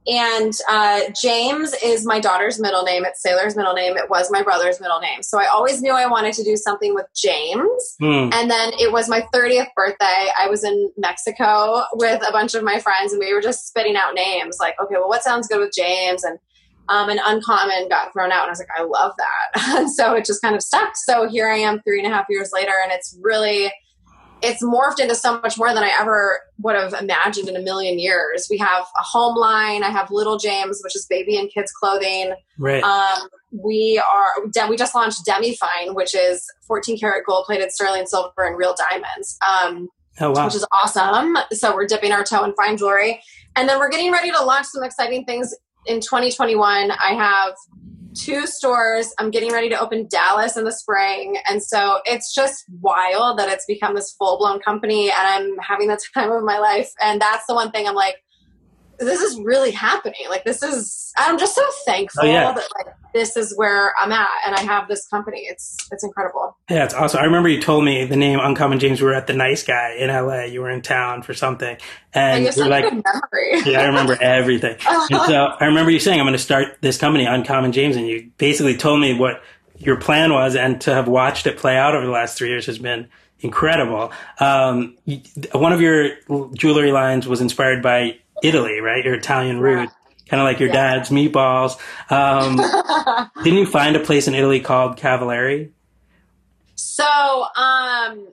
And 0.09 0.55
uh, 0.71 1.01
James 1.21 1.75
is 1.85 2.07
my 2.07 2.19
daughter's 2.19 2.59
middle 2.59 2.83
name. 2.83 3.05
It's 3.05 3.23
Saylor's 3.25 3.57
middle 3.57 3.75
name. 3.75 3.97
It 3.97 4.09
was 4.09 4.31
my 4.31 4.43
brother's 4.43 4.81
middle 4.81 5.01
name. 5.01 5.23
So 5.23 5.39
I 5.39 5.47
always 5.47 5.83
knew 5.83 5.93
I 5.93 6.07
wanted 6.07 6.33
to 6.35 6.45
do 6.45 6.57
something 6.57 6.95
with 6.95 7.07
James. 7.15 7.97
Hmm. 8.01 8.31
And 8.33 8.51
then 8.51 8.73
it 8.79 8.91
was 8.91 9.09
my 9.09 9.27
30th 9.35 9.69
birthday. 9.77 10.29
I 10.39 10.49
was 10.49 10.65
in 10.65 10.91
Mexico 10.97 11.83
with 11.93 12.27
a 12.27 12.33
bunch 12.33 12.55
of 12.55 12.65
my 12.65 12.79
friends, 12.79 13.13
and 13.13 13.21
we 13.21 13.35
were 13.35 13.43
just 13.43 13.69
spitting 13.69 13.97
out 13.97 14.15
names 14.15 14.57
like, 14.59 14.77
okay, 14.83 14.95
well, 14.95 15.09
what 15.09 15.23
sounds 15.23 15.47
good 15.47 15.61
with 15.61 15.73
James? 15.77 16.25
And 16.25 16.39
um, 16.89 17.11
an 17.11 17.21
uncommon 17.23 17.89
got 17.91 18.13
thrown 18.15 18.33
out, 18.33 18.43
and 18.43 18.49
I 18.49 18.51
was 18.51 18.61
like, 18.61 18.69
I 18.79 18.83
love 18.85 19.13
that. 19.19 19.79
and 19.79 19.91
so 19.93 20.15
it 20.15 20.25
just 20.25 20.41
kind 20.41 20.55
of 20.55 20.63
stuck. 20.63 20.97
So 20.97 21.29
here 21.29 21.51
I 21.51 21.59
am, 21.59 21.83
three 21.83 22.03
and 22.03 22.11
a 22.11 22.15
half 22.15 22.27
years 22.31 22.51
later, 22.53 22.73
and 22.83 22.93
it's 22.93 23.17
really 23.21 23.71
it's 24.43 24.62
morphed 24.62 25.01
into 25.01 25.14
so 25.14 25.41
much 25.41 25.59
more 25.59 25.74
than 25.74 25.82
I 25.82 25.93
ever 25.99 26.41
would 26.59 26.76
have 26.76 26.95
imagined 26.95 27.49
in 27.49 27.57
a 27.57 27.61
million 27.61 27.99
years. 27.99 28.47
We 28.51 28.59
have 28.59 28.84
a 28.97 29.03
home 29.03 29.36
line. 29.36 29.82
I 29.82 29.91
have 29.91 30.11
Little 30.11 30.39
James, 30.39 30.80
which 30.82 30.95
is 30.95 31.07
baby 31.07 31.36
and 31.36 31.51
kids 31.51 31.72
clothing. 31.72 32.34
Right. 32.59 32.82
Um, 32.82 33.28
we 33.51 34.01
are 34.01 34.68
we 34.68 34.76
just 34.76 34.95
launched 34.95 35.24
Demi 35.24 35.57
Fine, 35.57 35.95
which 35.95 36.14
is 36.14 36.45
14 36.66 36.99
karat 36.99 37.24
gold 37.26 37.47
plated 37.47 37.72
sterling 37.72 38.07
silver 38.07 38.47
and 38.47 38.57
real 38.57 38.74
diamonds, 38.91 39.39
um, 39.47 39.89
oh, 40.20 40.32
wow. 40.32 40.45
which 40.45 40.55
is 40.55 40.66
awesome. 40.72 41.36
So 41.53 41.74
we're 41.74 41.86
dipping 41.86 42.12
our 42.12 42.24
toe 42.24 42.45
in 42.45 42.55
fine 42.55 42.76
jewelry, 42.76 43.22
and 43.57 43.68
then 43.68 43.78
we're 43.78 43.91
getting 43.91 44.12
ready 44.12 44.30
to 44.30 44.43
launch 44.43 44.66
some 44.66 44.84
exciting 44.84 45.24
things 45.24 45.55
in 45.86 46.01
2021. 46.01 46.91
I 46.91 47.14
have 47.14 47.55
two 48.19 48.47
stores. 48.47 49.14
I'm 49.19 49.31
getting 49.31 49.53
ready 49.53 49.69
to 49.71 49.81
open 49.81 50.09
Dallas 50.11 50.57
in 50.57 50.64
the 50.64 50.73
spring, 50.73 51.39
and 51.49 51.62
so 51.62 52.01
it's 52.05 52.35
just 52.35 52.64
wild 52.81 53.39
that 53.39 53.49
it's 53.49 53.64
become 53.66 53.95
this 53.95 54.14
full 54.19 54.39
blown 54.39 54.61
company, 54.61 55.11
and 55.11 55.27
I'm 55.27 55.57
having 55.59 55.89
the 55.89 55.99
time 56.14 56.31
of 56.31 56.43
my 56.43 56.59
life. 56.59 56.91
And 57.01 57.21
that's 57.21 57.47
the 57.47 57.55
one 57.55 57.71
thing 57.71 57.87
I'm 57.87 57.95
like 57.95 58.16
this 58.99 59.21
is 59.21 59.39
really 59.41 59.71
happening. 59.71 60.27
Like 60.29 60.45
this 60.45 60.63
is 60.63 61.13
I'm 61.17 61.39
just 61.39 61.55
so 61.55 61.65
thankful 61.85 62.25
Oh, 62.25 62.27
yeah. 62.27 62.53
that 62.53 62.69
like 62.77 62.95
this 63.15 63.37
is 63.37 63.57
where 63.57 63.93
I'm 64.01 64.13
at 64.13 64.29
and 64.47 64.55
I 64.55 64.61
have 64.61 64.87
this 64.89 65.07
company. 65.09 65.41
It's 65.49 65.77
it's 65.91 66.05
incredible. 66.05 66.57
Yeah, 66.69 66.85
it's 66.85 66.95
awesome. 66.95 67.21
I 67.21 67.25
remember 67.25 67.49
you 67.49 67.61
told 67.61 67.85
me 67.85 68.05
the 68.05 68.17
name 68.17 68.39
Uncommon 68.41 68.79
James. 68.79 69.01
We 69.01 69.07
were 69.07 69.15
at 69.15 69.27
the 69.27 69.33
Nice 69.35 69.63
Guy 69.63 69.95
in 69.99 70.09
LA. 70.11 70.45
You 70.45 70.61
were 70.61 70.71
in 70.71 70.83
town 70.83 71.23
for 71.23 71.33
something, 71.35 71.77
and 72.13 72.45
And 72.45 72.45
you 72.45 72.45
you 72.45 72.47
have 72.47 72.57
were 72.57 72.63
such 72.63 72.71
like, 72.71 72.93
memory. 72.93 73.73
"Yeah, 73.73 73.81
I 73.81 73.85
remember 73.87 74.17
everything." 74.21 74.77
And 74.89 75.23
so 75.23 75.47
I 75.59 75.65
remember 75.67 75.91
you 75.91 76.01
saying, 76.01 76.21
"I'm 76.21 76.27
going 76.27 76.33
to 76.35 76.39
start 76.39 76.79
this 76.81 76.99
company, 76.99 77.25
Uncommon 77.25 77.73
James," 77.73 77.97
and 77.97 78.07
you 78.07 78.31
basically 78.39 78.77
told 78.77 79.01
me 79.01 79.15
what 79.15 79.43
your 79.79 79.97
plan 79.97 80.33
was, 80.33 80.55
and 80.57 80.81
to 80.83 80.93
have 80.95 81.09
watched 81.09 81.47
it 81.47 81.57
play 81.57 81.77
out 81.77 81.95
over 81.95 82.05
the 82.05 82.13
last 82.13 82.37
three 82.37 82.49
years 82.49 82.67
has 82.67 82.79
been 82.79 83.09
incredible. 83.41 84.13
Um, 84.41 84.97
one 85.53 85.73
of 85.73 85.81
your 85.81 86.11
jewelry 86.55 86.91
lines 86.93 87.27
was 87.29 87.41
inspired 87.41 87.83
by 87.83 88.19
Italy, 88.43 88.80
right? 88.80 89.05
Your 89.05 89.14
Italian 89.14 89.61
root, 89.61 89.91
kind 90.28 90.41
of 90.41 90.45
like 90.45 90.59
your 90.61 90.68
Yeah. 90.68 90.97
dad's 90.97 91.11
meatballs. 91.11 91.78
Um, 92.11 92.57
didn't 93.45 93.59
you 93.59 93.66
find 93.66 93.97
a 93.97 94.01
place 94.01 94.28
in 94.28 94.34
Italy 94.34 94.61
called 94.61 94.97
Cavallari? 94.99 95.70
So, 96.74 97.05
um, 97.57 98.28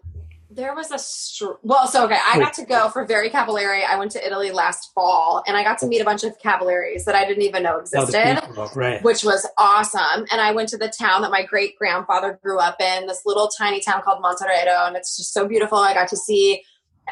there 0.52 0.74
was 0.74 0.90
a 0.92 1.00
str- 1.00 1.54
well, 1.64 1.86
so 1.88 2.06
okay, 2.06 2.18
I 2.26 2.40
got 2.40 2.54
to 2.54 2.66
go 2.66 2.88
for 2.90 3.04
Very 3.06 3.30
Cavallari. 3.30 3.84
I 3.84 3.98
went 3.98 4.12
to 4.12 4.26
Italy 4.26 4.52
last 4.52 4.92
fall, 4.94 5.44
and 5.48 5.58
I 5.58 5.64
got 5.64 5.80
to 5.80 5.88
meet 5.88 6.00
a 6.00 6.06
bunch 6.06 6.24
of 6.24 6.38
Cavallaris 6.40 7.04
that 7.06 7.16
I 7.16 7.26
didn't 7.26 7.42
even 7.44 7.64
know 7.64 7.76
Oh, 7.76 7.80
existed. 7.80 8.40
people, 8.48 8.70
right? 8.76 9.04
which 9.04 9.24
was 9.26 9.46
awesome. 9.58 10.26
And 10.32 10.40
I 10.40 10.52
went 10.54 10.70
to 10.70 10.78
the 10.78 10.88
town 10.88 11.24
that 11.24 11.32
my 11.32 11.44
great 11.44 11.78
grandfather 11.78 12.40
grew 12.42 12.60
up 12.60 12.80
in, 12.80 13.06
this 13.08 13.24
little 13.26 13.50
tiny 13.50 13.82
town 13.82 14.02
called 14.04 14.24
Monterredo, 14.24 14.88
and 14.88 14.96
it's 14.96 15.18
just 15.18 15.34
so 15.34 15.46
beautiful. 15.48 15.78
I 15.80 15.94
got 15.94 16.08
to 16.10 16.18
see 16.18 16.64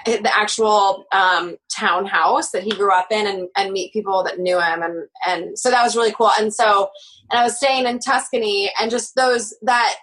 the 0.05 0.31
actual 0.35 1.05
um, 1.11 1.57
townhouse 1.71 2.51
that 2.51 2.63
he 2.63 2.71
grew 2.71 2.91
up 2.91 3.07
in 3.11 3.27
and, 3.27 3.47
and 3.55 3.71
meet 3.71 3.93
people 3.93 4.23
that 4.23 4.39
knew 4.39 4.59
him 4.59 4.81
and 4.81 5.07
and 5.27 5.57
so 5.59 5.69
that 5.69 5.83
was 5.83 5.95
really 5.95 6.11
cool. 6.11 6.31
And 6.39 6.53
so 6.53 6.89
and 7.31 7.39
i 7.39 7.43
was 7.43 7.57
staying 7.57 7.85
in 7.85 7.99
tuscany 7.99 8.71
and 8.79 8.91
just 8.91 9.15
those 9.15 9.53
that 9.61 9.95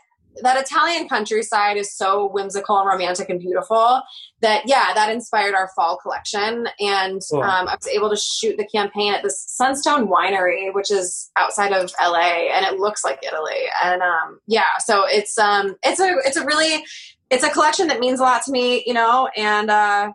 that 0.43 0.61
italian 0.61 1.09
countryside 1.09 1.77
is 1.77 1.95
so 1.95 2.29
whimsical 2.33 2.79
and 2.79 2.87
romantic 2.89 3.29
and 3.29 3.41
beautiful 3.41 4.01
that 4.41 4.63
yeah 4.67 4.93
that 4.95 5.11
inspired 5.13 5.55
our 5.55 5.69
fall 5.75 5.99
collection. 5.99 6.69
And 6.79 7.21
Cool. 7.31 7.43
um, 7.43 7.69
i 7.69 7.75
was 7.75 7.89
able 7.89 8.11
to 8.11 8.17
shoot 8.17 8.57
the 8.57 8.67
campaign 8.67 9.13
at 9.13 9.23
this 9.23 9.45
sunstone 9.49 10.09
winery 10.09 10.73
which 10.73 10.91
is 10.91 11.31
outside 11.37 11.73
of 11.73 11.93
la 12.01 12.19
and 12.19 12.65
it 12.65 12.79
looks 12.79 13.05
like 13.05 13.23
italy. 13.27 13.65
And 13.83 14.03
um, 14.03 14.41
yeah 14.47 14.79
so 14.79 15.05
it's 15.07 15.37
um 15.39 15.77
it's 15.83 16.01
a 16.01 16.17
it's 16.25 16.37
a 16.37 16.47
really 16.47 16.85
it's 17.31 17.45
a 17.45 17.51
collection 17.51 17.87
that 17.89 18.01
means 18.01 18.21
a 18.21 18.23
lot 18.23 18.43
to 18.43 18.51
me 18.51 18.83
you 18.87 18.93
know 18.95 19.29
and 19.37 19.71
uh 19.71 20.13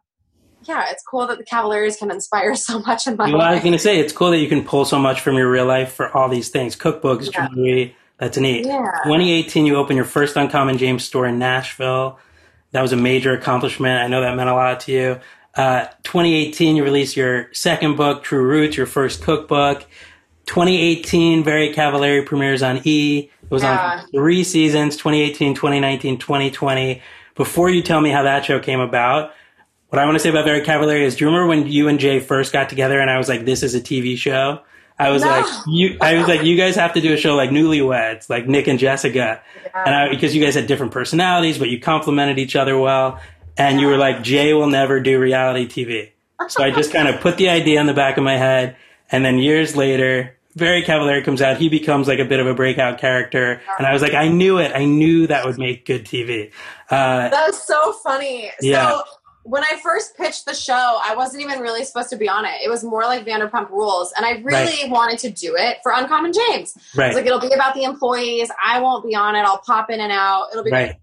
yeah 0.64 0.86
it's 0.90 1.04
cool 1.04 1.26
that 1.28 1.38
the 1.38 1.44
Cavallaris 1.44 1.98
can 1.98 2.12
inspire 2.12 2.56
so 2.68 2.80
much 2.80 3.08
in 3.08 3.16
my 3.16 3.32
Well, 3.32 3.42
I 3.42 3.54
was 3.54 3.62
going 3.62 3.74
to 3.74 3.80
say 3.80 4.00
it's 4.00 4.12
cool 4.14 4.32
that 4.32 4.40
you 4.40 4.50
can 4.50 4.64
pull 4.64 4.84
so 4.86 4.98
much 5.00 5.22
from 5.22 5.36
your 5.36 5.50
real 5.50 5.66
life 5.66 5.94
for 5.94 6.16
all 6.18 6.28
these 6.28 6.50
things, 6.50 6.76
cookbooks, 6.76 7.32
Yeah. 7.32 7.48
jewelry. 7.50 7.96
That's 8.18 8.38
neat. 8.38 8.66
Yeah. 8.66 8.82
2018, 9.04 9.66
you 9.66 9.76
opened 9.76 9.98
your 9.98 10.06
first 10.06 10.36
Uncommon 10.38 10.78
James 10.78 11.04
store 11.04 11.28
in 11.28 11.38
Nashville. 11.38 12.18
That 12.72 12.82
was 12.82 12.94
a 12.94 12.98
major 12.98 13.34
accomplishment. 13.34 14.02
I 14.02 14.08
know 14.08 14.22
that 14.22 14.36
meant 14.36 14.50
a 14.50 14.54
lot 14.54 14.80
to 14.82 14.92
you. 14.92 15.20
Uh, 15.54 15.86
2018, 16.04 16.78
you 16.78 16.84
released 16.84 17.16
your 17.16 17.50
second 17.54 17.96
book, 17.98 18.24
True 18.24 18.44
Roots, 18.44 18.76
your 18.78 18.86
first 18.88 19.22
cookbook. 19.22 19.86
2018, 20.46 21.44
Very 21.44 21.74
Cavallari 21.74 22.26
premieres 22.26 22.64
on 22.64 22.82
E. 22.86 23.30
It 23.46 23.52
was 23.54 23.64
Yeah. 23.64 24.00
on 24.02 24.08
three 24.12 24.44
seasons 24.44 24.98
2018, 24.98 25.54
2019, 25.56 26.18
2020. 26.18 27.02
Before 27.36 27.70
you 27.70 27.82
tell 27.82 28.02
me 28.02 28.10
how 28.10 28.24
that 28.24 28.46
show 28.46 28.60
came 28.60 28.80
about, 28.80 29.34
what 29.90 30.00
I 30.00 30.06
want 30.06 30.16
to 30.16 30.20
say 30.20 30.30
about 30.30 30.46
Very 30.46 30.62
Cavallari 30.62 31.02
is 31.02 31.16
do 31.16 31.26
you 31.26 31.30
remember 31.30 31.48
when 31.48 31.68
you 31.68 31.88
and 31.88 32.00
Jay 32.00 32.20
first 32.20 32.52
got 32.54 32.70
together 32.70 33.00
and 33.00 33.10
I 33.10 33.18
was 33.18 33.30
like, 33.30 33.46
this 33.46 33.62
is 33.64 33.76
a 33.76 33.82
TV 33.82 34.18
show? 34.18 34.60
I 34.98 35.10
was 35.10 35.24
No. 35.24 35.30
like, 35.30 35.46
you, 35.68 35.98
I 36.02 36.16
was 36.16 36.28
like, 36.28 36.44
you 36.44 36.56
guys 36.56 36.76
have 36.76 36.94
to 36.94 37.02
do 37.02 37.14
a 37.14 37.18
show 37.18 37.36
like 37.36 37.50
Newlyweds, 37.50 38.30
like 38.30 38.48
Nick 38.48 38.68
and 38.68 38.80
Jessica. 38.80 39.42
And 39.76 39.94
I, 39.94 40.10
because 40.10 40.34
you 40.36 40.42
guys 40.44 40.56
had 40.56 40.68
different 40.68 40.94
personalities, 40.94 41.58
but 41.58 41.70
you 41.70 41.80
complemented 41.80 42.40
each 42.40 42.56
other 42.56 42.78
well. 42.78 43.20
And 43.58 43.80
you 43.82 43.88
were 43.88 43.98
like, 43.98 44.24
Jay 44.24 44.54
will 44.54 44.68
never 44.68 45.00
do 45.02 45.20
reality 45.20 45.68
TV. 45.68 46.12
So 46.50 46.64
I 46.64 46.72
just 46.72 46.92
kind 46.94 47.08
of 47.10 47.20
put 47.20 47.38
the 47.38 47.50
idea 47.50 47.80
in 47.82 47.88
the 47.88 47.94
back 47.94 48.18
of 48.18 48.24
my 48.24 48.38
head. 48.38 48.78
And 49.12 49.24
then 49.26 49.38
years 49.38 49.76
later, 49.76 50.35
Very 50.56 50.84
Cavallari 50.84 51.24
comes 51.24 51.42
out. 51.42 51.58
He 51.58 51.68
becomes 51.68 52.08
like 52.08 52.20
a 52.20 52.26
bit 52.26 52.40
of 52.40 52.48
a 52.48 52.54
breakout 52.54 52.98
character. 52.98 53.62
And 53.78 53.86
I 53.86 53.92
was 53.92 54.02
like, 54.02 54.14
I 54.14 54.30
knew 54.30 54.58
it. 54.58 54.72
I 54.74 54.86
knew 54.86 55.28
that 55.28 55.46
would 55.46 55.58
make 55.58 55.86
good 55.86 56.06
TV. 56.06 56.52
Uh, 56.90 57.28
That's 57.30 57.62
so 57.68 57.92
funny. 57.92 58.52
Yeah. 58.62 58.90
So 58.90 59.02
when 59.44 59.64
I 59.64 59.80
first 59.84 60.16
pitched 60.18 60.46
the 60.46 60.54
show, 60.56 61.00
I 61.04 61.14
wasn't 61.16 61.44
even 61.44 61.60
really 61.60 61.84
supposed 61.84 62.10
to 62.10 62.16
be 62.18 62.28
on 62.30 62.46
it. 62.46 62.54
It 62.64 62.70
was 62.70 62.84
more 62.84 63.04
like 63.04 63.26
Vanderpump 63.26 63.70
Rules, 63.70 64.12
and 64.18 64.26
I 64.26 64.40
really 64.42 64.90
wanted 64.90 65.20
to 65.20 65.30
do 65.30 65.56
it 65.56 65.78
for 65.84 65.92
Uncommon 65.92 66.32
James. 66.34 66.76
It's 66.76 66.96
right. 66.98 67.14
like 67.14 67.26
it'll 67.26 67.40
be 67.40 67.54
about 67.54 67.76
the 67.76 67.84
employees. 67.84 68.50
I 68.64 68.80
won't 68.80 69.06
be 69.06 69.14
on 69.14 69.36
it. 69.36 69.42
I'll 69.42 69.60
pop 69.60 69.92
in 69.92 70.00
and 70.00 70.12
out. 70.12 70.48
It'll 70.52 70.64
be 70.64 70.72
great. 70.72 70.84
Right. 70.84 70.96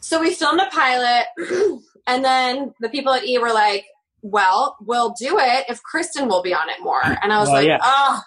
So 0.00 0.20
we 0.20 0.34
filmed 0.34 0.60
a 0.60 0.66
pilot, 0.70 1.26
and 2.08 2.24
then 2.24 2.74
the 2.80 2.88
people 2.88 3.12
at 3.12 3.24
E 3.24 3.38
were 3.38 3.52
like, 3.52 3.84
"Well, 4.22 4.76
we'll 4.80 5.14
do 5.18 5.38
it 5.38 5.66
if 5.68 5.80
Kristin 5.82 6.28
will 6.28 6.42
be 6.42 6.54
on 6.54 6.68
it 6.70 6.82
more." 6.82 7.02
And 7.04 7.32
I 7.32 7.38
was 7.38 7.48
Well, 7.48 7.58
like, 7.58 7.68
yeah. 7.68 7.78
"Oh, 7.82 8.20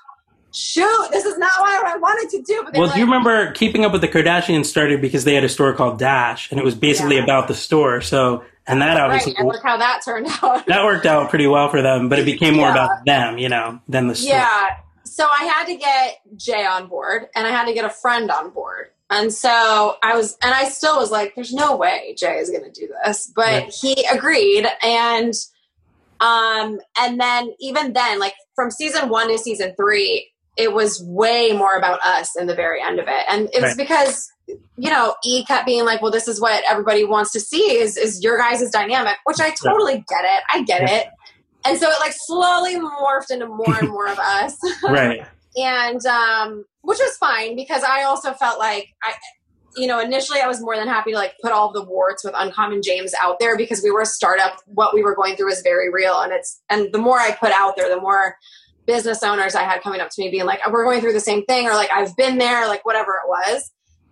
shoot! 0.54 1.08
This 1.12 1.26
is 1.26 1.38
not 1.38 1.52
what 1.60 1.86
I 1.86 1.98
wanted 1.98 2.30
to 2.38 2.42
do." 2.44 2.62
But 2.64 2.74
Well, 2.74 2.88
were 2.88 2.94
do 2.94 3.00
you 3.00 3.06
remember 3.06 3.52
Keeping 3.54 3.86
Up 3.86 3.92
with 3.92 4.02
the 4.02 4.08
Kardashians 4.08 4.66
started 4.66 5.02
because 5.02 5.24
they 5.24 5.34
had 5.34 5.44
a 5.44 5.50
store 5.50 5.74
called 5.74 6.00
Dash, 6.00 6.50
and 6.52 6.60
it 6.60 6.64
was 6.64 6.76
basically 6.76 7.18
Yeah. 7.18 7.24
about 7.24 7.48
the 7.48 7.56
store. 7.56 8.02
So, 8.02 8.44
and 8.68 8.82
that 8.82 8.96
Right, 8.96 9.02
obviously 9.02 9.36
and 9.38 9.48
look 9.48 9.64
how 9.64 9.78
that 9.78 10.02
turned 10.04 10.28
out. 10.44 10.66
that 10.68 10.84
worked 10.86 11.06
out 11.06 11.30
pretty 11.30 11.48
well 11.48 11.70
for 11.70 11.82
them, 11.82 12.10
but 12.10 12.20
it 12.20 12.26
became 12.26 12.56
more 12.56 12.68
Yeah. 12.68 12.74
about 12.74 13.06
them, 13.06 13.38
you 13.38 13.50
know, 13.50 13.80
than 13.88 14.08
the 14.08 14.16
store. 14.16 14.36
Yeah. 14.36 14.76
So 15.04 15.26
I 15.26 15.44
had 15.46 15.66
to 15.66 15.76
get 15.76 16.20
Jay 16.38 16.64
on 16.66 16.88
board 16.88 17.28
and 17.36 17.46
I 17.46 17.50
had 17.52 17.66
to 17.66 17.74
get 17.74 17.84
a 17.86 17.90
friend 17.90 18.30
on 18.32 18.52
board. 18.52 18.88
And 19.10 19.34
so 19.34 19.98
I 20.02 20.16
was, 20.16 20.38
and 20.42 20.54
I 20.54 20.66
still 20.70 20.96
was 20.98 21.12
like, 21.12 21.36
there's 21.36 21.52
no 21.54 21.76
way 21.76 22.16
Jay 22.18 22.38
is 22.38 22.50
going 22.50 22.64
to 22.64 22.72
do 22.72 22.88
this. 23.04 23.30
But 23.36 23.46
Right. 23.64 23.74
he 23.82 24.06
agreed. 24.10 24.66
And, 24.82 25.34
um, 26.22 26.80
and 27.00 27.20
then 27.20 27.54
even 27.60 27.94
then, 27.94 28.20
like 28.20 28.36
from 28.56 28.72
season 28.72 29.10
one 29.10 29.28
to 29.30 29.38
season 29.38 29.74
three, 29.76 30.32
it 30.58 30.74
was 30.74 31.02
way 31.06 31.54
more 31.54 31.76
about 31.78 32.00
us 32.06 32.36
in 32.36 32.48
the 32.48 32.56
very 32.56 32.82
end 32.82 33.00
of 33.00 33.08
it. 33.08 33.24
And 33.30 33.50
it 33.54 33.62
was 33.62 33.70
Right. 33.72 33.78
because, 33.78 34.30
you 34.48 34.90
know, 34.90 35.16
E 35.24 35.46
kept 35.46 35.66
being 35.66 35.86
like, 35.86 36.02
well, 36.02 36.12
this 36.12 36.28
is 36.28 36.42
what 36.42 36.64
everybody 36.70 37.06
wants 37.06 37.32
to 37.32 37.40
see 37.40 37.78
is, 37.78 37.96
is 37.98 38.22
your 38.24 38.38
guys' 38.38 38.70
dynamic, 38.70 39.18
which 39.24 39.40
I 39.40 39.52
totally 39.52 40.04
get 40.10 40.26
it. 40.26 40.44
I 40.54 40.64
get 40.64 40.82
Yeah. 40.82 40.96
it. 40.98 41.08
And 41.64 41.78
so 41.80 41.90
it 41.90 42.00
like 42.00 42.14
slowly 42.16 42.76
morphed 42.76 43.30
into 43.32 43.48
more 43.48 43.76
and 43.80 43.90
more 43.90 44.08
of 44.08 44.20
us. 44.20 44.58
Right. 44.84 45.26
and 45.56 46.06
um 46.06 46.66
which 46.82 46.98
was 47.00 47.16
fine 47.18 47.56
because 47.56 47.84
I 47.84 48.04
also 48.04 48.34
felt 48.34 48.58
like 48.60 48.90
I 49.04 49.14
you 49.78 49.88
know, 49.88 50.00
initially 50.02 50.42
I 50.42 50.48
was 50.48 50.60
more 50.60 50.76
than 50.76 50.88
happy 50.90 51.12
to 51.12 51.18
like 51.18 51.36
put 51.42 51.54
all 51.54 51.72
the 51.72 51.82
warts 51.84 52.26
with 52.26 52.34
Uncommon 52.36 52.82
James 52.84 53.14
out 53.22 53.38
there 53.40 53.56
because 53.56 53.82
we 53.82 53.90
were 53.90 54.02
a 54.02 54.06
startup. 54.06 54.58
What 54.66 54.94
we 54.94 55.02
were 55.02 55.16
going 55.16 55.38
through 55.38 55.46
was 55.46 55.62
very 55.62 55.90
real. 55.90 56.20
And 56.20 56.34
it's, 56.34 56.62
and 56.70 56.92
the 56.92 56.98
more 56.98 57.18
I 57.18 57.32
put 57.32 57.52
out 57.54 57.78
there, 57.78 57.88
the 57.88 58.02
more 58.02 58.36
business 58.86 59.24
owners 59.24 59.56
I 59.56 59.64
had 59.64 59.82
coming 59.82 60.02
up 60.02 60.10
to 60.10 60.22
me 60.22 60.30
being 60.30 60.46
like, 60.46 60.60
we're 60.70 60.84
going 60.84 61.02
through 61.02 61.14
the 61.14 61.20
same 61.20 61.46
thing 61.46 61.68
or 61.68 61.74
like, 61.74 61.90
I've 61.92 62.16
been 62.16 62.38
there, 62.38 62.68
like 62.68 62.86
whatever 62.86 63.14
it 63.24 63.28
was. 63.28 63.72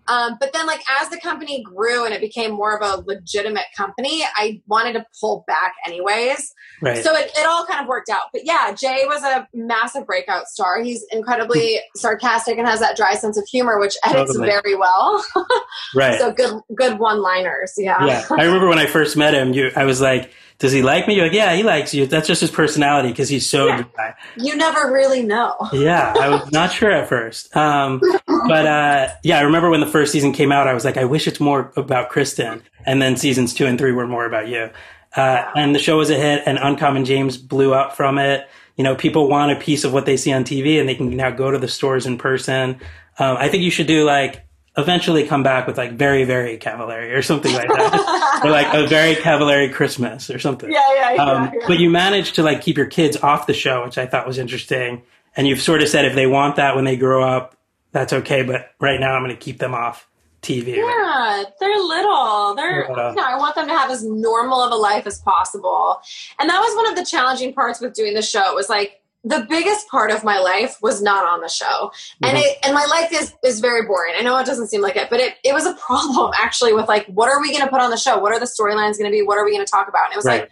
Um, 0.09 0.37
but 0.39 0.51
then 0.53 0.65
like 0.65 0.81
as 0.99 1.09
the 1.09 1.19
company 1.19 1.61
grew 1.61 2.03
and 2.03 2.13
it 2.15 2.19
became 2.19 2.51
more 2.51 2.75
of 2.75 2.81
a 2.81 3.03
legitimate 3.05 3.65
company, 3.77 4.23
I 4.35 4.59
wanted 4.65 4.93
to 4.93 5.05
pull 5.21 5.43
back 5.45 5.75
anyways. 5.85 6.51
Right. 6.81 7.03
So 7.03 7.13
it, 7.13 7.31
it 7.37 7.45
all 7.45 7.65
kind 7.67 7.81
of 7.81 7.87
worked 7.87 8.09
out. 8.09 8.23
But 8.33 8.43
yeah, 8.43 8.73
Jay 8.73 9.03
was 9.05 9.21
a 9.21 9.47
massive 9.53 10.07
breakout 10.07 10.47
star. 10.47 10.81
He's 10.81 11.05
incredibly 11.11 11.79
sarcastic 11.95 12.57
and 12.57 12.67
has 12.67 12.79
that 12.79 12.97
dry 12.97 13.13
sense 13.13 13.37
of 13.37 13.45
humor, 13.45 13.79
which 13.79 13.95
edits 14.03 14.33
Totally. 14.33 14.47
very 14.47 14.75
well. 14.75 15.23
right. 15.95 16.19
So 16.19 16.31
good, 16.31 16.59
good 16.75 16.97
one-liners. 16.97 17.73
Yeah. 17.77 18.03
yeah. 18.03 18.25
I 18.31 18.45
remember 18.45 18.67
when 18.67 18.79
I 18.79 18.87
first 18.87 19.15
met 19.15 19.35
him, 19.35 19.53
you, 19.53 19.69
I 19.75 19.85
was 19.85 20.01
like, 20.01 20.31
does 20.59 20.71
he 20.71 20.81
like 20.81 21.07
me? 21.07 21.15
You're 21.15 21.25
like, 21.25 21.33
yeah, 21.33 21.55
he 21.55 21.63
likes 21.63 21.93
you. 21.93 22.05
That's 22.05 22.27
just 22.27 22.41
his 22.41 22.51
personality 22.51 23.09
because 23.09 23.29
he's 23.29 23.49
so 23.49 23.67
Yeah. 23.67 23.83
dry. 23.95 24.13
You 24.37 24.55
never 24.55 24.91
really 24.91 25.23
know. 25.23 25.55
Yeah, 25.73 26.13
I 26.19 26.29
was 26.29 26.51
not 26.51 26.71
sure 26.71 26.91
at 26.91 27.07
first. 27.09 27.55
Um, 27.55 28.01
but 28.27 28.65
uh, 28.67 29.07
yeah, 29.23 29.39
I 29.39 29.41
remember 29.41 29.69
when 29.69 29.79
the 29.79 29.87
first 29.87 30.11
season 30.11 30.33
came 30.33 30.51
out, 30.51 30.67
I 30.67 30.73
was 30.73 30.83
like, 30.85 30.97
I 30.97 31.05
wish 31.05 31.27
it's 31.27 31.39
more 31.39 31.71
about 31.77 32.11
Kristin. 32.11 32.61
And 32.85 33.01
then 33.01 33.15
seasons 33.17 33.53
two 33.53 33.65
and 33.65 33.77
three 33.79 33.91
were 33.91 34.07
more 34.07 34.25
about 34.25 34.47
you. 34.47 34.69
Uh, 35.15 35.43
and 35.55 35.73
the 35.73 35.79
show 35.79 35.97
was 35.97 36.09
a 36.09 36.15
hit, 36.15 36.43
and 36.45 36.59
Uncommon 36.61 37.03
James 37.05 37.37
blew 37.37 37.73
up 37.73 37.95
from 37.95 38.17
it. 38.19 38.47
You 38.75 38.83
know, 38.83 38.95
people 38.95 39.27
want 39.27 39.51
a 39.51 39.55
piece 39.55 39.83
of 39.83 39.91
what 39.91 40.05
they 40.05 40.17
see 40.17 40.31
on 40.31 40.43
TV, 40.43 40.79
and 40.79 40.87
they 40.87 40.95
can 40.95 41.09
now 41.15 41.31
go 41.31 41.49
to 41.51 41.57
the 41.57 41.67
stores 41.67 42.05
in 42.05 42.17
person. 42.17 42.79
Um, 43.17 43.35
I 43.37 43.49
think 43.49 43.63
you 43.63 43.71
should 43.71 43.87
do 43.87 44.03
like 44.05 44.45
eventually 44.79 45.25
come 45.27 45.43
back 45.43 45.67
with 45.67 45.77
like 45.77 45.93
very, 45.93 46.23
very 46.23 46.57
Cavallari 46.57 47.15
or 47.15 47.21
something 47.21 47.53
like 47.53 47.67
that, 47.67 48.41
or 48.43 48.49
like 48.49 48.73
a 48.73 48.87
very 48.87 49.15
Cavallari 49.15 49.71
Christmas 49.73 50.29
or 50.29 50.39
something. 50.39 50.71
Yeah, 50.71 50.93
yeah, 50.95 51.11
yeah. 51.13 51.23
Um, 51.23 51.51
yeah. 51.53 51.67
but 51.67 51.79
you 51.79 51.89
managed 51.89 52.35
to 52.35 52.43
like 52.43 52.61
keep 52.61 52.77
your 52.77 52.85
kids 52.87 53.17
off 53.17 53.47
the 53.47 53.53
show, 53.53 53.83
which 53.85 53.97
I 53.97 54.05
thought 54.05 54.25
was 54.27 54.37
interesting. 54.37 55.03
And 55.35 55.47
you've 55.47 55.61
sort 55.61 55.81
of 55.81 55.89
said 55.89 56.05
if 56.05 56.15
they 56.15 56.27
want 56.27 56.55
that 56.55 56.75
when 56.75 56.85
they 56.85 56.97
grow 56.97 57.23
up, 57.23 57.55
that's 57.91 58.13
okay. 58.13 58.43
But 58.43 58.71
right 58.79 58.99
now, 58.99 59.13
I'm 59.13 59.23
going 59.23 59.35
to 59.35 59.41
keep 59.41 59.59
them 59.59 59.73
off 59.73 60.07
TV. 60.41 60.75
Yeah, 60.77 61.43
they're 61.59 61.77
little. 61.77 62.55
They're 62.55 62.87
Yeah. 62.89 63.09
you 63.09 63.15
know, 63.15 63.23
I 63.23 63.37
want 63.37 63.55
them 63.55 63.67
to 63.67 63.73
have 63.73 63.91
as 63.91 64.03
normal 64.03 64.61
of 64.61 64.71
a 64.71 64.75
life 64.75 65.05
as 65.05 65.19
possible. 65.19 66.01
And 66.39 66.49
that 66.49 66.59
was 66.59 66.75
one 66.75 66.87
of 66.87 66.95
the 66.95 67.05
challenging 67.05 67.53
parts 67.53 67.79
with 67.81 67.93
doing 67.93 68.13
the 68.13 68.21
show. 68.21 68.49
It 68.49 68.55
was 68.55 68.69
like 68.69 69.01
the 69.23 69.45
biggest 69.49 69.87
part 69.89 70.11
of 70.11 70.23
my 70.23 70.39
life 70.39 70.77
was 70.81 71.01
not 71.01 71.25
on 71.25 71.41
the 71.41 71.49
show. 71.49 71.91
And 72.23 72.37
Mhm. 72.37 72.41
it 72.41 72.57
and 72.63 72.73
my 72.73 72.85
life 72.85 73.11
is 73.11 73.33
is 73.43 73.59
very 73.59 73.85
boring. 73.85 74.13
I 74.17 74.21
know 74.21 74.37
it 74.37 74.45
doesn't 74.45 74.67
seem 74.67 74.81
like 74.81 74.95
it, 74.95 75.09
but 75.09 75.19
it, 75.19 75.35
it 75.43 75.53
was 75.53 75.65
a 75.65 75.73
problem 75.87 76.31
actually 76.37 76.73
with 76.73 76.87
like 76.87 77.05
what 77.07 77.29
are 77.29 77.41
we 77.41 77.51
gonna 77.51 77.69
put 77.69 77.81
on 77.81 77.89
the 77.89 77.97
show? 77.97 78.17
What 78.19 78.31
are 78.31 78.39
the 78.39 78.45
storylines 78.45 78.97
gonna 78.97 79.09
be? 79.11 79.21
What 79.21 79.37
are 79.37 79.43
we 79.45 79.51
gonna 79.51 79.65
talk 79.65 79.87
about? 79.89 80.05
And 80.05 80.13
it 80.13 80.17
was 80.17 80.25
Right. 80.25 80.41
like 80.41 80.51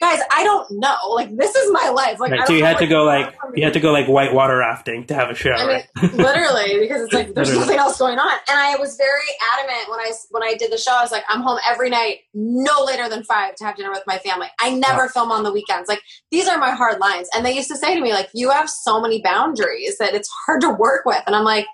guys, 0.00 0.20
I 0.30 0.44
don't 0.44 0.70
know. 0.70 0.96
Like 1.10 1.36
this 1.36 1.54
is 1.54 1.72
my 1.72 1.88
life. 1.90 2.20
Like 2.20 2.32
Right. 2.32 2.46
So 2.46 2.52
you 2.52 2.64
had 2.64 2.78
to 2.78 2.86
go 2.86 3.04
like 3.04 3.26
want 3.26 3.36
from 3.36 3.52
me. 3.52 3.60
you 3.60 3.64
had 3.64 3.74
to 3.74 3.80
go 3.80 3.92
like 3.92 4.06
whitewater 4.06 4.58
rafting 4.58 5.06
to 5.06 5.14
have 5.14 5.30
a 5.30 5.34
show. 5.34 5.52
I 5.52 5.84
mean, 6.02 6.16
literally, 6.16 6.78
because 6.80 7.02
it's 7.02 7.12
like 7.12 7.34
there's 7.34 7.54
nothing 7.54 7.78
else 7.78 7.98
going 7.98 8.18
on. 8.18 8.38
And 8.48 8.58
I 8.58 8.76
was 8.76 8.96
very 8.96 9.20
adamant 9.54 9.90
when 9.90 10.00
I 10.00 10.12
when 10.30 10.42
I 10.42 10.54
did 10.54 10.72
the 10.72 10.78
show. 10.78 10.92
I 10.92 11.02
was 11.02 11.12
like, 11.12 11.24
I'm 11.28 11.42
home 11.42 11.58
every 11.68 11.90
night, 11.90 12.18
no 12.34 12.84
later 12.84 13.08
than 13.08 13.24
five, 13.24 13.54
to 13.56 13.64
have 13.64 13.76
dinner 13.76 13.90
with 13.90 14.04
my 14.06 14.18
family. 14.18 14.48
I 14.60 14.74
never 14.74 15.08
film 15.08 15.30
on 15.30 15.42
the 15.42 15.52
weekends. 15.52 15.88
Like 15.88 16.00
these 16.30 16.48
are 16.48 16.58
my 16.58 16.70
hard 16.70 17.00
lines. 17.00 17.28
And 17.34 17.44
they 17.44 17.52
used 17.54 17.68
to 17.68 17.76
say 17.76 17.94
to 17.94 18.00
me, 18.00 18.12
like, 18.12 18.28
you 18.34 18.50
have 18.50 18.68
so 18.70 19.00
many 19.00 19.20
boundaries 19.22 19.98
that 19.98 20.14
it's 20.14 20.30
hard 20.46 20.60
to 20.62 20.70
work 20.70 21.04
with. 21.04 21.22
And 21.26 21.34
I'm 21.34 21.44
like, 21.44 21.66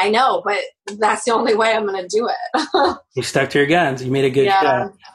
I 0.00 0.10
know, 0.10 0.42
but 0.44 0.58
that's 0.98 1.24
the 1.24 1.32
only 1.34 1.54
way 1.54 1.72
I'm 1.72 1.86
going 1.86 2.00
to 2.00 2.08
do 2.08 2.28
it. 2.28 2.96
You 3.16 3.22
stuck 3.24 3.50
to 3.50 3.58
your 3.58 3.66
guns. 3.66 4.02
You 4.04 4.10
made 4.10 4.24
a 4.24 4.30
good 4.30 4.46
Yeah. 4.46 4.60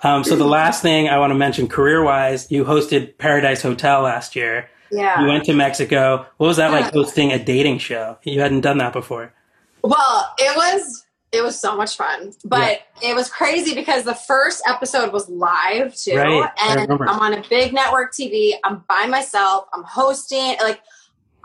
show. 0.03 0.07
Um, 0.07 0.23
so 0.23 0.35
the 0.35 0.45
last 0.45 0.81
thing 0.81 1.07
I 1.09 1.17
want 1.17 1.31
to 1.31 1.35
mention, 1.35 1.67
career 1.67 2.03
wise, 2.03 2.51
you 2.51 2.65
hosted 2.65 3.17
Paradise 3.17 3.61
Hotel 3.61 4.01
last 4.01 4.35
year. 4.35 4.69
yeah. 4.91 5.21
You 5.21 5.27
went 5.27 5.45
to 5.45 5.53
Mexico. 5.53 6.25
What 6.37 6.47
was 6.47 6.57
that 6.57 6.71
like 6.71 6.93
hosting 6.93 7.31
a 7.31 7.43
dating 7.43 7.79
show? 7.79 8.17
You 8.23 8.41
hadn't 8.41 8.61
done 8.61 8.77
that 8.79 8.93
before. 8.93 9.33
Well, 9.81 10.33
it 10.37 10.55
was 10.55 11.03
it 11.31 11.41
was 11.43 11.59
so 11.59 11.75
much 11.75 11.97
fun, 11.97 12.31
but 12.45 12.81
it 13.01 13.13
was 13.15 13.29
crazy 13.29 13.73
because 13.75 14.03
the 14.03 14.15
first 14.15 14.61
episode 14.69 15.11
was 15.11 15.27
live 15.29 15.93
too, 15.95 16.15
Right, 16.15 16.49
and. 16.61 16.89
I'm 16.91 17.01
on 17.19 17.33
a 17.33 17.43
big 17.49 17.73
network 17.73 18.13
TV. 18.13 18.53
I'm 18.63 18.83
by 18.87 19.05
myself. 19.07 19.65
I'm 19.73 19.83
hosting. 19.83 20.55
Like 20.61 20.79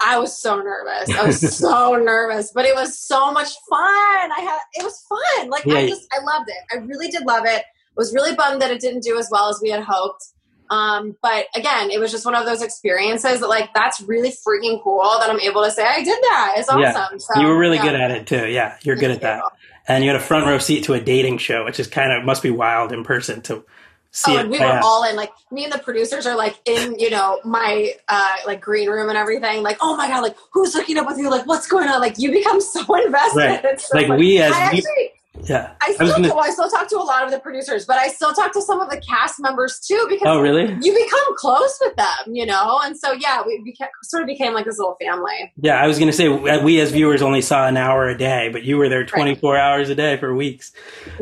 I 0.02 0.18
was 0.18 0.36
so 0.36 0.56
nervous. 0.60 1.10
I 1.16 1.24
was 1.26 1.56
so 1.58 1.94
nervous, 2.02 2.52
but 2.54 2.64
it 2.64 2.74
was 2.74 2.98
so 2.98 3.32
much 3.32 3.48
fun. 3.68 3.80
I 3.80 4.40
had 4.40 4.58
it 4.74 4.84
was 4.84 5.04
fun. 5.08 5.50
Like 5.50 5.64
Yeah. 5.64 5.74
I 5.76 5.88
just 5.88 6.06
I 6.12 6.22
loved 6.24 6.48
it. 6.48 6.56
I 6.72 6.76
really 6.84 7.08
did 7.08 7.24
love 7.26 7.44
it. 7.46 7.64
Was 7.96 8.14
really 8.14 8.34
bummed 8.34 8.62
that 8.62 8.70
it 8.70 8.80
didn't 8.80 9.02
do 9.02 9.18
as 9.18 9.28
well 9.30 9.48
as 9.48 9.60
we 9.62 9.70
had 9.70 9.82
hoped. 9.82 10.24
Um, 10.70 11.16
but 11.20 11.46
again, 11.56 11.90
it 11.90 11.98
was 11.98 12.12
just 12.12 12.24
one 12.24 12.36
of 12.36 12.46
those 12.46 12.62
experiences 12.62 13.40
that 13.40 13.48
like 13.48 13.74
that's 13.74 14.00
really 14.00 14.30
freaking 14.30 14.82
cool 14.82 15.02
that 15.18 15.28
I'm 15.28 15.40
able 15.40 15.64
to 15.64 15.70
say 15.70 15.84
I 15.84 16.02
did 16.02 16.18
that. 16.22 16.54
It's 16.56 16.68
Yeah. 16.70 16.92
awesome. 16.96 17.18
So, 17.18 17.40
you 17.40 17.48
were 17.48 17.58
really 17.58 17.76
yeah. 17.76 17.82
good 17.82 17.94
at 17.96 18.10
it 18.12 18.26
too. 18.26 18.46
Yeah, 18.48 18.76
you're 18.82 18.96
good 18.96 19.10
at 19.10 19.20
that. 19.22 19.42
And 19.88 20.04
you 20.04 20.10
had 20.10 20.16
a 20.16 20.22
front 20.24 20.46
row 20.46 20.58
seat 20.58 20.84
to 20.84 20.94
a 20.94 21.00
dating 21.00 21.38
show, 21.38 21.64
which 21.64 21.80
is 21.80 21.88
kind 21.88 22.12
of 22.12 22.24
must 22.24 22.42
be 22.42 22.50
wild 22.50 22.92
in 22.92 23.02
person 23.02 23.42
to 23.42 23.64
see 24.12 24.36
Oh, 24.36 24.40
and 24.40 24.50
we 24.50 24.58
play 24.58 24.66
were 24.66 24.80
all 24.82 25.04
in. 25.04 25.16
Like 25.16 25.30
me 25.50 25.64
and 25.64 25.72
the 25.72 25.78
producers 25.78 26.26
are 26.26 26.36
like 26.36 26.56
in, 26.64 26.98
you 26.98 27.10
know, 27.10 27.40
my 27.44 27.92
uh 28.08 28.36
like 28.46 28.60
green 28.60 28.88
room 28.88 29.08
and 29.08 29.18
everything. 29.18 29.62
Like, 29.62 29.78
oh 29.80 29.96
my 29.96 30.08
god, 30.08 30.22
like 30.22 30.36
who's 30.52 30.74
hooking 30.74 30.96
up 30.98 31.06
with 31.06 31.18
you? 31.18 31.30
Like, 31.30 31.46
what's 31.46 31.66
going 31.66 31.88
on? 31.88 32.00
Like, 32.00 32.18
you 32.18 32.30
become 32.30 32.60
so 32.74 32.80
invested. 33.04 33.36
Right. 33.38 33.64
It's 33.64 33.88
so 33.88 33.96
Like, 33.96 34.08
funny. 34.08 34.20
we 34.20 34.38
as 34.42 34.52
I 34.52 34.58
we- 34.72 34.78
actually, 34.78 35.10
Yeah. 35.44 35.72
I 35.80 35.92
still 35.94 36.08
gonna- 36.10 36.28
do. 36.28 36.36
I 36.36 36.50
still 36.50 36.68
talk 36.68 36.88
to 36.88 36.96
a 36.98 37.06
lot 37.06 37.24
of 37.24 37.30
the 37.30 37.38
producers, 37.38 37.86
but 37.86 37.96
I 37.96 38.08
still 38.08 38.32
talk 38.32 38.52
to 38.52 38.60
some 38.60 38.80
of 38.80 38.90
the 38.90 39.00
cast 39.00 39.40
members 39.40 39.78
too 39.78 40.04
because 40.08 40.26
oh, 40.28 40.40
really? 40.40 40.64
you 40.82 40.92
become 40.92 41.36
close 41.36 41.78
with 41.80 41.96
them, 41.96 42.34
you 42.34 42.44
know. 42.44 42.80
And 42.84 42.98
so 42.98 43.12
yeah, 43.12 43.42
we 43.46 43.62
became, 43.64 43.88
sort 44.02 44.22
of 44.22 44.26
became 44.26 44.52
like 44.54 44.64
this 44.66 44.78
little 44.78 44.96
family. 45.00 45.52
Yeah, 45.62 45.76
I 45.82 45.86
was 45.86 45.98
going 45.98 46.10
to 46.10 46.16
say 46.16 46.28
we 46.28 46.80
as 46.80 46.90
viewers 46.90 47.22
only 47.22 47.42
saw 47.42 47.66
an 47.66 47.76
hour 47.76 48.08
a 48.08 48.18
day, 48.18 48.48
but 48.52 48.64
you 48.64 48.76
were 48.76 48.88
there 48.88 49.04
24 49.04 49.56
hours 49.56 49.88
a 49.88 49.94
day 49.94 50.16
for 50.18 50.34
weeks. 50.34 50.72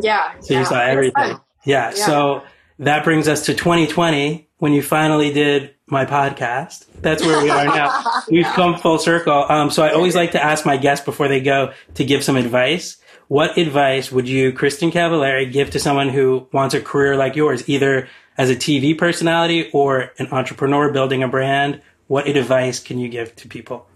Yeah. 0.00 0.32
So 0.40 0.54
yeah. 0.54 0.60
you 0.60 0.66
saw 0.66 0.80
everything. 0.80 1.38
Yeah. 1.64 1.90
Yeah. 1.94 2.06
So 2.06 2.42
that 2.78 3.04
brings 3.04 3.28
us 3.28 3.46
to 3.46 3.54
2020 3.54 4.48
when 4.58 4.72
you 4.72 4.82
finally 4.82 5.32
did 5.32 5.74
my 5.86 6.04
podcast. 6.04 6.86
That's 7.00 7.24
where 7.24 7.42
we 7.42 7.50
are 7.50 7.64
now. 7.64 8.22
We've 8.30 8.44
come 8.46 8.78
full 8.78 8.98
circle. 8.98 9.46
Um, 9.48 9.70
so 9.70 9.82
I 9.82 9.92
always 9.92 10.14
like 10.14 10.32
to 10.32 10.42
ask 10.42 10.66
my 10.66 10.76
guests 10.76 11.04
before 11.04 11.28
they 11.28 11.40
go 11.40 11.72
to 11.94 12.04
give 12.04 12.22
some 12.22 12.36
advice. 12.36 12.98
What 13.28 13.58
advice 13.58 14.10
would 14.10 14.28
you, 14.28 14.52
Kristin 14.52 14.90
Cavallari, 14.90 15.50
give 15.52 15.70
to 15.70 15.80
someone 15.80 16.08
who 16.08 16.48
wants 16.52 16.74
a 16.74 16.80
career 16.80 17.16
like 17.16 17.36
yours, 17.36 17.68
either 17.68 18.08
as 18.36 18.50
a 18.50 18.56
TV 18.56 18.96
personality 18.96 19.70
or 19.72 20.12
an 20.18 20.28
entrepreneur 20.32 20.92
building 20.92 21.22
a 21.22 21.28
brand? 21.28 21.82
What 22.06 22.26
advice 22.26 22.80
can 22.80 22.98
you 22.98 23.08
give 23.08 23.36
to 23.36 23.48
people? 23.48 23.86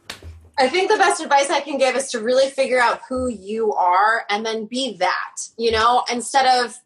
I 0.59 0.69
think 0.69 0.91
the 0.91 0.99
best 0.99 1.23
advice 1.23 1.51
I 1.51 1.61
can 1.61 1.79
give 1.79 1.97
is 1.97 2.11
to 2.11 2.21
really 2.21 2.51
figure 2.51 2.79
out 2.79 3.01
who 3.09 3.29
you 3.29 3.73
are 3.73 4.25
and 4.29 4.45
then 4.45 4.67
be 4.67 4.97
that, 4.99 5.37
you 5.57 5.71
know, 5.71 6.05
instead 6.13 6.65
of 6.65 6.77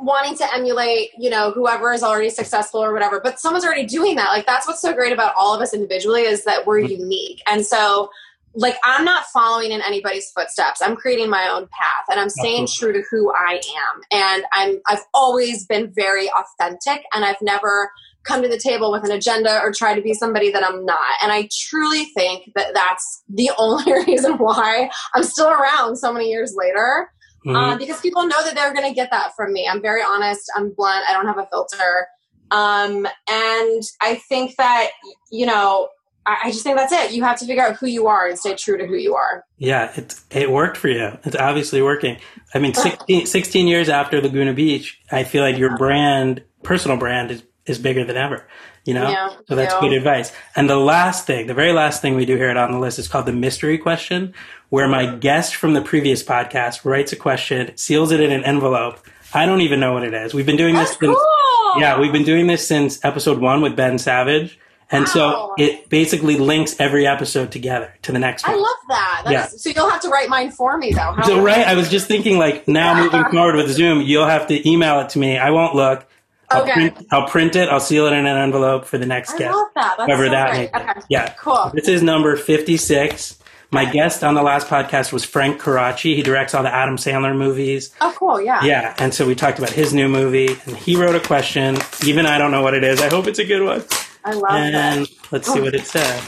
wanting 0.00 0.36
to 0.38 0.54
emulate, 0.54 1.10
you 1.18 1.30
know, 1.30 1.50
whoever 1.50 1.92
is 1.92 2.02
already 2.02 2.30
successful 2.30 2.82
or 2.82 2.92
whatever, 2.92 3.20
but 3.22 3.38
someone's 3.38 3.64
already 3.64 3.84
doing 3.84 4.16
that. 4.16 4.28
Like 4.28 4.46
that's 4.46 4.66
what's 4.66 4.80
so 4.80 4.92
great 4.92 5.12
about 5.12 5.34
all 5.36 5.54
of 5.54 5.60
us 5.60 5.74
individually 5.74 6.22
is 6.22 6.44
that 6.44 6.66
we're 6.66 6.80
mm-hmm. 6.80 7.02
unique. 7.02 7.42
And 7.46 7.64
so 7.64 8.10
like 8.54 8.76
I'm 8.82 9.04
not 9.04 9.26
following 9.26 9.70
in 9.70 9.80
anybody's 9.80 10.30
footsteps. 10.30 10.82
I'm 10.82 10.96
creating 10.96 11.30
my 11.30 11.48
own 11.48 11.68
path 11.68 12.04
and 12.10 12.18
I'm 12.18 12.30
staying 12.30 12.66
true 12.66 12.92
to 12.92 13.02
who 13.10 13.32
I 13.32 13.60
am. 13.60 14.00
And 14.10 14.44
I'm 14.52 14.80
I've 14.88 15.04
always 15.14 15.66
been 15.66 15.92
very 15.92 16.28
authentic 16.30 17.04
and 17.14 17.24
I've 17.24 17.40
never 17.40 17.92
come 18.24 18.42
to 18.42 18.48
the 18.48 18.58
table 18.58 18.92
with 18.92 19.04
an 19.04 19.12
agenda 19.12 19.60
or 19.60 19.72
try 19.72 19.94
to 19.94 20.02
be 20.02 20.14
somebody 20.14 20.50
that 20.50 20.66
I'm 20.66 20.84
not. 20.84 21.14
And 21.22 21.32
I 21.32 21.48
truly 21.52 22.06
think 22.06 22.52
that 22.54 22.74
that's 22.74 23.22
the 23.28 23.50
only 23.58 23.92
reason 24.06 24.36
why 24.38 24.90
I'm 25.14 25.22
still 25.22 25.48
around 25.48 25.96
so 25.96 26.12
many 26.12 26.28
years 26.28 26.54
later. 26.56 27.10
Mhm. 27.44 27.56
Uh, 27.56 27.78
because 27.78 28.00
people 28.00 28.26
know 28.26 28.42
that 28.44 28.54
they're 28.54 28.72
going 28.74 28.88
to 28.88 28.94
get 28.94 29.10
that 29.10 29.34
from 29.34 29.52
me. 29.52 29.66
I'm 29.70 29.80
very 29.80 30.02
honest. 30.02 30.50
I'm 30.56 30.70
blunt. 30.72 31.04
I 31.08 31.12
don't 31.12 31.26
have 31.26 31.38
a 31.38 31.46
filter. 31.46 32.06
Um, 32.50 33.06
and 33.30 33.82
I 34.00 34.16
think 34.28 34.56
that, 34.56 34.90
you 35.30 35.46
know, 35.46 35.88
I, 36.26 36.36
I 36.44 36.50
just 36.50 36.64
think 36.64 36.76
that's 36.76 36.92
it. 36.92 37.12
You 37.12 37.22
have 37.22 37.38
to 37.38 37.46
figure 37.46 37.62
out 37.64 37.76
who 37.76 37.86
you 37.86 38.08
are 38.08 38.26
and 38.26 38.38
stay 38.38 38.54
true 38.56 38.76
to 38.76 38.86
who 38.86 38.96
you 38.96 39.14
are. 39.14 39.44
Yeah, 39.58 39.90
it 39.96 40.14
it 40.30 40.50
worked 40.50 40.76
for 40.76 40.88
you. 40.88 41.16
It's 41.24 41.36
obviously 41.36 41.80
working. 41.80 42.18
I 42.54 42.58
mean, 42.58 42.74
16, 42.74 43.24
16 43.38 43.66
years 43.68 43.88
after 43.88 44.20
Laguna 44.20 44.52
Beach, 44.52 45.00
I 45.10 45.24
feel 45.24 45.42
like 45.42 45.56
your 45.56 45.76
brand, 45.76 46.42
personal 46.62 46.96
brand, 46.98 47.30
is 47.30 47.42
is 47.66 47.78
bigger 47.78 48.04
than 48.04 48.16
ever. 48.16 48.46
You 48.84 48.94
know, 48.94 49.08
Yeah, 49.10 49.30
so 49.46 49.54
that's 49.54 49.74
yeah. 49.74 49.80
good 49.80 49.92
advice. 49.92 50.32
And 50.56 50.68
the 50.68 50.76
last 50.76 51.26
thing, 51.26 51.46
the 51.46 51.54
very 51.54 51.72
last 51.72 52.00
thing 52.02 52.16
we 52.16 52.24
do 52.24 52.36
here 52.36 52.48
at 52.48 52.56
On 52.56 52.72
the 52.72 52.78
List 52.78 52.98
is 52.98 53.06
called 53.06 53.26
the 53.26 53.32
mystery 53.32 53.76
question, 53.78 54.34
where 54.70 54.88
my 54.88 55.14
guest 55.16 55.54
from 55.54 55.74
the 55.74 55.82
previous 55.82 56.22
podcast 56.22 56.84
writes 56.84 57.12
a 57.12 57.16
question, 57.16 57.76
seals 57.76 58.10
it 58.10 58.20
in 58.20 58.32
an 58.32 58.44
envelope. 58.44 58.98
I 59.34 59.46
don't 59.46 59.60
even 59.60 59.78
know 59.78 59.92
what 59.92 60.02
it 60.04 60.14
is. 60.14 60.32
We've 60.34 60.46
been 60.46 60.56
doing 60.56 60.74
this 60.74 60.90
since 60.90 61.16
cool. 61.16 61.80
yeah, 61.80 62.00
we've 62.00 62.12
been 62.12 62.24
doing 62.24 62.46
this 62.48 62.66
since 62.66 63.04
episode 63.04 63.38
one 63.38 63.60
with 63.60 63.76
Ben 63.76 63.98
Savage. 63.98 64.58
And 64.92 65.06
so 65.06 65.54
it 65.56 65.88
basically 65.88 66.36
links 66.36 66.74
every 66.80 67.06
episode 67.06 67.52
together 67.52 67.94
to 68.02 68.10
the 68.10 68.18
next 68.18 68.44
one. 68.44 68.56
I 68.56 68.58
love 68.58 68.76
that. 68.88 69.22
That's, 69.24 69.62
So 69.62 69.70
you'll 69.70 69.88
have 69.88 70.00
to 70.00 70.08
write 70.08 70.28
mine 70.28 70.50
for 70.50 70.76
me, 70.78 70.92
though. 70.92 71.12
How 71.12 71.22
So 71.22 71.40
right, 71.40 71.64
I 71.64 71.74
was 71.76 71.88
just 71.88 72.08
thinking 72.08 72.38
like 72.38 72.66
now 72.66 73.00
moving 73.00 73.24
forward 73.30 73.54
with 73.54 73.70
Zoom, 73.70 74.00
you'll 74.00 74.26
have 74.26 74.48
to 74.48 74.68
email 74.68 74.98
it 74.98 75.10
to 75.10 75.20
me. 75.20 75.38
I 75.38 75.50
won't 75.50 75.76
look. 75.76 76.06
I'll 76.50 76.62
Okay. 76.62 76.72
print 76.72 77.06
I'll 77.12 77.28
print 77.28 77.54
it, 77.54 77.68
I'll 77.68 77.78
seal 77.78 78.06
it 78.06 78.12
in 78.12 78.26
an 78.26 78.36
envelope 78.36 78.84
for 78.84 78.98
the 78.98 79.06
next 79.06 79.34
I 79.34 79.38
guest. 79.38 79.54
love 79.54 79.68
that. 79.76 79.94
That's 79.98 80.12
so 80.18 80.28
that. 80.30 80.74
Okay. 80.74 81.00
Yeah. 81.08 81.32
Cool. 81.38 81.70
This 81.72 81.86
is 81.86 82.02
number 82.02 82.34
fifty 82.36 82.76
six. 82.76 83.38
My 83.72 83.84
guest 83.84 84.24
on 84.24 84.34
the 84.34 84.42
last 84.42 84.66
podcast 84.66 85.12
was 85.12 85.24
Frank 85.24 85.60
Coraci. 85.60 86.16
He 86.16 86.22
directs 86.22 86.54
all 86.54 86.62
the 86.64 86.74
Adam 86.74 86.96
Sandler 86.96 87.36
movies. 87.36 87.94
Oh, 88.00 88.12
cool. 88.16 88.40
Yeah. 88.40 88.64
Yeah, 88.64 88.94
and 88.98 89.14
so 89.14 89.24
we 89.26 89.36
talked 89.36 89.58
about 89.58 89.70
his 89.70 89.94
new 89.94 90.08
movie, 90.08 90.56
and 90.66 90.76
he 90.76 90.96
wrote 90.96 91.14
a 91.14 91.20
question. 91.20 91.76
Even 92.04 92.26
I 92.26 92.36
don't 92.38 92.50
know 92.50 92.62
what 92.62 92.74
it 92.74 92.82
is. 92.82 93.00
I 93.00 93.08
hope 93.08 93.28
it's 93.28 93.38
a 93.38 93.44
good 93.44 93.62
one. 93.64 93.84
I 94.24 94.32
love 94.32 94.50
And 94.50 94.74
that. 95.06 95.08
let's 95.30 95.52
see 95.52 95.60
what 95.60 95.74
it 95.74 95.86
says. 95.86 96.20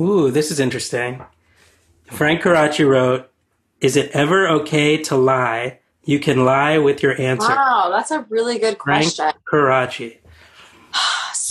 Ooh, 0.00 0.30
this 0.32 0.50
is 0.50 0.58
interesting. 0.58 1.22
Frank 2.10 2.42
Coraci 2.42 2.86
wrote, 2.88 3.30
Is 3.80 3.94
it 3.96 4.10
ever 4.12 4.48
okay 4.48 5.00
to 5.04 5.16
lie? 5.16 5.78
You 6.04 6.18
can 6.18 6.44
lie 6.44 6.78
with 6.78 7.00
your 7.00 7.18
answer. 7.20 7.48
Wow, 7.48 7.90
that's 7.94 8.10
a 8.10 8.26
really 8.28 8.58
good 8.58 8.76
Frank 8.82 9.04
question. 9.14 9.30
Coraci. 9.50 10.18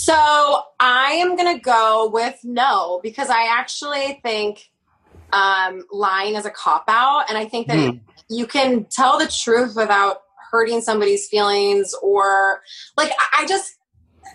So 0.02 0.62
I 0.80 1.12
am 1.20 1.36
going 1.36 1.54
to 1.54 1.62
go 1.62 2.10
with 2.12 2.40
no 2.42 2.98
because 3.04 3.30
I 3.30 3.56
actually 3.56 4.18
think 4.24 4.68
um, 5.32 5.84
lying 5.92 6.34
is 6.34 6.44
a 6.44 6.50
cop 6.50 6.86
out. 6.88 7.26
And 7.28 7.38
I 7.38 7.44
think 7.44 7.68
that 7.68 7.78
Hmm. 7.78 7.98
you 8.28 8.48
can 8.48 8.86
tell 8.90 9.16
the 9.20 9.28
truth 9.28 9.76
without 9.76 10.22
hurting 10.50 10.80
somebody's 10.80 11.28
feelings 11.28 11.94
or 12.02 12.62
like, 12.96 13.12
I 13.32 13.46
just, 13.46 13.78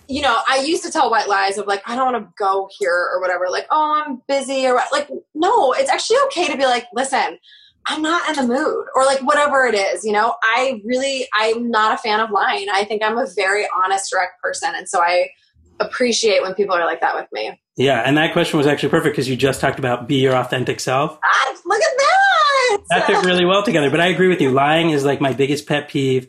you 0.08 0.22
know, 0.22 0.40
I 0.48 0.60
used 0.60 0.86
to 0.86 0.90
tell 0.92 1.12
white 1.12 1.28
lies 1.28 1.58
of 1.58 1.68
like, 1.68 1.84
I 1.86 1.98
don't 1.98 2.14
want 2.14 2.26
to 2.26 2.34
go 2.40 2.70
here 2.80 3.10
or 3.14 3.20
whatever. 3.20 3.48
Like, 3.50 3.68
oh, 3.70 4.02
I'm 4.06 4.22
busy 4.26 4.66
or 4.68 4.80
like, 4.94 5.10
no, 5.36 5.74
it's 5.74 5.90
actually 5.90 6.20
okay 6.28 6.48
to 6.48 6.56
be 6.56 6.64
like, 6.64 6.88
listen, 6.94 7.40
I'm 7.88 8.02
not 8.02 8.30
in 8.30 8.36
the 8.38 8.54
mood 8.54 8.86
or 8.96 9.04
like 9.04 9.20
whatever 9.20 9.66
it 9.66 9.76
is, 9.76 10.06
you 10.06 10.14
know, 10.14 10.36
I 10.44 10.82
really, 10.86 11.28
I'm 11.34 11.70
not 11.70 11.94
a 11.94 11.98
fan 11.98 12.22
of 12.22 12.32
lying. 12.32 12.68
I 12.72 12.86
think 12.86 13.04
I'm 13.04 13.18
a 13.18 13.28
very 13.36 13.68
honest, 13.84 14.10
direct 14.10 14.42
person. 14.42 14.74
And 14.74 14.88
so 14.88 15.02
I 15.02 15.28
appreciate 15.80 16.42
when 16.42 16.54
people 16.56 16.76
are 16.76 16.86
like 16.86 17.02
that 17.02 17.16
with 17.16 17.28
me. 17.32 17.60
Yeah, 17.76 18.02
and 18.06 18.18
that 18.18 18.34
question 18.34 18.58
was 18.58 18.68
actually 18.68 18.90
perfect 18.90 19.14
because 19.14 19.30
you 19.30 19.36
just 19.36 19.62
talked 19.62 19.80
about 19.80 20.08
be 20.08 20.16
your 20.16 20.36
authentic 20.36 20.80
self. 20.80 21.20
Ah, 21.24 21.56
look 21.66 21.82
at 21.82 21.98
that. 21.98 22.78
That 22.90 23.06
fit 23.08 23.26
really 23.26 23.46
well 23.46 23.64
together. 23.64 23.90
But 23.90 24.02
I 24.02 24.08
agree 24.08 24.28
with 24.28 24.42
you. 24.42 24.52
Lying 24.52 24.90
is 24.90 25.06
like 25.06 25.22
my 25.22 25.34
biggest 25.34 25.68
pet 25.68 25.90
peeve. 25.90 26.28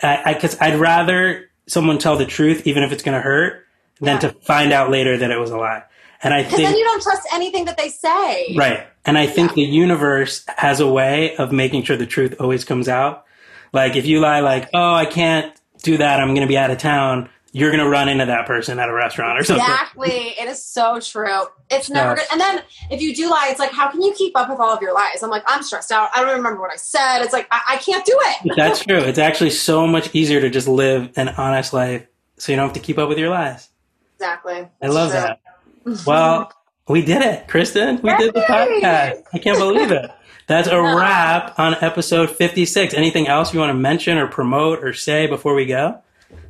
Because 0.00 0.56
I'd 0.60 0.76
rather 0.78 1.50
someone 1.66 1.98
tell 1.98 2.16
the 2.16 2.26
truth, 2.26 2.66
even 2.66 2.82
if 2.82 2.92
it's 2.92 3.02
going 3.02 3.14
to 3.16 3.20
hurt, 3.20 3.64
than 4.00 4.14
Yeah. 4.14 4.30
to 4.30 4.30
find 4.42 4.72
out 4.72 4.90
later 4.90 5.16
that 5.16 5.30
it 5.30 5.38
was 5.38 5.50
a 5.50 5.56
lie. 5.56 5.82
And 6.22 6.34
I 6.34 6.42
think 6.42 6.62
then 6.62 6.76
you 6.76 6.84
don't 6.84 7.02
trust 7.02 7.22
anything 7.32 7.64
that 7.66 7.76
they 7.76 7.88
say. 7.90 8.54
Right. 8.56 8.86
And 9.04 9.16
I 9.16 9.26
think 9.26 9.54
the 9.54 9.62
universe 9.62 10.44
has 10.56 10.80
a 10.80 10.86
way 10.88 11.36
of 11.36 11.52
making 11.52 11.84
sure 11.84 11.96
the 11.96 12.06
truth 12.06 12.34
always 12.40 12.64
comes 12.64 12.88
out. 12.88 13.24
Like 13.72 13.96
if 13.96 14.04
you 14.06 14.18
lie 14.20 14.40
like, 14.40 14.68
"Oh, 14.74 14.94
I 14.94 15.04
can't 15.06 15.52
do 15.82 15.96
that. 15.98 16.20
I'm 16.20 16.28
going 16.28 16.40
to 16.40 16.48
be 16.48 16.58
out 16.58 16.70
of 16.70 16.78
town." 16.78 17.28
You're 17.58 17.70
going 17.70 17.82
to 17.82 17.88
run 17.88 18.08
into 18.08 18.26
that 18.26 18.46
person 18.46 18.78
at 18.78 18.88
a 18.88 18.92
restaurant 18.92 19.38
or 19.38 19.44
something. 19.44 19.64
Exactly. 19.64 20.34
It 20.38 20.48
is 20.48 20.64
so 20.64 21.00
true. 21.00 21.46
It's 21.70 21.90
never 21.90 22.14
good. 22.14 22.24
And 22.30 22.40
then 22.40 22.62
if 22.90 23.00
you 23.02 23.14
do 23.14 23.28
lie, 23.30 23.48
it's 23.50 23.58
like, 23.58 23.72
how 23.72 23.90
can 23.90 24.00
you 24.00 24.14
keep 24.16 24.36
up 24.36 24.48
with 24.48 24.60
all 24.60 24.74
of 24.74 24.80
your 24.80 24.94
lies? 24.94 25.22
I'm 25.22 25.30
like, 25.30 25.44
I'm 25.46 25.62
stressed 25.62 25.90
out. 25.90 26.10
I 26.14 26.22
don't 26.22 26.36
remember 26.36 26.60
what 26.60 26.72
I 26.72 26.76
said. 26.76 27.22
It's 27.22 27.32
like, 27.32 27.48
I, 27.50 27.60
I 27.70 27.76
can't 27.78 28.04
do 28.04 28.16
it. 28.16 28.52
That's 28.56 28.84
true. 28.84 28.98
It's 28.98 29.18
actually 29.18 29.50
so 29.50 29.86
much 29.86 30.14
easier 30.14 30.40
to 30.40 30.50
just 30.50 30.68
live 30.68 31.10
an 31.16 31.28
honest 31.30 31.72
life 31.72 32.06
so 32.36 32.52
you 32.52 32.56
don't 32.56 32.66
have 32.66 32.74
to 32.74 32.80
keep 32.80 32.98
up 32.98 33.08
with 33.08 33.18
your 33.18 33.30
lies. 33.30 33.68
Exactly. 34.14 34.68
I 34.82 34.86
love 34.88 35.10
True. 35.10 35.20
that. 35.20 36.06
Well, 36.06 36.52
we 36.88 37.02
did 37.04 37.22
it, 37.22 37.48
Kristin. 37.48 38.02
We 38.02 38.16
did 38.16 38.34
the 38.34 38.40
podcast. 38.40 39.22
I 39.32 39.38
can't 39.38 39.58
believe 39.58 39.92
it. 39.92 40.10
That's 40.46 40.68
a 40.68 40.80
wrap 40.96 41.58
on 41.58 41.76
episode 41.80 42.30
56. 42.30 42.94
Anything 42.94 43.28
else 43.28 43.52
you 43.52 43.60
want 43.60 43.70
to 43.70 43.74
mention 43.74 44.18
or 44.18 44.26
promote 44.26 44.82
or 44.82 44.92
say 44.92 45.26
before 45.26 45.54
we 45.54 45.66
go? 45.66 46.02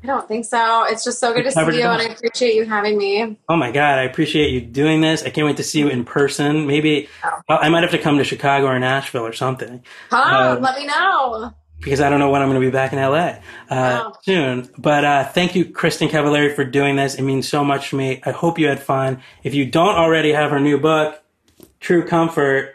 I 0.03 0.07
don't 0.07 0.27
think 0.29 0.45
so. 0.45 0.85
It's 0.85 1.05
just 1.05 1.19
so 1.19 1.33
good 1.35 1.45
to 1.45 1.51
see 1.53 1.61
you, 1.61 1.83
and 1.87 2.03
I 2.03 2.05
appreciate 2.07 2.55
you 2.55 2.65
having 2.65 2.99
me. 2.99 3.37
Oh 3.49 3.57
my 3.57 3.71
God, 3.71 3.99
I 3.99 4.03
appreciate 4.05 4.51
you 4.51 4.61
doing 4.61 5.01
this. 5.01 5.23
I 5.25 5.31
can't 5.31 5.47
wait 5.47 5.57
to 5.59 5.63
see 5.65 5.79
you 5.81 5.89
in 5.89 6.05
person. 6.05 6.67
Maybe 6.67 7.09
Oh. 7.25 7.57
I 7.57 7.69
might 7.69 7.83
have 7.83 7.93
to 7.93 7.99
come 7.99 8.19
to 8.19 8.25
Chicago 8.25 8.67
or 8.67 8.79
Nashville 8.79 9.25
or 9.27 9.33
something? 9.33 9.83
Um, 10.11 10.61
Let 10.63 10.79
me 10.79 10.87
know. 10.87 11.53
because 11.81 12.01
I 12.01 12.11
don't 12.11 12.19
know 12.19 12.31
when 12.31 12.43
I'm 12.43 12.49
going 12.49 12.61
to 12.61 12.67
be 12.67 12.71
back 12.73 12.93
in 12.93 12.99
LA 12.99 13.17
uh, 13.17 13.41
Wow. 13.71 14.13
soon. 14.23 14.69
But 14.79 15.05
uh, 15.05 15.25
thank 15.29 15.55
you, 15.55 15.65
Kristin 15.65 16.09
Cavallari, 16.09 16.55
for 16.55 16.65
doing 16.65 16.97
this. 16.97 17.15
It 17.15 17.23
means 17.23 17.49
so 17.49 17.65
much 17.65 17.91
to 17.91 17.97
me. 17.97 18.21
I 18.25 18.31
hope 18.33 18.59
you 18.59 18.69
had 18.69 18.81
fun. 18.81 19.21
If 19.45 19.55
you 19.55 19.65
don't 19.67 19.95
already 19.97 20.33
have 20.33 20.51
her 20.51 20.61
new 20.61 20.79
book, 20.79 21.23
True 21.81 22.05
Comfort, 22.05 22.75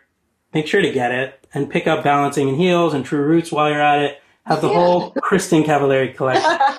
make 0.53 0.67
sure 0.67 0.81
to 0.81 0.91
get 0.91 1.11
it 1.11 1.45
and 1.53 1.69
pick 1.69 1.85
up 1.87 2.03
Balancing 2.03 2.47
in 2.49 2.55
Heels 2.55 2.93
and 2.93 3.05
True 3.05 3.21
Roots 3.23 3.51
while 3.51 3.69
you're 3.69 3.81
at 3.81 4.01
it. 4.03 4.19
Have 4.45 4.61
the 4.61 4.67
Yeah. 4.69 4.73
whole 4.75 5.11
Kristin 5.13 5.63
Cavallari 5.65 6.15
collection. 6.15 6.57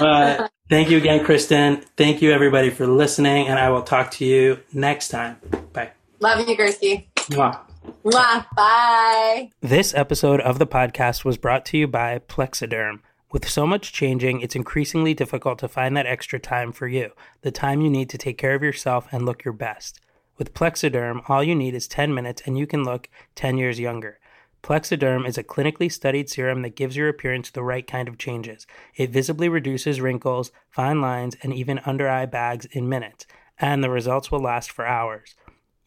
Uh, 0.00 0.46
thank 0.70 0.90
you 0.90 0.96
again, 0.96 1.24
Kristin. 1.24 1.82
Thank 1.96 2.22
you, 2.22 2.30
everybody, 2.30 2.70
for 2.70 2.86
listening, 2.86 3.48
and 3.48 3.58
I 3.58 3.68
will 3.70 3.82
talk 3.82 4.12
to 4.12 4.24
you 4.24 4.60
next 4.72 5.08
time. 5.08 5.38
Bye. 5.72 5.90
Love 6.20 6.48
you, 6.48 6.56
Gursky. 6.56 7.06
Mwah. 7.30 7.58
Mwah. 8.04 8.46
Bye. 8.54 9.50
This 9.60 9.92
episode 9.94 10.40
of 10.42 10.60
the 10.60 10.68
podcast 10.68 11.24
was 11.24 11.36
brought 11.36 11.64
to 11.66 11.78
you 11.78 11.88
by 11.88 12.20
Plexaderm. 12.20 13.00
With 13.32 13.48
so 13.48 13.66
much 13.66 13.92
changing, 13.92 14.40
it's 14.40 14.54
increasingly 14.54 15.14
difficult 15.14 15.58
to 15.58 15.68
find 15.68 15.96
that 15.96 16.06
extra 16.06 16.38
time 16.38 16.70
for 16.70 16.86
you, 16.86 17.10
the 17.42 17.50
time 17.50 17.80
you 17.80 17.90
need 17.90 18.08
to 18.10 18.18
take 18.18 18.38
care 18.38 18.54
of 18.54 18.62
yourself 18.62 19.08
and 19.10 19.26
look 19.26 19.44
your 19.44 19.54
best. 19.54 20.00
With 20.36 20.54
Plexaderm, 20.54 21.28
all 21.28 21.42
you 21.42 21.56
need 21.56 21.74
is 21.74 21.88
10 21.88 22.14
minutes 22.14 22.42
and 22.46 22.56
you 22.56 22.68
can 22.68 22.84
look 22.84 23.08
10 23.34 23.58
years 23.58 23.80
younger. 23.80 24.20
Plexaderm 24.62 25.26
is 25.26 25.38
a 25.38 25.44
clinically 25.44 25.90
studied 25.90 26.28
serum 26.28 26.62
that 26.62 26.76
gives 26.76 26.96
your 26.96 27.08
appearance 27.08 27.50
the 27.50 27.62
right 27.62 27.86
kind 27.86 28.08
of 28.08 28.18
changes. 28.18 28.66
It 28.96 29.10
visibly 29.10 29.48
reduces 29.48 30.00
wrinkles, 30.00 30.50
fine 30.70 31.00
lines, 31.00 31.36
and 31.42 31.54
even 31.54 31.80
under 31.86 32.08
eye 32.08 32.26
bags 32.26 32.66
in 32.66 32.88
minutes, 32.88 33.26
and 33.58 33.82
the 33.82 33.90
results 33.90 34.30
will 34.30 34.40
last 34.40 34.70
for 34.70 34.86
hours. 34.86 35.34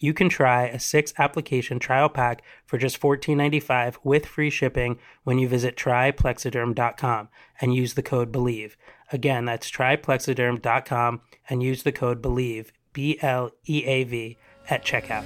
You 0.02 0.16
can 0.16 0.30
try 0.30 0.66
a 0.66 0.80
six 0.80 1.14
application 1.20 1.78
trial 1.78 2.10
pack 2.10 2.42
for 2.66 2.80
just 2.80 3.00
$14.95 3.00 3.98
with 4.04 4.26
free 4.26 4.50
shipping 4.50 4.98
when 5.24 5.38
you 5.38 5.48
visit 5.48 5.78
tryplexaderm.com 5.78 7.30
and 7.62 7.76
use 7.76 7.94
the 7.94 8.02
code 8.02 8.32
BLEAV. 8.32 8.72
Again, 9.12 9.46
that's 9.46 9.70
tryplexaderm.com 9.70 11.22
and 11.48 11.62
use 11.62 11.84
the 11.84 11.92
code 11.92 12.22
BLEAV, 12.24 12.72
B 12.94 13.20
L 13.22 13.52
E 13.68 13.86
A 13.86 14.04
V, 14.06 14.38
at 14.72 14.84
checkout. 14.84 15.26